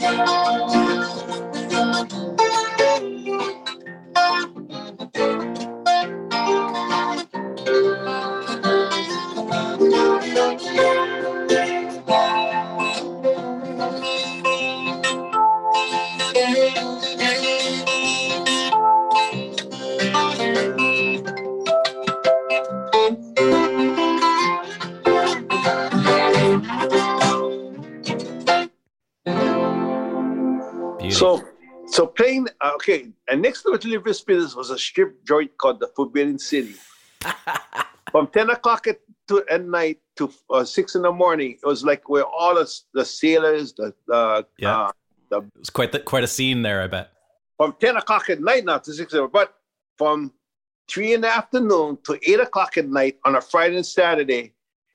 Beauty. 0.00 0.73
Okay, 32.74 33.08
and 33.28 33.40
next 33.42 33.62
to 33.62 33.76
the 33.76 33.88
Liver 33.88 34.12
Spinners 34.12 34.56
was 34.56 34.70
a 34.70 34.78
strip 34.78 35.24
joint 35.24 35.56
called 35.58 35.80
the 35.80 35.88
Forbidden 35.94 36.38
City. 36.38 36.74
From 38.10 38.26
ten 38.28 38.50
o'clock 38.50 38.86
at, 38.86 38.98
to, 39.28 39.44
at 39.50 39.64
night 39.64 39.98
to 40.16 40.30
uh, 40.50 40.64
six 40.64 40.94
in 40.94 41.02
the 41.02 41.12
morning, 41.12 41.52
it 41.62 41.66
was 41.66 41.84
like 41.84 42.08
where 42.08 42.24
all 42.24 42.54
the, 42.54 42.70
the 42.92 43.04
sailors, 43.04 43.72
the, 43.74 43.92
the 44.06 44.46
Yeah. 44.58 44.90
uh, 45.32 45.40
was 45.58 45.70
quite 45.70 45.92
the, 45.92 46.00
quite 46.00 46.24
a 46.24 46.28
scene 46.28 46.62
there, 46.62 46.82
I 46.82 46.86
bet. 46.86 47.10
from 47.56 47.74
ten 47.80 47.96
o'clock 47.96 48.30
at 48.30 48.40
night 48.40 48.64
now 48.64 48.78
to 48.78 48.92
six. 48.92 49.14
But 49.32 49.54
from 49.98 50.32
three 50.88 51.14
in 51.14 51.22
the 51.22 51.28
afternoon 51.34 51.98
to 52.04 52.18
eight 52.30 52.40
o'clock 52.40 52.76
at 52.76 52.88
night 52.88 53.18
on 53.24 53.36
a 53.36 53.40
Friday 53.40 53.76
and 53.76 53.86
Saturday 53.86 54.52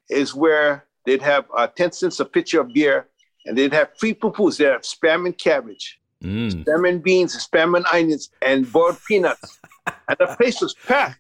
is 0.09 0.33
where 0.35 0.85
they'd 1.05 1.21
have 1.21 1.45
uh, 1.57 1.67
ten 1.67 1.91
cents 1.91 2.19
a 2.19 2.25
pitcher 2.25 2.61
of 2.61 2.73
beer, 2.73 3.07
and 3.45 3.57
they'd 3.57 3.73
have 3.73 3.89
free 3.97 4.13
pupus. 4.13 4.57
They'd 4.57 4.65
have 4.65 4.81
spam 4.81 5.25
and 5.25 5.37
cabbage. 5.37 5.98
Mm. 6.23 6.63
spam 6.65 6.89
and 6.89 7.01
beans, 7.01 7.47
spam 7.47 7.77
and 7.77 7.85
onions, 7.93 8.29
and 8.41 8.69
boiled 8.71 8.97
peanuts. 9.07 9.57
and 10.07 10.17
the 10.19 10.27
place 10.37 10.61
was 10.61 10.75
packed. 10.85 11.19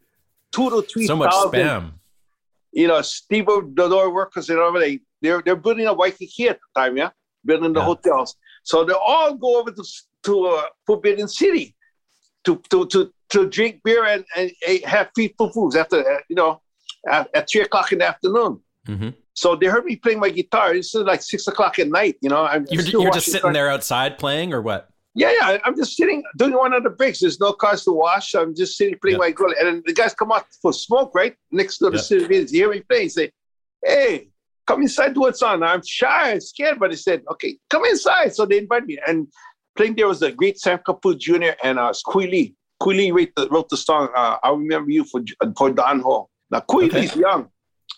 Two 0.51 0.69
to 0.69 0.81
three 0.81 1.05
So 1.07 1.15
much 1.15 1.31
thousand, 1.31 1.51
spam. 1.61 1.91
You 2.71 2.87
know, 2.87 3.01
Steve 3.01 3.45
the 3.45 3.87
door 3.87 4.13
workers 4.13 4.49
and 4.49 4.59
all 4.59 4.73
they 4.73 4.99
they're 5.21 5.41
they're 5.41 5.55
building 5.55 5.87
a 5.87 5.93
Waikiki 5.93 6.49
at 6.49 6.59
the 6.59 6.81
time, 6.81 6.97
yeah, 6.97 7.09
building 7.45 7.71
the 7.73 7.79
Yeah. 7.79 7.85
hotels. 7.85 8.35
So 8.63 8.83
they 8.83 8.93
all 8.93 9.35
go 9.35 9.59
over 9.59 9.71
to 9.71 9.83
to 10.23 10.47
uh, 10.47 10.63
Forbidden 10.85 11.27
City 11.27 11.75
to 12.43 12.61
to 12.69 12.85
to 12.87 13.13
to 13.29 13.47
drink 13.49 13.81
beer 13.83 14.03
and, 14.05 14.25
and, 14.35 14.51
and 14.67 14.83
have 14.85 15.09
free 15.15 15.33
foods 15.37 15.75
after 15.75 16.03
you 16.29 16.35
know 16.35 16.61
at, 17.07 17.29
at 17.33 17.49
three 17.49 17.61
o'clock 17.61 17.91
in 17.93 17.99
the 17.99 18.07
afternoon. 18.07 18.59
hmm 18.85 19.09
So 19.33 19.55
they 19.55 19.67
heard 19.67 19.85
me 19.85 19.95
playing 19.95 20.19
my 20.19 20.29
guitar. 20.29 20.73
It's 20.73 20.93
like 20.95 21.21
six 21.21 21.47
o'clock 21.47 21.79
at 21.79 21.87
night. 21.87 22.17
You 22.21 22.29
know, 22.29 22.43
I'm 22.43 22.65
You're, 22.69 22.83
you're 22.83 23.11
just 23.13 23.27
sitting 23.27 23.41
cars. 23.41 23.53
there 23.53 23.69
outside 23.69 24.17
playing, 24.17 24.51
or 24.53 24.61
what? 24.61 24.88
Yeah, 25.15 25.31
yeah. 25.39 25.57
I'm 25.65 25.75
just 25.75 25.95
sitting 25.97 26.23
doing 26.37 26.53
one 26.53 26.73
of 26.73 26.83
the 26.83 26.89
breaks. 26.91 27.19
There's 27.19 27.39
no 27.39 27.51
cars 27.53 27.83
to 27.85 27.91
wash. 27.91 28.35
I'm 28.35 28.55
just 28.55 28.77
sitting 28.77 28.97
playing 29.01 29.15
Yeah. 29.15 29.25
my 29.25 29.31
guitar. 29.31 29.55
And 29.59 29.67
then 29.67 29.83
the 29.85 29.93
guys 29.93 30.13
come 30.13 30.31
out 30.31 30.45
for 30.61 30.71
smoke, 30.71 31.11
right? 31.15 31.35
Next 31.51 31.79
to 31.79 31.89
the 31.89 31.97
Yeah. 31.97 32.27
videos. 32.27 32.51
You 32.51 32.59
hear 32.59 32.69
me 32.71 32.81
play. 32.81 33.07
Say, 33.09 33.31
hey, 33.83 34.29
come 34.67 34.81
inside, 34.83 35.13
do 35.15 35.21
what's 35.21 35.41
on. 35.41 35.63
I'm 35.63 35.81
shy 35.85 36.37
scared, 36.39 36.79
but 36.79 36.91
they 36.91 36.95
said, 36.97 37.23
okay, 37.31 37.57
come 37.69 37.85
inside. 37.85 38.35
So 38.35 38.45
they 38.45 38.59
invited 38.59 38.87
me. 38.87 38.99
And 39.07 39.27
playing 39.75 39.95
there 39.95 40.07
was 40.07 40.19
the 40.19 40.31
great 40.31 40.59
Sam 40.59 40.79
Kapu 40.87 41.17
Jr. 41.17 41.53
and 41.63 41.79
uh, 41.79 41.91
Kui 42.05 42.27
Lee. 42.27 42.55
Wrote 42.81 43.29
the, 43.35 43.47
wrote 43.49 43.67
the 43.69 43.77
song, 43.77 44.07
uh, 44.15 44.37
I 44.41 44.51
Remember 44.51 44.89
You 44.91 45.03
for, 45.05 45.21
for 45.57 45.69
Don 45.71 45.99
Ho. 46.01 46.29
Now, 46.51 46.61
Kui 46.61 46.85
Okay. 46.85 47.01
Lee's 47.01 47.15
young. 47.15 47.49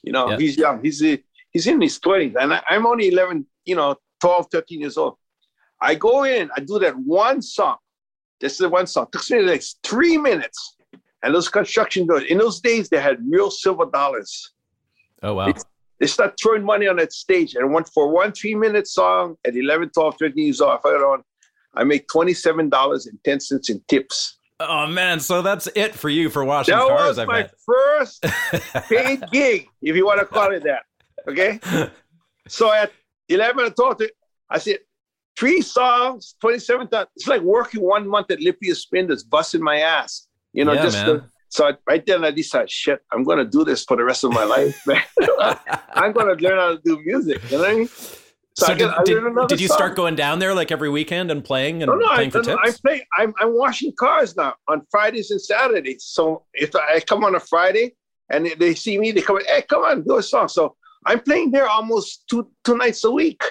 You 0.02 0.14
know, 0.14 0.30
Yeah. 0.32 0.38
he's 0.38 0.58
young. 0.58 0.82
He's, 0.84 1.04
uh, 1.04 1.18
he's 1.52 1.68
in 1.68 1.80
his 1.82 2.00
20s. 2.00 2.36
And 2.40 2.54
I, 2.54 2.64
I'm 2.70 2.88
only 2.88 3.10
11, 3.10 3.46
you 3.66 3.76
know, 3.76 3.96
12, 4.22 4.48
13 4.52 4.80
years 4.80 4.98
old. 4.98 5.18
I 5.82 5.96
go 5.96 6.24
in, 6.24 6.50
I 6.56 6.60
do 6.62 6.80
that 6.80 6.96
one 6.98 7.42
song. 7.42 7.78
This 8.40 8.54
is 8.54 8.58
the 8.60 8.70
one 8.70 8.88
song. 8.88 9.08
Took 9.12 9.30
me 9.32 9.42
like 9.42 9.64
three 9.84 10.18
minutes. 10.18 10.78
And 11.24 11.34
those 11.36 11.50
construction 11.50 12.08
doors, 12.08 12.24
in 12.24 12.38
those 12.40 12.60
days, 12.60 12.90
they 12.90 13.00
had 13.00 13.18
real 13.30 13.52
silver 13.52 13.86
dollars. 13.92 14.54
Oh 15.24 15.36
wow. 15.36 15.50
It's- 15.50 15.66
They 16.00 16.08
start 16.08 16.34
throwing 16.42 16.64
money 16.64 16.88
on 16.88 16.96
that 16.98 17.14
stage. 17.14 17.54
And 17.56 17.72
one 17.72 17.84
for 17.84 18.10
one 18.10 18.32
three 18.32 18.56
minute 18.56 18.88
song 18.88 19.36
at 19.46 19.56
11, 19.56 19.92
12, 19.92 20.16
13 20.18 20.46
years 20.46 20.60
old, 20.62 20.72
I 20.74 20.78
put 20.78 20.96
it 20.96 21.04
on. 21.04 21.24
I 21.76 21.84
make 21.84 22.08
$27.10 22.08 23.70
in 23.70 23.82
tips. 23.88 24.38
Oh 24.60 24.86
man, 24.88 25.20
so 25.20 25.42
that's 25.42 25.68
it 25.76 25.94
for 25.96 26.10
you 26.10 26.30
for 26.30 26.44
washing 26.44 26.76
That 26.76 26.88
cars, 26.88 27.08
was 27.10 27.20
I 27.20 27.26
my 27.26 27.50
first 27.66 28.24
paid 28.90 29.24
gig, 29.32 29.68
if 29.82 29.96
you 29.96 30.06
want 30.06 30.20
to 30.20 30.26
call 30.26 30.52
it 30.52 30.64
that. 30.64 30.84
Okay. 31.28 31.60
So 32.48 32.74
at 32.74 32.92
11 33.30 33.66
and 33.66 33.76
12, 33.76 34.02
I 34.50 34.58
said, 34.58 34.80
three 35.42 35.62
songs, 35.62 36.36
27 36.40 36.88
times. 36.90 37.08
It's 37.16 37.28
like 37.28 37.42
working 37.42 37.82
one 37.82 38.08
month 38.08 38.30
at 38.30 38.40
Lipia 38.40 38.76
Spin 38.76 39.08
that's 39.08 39.24
busting 39.24 39.62
my 39.64 39.78
ass. 39.80 40.28
You 40.54 40.64
know, 40.66 40.74
Yeah, 40.74 40.84
just 40.84 40.98
to- 41.06 41.24
so 41.50 41.66
I, 41.70 41.72
right 41.88 42.06
then 42.06 42.24
I 42.24 42.32
decided, 42.32 42.70
shit, 42.70 43.00
I'm 43.12 43.24
going 43.24 43.40
to 43.40 43.46
do 43.58 43.66
this 43.66 43.84
for 43.84 43.98
the 43.98 44.04
rest 44.06 44.24
of 44.24 44.32
my 44.32 44.44
life, 44.46 44.80
man. 44.88 45.02
I'm 45.94 46.14
going 46.14 46.30
to 46.38 46.42
learn 46.44 46.58
how 46.60 46.70
to 46.76 46.82
do 46.86 47.02
music. 47.04 47.42
You 47.50 47.58
know 47.58 47.64
what 47.64 47.72
I 47.72 47.76
mean? 47.76 47.90
So, 48.54 48.66
I 48.68 48.74
did, 48.76 48.92
get- 49.06 49.48
did, 49.50 49.60
you 49.62 49.68
song. 49.68 49.78
start 49.78 49.96
going 49.96 50.16
down 50.16 50.40
there 50.40 50.54
like 50.54 50.72
every 50.72 50.90
weekend 50.90 51.32
and 51.32 51.44
playing 51.44 51.82
and 51.84 51.90
No, 51.90 51.96
no, 51.98 52.06
I, 52.08 52.16
playing 52.16 52.32
for 52.32 52.38
no, 52.44 52.56
tips? 52.56 52.60
I 52.64 52.72
play. 52.88 53.08
I'm, 53.18 53.34
I'm 53.40 53.58
washing 53.58 53.94
cars 53.98 54.36
now 54.38 54.54
on 54.70 54.84
Fridays 54.92 55.32
and 55.32 55.42
Saturdays. 55.42 56.04
So 56.06 56.46
if 56.54 56.76
I 56.76 57.00
come 57.02 57.24
on 57.26 57.34
a 57.36 57.40
Friday 57.40 57.96
and 58.30 58.46
they- 58.46 58.56
they 58.56 58.76
see 58.76 58.98
me, 59.00 59.12
they 59.12 59.22
come, 59.22 59.40
hey, 59.48 59.64
come 59.64 59.84
on, 59.84 60.04
do 60.04 60.18
a 60.18 60.24
song. 60.24 60.48
So 60.48 60.76
I'm 61.06 61.20
playing 61.22 61.52
there 61.52 61.68
almost 61.68 62.26
two 62.30 62.48
two 62.64 62.78
nights 62.78 63.04
a 63.04 63.12
week, 63.12 63.42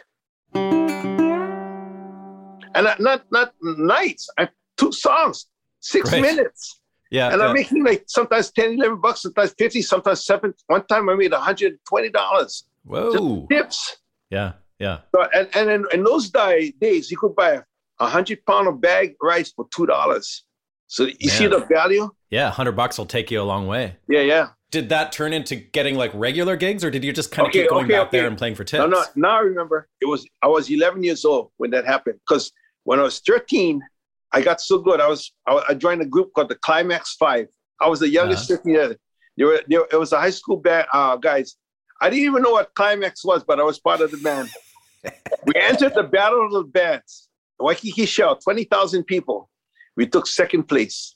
and 2.74 2.88
I- 2.88 2.96
not 2.98 3.24
not 3.30 3.52
nights. 3.62 4.28
I 4.38 4.48
two 4.76 4.92
songs, 4.92 5.46
six 5.80 6.12
Right. 6.12 6.22
minutes, 6.22 6.80
yeah, 7.10 7.30
and 7.32 7.40
yeah. 7.40 7.46
I'm 7.48 7.54
making 7.54 7.84
like 7.84 8.04
sometimes 8.06 8.50
10, 8.52 8.74
11 8.74 9.00
bucks, 9.00 9.22
sometimes 9.22 9.54
fifty, 9.58 9.82
sometimes 9.82 10.24
seven. 10.24 10.54
One 10.66 10.86
time 10.86 11.08
I 11.08 11.14
made 11.14 11.32
120 11.32 12.10
dollars 12.10 12.64
Whoa. 12.84 13.46
tips. 13.50 13.96
Yeah, 14.30 14.52
yeah. 14.78 15.00
So, 15.14 15.26
and 15.34 15.48
and 15.54 15.70
in, 15.70 15.84
in 15.92 16.04
those 16.04 16.30
di- 16.30 16.72
days, 16.80 17.10
you 17.10 17.18
could 17.18 17.34
buy 17.34 17.62
a 17.98 18.06
hundred 18.06 18.44
pound 18.46 18.68
of 18.68 18.80
bag 18.80 19.14
rice 19.22 19.52
for 19.52 19.66
two 19.74 19.86
dollars. 19.86 20.44
So 20.86 21.04
you 21.20 21.30
see 21.30 21.46
the 21.46 21.60
value? 21.70 22.10
Yeah, 22.30 22.46
100 22.46 22.72
bucks 22.72 22.98
will 22.98 23.06
take 23.06 23.30
you 23.30 23.40
a 23.40 23.44
long 23.44 23.68
way. 23.68 23.94
Yeah, 24.08 24.22
yeah. 24.22 24.48
Did 24.72 24.88
that 24.88 25.12
turn 25.12 25.32
into 25.32 25.54
getting 25.54 25.94
like 25.96 26.10
regular 26.14 26.56
gigs 26.56 26.84
or 26.84 26.90
did 26.90 27.04
you 27.04 27.12
just 27.12 27.30
kind 27.30 27.46
of 27.46 27.50
Okay, 27.50 27.60
keep 27.62 27.70
going 27.70 27.84
okay, 27.84 27.94
back 27.94 28.10
there 28.10 28.26
and 28.26 28.36
playing 28.36 28.56
for 28.56 28.64
tips? 28.64 28.80
No, 28.80 28.86
no. 28.88 29.04
Now 29.14 29.36
I 29.36 29.40
remember 29.40 29.86
it 30.00 30.06
was 30.06 30.26
I 30.42 30.48
was 30.48 30.68
11 30.68 31.04
years 31.04 31.24
old 31.24 31.52
when 31.58 31.70
that 31.70 31.86
happened. 31.86 32.18
Because 32.28 32.50
when 32.84 32.98
I 32.98 33.02
was 33.02 33.20
13, 33.20 33.80
I 34.32 34.40
got 34.42 34.60
so 34.60 34.78
good. 34.78 35.00
I 35.00 35.08
was 35.08 35.32
I, 35.46 35.62
I 35.70 35.74
joined 35.74 36.02
a 36.02 36.06
group 36.06 36.32
called 36.34 36.48
the 36.48 36.56
Climax 36.56 37.14
Five. 37.16 37.48
I 37.80 37.88
was 37.88 38.00
the 38.00 38.08
youngest 38.08 38.50
Uh-huh. 38.50 38.58
13 38.58 38.74
years. 38.74 38.96
There 39.36 39.46
were 39.46 39.62
there, 39.68 39.86
it 39.90 39.96
was 39.96 40.12
a 40.12 40.20
high 40.20 40.30
school 40.30 40.56
band 40.56 40.86
uh, 40.92 41.16
guys. 41.16 41.56
I 42.00 42.08
didn't 42.10 42.24
even 42.24 42.42
know 42.42 42.52
what 42.52 42.74
Climax 42.74 43.24
was, 43.24 43.44
but 43.44 43.60
I 43.60 43.62
was 43.62 43.78
part 43.78 44.00
of 44.00 44.10
the 44.10 44.16
band. 44.18 44.48
we 45.46 45.52
entered 45.56 45.94
the 45.94 46.02
Battle 46.02 46.46
of 46.46 46.52
the 46.52 46.64
Bands, 46.64 47.28
Waikiki 47.58 48.06
Shell, 48.06 48.36
20,000 48.36 49.04
people. 49.04 49.50
We 49.96 50.06
took 50.06 50.26
second 50.26 50.62
place. 50.64 51.14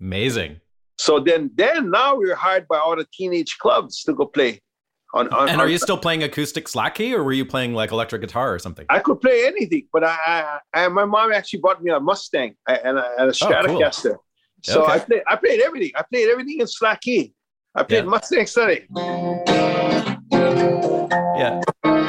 Amazing. 0.00 0.60
So 0.98 1.20
then, 1.20 1.50
then 1.54 1.90
now 1.90 2.16
we 2.16 2.28
were 2.28 2.34
hired 2.34 2.66
by 2.66 2.78
all 2.78 2.96
the 2.96 3.06
teenage 3.12 3.58
clubs 3.58 4.02
to 4.04 4.12
go 4.12 4.26
play. 4.26 4.60
On, 5.14 5.28
on 5.28 5.48
and 5.48 5.60
are 5.60 5.66
on, 5.66 5.70
you 5.70 5.78
still 5.78 5.96
playing 5.96 6.24
acoustic 6.24 6.66
slack 6.66 6.96
key, 6.96 7.14
or 7.14 7.22
were 7.22 7.32
you 7.32 7.46
playing 7.46 7.72
like 7.72 7.92
electric 7.92 8.20
guitar 8.20 8.52
or 8.52 8.58
something? 8.58 8.84
I 8.90 8.98
could 8.98 9.20
play 9.20 9.46
anything, 9.46 9.86
but 9.92 10.02
I, 10.02 10.18
I, 10.26 10.58
I 10.74 10.88
my 10.88 11.04
mom 11.04 11.32
actually 11.32 11.60
bought 11.60 11.80
me 11.82 11.92
a 11.92 12.00
Mustang 12.00 12.56
and 12.66 12.98
a, 12.98 13.12
and 13.18 13.28
a 13.28 13.28
oh, 13.28 13.30
Stratocaster. 13.30 14.06
Oh, 14.06 14.14
cool. 14.14 14.24
So 14.62 14.82
okay. 14.82 14.92
I 14.92 14.98
played 14.98 15.22
I 15.28 15.36
played 15.36 15.60
everything. 15.60 15.92
I 15.94 16.02
played 16.02 16.28
everything 16.28 16.60
in 16.60 16.66
slack 16.66 17.02
key. 17.02 17.32
I 17.76 17.84
played 17.84 18.04
yeah. 18.04 18.10
Mustang 18.10 18.46
Sally. 18.46 18.86
Yeah. 21.36 21.60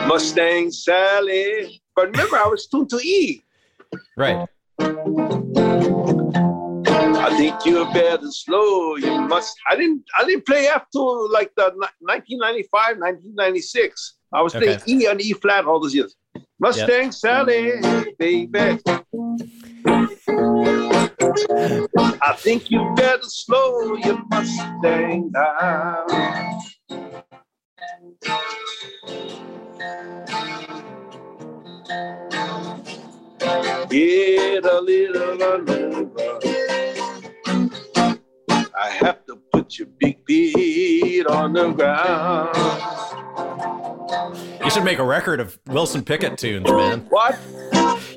Mustang 0.07 0.71
Sally. 0.71 1.81
But 1.95 2.09
remember, 2.09 2.37
I 2.37 2.47
was 2.47 2.65
tuned 2.67 2.89
to 2.89 2.97
E. 2.97 3.43
Right. 4.17 4.47
I 7.25 7.35
think 7.37 7.65
you're 7.65 7.91
better 7.91 8.29
slow. 8.29 8.97
You 8.97 9.21
must. 9.21 9.57
I 9.67 9.75
didn't. 9.75 10.03
I 10.15 10.25
didn't 10.25 10.45
play 10.45 10.67
F 10.67 10.85
till 10.91 11.31
like 11.31 11.51
the 11.57 11.73
1995, 11.73 12.99
1996. 12.99 14.17
I 14.31 14.41
was 14.43 14.53
playing 14.53 14.77
okay. 14.77 14.91
E 14.91 15.07
and 15.07 15.19
E 15.19 15.33
flat 15.33 15.65
all 15.65 15.79
those 15.79 15.95
years. 15.95 16.15
Mustang 16.59 17.05
yep. 17.05 17.13
Sally, 17.13 17.71
baby. 18.19 18.79
I 22.21 22.33
think 22.37 22.69
you 22.69 22.93
better 22.95 23.23
slow 23.23 23.95
your 23.95 24.23
Mustang 24.29 25.31
down. 25.31 26.05
Get 33.89 34.65
a 34.65 34.79
little 34.79 35.43
over. 35.43 36.54
I 38.77 38.89
have 38.89 39.25
to 39.27 39.37
put 39.53 39.79
your 39.79 39.87
big 39.99 40.25
feet 40.25 41.25
on 41.27 41.53
the 41.53 41.71
ground. 41.71 42.55
You 44.63 44.69
should 44.69 44.83
make 44.83 44.99
a 44.99 45.03
record 45.03 45.39
of 45.39 45.57
Wilson 45.67 46.03
Pickett 46.03 46.37
tunes, 46.37 46.69
man. 46.69 47.05
What? 47.09 47.39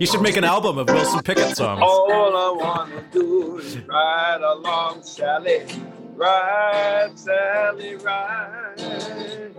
You 0.00 0.06
should 0.06 0.22
make 0.22 0.36
an 0.36 0.44
album 0.44 0.78
of 0.78 0.88
Wilson 0.88 1.22
Pickett 1.22 1.56
songs. 1.56 1.80
All 1.82 2.36
I 2.36 2.50
want 2.62 2.90
to 2.90 3.02
do 3.18 3.58
is 3.58 3.78
ride 3.86 4.40
along 4.42 5.02
Sally. 5.02 5.62
Ride, 6.16 7.16
Sally, 7.16 7.94
ride. 7.96 9.54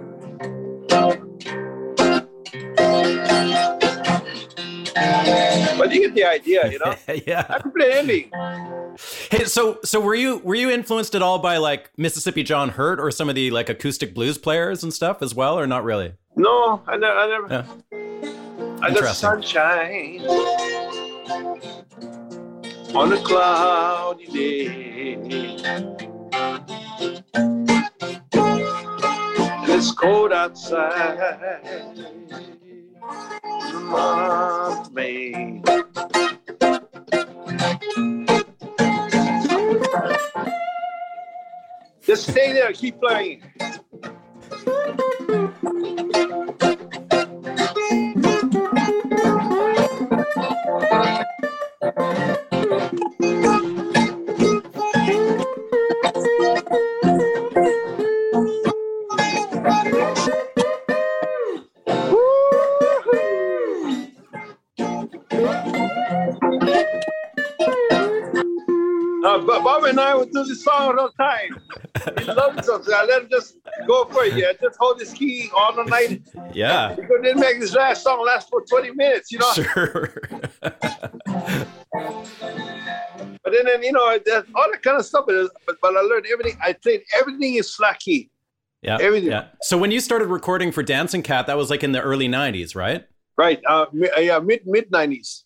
But 5.78 5.94
you 5.94 6.02
get 6.02 6.16
the 6.16 6.26
idea, 6.26 6.72
you 6.72 6.80
know. 6.80 6.96
yeah, 7.26 7.46
I 7.50 7.60
can 7.60 7.72
play 7.72 7.94
anything. 7.94 8.32
Hey, 9.32 9.46
so 9.46 9.80
so 9.84 10.00
were 10.00 10.16
you 10.16 10.40
were 10.40 10.56
you 10.56 10.70
influenced 10.70 11.16
at 11.16 11.22
all 11.22 11.40
by 11.40 11.58
like 11.58 11.90
Mississippi 11.98 12.44
John 12.44 12.70
Hurt 12.70 13.00
or 13.00 13.12
some 13.12 13.30
of 13.30 13.36
the 13.36 13.52
like 13.52 13.70
acoustic 13.70 14.14
blues 14.14 14.38
players 14.38 14.84
and 14.84 14.94
stuff 14.94 15.22
as 15.22 15.34
well, 15.34 15.58
or 15.58 15.68
not 15.68 15.84
really? 15.84 16.14
No, 16.36 16.82
I 16.86 16.98
never. 16.98 17.18
I 17.18 17.28
never. 17.28 17.48
Yeah. 17.50 17.66
I 18.82 18.94
got 18.94 19.16
sunshine 19.16 20.22
on 22.96 23.14
a 23.14 23.18
cloudy 23.24 24.26
day. 24.28 25.18
It's 29.72 29.92
cold 29.92 30.34
outside 30.34 31.18
of 33.96 34.94
May. 34.94 35.62
Just 42.02 42.30
stay 42.30 42.54
there, 42.54 42.74
keep 42.74 43.00
playing. 43.00 43.44
And 69.90 70.00
I 70.00 70.16
would 70.16 70.32
do 70.32 70.44
this 70.46 70.64
song 70.64 70.98
all 70.98 71.12
the 71.18 71.24
time. 71.24 71.60
He 72.20 72.26
loves 72.26 72.70
us. 72.70 72.90
I 72.90 73.06
let 73.06 73.24
him 73.24 73.30
just 73.30 73.58
go 73.88 74.06
for 74.06 74.24
it. 74.24 74.36
Yeah, 74.36 74.54
just 74.62 74.78
hold 74.80 75.00
his 75.00 75.12
key 75.12 75.50
all 75.56 75.74
the 75.76 75.84
night. 75.84 76.22
Yeah. 76.54 76.96
Because 76.96 77.22
didn't 77.22 77.40
make 77.42 77.60
this 77.60 77.76
last 77.76 78.04
song 78.04 78.26
last 78.26 78.50
for 78.50 78.62
20 78.62 78.92
minutes, 78.92 79.32
you 79.32 79.38
know? 79.38 79.54
Sure. 79.54 80.14
but 80.62 80.76
then, 83.46 83.66
then 83.66 83.84
you 83.84 83.92
know, 83.92 84.02
all 84.02 84.18
that 84.18 84.80
kind 84.82 84.98
of 84.98 85.06
stuff. 85.06 85.26
But, 85.28 85.52
but 85.82 85.96
I 85.96 86.02
learned 86.02 86.26
everything. 86.32 86.58
I 86.64 86.74
played 86.74 87.04
everything 87.16 87.56
is 87.56 87.72
slack 87.72 88.00
key. 88.00 88.32
Yeah. 88.82 88.98
Everything. 89.00 89.30
Yeah. 89.30 89.50
So 89.62 89.78
when 89.78 89.92
you 89.92 90.00
started 90.00 90.28
recording 90.28 90.72
for 90.72 90.82
Dancing 90.82 91.22
Cat, 91.22 91.46
that 91.48 91.58
was 91.58 91.70
like 91.70 91.84
in 91.84 91.92
the 91.92 92.02
early 92.02 92.28
90s, 92.28 92.76
right? 92.76 93.06
Right. 93.38 93.62
Uh, 93.68 93.86
yeah, 94.18 94.40
mid 94.40 94.66
mid 94.66 94.90
90s 94.90 95.44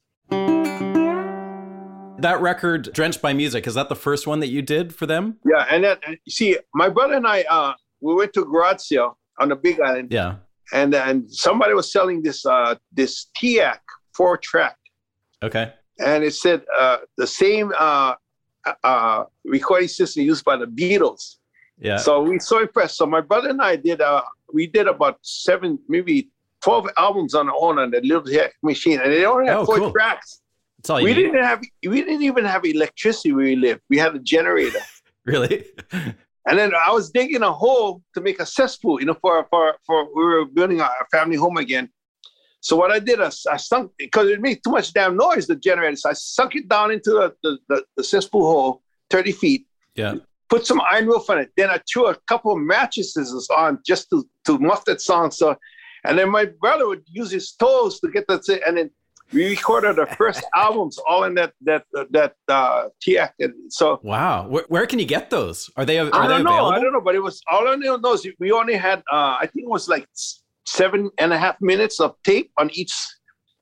that 2.23 2.41
record, 2.41 2.91
Drenched 2.93 3.21
by 3.21 3.33
Music, 3.33 3.67
is 3.67 3.75
that 3.75 3.87
the 3.89 3.95
first 3.95 4.27
one 4.27 4.39
that 4.41 4.47
you 4.47 4.61
did 4.61 4.93
for 4.93 5.05
them? 5.05 5.37
Yeah, 5.45 5.65
and 5.69 5.83
then 5.83 5.97
see, 6.27 6.57
my 6.73 6.89
brother 6.89 7.13
and 7.13 7.27
I, 7.27 7.43
uh, 7.49 7.73
we 8.01 8.15
went 8.15 8.33
to 8.33 8.75
sale 8.77 9.17
on 9.39 9.49
the 9.49 9.55
Big 9.55 9.79
Island. 9.79 10.11
Yeah, 10.11 10.35
and 10.73 10.93
and 10.93 11.31
somebody 11.31 11.73
was 11.73 11.91
selling 11.91 12.21
this 12.21 12.45
uh 12.45 12.75
this 12.91 13.27
TEAC 13.37 13.79
four 14.13 14.37
track. 14.37 14.77
Okay. 15.41 15.73
And 15.99 16.23
it 16.23 16.33
said 16.33 16.63
uh, 16.75 16.97
the 17.17 17.27
same 17.27 17.71
uh, 17.77 18.15
uh, 18.83 19.23
recording 19.43 19.87
system 19.87 20.23
used 20.23 20.43
by 20.43 20.57
the 20.57 20.65
Beatles. 20.65 21.35
Yeah. 21.79 21.97
So 21.97 22.21
we 22.21 22.39
so 22.39 22.61
impressed. 22.61 22.97
So 22.97 23.05
my 23.05 23.21
brother 23.21 23.49
and 23.49 23.61
I 23.61 23.75
did 23.75 24.01
uh 24.01 24.21
we 24.53 24.67
did 24.67 24.87
about 24.87 25.17
seven, 25.21 25.79
maybe 25.89 26.29
twelve 26.61 26.87
albums 26.97 27.33
on 27.35 27.49
our 27.49 27.55
own 27.59 27.79
on 27.79 27.91
the 27.91 28.01
little 28.01 28.23
machine, 28.61 28.99
and 29.01 29.11
they 29.11 29.25
only 29.25 29.47
had 29.47 29.57
oh, 29.57 29.65
four 29.65 29.77
cool. 29.77 29.91
tracks 29.91 30.43
we 31.03 31.14
need. 31.14 31.14
didn't 31.14 31.43
have 31.43 31.61
we 31.88 32.01
didn't 32.01 32.23
even 32.23 32.45
have 32.45 32.65
electricity 32.65 33.31
where 33.31 33.45
we 33.45 33.55
lived. 33.55 33.81
We 33.89 33.97
had 33.97 34.15
a 34.15 34.19
generator. 34.19 34.80
really? 35.26 35.65
and 35.91 36.60
then 36.60 36.73
I 36.76 36.91
was 36.91 37.10
digging 37.10 37.41
a 37.41 37.51
hole 37.51 38.01
to 38.15 38.22
make 38.22 38.39
a 38.39 38.45
cesspool, 38.45 38.99
you 38.99 39.05
know, 39.05 39.18
for 39.22 39.45
for 39.49 39.76
for 39.85 40.05
we 40.15 40.23
were 40.23 40.45
building 40.45 40.81
our 40.81 41.07
family 41.11 41.38
home 41.38 41.57
again. 41.57 41.89
So 42.60 42.77
what 42.77 42.91
I 42.91 42.99
did, 42.99 43.19
I, 43.22 43.30
I 43.51 43.57
sunk 43.57 43.91
because 43.97 44.30
it 44.30 44.41
made 44.41 44.60
too 44.64 44.72
much 44.72 44.93
damn 44.93 45.18
noise. 45.18 45.47
The 45.47 45.55
generator, 45.55 45.95
so 45.97 46.10
I 46.10 46.14
sunk 46.14 46.55
it 46.55 46.68
down 46.68 46.91
into 46.91 47.11
the 47.11 47.35
the, 47.43 47.57
the, 47.69 47.84
the 47.97 48.03
cesspool 48.03 48.45
hole, 48.45 48.81
thirty 49.10 49.31
feet. 49.31 49.68
Yeah. 49.95 50.15
Put 50.49 50.68
some 50.68 50.81
iron 50.81 51.07
roof 51.07 51.30
on 51.30 51.39
it. 51.39 51.51
Then 51.57 51.69
I 51.69 51.80
threw 51.91 52.07
a 52.07 52.15
couple 52.27 52.51
of 52.51 52.60
mattresses 52.60 53.49
on 53.55 53.80
just 53.85 54.10
to 54.10 54.26
to 54.45 54.60
muff 54.60 54.85
that 54.85 55.01
song. 55.01 55.31
So, 55.31 55.55
and 56.05 56.18
then 56.19 56.30
my 56.30 56.45
brother 56.45 56.88
would 56.88 57.03
use 57.07 57.31
his 57.31 57.53
toes 57.53 57.99
to 58.01 58.11
get 58.11 58.27
that, 58.27 58.47
and 58.68 58.77
then 58.77 58.91
we 59.34 59.49
recorded 59.49 59.99
our 59.99 60.05
first 60.05 60.43
albums 60.55 60.97
all 61.07 61.23
in 61.23 61.34
that 61.35 61.53
that 61.61 61.85
that 62.11 62.35
uh 62.47 62.89
TEAC. 63.05 63.31
So 63.69 63.99
wow, 64.03 64.47
where, 64.47 64.65
where, 64.69 64.85
can 64.85 64.99
you 64.99 65.05
get 65.05 65.30
those? 65.30 65.69
Are 65.76 65.85
they 65.85 65.99
are 65.99 66.10
I 66.14 66.27
don't 66.27 66.43
they 66.43 66.43
know. 66.43 66.68
I 66.68 66.80
don't 66.80 66.93
know, 66.93 67.01
but 67.01 67.15
it 67.15 67.23
was 67.23 67.41
all 67.51 67.68
I 67.68 67.76
those. 68.01 68.26
we 68.39 68.51
only 68.51 68.76
had 68.76 68.99
uh 69.11 69.38
I 69.39 69.47
think 69.47 69.65
it 69.65 69.69
was 69.69 69.88
like 69.88 70.07
seven 70.65 71.10
and 71.18 71.34
a 71.34 71.38
half 71.38 71.57
minutes 71.61 71.99
of 71.99 72.15
tape 72.23 72.51
on 72.57 72.69
each, 72.73 72.93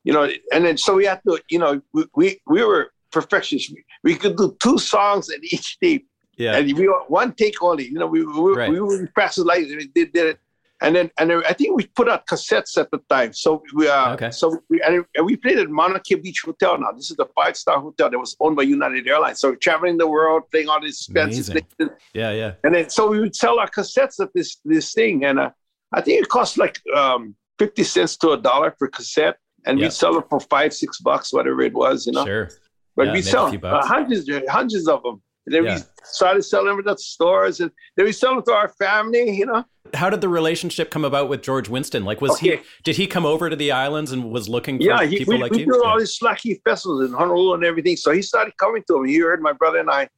you 0.04 0.12
know, 0.12 0.28
and 0.52 0.64
then 0.64 0.76
so 0.76 0.94
we 0.94 1.04
had 1.06 1.20
to, 1.28 1.40
you 1.50 1.58
know, 1.58 1.80
we 1.92 2.04
we, 2.14 2.40
we 2.46 2.64
were 2.64 2.92
perfectionists. 3.10 3.70
We, 3.70 3.84
we 4.04 4.14
could 4.16 4.36
do 4.36 4.56
two 4.62 4.78
songs 4.78 5.30
in 5.30 5.40
each 5.44 5.78
tape. 5.80 6.06
Yeah. 6.38 6.56
And 6.56 6.66
we 6.76 6.86
one 7.08 7.34
take 7.34 7.62
only. 7.62 7.86
You 7.86 7.98
know, 7.98 8.06
we 8.06 8.24
we, 8.24 8.52
right. 8.54 8.70
we 8.70 8.80
were 8.80 9.08
as 9.18 9.38
light. 9.38 9.66
We 9.66 9.88
did, 9.94 10.12
did 10.12 10.26
it 10.26 10.38
and 10.82 10.96
then 10.96 11.10
and 11.18 11.32
I 11.32 11.52
think 11.52 11.76
we 11.76 11.86
put 11.86 12.08
out 12.08 12.26
cassettes 12.26 12.76
at 12.76 12.90
the 12.90 12.98
time. 13.08 13.32
So 13.32 13.62
we 13.74 13.88
uh, 13.88 14.14
okay. 14.14 14.30
so 14.30 14.62
we 14.68 14.82
and 14.82 15.04
we 15.24 15.36
played 15.36 15.58
at 15.58 15.70
Mauna 15.70 16.00
Kea 16.00 16.16
Beach 16.16 16.42
Hotel. 16.44 16.78
Now 16.78 16.92
this 16.92 17.10
is 17.10 17.16
the 17.16 17.26
five 17.34 17.56
star 17.56 17.80
hotel 17.80 18.10
that 18.10 18.18
was 18.18 18.36
owned 18.40 18.56
by 18.56 18.64
United 18.64 19.06
Airlines. 19.06 19.40
So 19.40 19.54
traveling 19.54 19.96
the 19.98 20.08
world, 20.08 20.42
playing 20.50 20.68
all 20.68 20.80
these 20.80 20.98
expensive 21.00 21.46
things. 21.78 21.90
Yeah, 22.12 22.32
yeah. 22.32 22.54
And 22.64 22.74
then 22.74 22.90
so 22.90 23.08
we 23.08 23.20
would 23.20 23.36
sell 23.36 23.58
our 23.60 23.68
cassettes 23.68 24.20
at 24.20 24.30
this 24.34 24.58
this 24.64 24.92
thing, 24.92 25.24
and 25.24 25.38
uh, 25.38 25.50
I 25.92 26.00
think 26.00 26.22
it 26.22 26.28
cost 26.28 26.58
like 26.58 26.80
um, 26.94 27.36
fifty 27.58 27.84
cents 27.84 28.16
to 28.18 28.32
a 28.32 28.36
dollar 28.36 28.72
per 28.72 28.88
cassette, 28.88 29.36
and 29.64 29.78
yep. 29.78 29.86
we 29.86 29.90
sell 29.90 30.18
it 30.18 30.26
for 30.28 30.40
five 30.40 30.74
six 30.74 30.98
bucks, 30.98 31.32
whatever 31.32 31.62
it 31.62 31.74
was, 31.74 32.06
you 32.06 32.12
know. 32.12 32.24
Sure. 32.24 32.50
But 32.96 33.06
yeah, 33.06 33.12
we 33.12 33.22
sell 33.22 33.46
uh, 33.46 33.86
hundreds 33.86 34.28
hundreds 34.48 34.88
of 34.88 35.02
them. 35.02 35.22
And 35.46 35.54
then 35.54 35.64
yeah. 35.64 35.76
we 35.76 35.82
started 36.04 36.42
selling 36.42 36.68
them 36.68 36.78
at 36.78 36.84
the 36.84 36.96
stores, 36.96 37.60
and 37.60 37.70
then 37.96 38.06
we 38.06 38.12
sell 38.12 38.34
them 38.34 38.44
to 38.44 38.52
our 38.52 38.68
family, 38.68 39.36
you 39.36 39.46
know. 39.46 39.64
How 39.94 40.08
did 40.08 40.20
the 40.22 40.28
relationship 40.28 40.90
come 40.90 41.04
about 41.04 41.28
with 41.28 41.42
George 41.42 41.68
Winston? 41.68 42.04
Like, 42.04 42.20
was 42.20 42.32
Okay. 42.32 42.56
he 42.56 42.62
did 42.82 42.96
he 42.96 43.06
come 43.06 43.26
over 43.26 43.50
to 43.50 43.56
the 43.56 43.72
islands 43.72 44.10
and 44.12 44.30
was 44.30 44.48
looking 44.48 44.78
for 44.78 44.84
Yeah, 44.84 45.04
he, 45.04 45.18
people 45.18 45.34
we, 45.34 45.40
like 45.40 45.52
we 45.52 45.60
you? 45.60 45.66
do 45.66 45.82
all 45.84 45.94
yeah. 45.94 45.98
these 46.00 46.16
slack 46.16 46.38
key 46.38 46.60
festivals 46.64 47.04
in 47.08 47.12
Honolulu 47.12 47.54
and 47.54 47.64
everything. 47.64 47.96
So 47.96 48.10
he 48.12 48.22
started 48.22 48.56
coming 48.56 48.82
to 48.88 48.96
him. 48.98 49.04
He 49.04 49.18
heard 49.18 49.42
my 49.42 49.52
brother 49.52 49.78
and 49.78 49.90
I. 49.90 50.08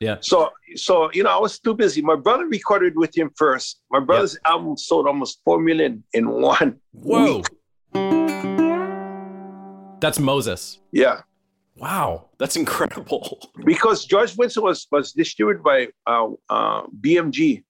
Yeah. 0.00 0.16
So, 0.20 0.50
so 0.76 1.10
you 1.12 1.22
know, 1.22 1.30
I 1.30 1.38
was 1.38 1.58
too 1.60 1.74
busy. 1.74 2.02
My 2.02 2.16
brother 2.16 2.46
recorded 2.46 2.94
with 2.96 3.16
him 3.16 3.30
first. 3.36 3.80
My 3.90 4.00
brother's 4.00 4.36
album 4.46 4.76
sold 4.76 5.06
almost 5.06 5.40
four 5.44 5.60
million 5.60 6.02
in 6.14 6.28
one 6.30 6.80
Whoa, 6.92 7.36
week. 7.36 7.46
that's 10.00 10.18
Moses. 10.18 10.80
Yeah, 10.92 11.20
Wow, 11.76 12.28
that's 12.38 12.56
incredible. 12.56 13.38
because 13.64 14.04
George 14.06 14.36
Winston 14.36 14.62
was 14.64 14.86
was 14.90 15.12
distributed 15.12 15.62
by 15.62 15.88
uh, 16.06 16.28
uh, 16.48 16.82
BMG. 17.00 17.62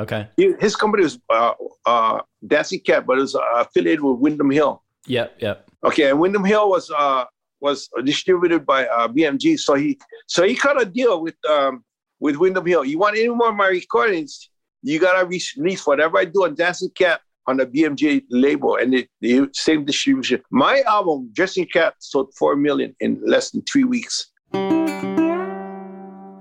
Okay. 0.00 0.28
He- 0.36 0.54
His 0.60 0.76
company 0.76 1.02
was 1.04 1.18
uh, 1.30 1.52
uh, 1.86 2.20
Dancing 2.46 2.80
Cat, 2.80 3.06
but 3.06 3.18
it 3.18 3.22
was 3.22 3.34
uh, 3.34 3.40
affiliated 3.56 4.02
with 4.02 4.18
Windham 4.18 4.50
Hill. 4.50 4.82
Yep. 5.06 5.36
Yep. 5.40 5.70
Okay, 5.84 6.10
and 6.10 6.18
Windham 6.20 6.44
Hill 6.44 6.68
was 6.68 6.90
uh, 6.96 7.24
was 7.60 7.88
distributed 8.04 8.64
by 8.66 8.86
uh, 8.86 9.08
BMG. 9.08 9.58
So 9.58 9.74
he 9.74 9.98
so 10.26 10.44
he 10.44 10.54
cut 10.54 10.80
a 10.80 10.84
deal 10.84 11.22
with 11.22 11.34
um, 11.48 11.84
with 12.20 12.36
Windham 12.36 12.66
Hill. 12.66 12.84
You 12.84 12.98
want 12.98 13.16
any 13.16 13.28
more 13.28 13.50
of 13.50 13.56
my 13.56 13.68
recordings? 13.68 14.50
You 14.82 14.98
gotta 15.00 15.26
release 15.26 15.86
whatever 15.86 16.18
I 16.18 16.24
do 16.24 16.44
on 16.44 16.54
Dancing 16.54 16.90
Cat 16.90 17.20
on 17.46 17.56
the 17.56 17.66
BMG 17.66 18.24
label, 18.30 18.76
and 18.76 18.92
it, 18.94 19.08
the 19.20 19.48
same 19.52 19.84
distribution. 19.84 20.42
My 20.50 20.82
album, 20.86 21.30
Dancing 21.32 21.66
Cat, 21.66 21.94
sold 22.00 22.32
four 22.38 22.54
million 22.56 22.94
in 23.00 23.20
less 23.24 23.50
than 23.50 23.62
three 23.62 23.84
weeks. 23.84 24.30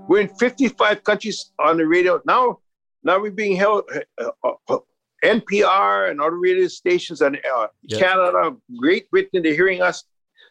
We're 0.10 0.22
in 0.22 0.30
55 0.40 1.04
countries 1.04 1.52
on 1.60 1.78
the 1.78 1.86
radio 1.86 2.22
now. 2.26 2.60
Now 3.08 3.20
we're 3.22 3.32
being 3.32 3.56
held. 3.56 3.86
Uh, 4.22 4.30
uh, 4.44 4.52
uh, 4.68 4.78
NPR 5.26 6.12
and 6.12 6.22
other 6.22 6.38
radio 6.38 6.68
stations 6.68 7.22
and 7.22 7.38
uh, 7.38 7.68
Yeah. 7.84 8.00
Canada, 8.00 8.56
Great 8.78 9.10
Britain, 9.10 9.42
they're 9.42 9.56
hearing 9.56 9.82
us. 9.82 10.04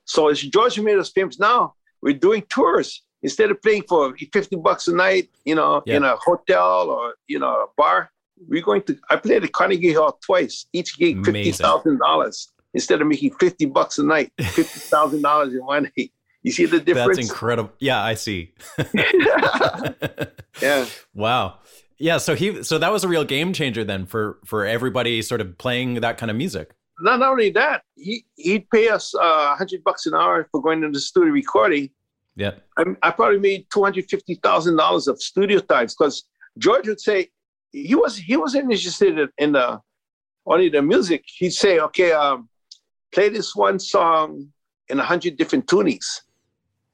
So 0.06 0.26
it's 0.28 0.40
George 0.40 0.80
made 0.80 0.98
us 0.98 1.10
famous 1.10 1.38
now, 1.38 1.74
we're 2.02 2.14
doing 2.14 2.42
tours. 2.48 3.02
Instead 3.22 3.50
of 3.52 3.62
playing 3.62 3.84
for 3.88 4.16
50 4.32 4.56
bucks 4.56 4.88
a 4.88 4.94
night, 4.94 5.30
you 5.44 5.54
know, 5.54 5.82
Yeah. 5.86 5.96
in 5.96 6.02
a 6.04 6.16
hotel 6.16 6.90
or, 6.90 7.14
you 7.28 7.38
know, 7.38 7.52
a 7.64 7.66
bar, 7.76 8.10
we're 8.48 8.62
going 8.62 8.82
to, 8.82 8.98
I 9.08 9.16
played 9.16 9.44
at 9.44 9.52
Carnegie 9.52 9.92
Hall 9.92 10.18
twice, 10.24 10.66
each 10.72 10.98
gig 10.98 11.22
$50,000 11.22 12.46
instead 12.74 13.00
of 13.00 13.06
making 13.06 13.34
50 13.38 13.66
bucks 13.66 13.98
a 13.98 14.04
night, 14.04 14.32
$50,000 14.40 15.52
in 15.52 15.64
one 15.64 15.84
night. 15.96 16.12
You 16.42 16.50
see 16.52 16.66
the 16.66 16.80
difference? 16.80 17.16
That's 17.18 17.28
incredible. 17.30 17.72
Yeah, 17.78 18.02
I 18.02 18.14
see. 18.14 18.52
yeah. 20.60 20.86
wow. 21.14 21.58
Yeah, 21.98 22.18
so 22.18 22.34
he 22.34 22.62
so 22.62 22.78
that 22.78 22.92
was 22.92 23.04
a 23.04 23.08
real 23.08 23.24
game 23.24 23.52
changer 23.52 23.82
then 23.84 24.06
for 24.06 24.38
for 24.44 24.66
everybody 24.66 25.22
sort 25.22 25.40
of 25.40 25.56
playing 25.58 25.94
that 26.00 26.18
kind 26.18 26.30
of 26.30 26.36
music. 26.36 26.74
not 27.00 27.22
only 27.22 27.50
that, 27.50 27.82
he 27.96 28.24
he'd 28.36 28.68
pay 28.70 28.88
us 28.88 29.14
uh, 29.14 29.54
hundred 29.56 29.82
bucks 29.84 30.06
an 30.06 30.14
hour 30.14 30.46
for 30.50 30.60
going 30.62 30.80
to 30.82 30.90
the 30.90 31.00
studio 31.00 31.32
recording. 31.32 31.90
Yeah. 32.36 32.52
I, 32.76 32.84
I 33.02 33.10
probably 33.12 33.38
made 33.38 33.66
two 33.72 33.82
hundred 33.82 34.10
fifty 34.10 34.34
thousand 34.36 34.76
dollars 34.76 35.08
of 35.08 35.20
studio 35.22 35.58
times 35.60 35.94
because 35.94 36.24
George 36.58 36.86
would 36.88 37.00
say 37.00 37.28
he 37.72 37.94
was 37.94 38.16
he 38.18 38.36
wasn't 38.36 38.64
interested 38.70 39.18
in- 39.18 39.28
in 39.38 39.52
the 39.52 39.80
only 40.46 40.68
the 40.68 40.82
music. 40.82 41.24
He'd 41.38 41.50
say, 41.64 41.78
"Okay, 41.80 42.12
um, 42.12 42.48
play 43.12 43.28
this 43.30 43.56
one 43.56 43.78
song 43.78 44.48
in 44.88 45.00
a 45.00 45.02
hundred 45.04 45.36
different 45.38 45.66
tunings." 45.66 46.06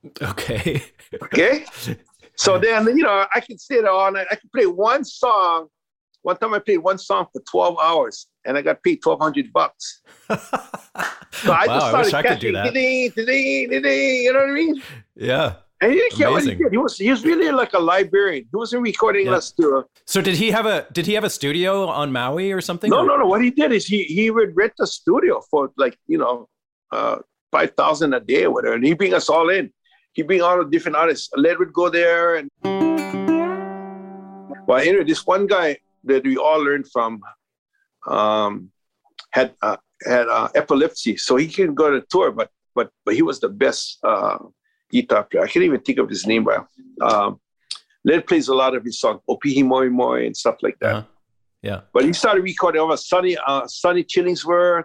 Okay. 0.22 0.82
Okay, 1.22 1.64
so 2.36 2.58
then 2.58 2.86
you 2.96 3.02
know 3.02 3.26
I 3.34 3.40
could 3.40 3.60
stay 3.60 3.80
there 3.80 3.90
all 3.90 4.10
night. 4.12 4.26
I 4.30 4.36
could 4.36 4.50
play 4.52 4.66
one 4.66 5.04
song. 5.04 5.68
One 6.22 6.36
time 6.36 6.54
I 6.54 6.60
played 6.60 6.78
one 6.78 6.98
song 6.98 7.26
for 7.32 7.42
twelve 7.50 7.76
hours, 7.82 8.28
and 8.44 8.56
I 8.56 8.62
got 8.62 8.82
paid 8.82 9.02
twelve 9.02 9.20
hundred 9.20 9.52
bucks. 9.52 10.02
So 11.32 11.50
I 11.50 11.66
wow, 11.66 11.78
just 11.80 11.86
I 11.94 12.02
wish 12.02 12.14
I 12.14 12.22
could 12.22 12.38
do 12.40 12.52
that. 12.52 12.74
You 12.74 14.32
know 14.32 14.38
what 14.40 14.48
I 14.50 14.52
mean? 14.52 14.82
Yeah. 15.16 15.54
And 15.80 15.90
he 15.92 15.98
didn't 15.98 16.16
care 16.16 16.30
what 16.30 16.42
he 16.42 16.48
Amazing. 16.50 16.62
did. 16.64 16.72
He 16.72 16.78
was 16.78 16.96
he 16.98 17.10
was 17.10 17.24
really 17.24 17.50
like 17.50 17.72
a 17.72 17.78
librarian. 17.78 18.44
He 18.48 18.56
wasn't 18.56 18.82
recording 18.82 19.26
Yeah. 19.26 19.32
us 19.36 19.50
to. 19.52 19.84
So 20.06 20.20
did 20.20 20.36
he 20.36 20.50
have 20.52 20.66
a 20.66 20.86
did 20.92 21.06
he 21.06 21.14
have 21.14 21.24
a 21.24 21.30
studio 21.30 21.88
on 21.88 22.12
Maui 22.12 22.52
or 22.52 22.60
something? 22.60 22.90
No, 22.90 22.98
Or- 22.98 23.06
no, 23.06 23.16
no. 23.16 23.26
What 23.26 23.42
he 23.42 23.50
did 23.50 23.72
is 23.72 23.86
he 23.86 24.04
he 24.04 24.30
would 24.30 24.54
rent 24.54 24.74
a 24.80 24.86
studio 24.86 25.40
for 25.50 25.70
like 25.76 25.96
you 26.06 26.18
know, 26.18 26.48
uh, 26.92 27.16
five 27.50 27.72
thousand 27.76 28.14
a 28.14 28.20
day 28.20 28.44
or 28.44 28.52
whatever, 28.52 28.74
and 28.74 28.84
he 28.84 28.92
bring 28.92 29.14
us 29.14 29.28
all 29.28 29.48
in. 29.48 29.72
He 30.12 30.22
bring 30.22 30.42
all 30.42 30.58
the 30.58 30.70
different 30.70 30.96
artists. 30.96 31.30
Led 31.36 31.58
would 31.58 31.72
go 31.72 31.88
there, 31.88 32.36
and 32.36 32.50
well, 34.66 34.78
anyway, 34.78 35.04
this 35.04 35.26
one 35.26 35.46
guy 35.46 35.78
that 36.04 36.24
we 36.24 36.36
all 36.36 36.62
learned 36.62 36.86
from 36.90 37.22
um, 38.06 38.70
had 39.30 39.54
uh, 39.62 39.76
had 40.04 40.28
uh, 40.28 40.48
epilepsy, 40.54 41.16
so 41.16 41.36
he 41.36 41.48
couldn't 41.48 41.74
go 41.74 41.90
to 41.90 42.04
tour, 42.10 42.30
but 42.30 42.50
but 42.74 42.90
but 43.04 43.14
he 43.14 43.22
was 43.22 43.40
the 43.40 43.48
best 43.48 43.98
uh, 44.04 44.38
guitar 44.90 45.24
player. 45.24 45.44
I 45.44 45.48
can't 45.48 45.64
even 45.64 45.80
think 45.80 45.98
of 45.98 46.08
his 46.08 46.26
name, 46.26 46.44
but 46.44 46.66
um, 47.00 47.40
Led 48.04 48.26
plays 48.26 48.48
a 48.48 48.54
lot 48.54 48.74
of 48.74 48.84
his 48.84 49.00
songs, 49.00 49.20
Opihi 49.28 49.64
Moi 49.64 49.88
Moi 49.88 50.26
and 50.26 50.36
stuff 50.36 50.56
like 50.62 50.78
that. 50.80 50.94
Uh-huh. 50.94 51.06
Yeah. 51.62 51.80
But 51.92 52.04
he 52.04 52.12
started 52.12 52.42
recording 52.42 52.80
over 52.80 52.96
Sonny 52.96 53.36
uh, 53.46 53.66
Sonny 53.66 54.04
Chillingworth. 54.04 54.84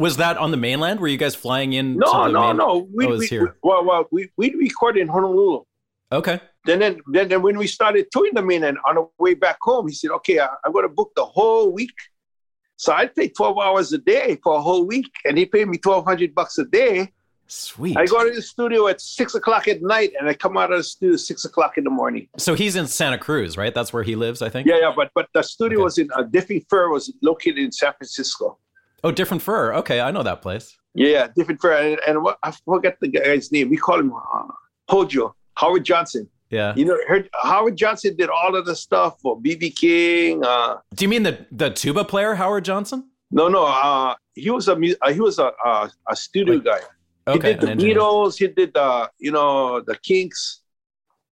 Was 0.00 0.16
that 0.16 0.36
on 0.38 0.50
the 0.50 0.56
mainland? 0.56 0.98
Were 1.00 1.08
you 1.08 1.16
guys 1.18 1.34
flying 1.34 1.72
in? 1.74 1.94
to 1.94 1.98
No, 2.00 2.26
no, 2.26 2.46
main- 2.48 2.56
no. 2.56 2.88
We, 2.92 3.06
Oh, 3.06 3.16
we, 3.18 3.26
here. 3.26 3.56
well, 3.62 3.84
well, 3.84 4.04
we 4.10 4.30
we 4.36 4.54
recorded 4.54 5.00
in 5.02 5.08
Honolulu. 5.08 5.62
Okay. 6.12 6.40
Then, 6.66 6.80
then, 6.80 7.00
then, 7.12 7.28
then 7.28 7.40
when 7.42 7.56
we 7.56 7.66
started 7.66 8.06
touring 8.12 8.34
the 8.34 8.42
mainland 8.42 8.78
on 8.86 8.96
the 8.96 9.08
way 9.18 9.34
back 9.34 9.58
home, 9.62 9.86
he 9.88 9.94
said, 9.94 10.10
"Okay, 10.10 10.40
I, 10.40 10.48
I'm 10.64 10.72
going 10.72 10.84
to 10.84 10.88
book 10.94 11.12
the 11.16 11.24
whole 11.24 11.72
week." 11.72 11.94
So 12.76 12.92
I'd 12.92 13.14
pay 13.14 13.28
12 13.28 13.58
hours 13.58 13.92
a 13.92 13.98
day 13.98 14.38
for 14.42 14.56
a 14.56 14.60
whole 14.60 14.84
week, 14.86 15.10
and 15.26 15.36
he 15.38 15.44
paid 15.46 15.68
me 15.68 15.78
1,200 15.82 16.34
bucks 16.34 16.56
a 16.58 16.64
day. 16.64 17.12
Sweet. 17.46 17.96
I 17.96 18.06
go 18.06 18.26
to 18.28 18.34
the 18.34 18.40
studio 18.42 18.86
at 18.88 19.00
six 19.00 19.34
o'clock 19.34 19.68
at 19.68 19.82
night, 19.82 20.12
and 20.18 20.28
I 20.28 20.34
come 20.34 20.56
out 20.56 20.72
of 20.72 20.78
the 20.78 20.84
studio 20.84 21.14
at 21.14 21.20
six 21.20 21.44
o'clock 21.44 21.76
in 21.78 21.84
the 21.84 21.90
morning. 21.90 22.28
so 22.38 22.54
he's 22.54 22.76
in 22.76 22.86
Santa 22.86 23.18
Cruz, 23.18 23.56
right? 23.56 23.74
That's 23.74 23.92
where 23.92 24.02
he 24.04 24.14
lives, 24.16 24.40
I 24.40 24.48
think. 24.48 24.66
Yeah, 24.68 24.78
yeah, 24.80 24.92
but 24.94 25.10
but 25.14 25.28
the 25.34 25.42
studio 25.42 25.78
Okay. 25.80 25.84
was 25.84 25.98
in 25.98 26.08
uh, 26.14 26.22
Different 26.22 26.64
Fur 26.70 26.88
was 26.90 27.12
located 27.22 27.58
in 27.58 27.72
San 27.72 27.92
Francisco. 27.98 28.58
Oh, 29.04 29.10
different 29.12 29.42
fur. 29.42 29.72
Okay, 29.74 30.00
I 30.00 30.10
know 30.10 30.22
that 30.22 30.42
place. 30.42 30.76
Yeah, 30.94 31.28
different 31.36 31.60
Fur, 31.60 31.72
and, 31.72 32.00
and 32.06 32.22
what, 32.22 32.38
I 32.42 32.50
forget 32.64 32.96
the 33.00 33.08
guy's 33.08 33.52
name. 33.52 33.70
We 33.70 33.76
call 33.76 34.00
him 34.00 34.12
uh, 34.12 34.48
Hojo 34.88 35.34
Howard 35.54 35.84
Johnson. 35.84 36.28
Yeah. 36.50 36.74
You 36.76 36.84
know, 36.84 36.98
heard, 37.06 37.30
Howard 37.42 37.76
Johnson 37.76 38.16
did 38.16 38.28
all 38.28 38.56
of 38.56 38.66
the 38.66 38.74
stuff 38.74 39.20
for 39.22 39.40
BB 39.40 39.76
King. 39.76 40.44
Uh, 40.44 40.78
Do 40.94 41.04
you 41.04 41.08
mean 41.08 41.22
the 41.22 41.46
the 41.52 41.70
tuba 41.70 42.04
player 42.04 42.34
Howard 42.34 42.64
Johnson? 42.64 43.08
no, 43.30 43.46
no, 43.46 43.64
uh, 43.66 44.14
he 44.34 44.50
was 44.50 44.66
a 44.66 44.72
uh, 45.02 45.12
he 45.12 45.20
was 45.20 45.38
a 45.38 45.52
uh, 45.64 45.88
a 46.08 46.16
studio 46.16 46.54
Like, 46.54 46.64
guy. 46.64 46.80
Okay. 47.28 47.52
he 47.52 47.58
did 47.60 47.78
the. 47.78 47.84
Beatles. 47.84 48.36
He 48.36 48.48
did 48.48 48.74
the 48.74 49.08
you 49.18 49.30
know 49.30 49.80
the 49.80 49.94
Kinks. 50.02 50.62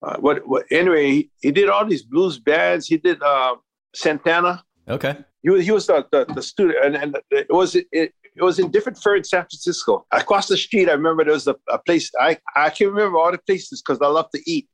Uh, 0.02 0.18
what, 0.18 0.46
what 0.46 0.66
anyway? 0.70 1.06
He, 1.12 1.30
he 1.40 1.50
did 1.50 1.70
all 1.70 1.86
these 1.86 2.02
blues 2.02 2.38
bands. 2.38 2.86
He 2.86 2.98
did 2.98 3.22
uh, 3.22 3.54
Santana. 3.94 4.62
Okay. 4.86 5.16
He 5.46 5.50
was 5.50 5.64
he 5.64 5.70
was 5.70 5.86
the 5.86 6.04
the, 6.10 6.24
the 6.34 6.42
studio, 6.42 6.74
and, 6.84 6.96
and 6.96 7.16
it 7.30 7.46
was 7.50 7.76
it, 7.76 7.86
it 7.92 8.12
was 8.48 8.58
in 8.58 8.68
different 8.72 8.98
fur 9.00 9.14
in 9.14 9.22
San 9.22 9.42
Francisco. 9.42 10.04
Across 10.10 10.48
the 10.48 10.56
street, 10.56 10.88
I 10.88 10.94
remember 10.94 11.22
there 11.22 11.34
was 11.34 11.46
a, 11.46 11.54
a 11.70 11.78
place. 11.78 12.10
I 12.20 12.36
I 12.56 12.70
can 12.70 12.88
remember 12.88 13.16
all 13.16 13.30
the 13.30 13.38
places 13.38 13.80
because 13.80 14.00
I 14.02 14.08
love 14.08 14.28
to 14.34 14.40
eat. 14.44 14.68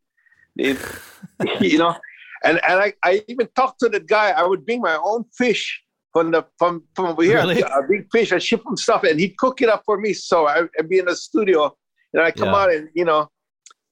It- 0.56 0.78
you 1.60 1.76
know, 1.76 1.94
and 2.42 2.58
and 2.66 2.80
I, 2.80 2.94
I 3.04 3.22
even 3.28 3.48
talked 3.54 3.80
to 3.80 3.90
the 3.90 4.00
guy. 4.00 4.30
I 4.30 4.44
would 4.44 4.64
bring 4.64 4.80
my 4.80 4.96
own 4.96 5.24
fish 5.36 5.82
from 6.14 6.30
the 6.30 6.42
from 6.58 6.84
from 6.96 7.04
over 7.04 7.22
here. 7.22 7.36
Really? 7.36 7.60
A 7.60 7.82
big 7.86 8.06
fish. 8.10 8.32
I 8.32 8.38
ship 8.38 8.62
him 8.66 8.78
stuff, 8.78 9.02
and 9.04 9.20
he'd 9.20 9.36
cook 9.36 9.60
it 9.60 9.68
up 9.68 9.82
for 9.84 9.98
me. 9.98 10.14
So 10.14 10.48
I, 10.48 10.62
I'd 10.78 10.88
be 10.88 11.00
in 11.00 11.04
the 11.04 11.16
studio, 11.16 11.76
and 12.14 12.22
I 12.22 12.30
come 12.30 12.48
Yeah. 12.48 12.56
out 12.62 12.72
and 12.72 12.88
you 12.94 13.04
know, 13.04 13.28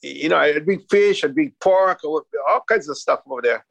you 0.00 0.30
know, 0.30 0.38
I'd 0.38 0.64
bring 0.64 0.80
fish, 0.90 1.24
I'd 1.24 1.34
bring 1.34 1.52
pork, 1.60 1.98
or 2.04 2.24
all 2.48 2.62
kinds 2.66 2.88
of 2.88 2.96
stuff 2.96 3.20
over 3.28 3.42
there. 3.42 3.66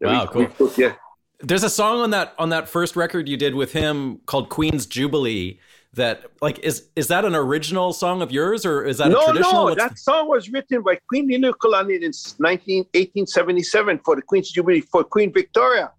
Wow, 0.00 0.26
cool. 0.26 0.46
cook, 0.48 0.76
Yeah. 0.76 0.94
There's 1.42 1.64
a 1.64 1.70
song 1.70 2.00
on 2.00 2.10
that 2.10 2.34
on 2.38 2.50
that 2.50 2.68
first 2.68 2.96
record 2.96 3.28
you 3.28 3.36
did 3.36 3.54
with 3.54 3.72
him 3.72 4.18
called 4.26 4.48
Queen's 4.50 4.86
Jubilee. 4.86 5.58
That 5.94 6.24
like 6.40 6.58
is 6.60 6.88
is 6.94 7.08
that 7.08 7.24
an 7.24 7.34
original 7.34 7.92
song 7.92 8.22
of 8.22 8.30
yours 8.30 8.64
or 8.64 8.84
is 8.84 8.98
that 8.98 9.08
a 9.08 9.10
no, 9.10 9.24
traditional? 9.24 9.52
no, 9.52 9.64
What's- 9.64 9.82
that 9.82 9.98
song 9.98 10.28
was 10.28 10.48
written 10.50 10.82
by 10.82 10.98
Queen 11.08 11.28
Liliuokalani 11.28 12.00
in 12.02 12.12
19, 12.38 12.84
1877 12.94 14.00
for 14.04 14.14
the 14.14 14.22
Queen's 14.22 14.50
Jubilee 14.52 14.82
for 14.82 15.02
Queen 15.02 15.32
Victoria. 15.32 15.90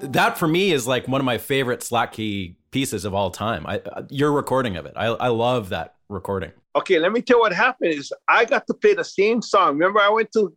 that 0.00 0.38
for 0.38 0.46
me 0.48 0.72
is 0.72 0.86
like 0.86 1.06
one 1.08 1.20
of 1.20 1.24
my 1.24 1.36
favorite 1.36 1.82
slack 1.82 2.12
key 2.12 2.56
pieces 2.70 3.04
of 3.04 3.12
all 3.12 3.30
time. 3.30 3.66
I 3.66 3.78
uh, 3.80 4.02
your 4.08 4.32
recording 4.32 4.76
of 4.76 4.86
it. 4.86 4.94
I 4.96 5.06
I 5.06 5.28
love 5.28 5.68
that 5.70 5.96
recording. 6.08 6.52
Okay, 6.76 6.98
let 6.98 7.12
me 7.12 7.20
tell 7.22 7.38
you 7.38 7.40
what 7.40 7.52
happened 7.52 7.92
is 7.92 8.12
I 8.28 8.44
got 8.44 8.66
to 8.68 8.74
play 8.74 8.94
the 8.94 9.04
same 9.04 9.42
song. 9.42 9.72
Remember, 9.74 9.98
I 10.00 10.08
went 10.10 10.30
to 10.32 10.54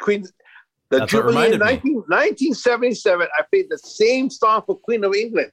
Queen 0.00 0.24
the 0.90 1.00
That's 1.00 1.10
Jubilee 1.12 1.52
in 1.52 1.58
19, 1.58 1.94
1977. 1.94 3.26
I 3.38 3.42
played 3.50 3.66
the 3.70 3.78
same 3.78 4.30
song 4.30 4.62
for 4.66 4.76
Queen 4.76 5.04
of 5.04 5.14
England. 5.14 5.50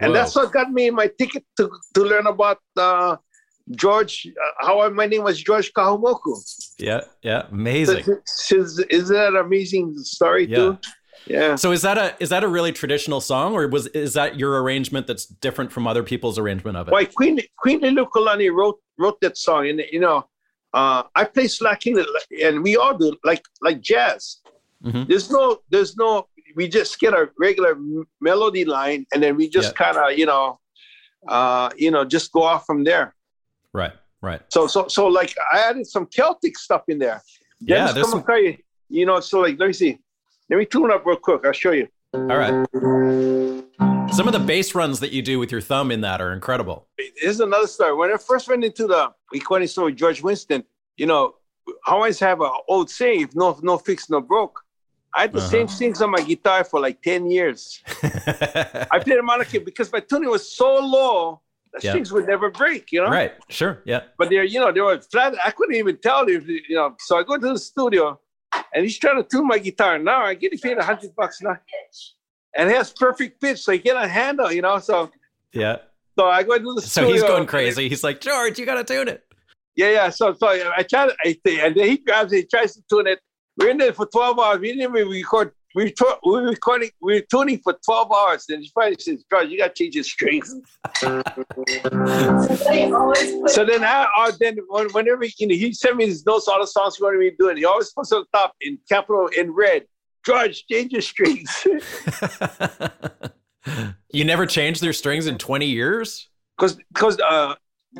And 0.00 0.10
Whoa. 0.10 0.14
that's 0.14 0.36
what 0.36 0.52
got 0.52 0.70
me 0.70 0.90
my 0.90 1.10
ticket 1.18 1.44
to, 1.56 1.70
to 1.94 2.02
learn 2.02 2.26
about 2.26 2.58
uh, 2.76 3.16
George, 3.70 4.28
uh, 4.28 4.66
how 4.66 4.88
my 4.90 5.06
name 5.06 5.24
was 5.24 5.42
George 5.42 5.72
Kahumoku. 5.72 6.36
Yeah, 6.78 7.00
yeah, 7.22 7.46
amazing. 7.50 8.04
So, 8.26 8.56
is, 8.56 8.78
is 8.90 9.08
that 9.08 9.28
an 9.28 9.36
amazing 9.36 9.96
story 9.98 10.46
Yeah. 10.46 10.56
too? 10.56 10.78
Yeah. 11.26 11.56
So 11.56 11.72
is 11.72 11.82
that 11.82 11.98
a 11.98 12.14
is 12.20 12.28
that 12.28 12.44
a 12.44 12.48
really 12.48 12.72
traditional 12.72 13.20
song, 13.20 13.54
or 13.54 13.66
was 13.66 13.88
is 13.88 14.14
that 14.14 14.38
your 14.38 14.62
arrangement 14.62 15.08
that's 15.08 15.26
different 15.26 15.72
from 15.72 15.86
other 15.86 16.04
people's 16.04 16.38
arrangement 16.38 16.76
of 16.76 16.86
it? 16.86 16.92
Why 16.92 17.04
Queen 17.04 17.40
Queen 17.58 17.80
Liliuokalani 17.80 18.52
wrote 18.52 18.78
wrote 18.96 19.20
that 19.22 19.36
song, 19.36 19.68
and 19.68 19.82
you 19.90 19.98
know, 19.98 20.28
uh, 20.72 21.02
I 21.16 21.24
play 21.24 21.48
slacking, 21.48 22.02
and 22.44 22.62
we 22.62 22.76
all 22.76 22.96
do 22.96 23.16
like 23.24 23.42
like 23.60 23.80
jazz. 23.80 24.38
Mhm. 24.86 25.08
There's 25.08 25.30
no 25.30 25.58
there's 25.70 25.96
no 25.96 26.28
we 26.54 26.68
just 26.68 26.98
get 27.00 27.12
a 27.12 27.28
regular 27.38 27.76
melody 28.20 28.64
line, 28.64 29.04
and 29.12 29.22
then 29.22 29.36
we 29.36 29.48
just 29.48 29.72
Yeah. 29.74 29.84
kind 29.92 29.96
of 29.98 30.18
you 30.18 30.26
know, 30.26 30.60
uh, 31.28 31.70
you 31.76 31.90
know, 31.90 32.04
just 32.04 32.32
go 32.32 32.42
off 32.44 32.64
from 32.66 32.84
there. 32.84 33.14
Right, 33.72 33.92
right. 34.22 34.40
So 34.48 34.66
so 34.66 34.86
so 34.88 35.06
like 35.08 35.34
I 35.52 35.58
added 35.58 35.86
some 35.86 36.06
Celtic 36.06 36.56
stuff 36.58 36.82
in 36.88 36.98
there. 36.98 37.20
Yeah, 37.60 37.92
there's 37.92 38.08
some- 38.10 38.22
Kamakaya, 38.22 38.58
you 38.88 39.06
know, 39.06 39.20
so 39.20 39.40
like 39.40 39.58
let 39.58 39.66
me 39.66 39.72
see. 39.72 39.98
Let 40.48 40.58
me 40.58 40.64
tune 40.66 40.90
up 40.92 41.04
real 41.04 41.16
quick. 41.16 41.44
I'll 41.44 41.52
show 41.52 41.72
you. 41.72 41.88
All 42.14 42.20
right. 42.44 42.54
Some 44.12 44.28
of 44.28 44.32
the 44.32 44.38
bass 44.46 44.74
runs 44.74 45.00
that 45.00 45.10
you 45.12 45.20
do 45.20 45.38
with 45.40 45.50
your 45.50 45.60
thumb 45.60 45.90
in 45.90 46.00
that 46.02 46.20
are 46.20 46.32
incredible. 46.32 46.86
Here's 47.16 47.40
another 47.40 47.66
story. 47.66 47.92
When 47.94 48.10
I 48.12 48.16
first 48.16 48.48
went 48.48 48.64
into 48.64 48.86
the 48.86 49.12
recording 49.32 49.66
store 49.68 49.86
with 49.86 49.96
George 49.96 50.22
Winston, 50.22 50.62
you 50.96 51.06
know, 51.06 51.34
I 51.86 51.90
always 51.92 52.18
have 52.20 52.40
an 52.40 52.50
old 52.68 52.88
saying, 52.88 53.22
if 53.22 53.34
no 53.34 53.58
no 53.62 53.76
fix, 53.76 54.08
no 54.08 54.20
broke. 54.20 54.62
I 55.16 55.22
had 55.22 55.32
the 55.32 55.38
Uh-huh. 55.38 55.48
same 55.48 55.68
strings 55.68 56.02
on 56.02 56.10
my 56.10 56.20
guitar 56.20 56.62
for 56.64 56.78
like 56.78 57.00
10 57.00 57.30
years. 57.30 57.80
I 58.02 58.98
played 59.02 59.16
harmonica 59.16 59.60
because 59.60 59.90
my 59.90 60.00
tuning 60.00 60.28
was 60.30 60.46
so 60.48 60.74
low, 60.78 61.40
the 61.72 61.80
Yeah. 61.82 61.90
strings 61.92 62.12
would 62.12 62.26
never 62.26 62.50
break, 62.50 62.92
you 62.92 63.00
know? 63.02 63.08
right. 63.10 63.32
Sure. 63.48 63.80
Yeah. 63.86 64.02
But 64.18 64.28
they're, 64.30 64.44
you 64.44 64.60
know, 64.60 64.70
they 64.72 64.80
were 64.82 65.00
flat. 65.00 65.34
I 65.42 65.50
couldn't 65.52 65.76
even 65.76 65.96
tell 65.96 66.28
if, 66.28 66.46
you 66.46 66.76
know. 66.78 66.94
So 67.00 67.16
I 67.18 67.22
go 67.22 67.38
to 67.38 67.48
the 67.54 67.58
studio 67.58 68.20
and 68.74 68.84
he's 68.84 68.98
trying 68.98 69.16
to 69.22 69.26
tune 69.28 69.46
my 69.46 69.58
guitar. 69.58 69.98
Now 69.98 70.22
I 70.24 70.34
get 70.34 70.52
paid 70.60 70.76
a 70.78 70.84
hundred 70.84 71.14
bucks 71.16 71.40
now. 71.40 71.56
And 72.58 72.70
it 72.70 72.76
has 72.76 72.92
perfect 72.92 73.40
pitch, 73.40 73.58
so 73.62 73.72
you 73.72 73.78
get 73.78 73.96
a 73.96 74.08
handle, 74.08 74.50
you 74.52 74.62
know. 74.62 74.78
So 74.78 75.10
Yeah. 75.52 75.76
so 76.18 76.26
I 76.28 76.42
go 76.42 76.52
into 76.54 76.74
the 76.74 76.82
So 76.82 76.88
studio. 77.02 77.12
he's 77.12 77.22
going 77.22 77.46
crazy. 77.46 77.88
He's 77.88 78.04
like, 78.04 78.20
George, 78.20 78.58
you 78.58 78.66
got 78.66 78.76
to 78.76 78.84
tune 78.84 79.08
it. 79.08 79.22
Yeah, 79.76 79.90
yeah. 79.90 80.08
So 80.10 80.32
so 80.34 80.46
I 80.48 80.82
try 80.82 81.06
to, 81.08 81.14
I 81.24 81.36
and 81.66 81.74
then 81.74 81.88
he 81.88 81.96
grabs 81.98 82.32
it, 82.32 82.36
he 82.36 82.44
tries 82.44 82.74
to 82.76 82.82
tune 82.90 83.06
it. 83.06 83.20
We're 83.58 83.70
in 83.70 83.78
there 83.78 83.92
for 83.92 84.06
12 84.06 84.38
hours. 84.38 84.58
We 84.60 84.68
didn't 84.72 84.82
even 84.96 85.08
record. 85.08 85.52
We 85.74 85.92
to, 85.92 86.18
we 86.24 86.32
were 86.32 86.42
recording, 86.48 86.90
we 87.02 87.14
were 87.16 87.26
tuning 87.30 87.58
for 87.58 87.76
12 87.84 88.10
hours. 88.10 88.46
Then 88.48 88.62
he 88.62 88.70
finally 88.74 88.96
says, 88.98 89.24
George, 89.30 89.48
you 89.50 89.58
got 89.58 89.74
to 89.76 89.82
change 89.84 89.94
your 89.94 90.04
strings. 90.04 90.54
So 91.00 91.22
then, 93.64 93.84
I, 93.84 94.06
I 94.16 94.32
then 94.40 94.56
when- 94.68 94.88
whenever 94.92 95.24
you 95.24 95.46
know, 95.46 95.54
he 95.54 95.72
sent 95.74 95.96
me 95.96 96.06
his 96.06 96.24
notes, 96.24 96.48
all 96.48 96.60
the 96.60 96.66
songs 96.66 96.96
he 96.96 97.02
wanted 97.04 97.18
me 97.20 97.30
to 97.30 97.36
do, 97.38 97.48
and 97.50 97.58
he 97.58 97.64
always 97.66 97.92
puts 97.92 98.10
on 98.12 98.20
the 98.30 98.38
top 98.38 98.54
in 98.62 98.78
capital 98.88 99.28
in 99.36 99.52
red. 99.52 99.84
George, 100.24 100.64
change 100.66 100.92
your 100.92 101.02
strings, 101.02 101.66
you 104.12 104.24
never 104.24 104.44
changed 104.46 104.82
their 104.82 104.92
strings 104.92 105.26
in 105.26 105.38
20 105.38 105.66
years? 105.66 106.28
because 106.56 106.76
because 106.92 107.18
uh, 107.20 107.54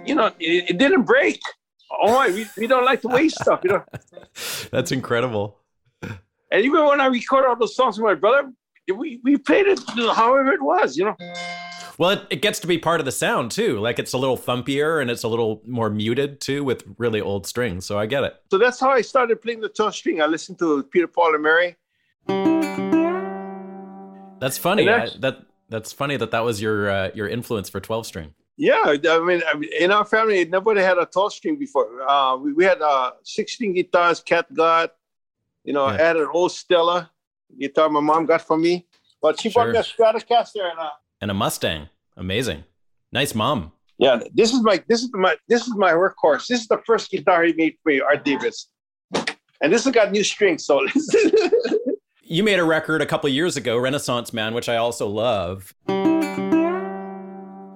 you 0.05 0.15
know 0.15 0.27
it, 0.41 0.71
it 0.71 0.79
didn't 0.79 1.03
break. 1.03 1.41
Oh, 1.91 2.33
we, 2.33 2.47
we 2.57 2.67
don't 2.67 2.85
like 2.85 3.01
to 3.03 3.09
waste 3.09 3.41
stuff, 3.41 3.61
you 3.65 3.71
know. 3.71 3.85
That's 4.71 4.93
incredible. 4.93 5.59
And 6.03 6.65
even 6.65 6.85
when 6.85 7.01
I 7.01 7.07
record 7.07 7.45
all 7.47 7.57
those 7.57 7.75
songs 7.75 7.99
with 7.99 8.05
my 8.05 8.15
brother, 8.15 8.53
we, 8.95 9.21
we 9.25 9.37
played 9.37 9.67
it 9.67 9.81
however 10.15 10.53
it 10.53 10.63
was, 10.63 10.97
you 10.97 11.05
know. 11.05 11.17
Well, 11.99 12.11
it, 12.11 12.27
it 12.31 12.43
gets 12.43 12.59
to 12.61 12.67
be 12.67 12.79
part 12.79 13.01
of 13.01 13.07
the 13.07 13.13
sound 13.13 13.51
too. 13.51 13.79
Like 13.79 13.99
it's 13.99 14.13
a 14.13 14.19
little 14.19 14.37
thumpier 14.37 15.01
and 15.01 15.11
it's 15.11 15.23
a 15.23 15.29
little 15.29 15.63
more 15.67 15.89
muted 15.89 16.41
too 16.41 16.63
with 16.63 16.85
really 16.99 17.21
old 17.21 17.47
strings. 17.47 17.87
So 17.87 17.99
I 17.99 18.07
get 18.07 18.23
it. 18.25 18.35
So 18.51 18.59
that's 18.59 18.79
how 18.79 18.91
I 18.91 19.01
started 19.01 19.41
playing 19.41 19.61
the 19.61 19.69
12 19.69 19.95
string. 19.95 20.21
I 20.21 20.27
listened 20.27 20.59
to 20.59 20.83
Peter, 20.85 21.07
Paul, 21.07 21.35
and 21.35 21.43
Mary. 21.43 21.77
That's 24.41 24.59
funny. 24.59 24.87
And 24.87 25.03
I, 25.03 25.09
that 25.21 25.47
that's 25.69 25.93
funny 25.93 26.17
that 26.17 26.31
that 26.31 26.45
was 26.45 26.61
your 26.61 26.91
uh, 26.91 27.11
your 27.15 27.29
influence 27.29 27.69
for 27.69 27.81
12 27.81 28.07
string. 28.07 28.35
Yeah, 28.59 28.83
I 28.87 29.21
mean, 29.21 29.43
in 29.79 29.91
our 29.91 30.05
family, 30.05 30.45
nobody 30.47 30.81
had 30.81 30.97
a 30.99 31.05
12 31.07 31.33
string 31.35 31.57
before. 31.59 32.03
Uh, 32.09 32.37
we, 32.37 32.53
we 32.55 32.65
had 32.65 32.81
uh, 32.81 33.13
16 33.23 33.75
guitars, 33.75 34.21
Cat 34.21 34.53
got, 34.55 34.93
you 35.65 35.73
know, 35.75 35.87
Yeah. 35.89 35.93
I 35.95 35.97
had 35.99 36.17
an 36.17 36.29
old 36.33 36.53
Stella 36.53 37.11
guitar 37.59 37.89
my 37.91 38.01
mom 38.01 38.25
got 38.27 38.41
for 38.43 38.57
me. 38.57 38.87
But 39.21 39.41
she 39.41 39.51
bought 39.51 39.69
me 39.71 39.79
a 39.79 39.83
Stratocaster 39.83 40.71
and 40.71 40.79
uh, 40.79 40.91
And 41.21 41.31
a 41.31 41.35
Mustang. 41.35 41.89
Amazing. 42.17 42.65
Nice 43.13 43.35
mom. 43.35 43.73
yeah, 43.99 44.21
this 44.35 44.53
is 44.53 44.63
my 44.63 44.83
this 44.89 45.03
is 45.03 45.11
my 45.13 45.37
this 45.49 45.67
is 45.67 45.75
my 45.77 45.93
workhorse. 45.93 46.47
This 46.47 46.61
is 46.63 46.67
the 46.69 46.79
first 46.87 47.11
guitar 47.11 47.45
he 47.45 47.53
made 47.55 47.75
for 47.83 47.91
me, 47.93 48.01
Art 48.01 48.25
Davis. 48.25 48.69
And 49.63 49.73
this 49.73 49.85
has 49.85 49.93
got 49.95 50.13
new 50.13 50.23
strings, 50.25 50.65
so 50.67 50.85
You 52.23 52.43
made 52.43 52.59
a 52.59 52.65
record 52.65 53.01
a 53.03 53.07
couple 53.07 53.29
years 53.31 53.57
ago, 53.57 53.79
Renaissance 53.79 54.33
Man, 54.33 54.53
which 54.55 54.69
I 54.69 54.77
also 54.77 55.07
love. 55.07 55.73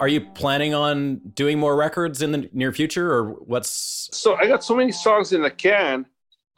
Are 0.01 0.09
you 0.09 0.23
planning 0.23 0.73
on 0.75 1.19
doing 1.35 1.59
more 1.59 1.77
records 1.77 2.23
in 2.23 2.33
the 2.33 2.49
near 2.55 2.73
future 2.73 3.13
or 3.13 3.33
what's 3.33 4.09
so 4.13 4.35
I 4.37 4.47
got 4.47 4.65
so 4.65 4.75
many 4.75 4.93
songs 4.93 5.33
in 5.33 5.43
the 5.43 5.51
can. 5.51 6.07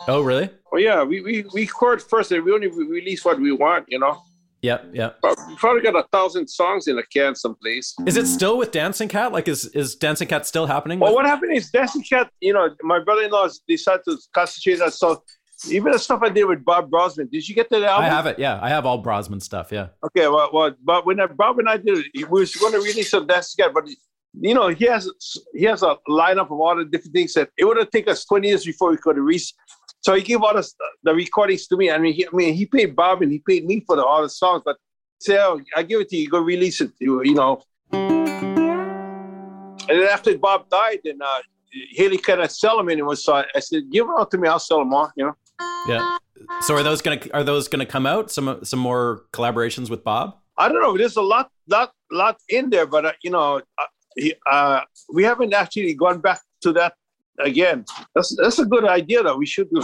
Oh, 0.07 0.21
really? 0.23 0.49
Oh 0.73 0.79
yeah, 0.79 1.03
we 1.03 1.21
we 1.21 1.45
we 1.53 1.63
record 1.63 2.01
first 2.01 2.31
and 2.31 2.45
we 2.45 2.53
only 2.53 2.69
release 2.69 3.25
what 3.25 3.41
we 3.41 3.53
want, 3.53 3.87
you 3.89 3.99
know. 3.99 4.23
Yep, 4.63 4.91
yep. 4.95 5.19
But 5.21 5.37
We 5.49 5.57
probably 5.57 5.83
got 5.83 5.97
a 5.97 6.07
thousand 6.13 6.47
songs 6.49 6.87
in 6.87 6.97
a 6.97 7.03
can 7.03 7.35
someplace. 7.35 7.97
Is 8.07 8.17
it 8.17 8.27
still 8.29 8.57
with 8.57 8.71
Dancing 8.71 9.09
Cat? 9.09 9.33
Like 9.33 9.49
is 9.49 9.67
is 9.67 9.97
Dancing 9.97 10.29
Cat 10.29 10.47
still 10.47 10.67
happening? 10.67 11.01
Well, 11.01 11.11
with- 11.11 11.17
what 11.17 11.27
happened 11.27 11.53
is 11.57 11.69
Dancing 11.71 12.03
Cat, 12.05 12.31
you 12.41 12.53
know, 12.53 12.69
my 12.83 13.01
brother-in-law 13.01 13.49
decided 13.67 14.05
to 14.05 14.17
concentrate 14.33 14.81
on 14.81 14.93
so 14.93 15.23
even 15.71 15.93
the 15.93 15.99
stuff 15.99 16.21
I 16.23 16.29
did 16.29 16.45
with 16.45 16.65
Bob 16.65 16.91
Brozman. 16.91 17.31
Did 17.31 17.49
you 17.49 17.55
get 17.55 17.71
that 17.71 17.83
album? 17.83 18.05
I 18.05 18.09
have 18.09 18.27
it. 18.27 18.39
Yeah, 18.39 18.59
I 18.63 18.69
have 18.69 18.87
all 18.87 19.03
Brozman 19.03 19.43
stuff. 19.43 19.71
Yeah. 19.71 19.89
Okay, 20.05 20.29
well, 20.29 20.51
well 20.53 20.75
but 20.83 21.07
when 21.07 21.21
I, 21.21 21.27
Bob 21.27 21.59
and 21.59 21.69
I 21.69 21.77
did 21.77 21.99
it, 21.99 22.31
we 22.31 22.41
was 22.41 22.55
going 22.57 22.73
to 22.73 22.79
release 22.79 23.11
some 23.11 23.27
Dancing 23.27 23.65
Cat, 23.65 23.75
but 23.75 23.89
you 24.41 24.55
know, 24.55 24.69
he 24.69 24.87
has 24.87 25.11
he 25.55 25.65
has 25.65 25.83
a 25.83 25.97
lineup 26.09 26.47
of 26.47 26.53
all 26.53 26.77
the 26.77 26.85
different 26.85 27.15
things 27.15 27.35
that 27.35 27.51
it 27.57 27.65
would 27.65 27.77
have 27.77 27.91
taken 27.91 28.13
us 28.13 28.25
20 28.25 28.49
years 28.49 28.65
before 28.65 28.91
we 28.91 28.97
could 28.97 29.19
release. 29.19 29.53
So 30.01 30.15
he 30.15 30.23
gave 30.23 30.43
all 30.43 30.55
the, 30.55 30.69
the 31.05 31.15
recordings 31.15 31.67
to 31.69 31.77
me. 31.77 31.91
I 31.91 31.99
mean, 31.99 32.15
he, 32.15 32.27
I 32.27 32.31
mean, 32.33 32.55
he 32.55 32.67
paid 32.67 32.97
Bob 32.97 33.23
and 33.23 33.31
he 33.31 33.39
paid 33.39 33.65
me 33.65 33.85
for 33.87 33.97
the, 33.97 34.05
all 34.05 34.23
the 34.23 34.29
songs, 34.29 34.63
but 34.65 34.77
say, 35.21 35.39
oh, 35.39 35.61
I 35.77 35.85
give 35.85 36.01
it 36.01 36.09
to 36.09 36.17
you, 36.17 36.29
go 36.29 36.41
release 36.41 36.81
it, 36.81 36.91
you, 36.99 37.23
you 37.23 37.35
know. 37.35 37.63
And 37.93 39.89
then 39.89 40.09
after 40.09 40.37
Bob 40.39 40.69
died, 40.69 41.01
then 41.05 41.19
uh, 41.23 41.39
Haley 41.93 42.19
couldn't 42.19 42.51
sell 42.51 42.79
them 42.79 42.89
anymore. 42.89 43.17
So 43.17 43.35
I, 43.35 43.61
said, 43.61 43.91
give 43.91 44.07
them 44.07 44.17
out 44.19 44.31
to 44.33 44.39
me, 44.39 44.49
I'll 44.49 44.59
sell 44.59 44.79
them 44.79 44.93
all, 44.93 45.13
you 45.17 45.27
know. 45.27 45.37
Yeah. 45.89 46.19
So 46.61 46.75
are 46.75 46.83
those 46.83 47.03
gonna 47.03 47.21
are 47.35 47.45
those 47.45 47.69
gonna 47.69 47.87
come 47.87 48.07
out? 48.07 48.31
Some 48.31 48.65
some 48.65 48.79
more 48.79 49.25
collaborations 49.33 49.91
with 49.91 50.05
Bob? 50.05 50.37
I 50.59 50.69
don't 50.69 50.83
know. 50.83 50.97
There's 50.97 51.17
a 51.17 51.23
lot, 51.23 51.51
lot, 51.69 51.93
lot 52.11 52.37
in 52.49 52.71
there, 52.71 52.87
but 52.87 53.07
uh, 53.07 53.13
you 53.23 53.31
know, 53.31 53.63
uh, 53.79 54.29
uh, 54.51 54.81
we 55.13 55.25
haven't 55.25 55.55
actually 55.55 55.95
gone 55.95 56.21
back 56.21 56.41
to 56.63 56.73
that 56.75 56.95
again. 57.39 57.85
That's 58.15 58.37
that's 58.37 58.59
a 58.59 58.67
good 58.67 58.85
idea, 58.85 59.23
though. 59.23 59.37
We 59.37 59.47
should 59.47 59.71
do 59.71 59.83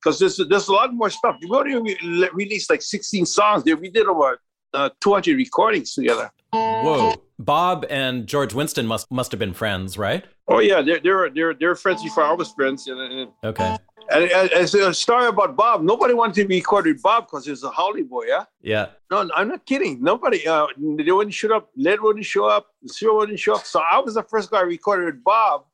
because 0.00 0.18
there's 0.18 0.40
there's 0.48 0.68
a 0.68 0.72
lot 0.72 0.94
more 0.94 1.10
stuff. 1.10 1.36
We 1.42 1.48
already 1.50 1.76
re- 1.76 2.30
released 2.32 2.70
like 2.70 2.82
16 2.82 3.26
songs. 3.26 3.64
There, 3.64 3.76
we 3.76 3.90
did 3.90 4.06
over 4.06 4.40
uh, 4.72 4.90
200 5.00 5.36
recordings 5.36 5.94
together. 5.94 6.30
Whoa. 6.52 7.14
Bob 7.38 7.84
and 7.90 8.26
George 8.26 8.54
Winston 8.54 8.86
must 8.86 9.10
must 9.10 9.30
have 9.32 9.38
been 9.38 9.52
friends, 9.52 9.98
right? 9.98 10.24
Oh 10.48 10.60
yeah, 10.60 10.80
they're 10.80 11.00
they're 11.00 11.30
they're, 11.30 11.54
they're 11.54 11.74
friends 11.74 12.02
before 12.02 12.24
I 12.24 12.32
was 12.32 12.52
friends. 12.52 12.88
Okay. 13.44 13.76
And, 14.10 14.30
as 14.52 14.74
a 14.74 14.94
story 14.94 15.26
about 15.26 15.56
Bob, 15.56 15.82
nobody 15.82 16.14
wanted 16.14 16.34
to 16.36 16.44
be 16.46 16.56
recorded 16.56 16.94
with 16.94 17.02
Bob 17.02 17.26
because 17.26 17.46
he's 17.46 17.62
a 17.64 17.70
haole 17.70 18.00
boy. 18.04 18.24
Yeah. 18.26 18.44
Yeah. 18.62 18.86
No, 19.10 19.28
I'm 19.34 19.48
not 19.48 19.66
kidding. 19.66 20.02
Nobody, 20.02 20.46
uh, 20.46 20.66
they 20.76 21.10
wouldn't 21.12 21.34
show 21.34 21.56
up. 21.56 21.70
Led 21.76 22.00
wouldn't 22.00 22.24
show 22.24 22.46
up. 22.46 22.68
Cyril 22.86 23.16
wouldn't 23.18 23.40
show 23.40 23.54
up. 23.56 23.64
So 23.64 23.80
I 23.80 23.98
was 23.98 24.14
the 24.14 24.22
first 24.22 24.50
guy 24.50 24.60
recorded 24.62 25.06
with 25.06 25.24
Bob. 25.24 25.64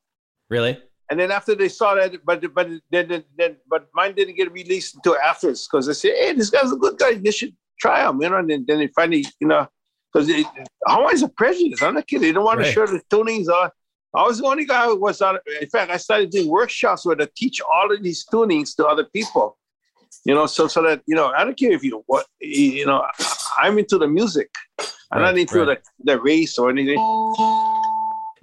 Really? 0.51 0.79
And 1.11 1.21
then 1.21 1.31
after 1.31 1.55
they 1.55 1.69
saw 1.69 1.95
that, 1.95 2.25
but 2.25 2.43
but 2.55 2.69
then 2.91 3.25
then, 3.37 3.57
but 3.69 3.89
mine 3.95 4.15
didn't 4.15 4.37
get 4.37 4.51
released 4.53 4.95
until 4.95 5.17
afterwards 5.19 5.69
because 5.71 5.87
they 5.87 5.93
said, 5.93 6.13
hey, 6.19 6.33
this 6.33 6.49
guy's 6.49 6.73
a 6.73 6.77
good 6.77 6.97
guy. 6.99 7.11
You 7.11 7.33
should 7.33 7.55
try 7.79 8.09
him, 8.09 8.23
you 8.23 8.31
know. 8.31 8.37
And 8.39 8.49
then, 8.49 8.65
then 8.67 8.79
they 8.79 8.87
finally, 8.87 9.27
you 9.39 9.47
know, 9.49 9.69
because 10.13 10.31
Hawaii's 10.87 11.23
a 11.23 11.29
prejudice. 11.29 11.83
I'm 11.83 11.95
not 11.95 12.07
kidding. 12.07 12.29
They 12.29 12.33
don't 12.33 12.45
want 12.45 12.61
Right. 12.61 12.67
to 12.67 12.73
show 12.73 12.87
the 12.87 13.03
tunings. 13.11 13.49
Uh, 13.49 13.69
I 14.15 14.23
was 14.27 14.39
the 14.39 14.47
only 14.47 14.67
guy 14.67 14.85
who 14.87 15.01
was 15.01 15.21
on. 15.23 15.39
In 15.61 15.69
fact, 15.69 15.91
I 15.91 15.97
started 15.97 16.31
doing 16.31 16.49
workshops 16.49 17.07
where 17.07 17.17
to 17.17 17.29
teach 17.35 17.61
all 17.61 17.93
of 17.93 18.03
these 18.03 18.25
tunings 18.31 18.77
to 18.77 18.87
other 18.87 19.05
people. 19.05 19.59
You 20.25 20.35
know, 20.35 20.47
so 20.47 20.69
so 20.69 20.83
that 20.83 21.03
you 21.07 21.17
know, 21.17 21.29
I 21.29 21.45
don't 21.45 21.59
care 21.59 21.73
if 21.73 21.83
you 21.83 22.05
what 22.07 22.27
you 22.41 22.87
know. 22.87 23.07
I'm 23.59 23.79
into 23.79 23.99
the 23.99 24.09
music. 24.09 24.51
I'm 25.11 25.21
Right, 25.21 25.23
not 25.23 25.39
into 25.39 25.65
right. 25.65 25.79
the, 25.99 26.13
the 26.15 26.21
race 26.21 26.59
or 26.59 26.71
anything. 26.71 26.97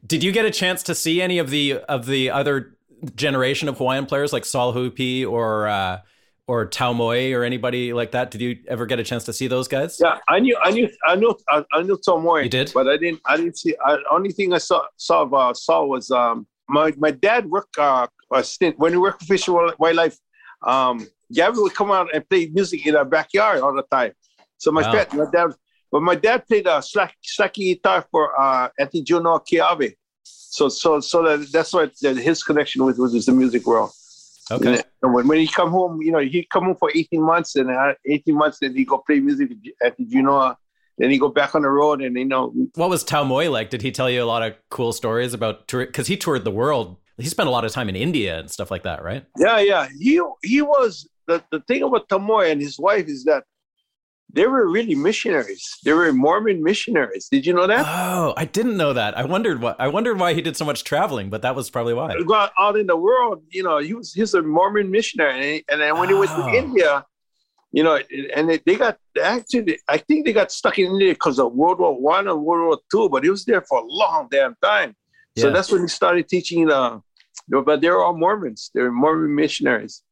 Did 0.05 0.23
you 0.23 0.31
get 0.31 0.45
a 0.45 0.51
chance 0.51 0.83
to 0.83 0.95
see 0.95 1.21
any 1.21 1.39
of 1.39 1.49
the 1.49 1.79
of 1.89 2.05
the 2.05 2.29
other 2.31 2.77
generation 3.15 3.69
of 3.69 3.77
Hawaiian 3.77 4.05
players 4.05 4.33
like 4.33 4.45
Sol 4.45 4.73
Hoopii 4.73 5.27
or 5.27 5.67
uh, 5.67 5.99
or 6.49 6.65
Tau 6.65 6.93
Moe 6.93 7.31
or 7.35 7.43
anybody 7.43 7.93
like 7.93 8.11
that? 8.13 8.31
Did 8.31 8.41
you 8.41 8.57
ever 8.67 8.87
get 8.87 8.97
a 8.99 9.03
chance 9.03 9.23
to 9.25 9.33
see 9.33 9.47
those 9.47 9.67
guys? 9.67 9.99
Yeah, 10.01 10.17
I 10.27 10.39
knew, 10.39 10.57
I 10.63 10.71
knew, 10.71 10.89
I 11.05 11.15
knew, 11.15 11.35
I, 11.47 11.63
I 11.71 11.83
knew 11.83 11.95
Tau 12.03 12.17
Moe. 12.17 12.37
You 12.37 12.49
did? 12.49 12.71
but 12.73 12.87
I 12.87 12.97
didn't, 12.97 13.21
I 13.23 13.37
didn't 13.37 13.55
see. 13.59 13.75
I, 13.85 13.97
only 14.11 14.31
thing 14.31 14.51
I 14.51 14.57
saw 14.57 14.81
saw 14.97 15.19
uh, 15.41 15.53
saw 15.53 15.85
was 15.85 16.09
um 16.09 16.47
my 16.67 16.91
my 16.97 17.11
dad 17.11 17.45
worked 17.45 17.77
uh 17.77 18.07
a 18.33 18.43
stint 18.43 18.79
when 18.79 18.93
he 18.93 18.97
worked 18.97 19.19
for 19.21 19.27
Fish 19.27 19.47
and 19.47 19.73
Wildlife. 19.77 20.17
Um, 20.65 21.07
Gavin 21.31 21.61
would 21.61 21.75
come 21.75 21.91
out 21.91 22.07
and 22.13 22.27
play 22.27 22.47
music 22.51 22.87
in 22.87 22.95
our 22.95 23.05
backyard 23.05 23.59
all 23.61 23.75
the 23.75 23.83
time. 23.83 24.13
So 24.57 24.71
my 24.71 24.81
Wow. 24.81 24.91
dad, 24.93 25.13
my 25.13 25.25
dad, 25.31 25.49
but 25.91 26.01
my 26.01 26.15
dad 26.15 26.47
played 26.47 26.65
a 26.65 26.81
slack 26.81 27.13
slacky 27.23 27.65
guitar 27.75 27.99
for 28.09 28.23
uh 28.41 28.69
Juno 29.03 29.37
Kiabe. 29.47 29.93
So 30.23 30.67
so 30.69 30.99
so 30.99 31.17
that 31.27 31.51
that's 31.51 31.73
what 31.73 31.93
that 32.01 32.17
his 32.17 32.41
connection 32.41 32.83
with 32.85 32.97
was 32.97 33.11
the 33.27 33.31
music 33.31 33.67
world. 33.67 33.91
Okay. 34.51 34.81
And 35.01 35.13
when, 35.13 35.27
when 35.27 35.39
he 35.39 35.47
come 35.47 35.69
home, 35.69 36.01
you 36.01 36.11
know, 36.11 36.19
he 36.19 36.47
come 36.51 36.65
home 36.65 36.75
for 36.75 36.91
18 36.93 37.21
months 37.21 37.55
and 37.55 37.69
uh, 37.69 37.93
18 38.05 38.35
months, 38.35 38.59
then 38.61 38.75
he 38.75 38.85
go 38.85 38.97
play 38.97 39.19
music 39.19 39.51
at 39.83 39.97
the 39.97 40.05
Genoa. 40.05 40.57
Then 40.97 41.09
he 41.09 41.17
go 41.17 41.29
back 41.29 41.55
on 41.55 41.61
the 41.61 41.69
road 41.69 42.01
and, 42.01 42.17
you 42.17 42.25
know, 42.25 42.53
What 42.75 42.89
was 42.89 43.03
Tau 43.03 43.23
Moe 43.23 43.49
like? 43.49 43.69
Did 43.69 43.81
he 43.81 43.91
tell 43.91 44.09
you 44.09 44.21
a 44.21 44.25
lot 44.25 44.43
of 44.43 44.55
cool 44.69 44.91
stories 44.91 45.33
about 45.33 45.67
tour? 45.67 45.85
Because 45.85 46.07
he 46.07 46.17
toured 46.17 46.43
the 46.43 46.51
world. 46.51 46.97
He 47.17 47.27
spent 47.27 47.47
a 47.47 47.51
lot 47.51 47.63
of 47.63 47.71
time 47.71 47.89
in 47.89 47.95
India 47.95 48.39
and 48.39 48.51
stuff 48.51 48.69
like 48.69 48.83
that, 48.83 49.03
right? 49.03 49.25
yeah, 49.37 49.59
yeah. 49.59 49.87
He 49.97 50.21
he 50.43 50.61
was, 50.61 51.07
the, 51.27 51.43
the 51.51 51.61
thing 51.61 51.83
about 51.83 52.09
Tau 52.09 52.17
Moe 52.17 52.39
and 52.39 52.61
his 52.61 52.77
wife 52.79 53.07
is 53.07 53.23
that 53.25 53.43
they 54.31 54.45
were 54.45 54.69
really 54.69 54.95
missionaries. 54.95 55.77
They 55.83 55.93
were 55.93 56.13
Mormon 56.13 56.61
missionaries. 56.63 57.27
Did 57.29 57.45
you 57.45 57.53
know 57.53 57.65
that? 57.67 57.85
Oh, 57.87 58.33
I 58.37 58.45
didn't 58.45 58.77
know 58.77 58.93
that. 58.93 59.17
I 59.17 59.25
wondered 59.25 59.61
what 59.61 59.75
I 59.79 59.87
wondered 59.87 60.19
why 60.19 60.33
he 60.33 60.41
did 60.41 60.55
so 60.55 60.65
much 60.65 60.83
traveling, 60.83 61.29
but 61.29 61.41
that 61.41 61.55
was 61.55 61.69
probably 61.69 61.93
why. 61.95 62.15
Go 62.25 62.33
out, 62.35 62.51
out 62.59 62.77
in 62.77 62.85
the 62.87 62.95
world, 62.95 63.43
you 63.49 63.63
know, 63.63 63.79
he 63.79 63.93
was 63.93 64.13
he's 64.13 64.33
a 64.35 64.41
Mormon 64.41 64.91
missionary, 64.91 65.65
and, 65.69 65.81
then 65.81 65.97
when 65.97 66.09
he 66.09 66.15
went 66.15 66.31
Oh. 66.33 66.45
to 66.51 66.57
India, 66.57 67.05
you 67.71 67.83
know, 67.83 67.99
and 68.35 68.49
they, 68.49 68.57
they 68.65 68.75
got 68.75 68.97
actually, 69.21 69.79
I 69.87 69.97
think 69.97 70.25
they 70.25 70.33
got 70.33 70.51
stuck 70.51 70.77
in 70.77 70.85
India 70.85 71.13
because 71.13 71.39
of 71.39 71.53
World 71.53 71.79
War 71.79 71.99
One 71.99 72.27
and 72.27 72.43
World 72.43 72.67
War 72.67 72.79
Two, 72.91 73.09
but 73.09 73.23
he 73.23 73.29
was 73.31 73.45
there 73.45 73.61
for 73.61 73.79
a 73.79 73.85
long 73.85 74.27
damn 74.29 74.55
time. 74.61 74.95
Yeah. 75.35 75.43
So 75.43 75.51
that's 75.51 75.71
when 75.71 75.81
he 75.81 75.87
started 75.87 76.27
teaching. 76.29 76.71
Uh, 76.71 76.99
but 77.47 77.81
they 77.81 77.89
were 77.89 78.03
all 78.03 78.15
Mormons. 78.15 78.69
They 78.75 78.81
were 78.81 78.91
Mormon 78.91 79.33
missionaries. 79.33 80.03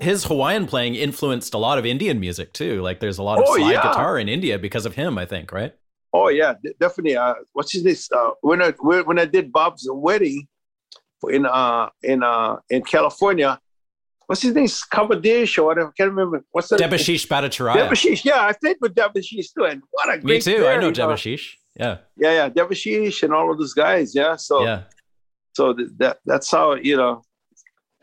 His 0.00 0.24
Hawaiian 0.24 0.66
playing 0.66 0.94
influenced 0.94 1.54
a 1.54 1.58
lot 1.58 1.78
of 1.78 1.86
Indian 1.86 2.18
music 2.20 2.52
too. 2.52 2.80
Like 2.82 3.00
there's 3.00 3.18
a 3.18 3.22
lot 3.22 3.38
of 3.38 3.44
Oh, 3.46 3.56
slide 3.56 3.70
yeah. 3.72 3.82
guitar 3.82 4.18
in 4.18 4.28
India 4.28 4.58
because 4.58 4.86
of 4.86 4.94
him, 4.94 5.18
I 5.18 5.26
think, 5.26 5.52
right? 5.52 5.72
Oh 6.12 6.28
yeah, 6.28 6.54
de- 6.62 6.74
definitely. 6.80 7.16
Uh, 7.16 7.34
what's 7.52 7.72
his 7.72 7.84
name? 7.84 7.96
Uh, 8.14 8.30
when 8.40 8.60
I 8.62 8.70
when 8.70 9.18
I 9.18 9.24
did 9.26 9.52
Bob's 9.52 9.86
wedding 9.90 10.48
in 11.28 11.46
uh 11.46 11.88
in 12.02 12.22
uh 12.22 12.56
in 12.70 12.82
California, 12.82 13.60
what's 14.26 14.42
his 14.42 14.54
name? 14.54 14.66
Kabadish 14.66 15.58
or 15.58 15.64
whatever. 15.64 15.88
I 15.88 15.92
can't 15.96 16.10
remember. 16.10 16.42
What's 16.50 16.68
that? 16.68 16.80
Debashish 16.80 17.26
Bhattacharya. 17.28 17.88
Debashish. 17.88 18.24
Yeah, 18.24 18.40
I 18.46 18.52
played 18.52 18.76
with 18.80 18.94
Debashish 18.94 19.48
too, 19.56 19.64
and 19.66 19.82
what 19.90 20.08
a 20.12 20.16
Me 20.16 20.22
great 20.22 20.42
too. 20.42 20.56
player, 20.56 20.70
I 20.72 20.76
know 20.80 20.88
you 20.88 20.92
Debashish. 20.94 21.50
Yeah. 21.76 21.98
Yeah, 22.16 22.32
yeah, 22.32 22.48
Debashish 22.48 23.22
and 23.22 23.32
all 23.32 23.50
of 23.52 23.58
those 23.58 23.74
guys. 23.74 24.14
Yeah, 24.14 24.34
so 24.36 24.64
Yeah. 24.64 24.82
so 25.52 25.72
th- 25.74 25.88
that 25.98 26.18
that's 26.26 26.50
how 26.50 26.74
you 26.74 26.96
know. 26.96 27.22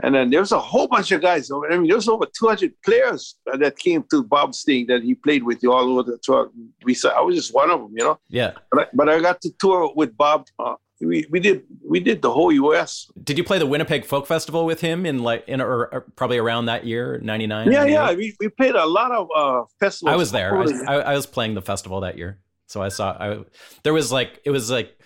And 0.04 0.14
then 0.14 0.30
there 0.30 0.42
was 0.42 0.52
a 0.52 0.60
whole 0.60 0.88
bunch 0.88 1.12
of 1.12 1.22
guys. 1.22 1.50
I 1.52 1.78
mean, 1.78 1.88
there 1.88 1.96
was 1.96 2.08
over 2.08 2.26
200 2.26 2.72
players 2.86 3.36
that 3.46 3.78
came 3.78 4.04
to 4.12 4.24
Bob's 4.24 4.64
thing 4.64 4.86
that 4.88 5.02
he 5.02 5.16
played 5.16 5.44
with 5.44 5.64
you 5.64 5.74
all 5.74 5.90
over 5.90 6.04
the 6.04 6.20
tour. 6.22 6.52
We 6.84 6.94
saw, 6.94 7.10
I 7.10 7.22
was 7.22 7.36
just 7.36 7.54
one 7.54 7.72
of 7.72 7.80
them, 7.80 7.94
you 7.96 8.04
know. 8.04 8.20
Yeah. 8.30 8.54
But 8.72 8.82
I, 8.82 8.86
but 8.94 9.10
I 9.10 9.20
got 9.20 9.42
to 9.42 9.52
tour 9.60 9.92
with 9.96 10.16
Bob. 10.16 10.46
Uh, 10.60 10.76
we, 11.00 11.26
we 11.30 11.40
did 11.40 11.64
we 11.88 12.00
did 12.00 12.22
the 12.22 12.32
whole 12.32 12.52
U.S. 12.52 13.10
Did 13.24 13.38
you 13.38 13.44
play 13.44 13.60
the 13.60 13.68
Winnipeg 13.68 14.04
Folk 14.04 14.26
Festival 14.26 14.66
with 14.66 14.82
him 14.82 15.06
in 15.06 15.20
like 15.20 15.48
in 15.48 15.62
or, 15.62 15.94
or 15.94 16.02
probably 16.16 16.40
around 16.40 16.66
that 16.66 16.86
year, 16.86 17.20
ninety 17.20 17.46
nine? 17.46 17.72
Yeah, 17.72 17.86
yeah. 17.86 18.14
We, 18.14 18.36
we 18.40 18.50
played 18.50 18.74
a 18.74 18.86
lot 18.86 19.12
of 19.12 19.28
uh, 19.36 19.66
festivals. 19.80 20.14
I 20.14 20.16
was 20.16 20.32
there. 20.32 20.58
I, 20.58 20.64
I, 20.88 20.96
I 20.96 21.14
was 21.14 21.28
playing 21.28 21.54
the 21.54 21.62
festival 21.62 22.02
that 22.02 22.18
year, 22.18 22.40
so 22.66 22.82
I 22.82 22.90
saw. 22.90 23.12
I 23.12 23.44
there 23.84 23.94
was 23.94 24.12
like 24.12 24.42
it 24.44 24.50
was 24.50 24.72
like 24.72 25.00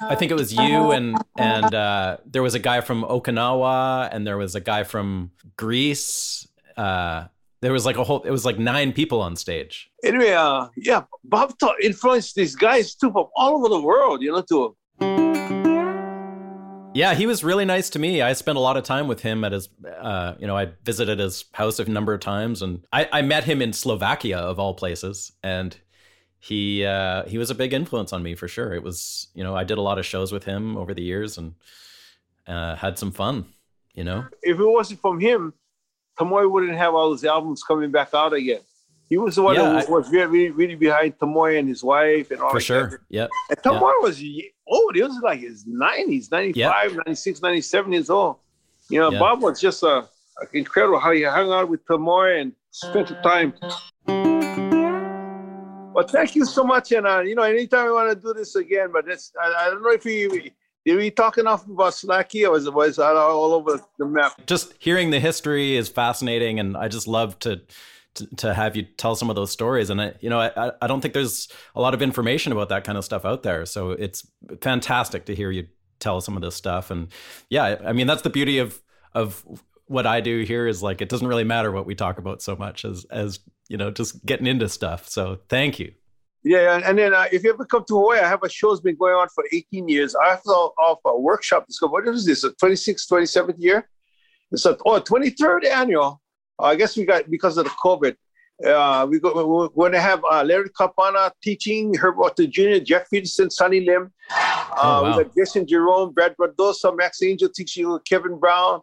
I 0.00 0.14
think 0.14 0.30
it 0.30 0.34
was 0.34 0.52
you 0.52 0.90
and 0.92 1.16
and 1.36 1.74
uh, 1.74 2.16
there 2.26 2.42
was 2.42 2.54
a 2.54 2.58
guy 2.58 2.80
from 2.80 3.02
Okinawa 3.04 4.08
and 4.12 4.26
there 4.26 4.36
was 4.36 4.54
a 4.54 4.60
guy 4.60 4.84
from 4.84 5.30
Greece. 5.56 6.46
Uh, 6.76 7.26
there 7.62 7.72
was 7.72 7.86
like 7.86 7.96
a 7.96 8.04
whole. 8.04 8.22
It 8.22 8.30
was 8.30 8.44
like 8.44 8.58
nine 8.58 8.92
people 8.92 9.20
on 9.20 9.34
stage. 9.36 9.90
anyway, 10.04 10.32
uh, 10.32 10.68
yeah, 10.76 11.02
Bob 11.24 11.58
taught, 11.58 11.80
influenced 11.82 12.34
these 12.34 12.54
guys 12.54 12.94
too 12.94 13.10
from 13.10 13.26
all 13.34 13.56
over 13.56 13.68
the 13.68 13.80
world. 13.80 14.22
You 14.22 14.32
know, 14.32 14.42
to 14.42 14.76
Yeah, 16.94 17.14
he 17.14 17.26
was 17.26 17.44
really 17.44 17.64
nice 17.64 17.90
to 17.90 17.98
me. 17.98 18.22
I 18.22 18.32
spent 18.34 18.56
a 18.56 18.60
lot 18.60 18.76
of 18.76 18.84
time 18.84 19.08
with 19.08 19.20
him 19.20 19.44
at 19.44 19.52
his, 19.52 19.68
uh, 20.00 20.34
you 20.38 20.46
know, 20.46 20.56
I 20.56 20.68
visited 20.84 21.18
his 21.18 21.44
house 21.52 21.78
a 21.78 21.84
number 21.84 22.14
of 22.14 22.20
times, 22.20 22.62
and 22.62 22.86
I, 22.92 23.08
I 23.12 23.22
met 23.22 23.44
him 23.44 23.60
in 23.60 23.72
Slovakia 23.72 24.38
of 24.38 24.58
all 24.58 24.74
places, 24.74 25.32
and 25.42 25.76
he 26.38 26.84
uh, 26.84 27.24
he 27.24 27.38
was 27.38 27.50
a 27.50 27.54
big 27.54 27.72
influence 27.72 28.12
on 28.12 28.22
me 28.22 28.34
for 28.34 28.48
sure. 28.48 28.72
It 28.74 28.82
was, 28.82 29.28
you 29.34 29.42
know, 29.42 29.54
I 29.56 29.64
did 29.64 29.78
a 29.78 29.82
lot 29.82 29.98
of 29.98 30.06
shows 30.06 30.32
with 30.32 30.44
him 30.44 30.76
over 30.76 30.94
the 30.94 31.02
years 31.02 31.38
and 31.38 31.54
uh, 32.46 32.76
had 32.76 32.98
some 32.98 33.10
fun. 33.12 33.46
You 33.94 34.04
know, 34.04 34.26
if 34.42 34.58
it 34.58 34.64
wasn't 34.64 35.00
from 35.00 35.18
him, 35.20 35.54
Tau 36.18 36.26
Moe 36.26 36.46
wouldn't 36.48 36.76
have 36.76 36.94
all 36.94 37.12
his 37.12 37.24
albums 37.24 37.62
coming 37.62 37.90
back 37.90 38.10
out 38.12 38.32
again. 38.34 38.60
He 39.08 39.16
was 39.16 39.36
the 39.36 39.42
one 39.42 39.54
Yeah, 39.54 39.82
who 39.82 39.92
was 39.92 40.10
really, 40.10 40.50
really, 40.50 40.74
behind 40.74 41.18
Tau 41.18 41.26
Moe 41.26 41.44
and 41.44 41.68
his 41.68 41.82
wife 41.82 42.30
and 42.30 42.40
all 42.40 42.50
for 42.50 42.60
sure. 42.60 43.00
Yep. 43.08 43.30
And 43.50 43.62
Tau 43.62 43.78
Moe 43.78 43.92
was 44.02 44.22
old. 44.66 44.94
He 44.96 45.02
was 45.02 45.18
like 45.22 45.40
his 45.40 45.64
90s, 45.64 46.30
95, 46.30 46.96
96, 47.06 47.40
97 47.40 47.92
years 47.92 48.10
old. 48.10 48.36
You 48.90 49.00
know, 49.00 49.10
Yeah. 49.10 49.18
Bob 49.18 49.42
was 49.42 49.60
just 49.60 49.82
uh, 49.82 50.02
incredible 50.52 50.98
how 50.98 51.12
he 51.12 51.22
hung 51.22 51.50
out 51.52 51.68
with 51.68 51.86
Tau 51.86 51.96
Moe 51.98 52.22
and 52.24 52.52
spent 52.70 53.08
the 53.08 53.14
time. 53.16 53.54
Well, 55.96 56.06
thank 56.06 56.36
you 56.36 56.44
so 56.44 56.62
much. 56.62 56.92
And, 56.92 57.06
uh, 57.06 57.20
you 57.20 57.34
know, 57.34 57.42
anytime 57.42 57.86
we 57.86 57.92
want 57.92 58.10
to 58.10 58.20
do 58.20 58.34
this 58.34 58.54
again, 58.54 58.90
but 58.92 59.08
it's, 59.08 59.32
I, 59.40 59.66
I 59.66 59.70
don't 59.70 59.82
know 59.82 59.92
if 59.92 60.04
we, 60.04 60.52
did 60.84 60.96
we 60.96 61.10
talk 61.10 61.38
enough 61.38 61.66
about 61.66 61.94
slack 61.94 62.28
key 62.28 62.44
or 62.44 62.52
was 62.52 62.66
it 62.66 62.74
was 62.74 62.98
all 62.98 63.54
over 63.54 63.80
the 63.98 64.04
map? 64.04 64.46
Just 64.46 64.74
hearing 64.78 65.08
the 65.08 65.20
history 65.20 65.74
is 65.74 65.88
fascinating, 65.88 66.60
and 66.60 66.76
I 66.76 66.88
just 66.88 67.08
love 67.08 67.38
to. 67.40 67.62
To, 68.16 68.36
to 68.36 68.54
have 68.54 68.76
you 68.76 68.84
tell 68.96 69.14
some 69.14 69.28
of 69.28 69.36
those 69.36 69.50
stories, 69.50 69.90
and 69.90 70.00
I, 70.00 70.14
you 70.20 70.30
know, 70.30 70.40
I, 70.40 70.72
I 70.80 70.86
don't 70.86 71.02
think 71.02 71.12
there's 71.12 71.48
a 71.74 71.82
lot 71.82 71.92
of 71.92 72.00
information 72.00 72.50
about 72.50 72.70
that 72.70 72.82
kind 72.82 72.96
of 72.96 73.04
stuff 73.04 73.26
out 73.26 73.42
there. 73.42 73.66
So 73.66 73.90
it's 73.90 74.26
fantastic 74.62 75.26
to 75.26 75.34
hear 75.34 75.50
you 75.50 75.66
tell 76.00 76.22
some 76.22 76.34
of 76.34 76.40
this 76.40 76.54
stuff. 76.54 76.90
And 76.90 77.08
yeah, 77.50 77.76
I 77.84 77.92
mean, 77.92 78.06
that's 78.06 78.22
the 78.22 78.30
beauty 78.30 78.56
of 78.56 78.80
of 79.12 79.44
what 79.84 80.06
I 80.06 80.22
do 80.22 80.44
here 80.44 80.66
is 80.66 80.82
like 80.82 81.02
it 81.02 81.10
doesn't 81.10 81.28
really 81.28 81.44
matter 81.44 81.70
what 81.70 81.84
we 81.84 81.94
talk 81.94 82.16
about 82.16 82.40
so 82.40 82.56
much 82.56 82.86
as 82.86 83.04
as 83.10 83.38
you 83.68 83.76
know 83.76 83.90
just 83.90 84.24
getting 84.24 84.46
into 84.46 84.68
stuff. 84.68 85.08
So 85.08 85.38
thank 85.48 85.78
you. 85.78 85.92
Yeah, 86.44 86.80
and- 86.84 86.96
then 86.98 87.12
uh, 87.12 87.26
if 87.32 87.42
you 87.42 87.50
ever 87.52 87.64
come 87.64 87.84
to 87.88 87.94
Hawaii, 87.94 88.20
I 88.20 88.28
have 88.28 88.42
a 88.44 88.48
show 88.48 88.70
that's 88.70 88.80
been 88.80 88.96
going 88.96 89.14
on 89.14 89.28
for 89.34 89.44
18 89.52 89.88
years. 89.88 90.14
I 90.14 90.28
have 90.30 90.42
to 90.44 90.50
off 90.50 91.00
a 91.04 91.18
workshop. 91.18 91.66
This 91.66 91.78
what 91.80 92.06
is 92.06 92.24
this? 92.24 92.44
A 92.44 92.50
26th, 92.50 93.08
27th 93.10 93.56
year? 93.58 93.88
It's 94.52 94.64
a 94.64 94.76
oh, 94.86 95.00
23rd 95.00 95.66
annual. 95.66 96.20
I 96.58 96.76
guess 96.76 96.96
we 96.96 97.04
got 97.04 97.28
because 97.28 97.58
of 97.58 97.64
the 97.64 97.70
COVID. 97.70 98.14
Uh, 98.64 99.06
we 99.10 99.18
go, 99.20 99.46
we're 99.46 99.68
going 99.68 99.92
to 99.92 100.00
have 100.00 100.22
uh, 100.30 100.42
Larry 100.42 100.70
Kaapana 100.70 101.30
teaching, 101.42 101.94
Herb 101.94 102.16
Ohta 102.16 102.48
Jr., 102.48 102.82
Jeff 102.82 103.10
Peterson, 103.10 103.50
Sonny 103.50 103.80
Lim. 103.80 104.12
Uh, 104.30 104.62
Oh, 104.78 105.02
wow. 105.02 105.16
We 105.18 105.24
got 105.24 105.34
Jason 105.34 105.66
Jerome, 105.66 106.12
Brad 106.12 106.34
Bradosa, 106.36 106.94
Max 106.96 107.22
Angel 107.22 107.48
teaching, 107.54 107.98
Kevin 108.08 108.38
Brown, 108.38 108.80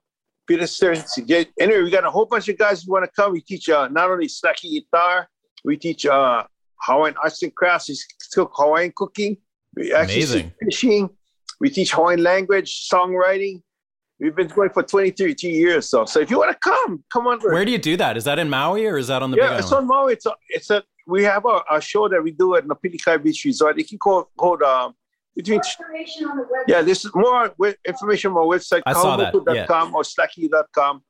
Peter 0.48 0.68
Stearns. 0.68 1.18
Anyway, 1.60 1.84
we 1.84 1.90
got 1.90 2.04
a 2.04 2.12
whole 2.12 2.26
bunch 2.26 2.50
of 2.50 2.58
guys 2.58 2.84
who 2.84 2.92
want 2.92 3.06
to 3.06 3.12
come. 3.16 3.32
We 3.32 3.42
teach 3.42 3.70
uh, 3.70 3.88
not 3.90 4.10
only 4.10 4.28
slack 4.28 4.58
key 4.58 4.80
guitar, 4.80 5.28
we 5.64 5.78
teach 5.78 6.06
uh, 6.06 6.44
Hawaiian 6.82 7.16
arts 7.22 7.42
and 7.44 7.56
crafts. 7.56 7.90
We 7.90 7.96
still 7.96 8.50
Hawaiian 8.54 8.94
cooking. 8.96 9.38
We 9.76 9.94
actually 9.94 10.16
teach 10.16 10.30
Amazing. 10.32 10.54
fishing. 10.62 11.10
We 11.60 11.70
teach 11.70 11.94
Hawaiian 11.94 12.22
language, 12.22 12.88
songwriting. 12.92 13.62
We've 14.20 14.36
been 14.36 14.48
going 14.48 14.70
for 14.70 14.84
23 14.84 15.36
years. 15.42 15.90
So, 15.90 16.06
so 16.06 16.20
if 16.20 16.30
you 16.30 16.38
want 16.38 16.52
to 16.52 16.58
come, 16.58 17.04
come 17.12 17.28
on. 17.28 17.40
Where 17.40 17.66
do 17.66 17.72
you 17.72 17.78
do 17.78 17.98
that? 17.98 18.16
Is 18.16 18.24
that 18.26 18.40
in 18.40 18.50
Maui 18.50 18.86
or 18.86 18.98
is 18.98 19.08
that 19.08 19.22
on 19.24 19.32
the 19.32 19.38
yeah, 19.38 19.52
Big 19.52 19.60
it's 19.60 19.72
on 19.72 19.88
Maui. 19.88 20.14
It's 20.14 20.26
a, 20.26 20.34
it's 20.50 20.70
a, 20.70 20.84
we 21.08 21.24
have 21.24 21.46
a, 21.46 21.62
a 21.72 21.82
show 21.82 22.08
that 22.08 22.24
we 22.24 22.32
do 22.32 22.56
at 22.56 22.66
Napili 22.66 23.04
Kai 23.04 23.18
Beach 23.18 23.44
Resort. 23.44 23.78
You 23.78 23.86
can 23.86 23.98
call, 23.98 24.30
call 24.38 24.64
um, 24.64 24.94
between, 25.36 25.60
information 25.60 26.26
on 26.28 26.38
the 26.38 26.44
website. 26.44 26.68
yeah, 26.68 26.82
there's 26.82 27.06
more 27.16 27.50
wi- 27.60 27.76
information 27.86 28.32
on 28.32 28.38
our 28.38 28.44
website, 28.44 28.82
I 28.86 28.94
saw 28.94 29.18
that, 29.18 29.34
yeah. 29.34 29.66
kahumoku.com 29.66 29.96
or 29.96 30.04
slacky.com. 30.04 31.02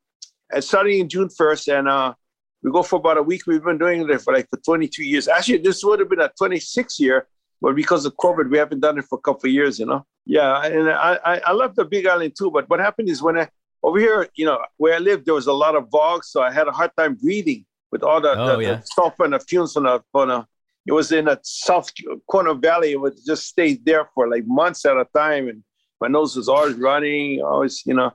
And 0.52 0.64
starting 0.64 1.00
in 1.00 1.10
June 1.10 1.30
1st, 1.30 1.80
and 1.80 1.88
uh, 1.88 2.14
we 2.62 2.72
go 2.72 2.84
for 2.84 2.98
about 2.98 3.18
a 3.18 3.24
week. 3.24 3.48
We've 3.48 3.64
been 3.64 3.78
doing 3.78 4.08
it 4.10 4.22
for 4.22 4.34
like 4.34 4.48
for 4.50 4.58
22 4.58 5.04
years. 5.04 5.28
Actually, 5.28 5.58
this 5.60 5.84
would 5.84 6.00
have 6.00 6.10
been 6.10 6.22
a 6.22 6.32
26 6.38 7.00
year, 7.00 7.28
but 7.62 7.76
because 7.76 8.06
of 8.06 8.16
COVID, 8.18 8.50
we 8.50 8.58
haven't 8.58 8.80
done 8.82 8.98
it 8.98 9.06
for 9.06 9.18
a 9.18 9.22
couple 9.22 9.48
of 9.50 9.54
years, 9.54 9.80
you 9.80 9.86
know? 9.86 10.06
Yeah, 10.26 10.64
and 10.64 10.90
I, 10.90 11.20
I, 11.26 11.42
I 11.48 11.52
love 11.52 11.76
the 11.76 11.84
Big 11.86 12.06
Island 12.08 12.34
too, 12.38 12.50
but 12.52 12.70
what 12.70 12.80
happened 12.80 13.10
is 13.10 13.22
when 13.22 13.38
I, 13.38 13.50
over 13.82 14.00
here, 14.00 14.28
you 14.36 14.46
know, 14.46 14.60
where 14.78 14.96
I 14.96 15.00
lived, 15.00 15.26
there 15.26 15.34
was 15.34 15.48
a 15.48 15.54
lot 15.54 15.76
of 15.76 15.90
bogs, 15.90 16.30
so 16.30 16.42
I 16.42 16.52
had 16.52 16.68
a 16.68 16.72
hard 16.72 16.92
time 16.96 17.16
breathing 17.16 17.66
with 17.92 18.04
all 18.04 18.22
the, 18.22 18.32
Oh, 18.38 18.56
the, 18.58 18.64
yeah. 18.64 18.76
the 18.76 18.84
sulfur 18.86 19.26
and 19.26 19.34
the 19.34 19.40
fumes 19.40 19.76
on 19.76 19.84
the, 19.84 20.02
on 20.14 20.28
the, 20.30 20.46
it 20.86 20.92
was 20.92 21.12
in 21.12 21.28
a 21.28 21.40
south 21.44 21.92
corner 22.30 22.54
valley. 22.54 22.92
It 22.92 23.02
would 23.02 23.16
just 23.26 23.48
stay 23.48 23.80
there 23.84 24.10
for 24.14 24.30
like 24.30 24.44
months 24.46 24.86
at 24.86 24.98
a 24.98 25.08
time, 25.16 25.48
and 25.48 25.64
my 26.02 26.08
nose 26.08 26.36
was 26.36 26.50
always 26.50 26.76
running, 26.76 27.42
always, 27.42 27.84
you 27.86 27.94
know. 27.94 28.12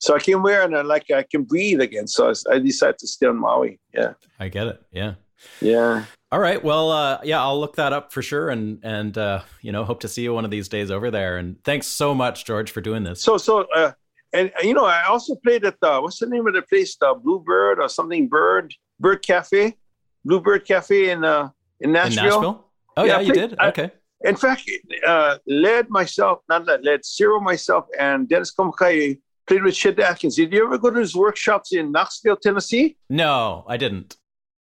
So 0.00 0.14
I 0.14 0.20
came 0.20 0.44
here 0.44 0.62
and 0.62 0.76
I 0.76 0.82
like 0.82 1.10
I 1.10 1.24
can 1.24 1.42
breathe 1.42 1.80
again. 1.80 2.06
So 2.06 2.30
I, 2.30 2.54
I 2.54 2.58
decided 2.60 2.98
to 2.98 3.08
stay 3.08 3.26
on 3.26 3.38
Maui. 3.38 3.80
Yeah. 3.92 4.12
I 4.38 4.48
get 4.48 4.68
it. 4.68 4.82
Yeah. 4.92 5.14
Yeah. 5.60 6.04
All 6.30 6.38
right. 6.38 6.62
Well, 6.62 6.90
uh, 6.90 7.20
yeah, 7.24 7.40
I'll 7.40 7.58
look 7.58 7.76
that 7.76 7.92
up 7.92 8.12
for 8.12 8.20
sure, 8.20 8.50
and 8.50 8.80
and 8.82 9.16
uh, 9.16 9.42
you 9.62 9.72
know, 9.72 9.84
hope 9.84 10.00
to 10.00 10.08
see 10.08 10.22
you 10.22 10.34
one 10.34 10.44
of 10.44 10.50
these 10.50 10.68
days 10.68 10.90
over 10.90 11.10
there. 11.10 11.38
And 11.38 11.62
thanks 11.64 11.86
so 11.86 12.14
much, 12.14 12.44
George, 12.44 12.70
for 12.70 12.80
doing 12.80 13.02
this. 13.02 13.22
So 13.22 13.38
so 13.38 13.66
uh, 13.74 13.92
and 14.32 14.52
you 14.62 14.74
know, 14.74 14.84
I 14.84 15.04
also 15.04 15.36
played 15.36 15.64
at 15.64 15.76
the 15.80 16.00
what's 16.00 16.18
the 16.18 16.26
name 16.26 16.46
of 16.46 16.54
the 16.54 16.62
place? 16.62 16.96
The 16.96 17.14
Bluebird 17.14 17.80
or 17.80 17.88
something 17.88 18.28
Bird 18.28 18.74
Bird 19.00 19.24
Cafe, 19.24 19.76
Bluebird 20.24 20.66
Cafe 20.66 21.10
in 21.10 21.24
uh 21.24 21.48
in 21.80 21.92
Nashville. 21.92 22.24
In 22.24 22.30
Nashville? 22.30 22.64
Oh 22.96 23.04
yeah, 23.04 23.20
yeah 23.20 23.26
you 23.26 23.32
did. 23.32 23.54
I, 23.58 23.68
okay. 23.68 23.90
In 24.22 24.34
fact, 24.34 24.68
uh, 25.06 25.38
led 25.46 25.88
myself, 25.90 26.40
not 26.48 26.66
led, 26.66 26.84
led 26.84 27.04
Cyril 27.04 27.40
myself 27.40 27.86
and 27.98 28.28
Dennis 28.28 28.52
Kamakahi 28.52 29.20
played 29.46 29.62
with 29.62 29.74
Chet 29.74 29.98
Atkins. 30.00 30.36
Did 30.36 30.52
you 30.52 30.64
ever 30.64 30.76
go 30.76 30.90
to 30.90 30.98
his 30.98 31.14
workshops 31.14 31.72
in 31.72 31.92
Knoxville, 31.92 32.36
Tennessee? 32.36 32.96
No, 33.08 33.64
I 33.68 33.76
didn't. 33.76 34.16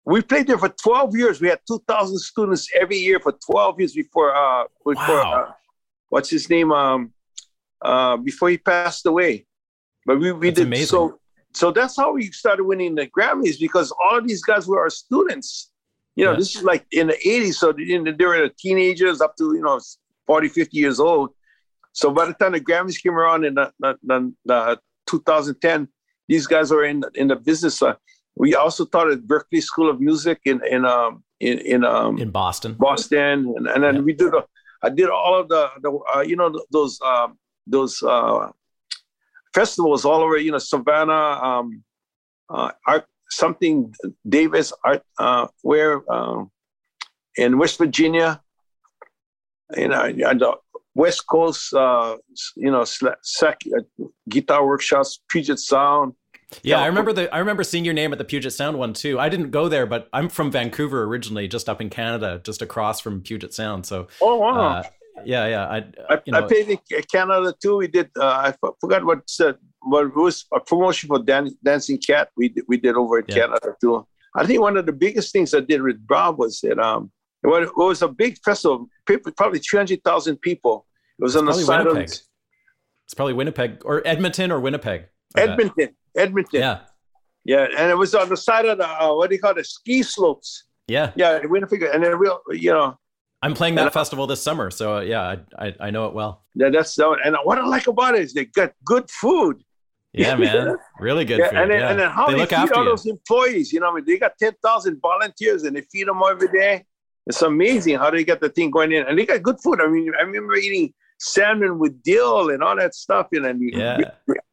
We 0.05 0.23
played 0.23 0.47
there 0.47 0.59
for 0.59 0.69
12 0.69 1.17
years. 1.17 1.41
We 1.41 1.49
had 1.49 1.59
2,000 1.67 2.19
students 2.19 2.69
every 2.79 2.97
year 2.97 3.19
for 3.19 3.33
12 3.33 3.81
years 3.81 3.93
before, 3.95 4.37
uh, 4.37 4.65
before 4.85 4.95
wow. 4.95 5.47
uh, 5.49 5.53
what's 6.11 6.31
his 6.31 6.49
name? 6.49 6.71
Um, 6.71 7.13
uh, 7.83 8.17
before 8.17 8.51
he 8.51 8.59
passed 8.59 9.07
away. 9.07 9.47
But 10.05 10.21
we, 10.21 10.33
we 10.33 10.51
That's 10.51 10.61
did 10.61 10.67
amazing. 10.69 10.87
so. 10.87 11.19
So 11.55 11.71
that's 11.71 11.97
how 11.97 12.13
we 12.13 12.31
started 12.33 12.65
winning 12.65 12.95
the 12.95 13.07
Grammys 13.07 13.59
because 13.59 13.91
all 13.91 14.19
of 14.19 14.29
these 14.29 14.43
guys 14.43 14.67
were 14.67 14.79
our 14.79 14.91
students. 14.91 15.71
You 16.17 16.25
know, 16.25 16.33
Yeah. 16.33 16.39
this 16.39 16.57
is 16.57 16.63
like 16.63 16.87
in 16.91 17.07
the 17.09 17.19
80s. 17.25 17.55
So 17.55 17.73
they 17.73 18.25
were 18.25 18.49
teenagers 18.59 19.21
up 19.21 19.37
to, 19.37 19.55
you 19.55 19.61
know, 19.63 19.79
40, 20.27 20.49
50 20.49 20.77
years 20.77 20.99
old. 20.99 21.31
So 21.93 22.11
by 22.11 22.25
the 22.27 22.35
time 22.35 22.53
the 22.53 22.61
Grammys 22.61 23.01
came 23.03 23.15
around 23.15 23.45
in 23.45 23.55
the, 23.55 23.73
the, 23.81 23.97
the, 24.03 24.33
the 24.45 24.81
2010, 25.07 25.89
these 26.29 26.47
guys 26.47 26.71
were 26.71 26.85
in 26.85 27.05
in 27.15 27.29
the 27.29 27.37
business. 27.37 27.81
Uh, 27.81 27.95
we 28.35 28.55
also 28.57 28.85
taught 28.85 29.11
at 29.11 29.21
Berklee 29.21 29.63
School 29.63 29.89
of 29.89 30.01
Music 30.01 30.41
in 30.45 30.61
in 30.67 30.85
um 30.85 31.23
in 31.39 31.59
in 31.61 31.85
um 31.85 32.19
In 32.19 32.31
Boston. 32.31 32.75
Boston, 32.75 33.55
and, 33.57 33.67
and 33.69 33.85
then 33.85 33.95
Yeah. 33.97 34.01
we 34.03 34.13
did. 34.13 34.35
A, 34.35 34.45
I 34.83 34.89
did 34.91 35.09
all 35.09 35.39
of 35.41 35.49
the 35.49 35.71
the 35.85 35.91
uh, 36.15 36.21
you 36.21 36.35
know 36.37 36.49
those 36.73 37.01
um, 37.03 37.39
those 37.67 38.03
uh, 38.03 38.51
festivals 39.55 40.05
all 40.05 40.21
over. 40.23 40.37
You 40.37 40.51
know 40.53 40.59
Savannah, 40.59 41.13
um, 41.49 41.85
uh, 42.51 42.71
something 43.31 43.93
Davis 44.29 44.73
art 44.85 45.03
uh, 45.19 45.49
where 45.63 46.11
um, 46.13 46.51
in 47.37 47.59
West 47.59 47.79
Virginia, 47.79 48.41
you 49.77 49.89
know, 49.89 50.13
the 50.13 50.57
West 50.95 51.27
Coast, 51.27 51.75
uh, 51.75 52.17
you 52.57 52.71
know, 52.71 52.85
sec, 52.85 53.59
uh, 53.77 54.05
guitar 54.29 54.67
workshops, 54.67 55.21
Puget 55.29 55.59
Sound. 55.59 56.15
Yeah, 56.63 56.79
I 56.79 56.87
remember 56.87 57.13
the 57.13 57.33
I 57.35 57.39
remember 57.39 57.65
seeing 57.65 57.85
your 57.85 57.93
name 57.95 58.13
at 58.13 58.19
the 58.19 58.25
Puget 58.25 58.53
Sound 58.53 58.79
one 58.79 58.93
too. 58.93 59.19
I 59.19 59.29
didn't 59.29 59.51
go 59.51 59.69
there, 59.69 59.85
but 59.85 60.09
I'm 60.13 60.29
from 60.29 60.51
Vancouver 60.51 61.03
originally, 61.03 61.49
just 61.49 61.69
up 61.69 61.81
in 61.81 61.91
Canada, 61.91 62.41
just 62.45 62.63
across 62.63 63.01
from 63.01 63.21
Puget 63.21 63.53
Sound. 63.53 63.85
So 63.85 64.07
Oh 64.21 64.37
wow! 64.37 64.59
uh, 64.59 64.83
yeah, 65.25 65.47
yeah. 65.49 65.67
I, 65.67 65.77
I, 66.09 66.21
you 66.25 66.33
know, 66.33 66.39
I 66.39 66.43
played 66.43 66.69
in 66.69 66.79
Canada 67.11 67.55
too. 67.61 67.79
We 67.79 67.89
did. 67.89 68.11
Uh, 68.17 68.53
I 68.63 68.71
forgot 68.81 69.05
what 69.05 69.29
said. 69.29 69.57
What 69.89 70.07
it 70.07 70.17
was 70.17 70.47
a 70.53 70.61
promotion 70.61 71.09
for 71.09 71.21
Dan- 71.23 71.57
Dancing 71.65 71.99
Cat. 71.99 72.29
We 72.37 72.49
did, 72.51 72.65
we 72.69 72.77
did 72.77 72.95
over 72.97 73.19
in 73.21 73.25
Yeah. 73.29 73.35
Canada 73.37 73.75
too. 73.81 74.07
I 74.35 74.45
think 74.47 74.61
one 74.61 74.77
of 74.77 74.85
the 74.87 74.93
biggest 74.93 75.33
things 75.33 75.55
I 75.55 75.61
did 75.61 75.81
with 75.83 76.05
Bob 76.07 76.39
was 76.39 76.61
that 76.63 76.79
um, 76.79 77.11
it 77.45 77.47
was, 77.49 77.69
it 77.69 77.77
was 77.77 78.03
a 78.03 78.09
big 78.09 78.37
festival. 78.45 78.89
Probably 79.37 79.61
three 79.61 79.79
hundred 79.79 80.03
thousand 80.05 80.37
people. 80.41 80.87
It 81.19 81.23
was 81.23 81.37
on 81.37 81.47
the 81.47 81.53
side 81.55 81.87
of 81.87 81.95
Winnipeg. 81.95 82.11
It's 83.07 83.15
probably 83.15 83.35
Winnipeg 83.35 83.83
or 83.85 84.03
Edmonton 84.07 84.51
or 84.51 84.61
Winnipeg. 84.61 85.07
Bet. 85.35 85.51
Edmonton. 85.51 85.89
Edmonton. 86.17 86.61
Yeah, 86.61 86.79
yeah, 87.45 87.67
and 87.79 87.91
it 87.91 87.97
was 87.97 88.15
on 88.15 88.29
the 88.29 88.37
side 88.37 88.65
of 88.67 88.79
the 88.79 88.89
uh, 88.89 89.15
what 89.15 89.31
do 89.31 89.37
you 89.37 89.41
call 89.41 89.57
it? 89.57 89.65
Ski 89.67 90.03
slopes. 90.03 90.65
yeah. 90.89 91.13
Yeah, 91.15 91.39
Winnipeg, 91.45 91.83
and 91.85 92.03
then 92.03 92.19
we, 92.19 92.29
you 92.59 92.73
know, 92.73 92.99
I'm 93.43 93.55
playing 93.55 93.73
And 93.73 93.79
that 93.79 93.87
I- 93.87 93.91
festival 93.91 94.27
this 94.27 94.43
summer, 94.43 94.71
so 94.71 94.97
uh, 94.97 95.01
yeah, 95.01 95.23
I, 95.23 95.67
I 95.69 95.75
I 95.87 95.91
know 95.91 96.07
it 96.09 96.15
well. 96.15 96.45
yeah, 96.57 96.71
that's 96.71 96.93
so. 96.95 97.15
and 97.25 97.37
what 97.45 97.59
I 97.59 97.65
like 97.67 97.87
about 97.87 98.15
it 98.17 98.23
is 98.23 98.35
they 98.35 98.47
got 98.47 98.73
good 98.85 99.09
food. 99.11 99.63
Yeah, 100.17 100.35
man, 100.45 100.77
really 100.99 101.25
good 101.25 101.41
Yeah, 101.41 101.51
food. 101.51 101.59
and 101.59 101.71
then, 101.71 101.79
yeah. 101.81 101.91
and 101.91 101.99
then 102.01 102.11
how 102.11 102.27
they 102.27 102.33
they, 102.35 102.39
look 102.41 102.49
feed 102.51 102.73
all 102.73 102.85
you. 102.85 102.91
those 102.91 103.07
employees. 103.07 103.73
You 103.73 103.81
know, 103.81 103.91
I 103.91 103.95
mean, 103.95 104.05
they 104.07 104.19
got 104.19 104.33
ten 104.39 104.53
thousand 104.65 105.01
volunteers, 105.01 105.63
and 105.65 105.77
they 105.77 105.83
feed 105.83 106.09
them 106.09 106.21
every 106.29 106.49
day. 106.49 106.85
It's 107.27 107.43
amazing 107.43 107.99
how 107.99 108.11
they 108.11 108.25
get 108.25 108.41
the 108.41 108.49
thing 108.49 108.71
going 108.71 108.93
in, 108.93 109.07
and 109.07 109.19
they 109.19 109.27
got 109.27 109.43
good 109.43 109.61
food. 109.63 109.81
I 109.81 109.89
mean, 109.89 110.13
I 110.19 110.23
remember 110.23 110.55
eating 110.57 110.95
salmon 111.19 111.79
with 111.79 112.03
dill 112.03 112.51
and 112.51 112.63
all 112.63 112.77
that 112.77 112.95
stuff, 112.95 113.27
you 113.33 113.41
know, 113.41 113.49
and 113.49 113.61
Yeah. 113.73 113.99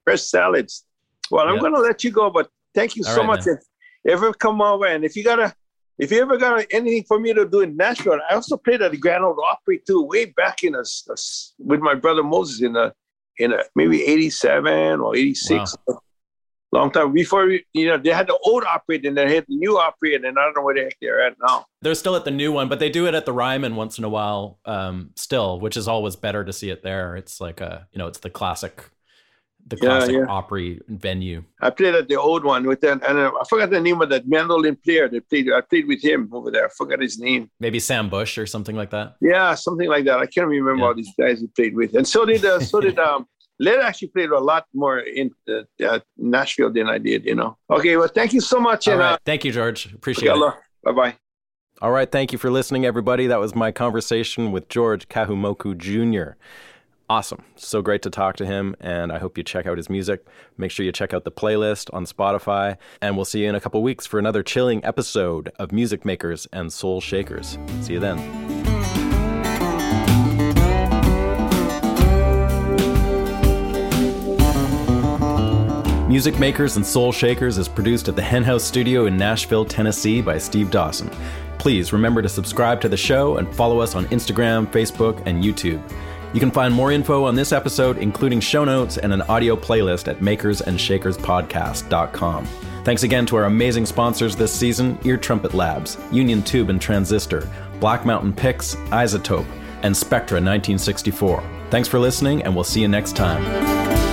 fresh 0.03 0.22
salads. 0.23 0.85
Well, 1.31 1.48
I'm 1.48 1.60
going 1.60 1.73
to 1.73 1.80
let 1.81 2.03
you 2.03 2.11
go, 2.11 2.30
but 2.30 2.49
thank 2.73 2.95
you 2.95 3.03
All 3.06 3.14
so 3.15 3.22
right, 3.22 3.27
much. 3.27 3.48
If 3.48 3.60
you 4.06 4.11
ever 4.11 4.34
come 4.34 4.61
over, 4.61 4.85
and 4.88 5.06
if 5.06 5.15
you 5.15 5.23
gotta, 5.23 5.53
if 5.99 6.11
you 6.11 6.22
ever 6.22 6.38
got 6.38 6.65
anything 6.72 7.03
for 7.07 7.19
me 7.19 7.34
to 7.34 7.45
do 7.48 7.61
in 7.61 7.77
Nashville, 7.77 8.19
I 8.30 8.34
also 8.35 8.57
played 8.57 8.81
at 8.81 8.91
the 8.91 8.98
Grand 8.98 9.23
Ole 9.23 9.38
Opry 9.52 9.80
too, 9.85 10.02
way 10.03 10.26
back 10.26 10.64
in 10.64 10.76
us 10.76 11.53
with 11.60 11.80
my 11.80 11.94
brother 11.95 12.23
Moses 12.23 12.61
in 12.61 12.76
a 12.76 12.94
in 13.38 13.53
a 13.53 13.60
maybe 13.76 14.03
'87 14.03 14.99
or 14.99 15.15
'86. 15.15 15.76
Long 16.72 16.89
time 16.91 17.14
before 17.14 17.45
we- 17.45 17.64
you 17.73 17.85
know 17.88 17.97
they 17.99 18.10
had 18.10 18.26
the 18.26 18.38
old 18.45 18.64
operator 18.64 19.07
and 19.07 19.15
they 19.15 19.35
had 19.35 19.45
the 19.47 19.55
new 19.55 19.77
operator, 19.77 20.26
and 20.27 20.39
I 20.39 20.43
don't 20.43 20.55
know 20.57 20.64
where 20.64 20.73
the 20.73 20.81
heck 20.85 20.97
they're 20.99 21.22
at 21.23 21.35
now. 21.47 21.65
They're 21.84 21.93
still 21.93 22.15
at 22.15 22.26
the 22.26 22.31
new 22.31 22.51
one, 22.51 22.68
but 22.68 22.80
they 22.80 22.89
do 22.89 23.05
it 23.05 23.14
at 23.14 23.27
the 23.27 23.34
Ryman 23.34 23.76
once 23.76 23.99
in 23.99 24.03
a 24.03 24.10
while, 24.10 24.60
um, 24.65 25.11
still, 25.15 25.60
which 25.60 25.77
is 25.77 25.88
always 25.88 26.15
better 26.15 26.43
to 26.43 26.51
see 26.51 26.72
it 26.72 26.81
there. 26.81 27.15
It's 27.15 27.39
like 27.39 27.61
a, 27.61 27.88
you 27.91 27.99
know, 27.99 28.07
it's 28.07 28.19
the 28.19 28.31
classic, 28.31 28.89
the 29.68 29.77
Yeah, 29.77 29.81
classic 29.90 30.15
yeah. 30.15 30.26
Opry 30.27 30.80
venue. 30.88 31.44
I 31.61 31.69
played 31.69 31.95
at 31.95 32.07
the 32.07 32.19
old 32.19 32.44
one 32.44 32.65
with 32.68 32.81
them, 32.81 33.02
and 33.07 33.18
uh, 33.18 33.31
I 33.40 33.44
forgot 33.48 33.69
the 33.69 33.80
name 33.80 34.02
of 34.02 34.10
that 34.10 34.27
mandolin 34.27 34.76
player 34.76 35.07
that 35.10 35.30
played. 35.30 35.52
I 35.52 35.61
played 35.61 35.88
with 35.88 36.03
him 36.03 36.30
over 36.34 36.52
there. 36.52 36.65
I 36.65 36.69
forgot 36.69 37.02
his 37.02 37.18
name. 37.19 37.49
Maybe 37.60 37.80
Sam 37.80 38.10
Bush 38.10 38.38
or 38.38 38.45
something 38.45 38.76
like 38.76 38.90
that. 38.91 39.15
Yeah, 39.22 39.56
something 39.56 39.88
like 39.88 40.06
that. 40.06 40.19
I 40.19 40.26
can't 40.26 40.48
remember 40.48 40.81
Yeah. 40.81 40.88
all 40.88 40.95
these 40.95 41.14
guys 41.18 41.40
he 41.40 41.48
played 41.48 41.76
with, 41.76 41.95
and 41.95 42.07
so 42.07 42.26
did 42.26 42.44
uh, 42.45 42.60
so 42.60 42.80
did 42.81 42.99
um. 43.10 43.26
Led 43.60 43.80
actually 43.81 44.07
played 44.07 44.31
a 44.31 44.40
lot 44.40 44.65
more 44.73 44.98
in 44.99 45.30
uh, 45.48 45.61
uh, 45.85 45.99
Nashville 46.18 46.72
than 46.73 46.90
I 46.90 46.98
did. 46.98 47.23
You 47.23 47.35
know. 47.35 47.56
Okay, 47.69 47.95
well, 47.95 48.07
thank 48.07 48.34
you 48.34 48.41
so 48.41 48.60
much, 48.60 48.88
All 48.88 48.94
and 48.95 48.99
right. 48.99 49.19
Thank 49.26 49.45
you, 49.45 49.52
George. 49.52 49.94
Appreciate 49.94 50.31
uh, 50.31 50.48
it. 50.48 50.53
bye 50.84 50.91
bye. 50.91 51.15
All 51.81 51.91
right. 51.91 52.11
Thank 52.11 52.31
you 52.31 52.40
for 52.40 52.49
listening, 52.49 52.84
everybody. 52.85 53.27
That 53.27 53.40
was 53.40 53.53
my 53.56 53.72
conversation 53.72 54.52
with 54.52 54.69
George 54.69 55.07
Kahumoku 55.07 55.77
Jr. 55.77 56.35
Awesome. 57.09 57.43
So 57.55 57.81
great 57.81 58.01
to 58.03 58.09
talk 58.09 58.38
to 58.38 58.45
him, 58.45 58.75
and 58.80 59.11
I 59.11 59.19
hope 59.19 59.38
you 59.38 59.43
check 59.43 59.67
out 59.67 59.77
his 59.77 59.89
music. 59.89 60.25
Make 60.57 60.71
sure 60.71 60.85
you 60.85 60.91
check 60.91 61.13
out 61.13 61.25
the 61.25 61.31
playlist 61.31 61.93
on 61.93 62.05
Spotify, 62.05 62.77
and 63.01 63.15
we'll 63.15 63.25
see 63.25 63.43
you 63.43 63.49
in 63.49 63.55
a 63.55 63.59
couple 63.59 63.84
weeks 63.84 64.05
for 64.05 64.19
another 64.19 64.41
chilling 64.41 64.84
episode 64.85 65.51
of 65.59 65.71
Music 65.71 66.05
Makers 66.05 66.47
and 66.53 66.71
Soul 66.71 67.01
Shakers. 67.01 67.57
See 67.81 67.93
you 67.93 67.99
then. 67.99 68.17
Music 76.07 76.38
Makers 76.39 76.77
and 76.77 76.85
Soul 76.85 77.11
Shakers 77.11 77.57
is 77.57 77.67
produced 77.67 78.07
at 78.07 78.15
the 78.15 78.21
Henhouse 78.21 78.63
Studio 78.63 79.07
in 79.07 79.17
Nashville, 79.17 79.65
Tennessee 79.65 80.21
by 80.21 80.38
Steve 80.38 80.69
Dawson. 80.69 81.09
Please 81.57 81.91
remember 81.91 82.21
to 82.21 82.30
subscribe 82.30 82.80
to 82.81 82.89
the 82.89 82.95
show 82.95 83.38
and 83.38 83.53
follow 83.55 83.80
us 83.80 83.95
on 83.95 84.05
Instagram, 84.05 84.67
Facebook, 84.67 85.21
and 85.25 85.43
YouTube. 85.43 85.81
You 86.34 86.39
can 86.39 86.51
find 86.51 86.73
more 86.73 86.91
info 86.91 87.26
on 87.26 87.35
this 87.35 87.51
episode, 87.51 87.99
including 87.99 88.39
show 88.39 88.65
notes 88.65 88.97
and 88.97 89.14
an 89.14 89.22
audio 89.23 89.55
playlist 89.55 90.07
at 90.07 90.19
makersandShakerspodcast.com. 90.19 92.47
Thanks 92.84 93.03
again 93.03 93.26
to 93.27 93.35
our 93.38 93.45
amazing 93.45 93.85
sponsors 93.85 94.35
this 94.35 94.51
season 94.51 94.97
Ear 95.03 95.18
Trumpet 95.18 95.53
Labs, 95.53 95.97
Union 96.11 96.41
Tube 96.41 96.69
and 96.69 96.81
Transistor, 96.81 97.47
Black 97.80 98.03
Mountain 98.05 98.34
Picks, 98.34 98.73
Izotope, 98.91 99.45
and 99.84 99.95
Spectra 99.95 100.38
1964. 100.38 101.43
Thanks 101.69 101.88
for 101.88 101.99
listening, 101.99 102.41
and 102.43 102.55
we'll 102.55 102.64
see 102.64 102.81
you 102.81 102.88
next 102.88 103.15
time. 103.15 104.12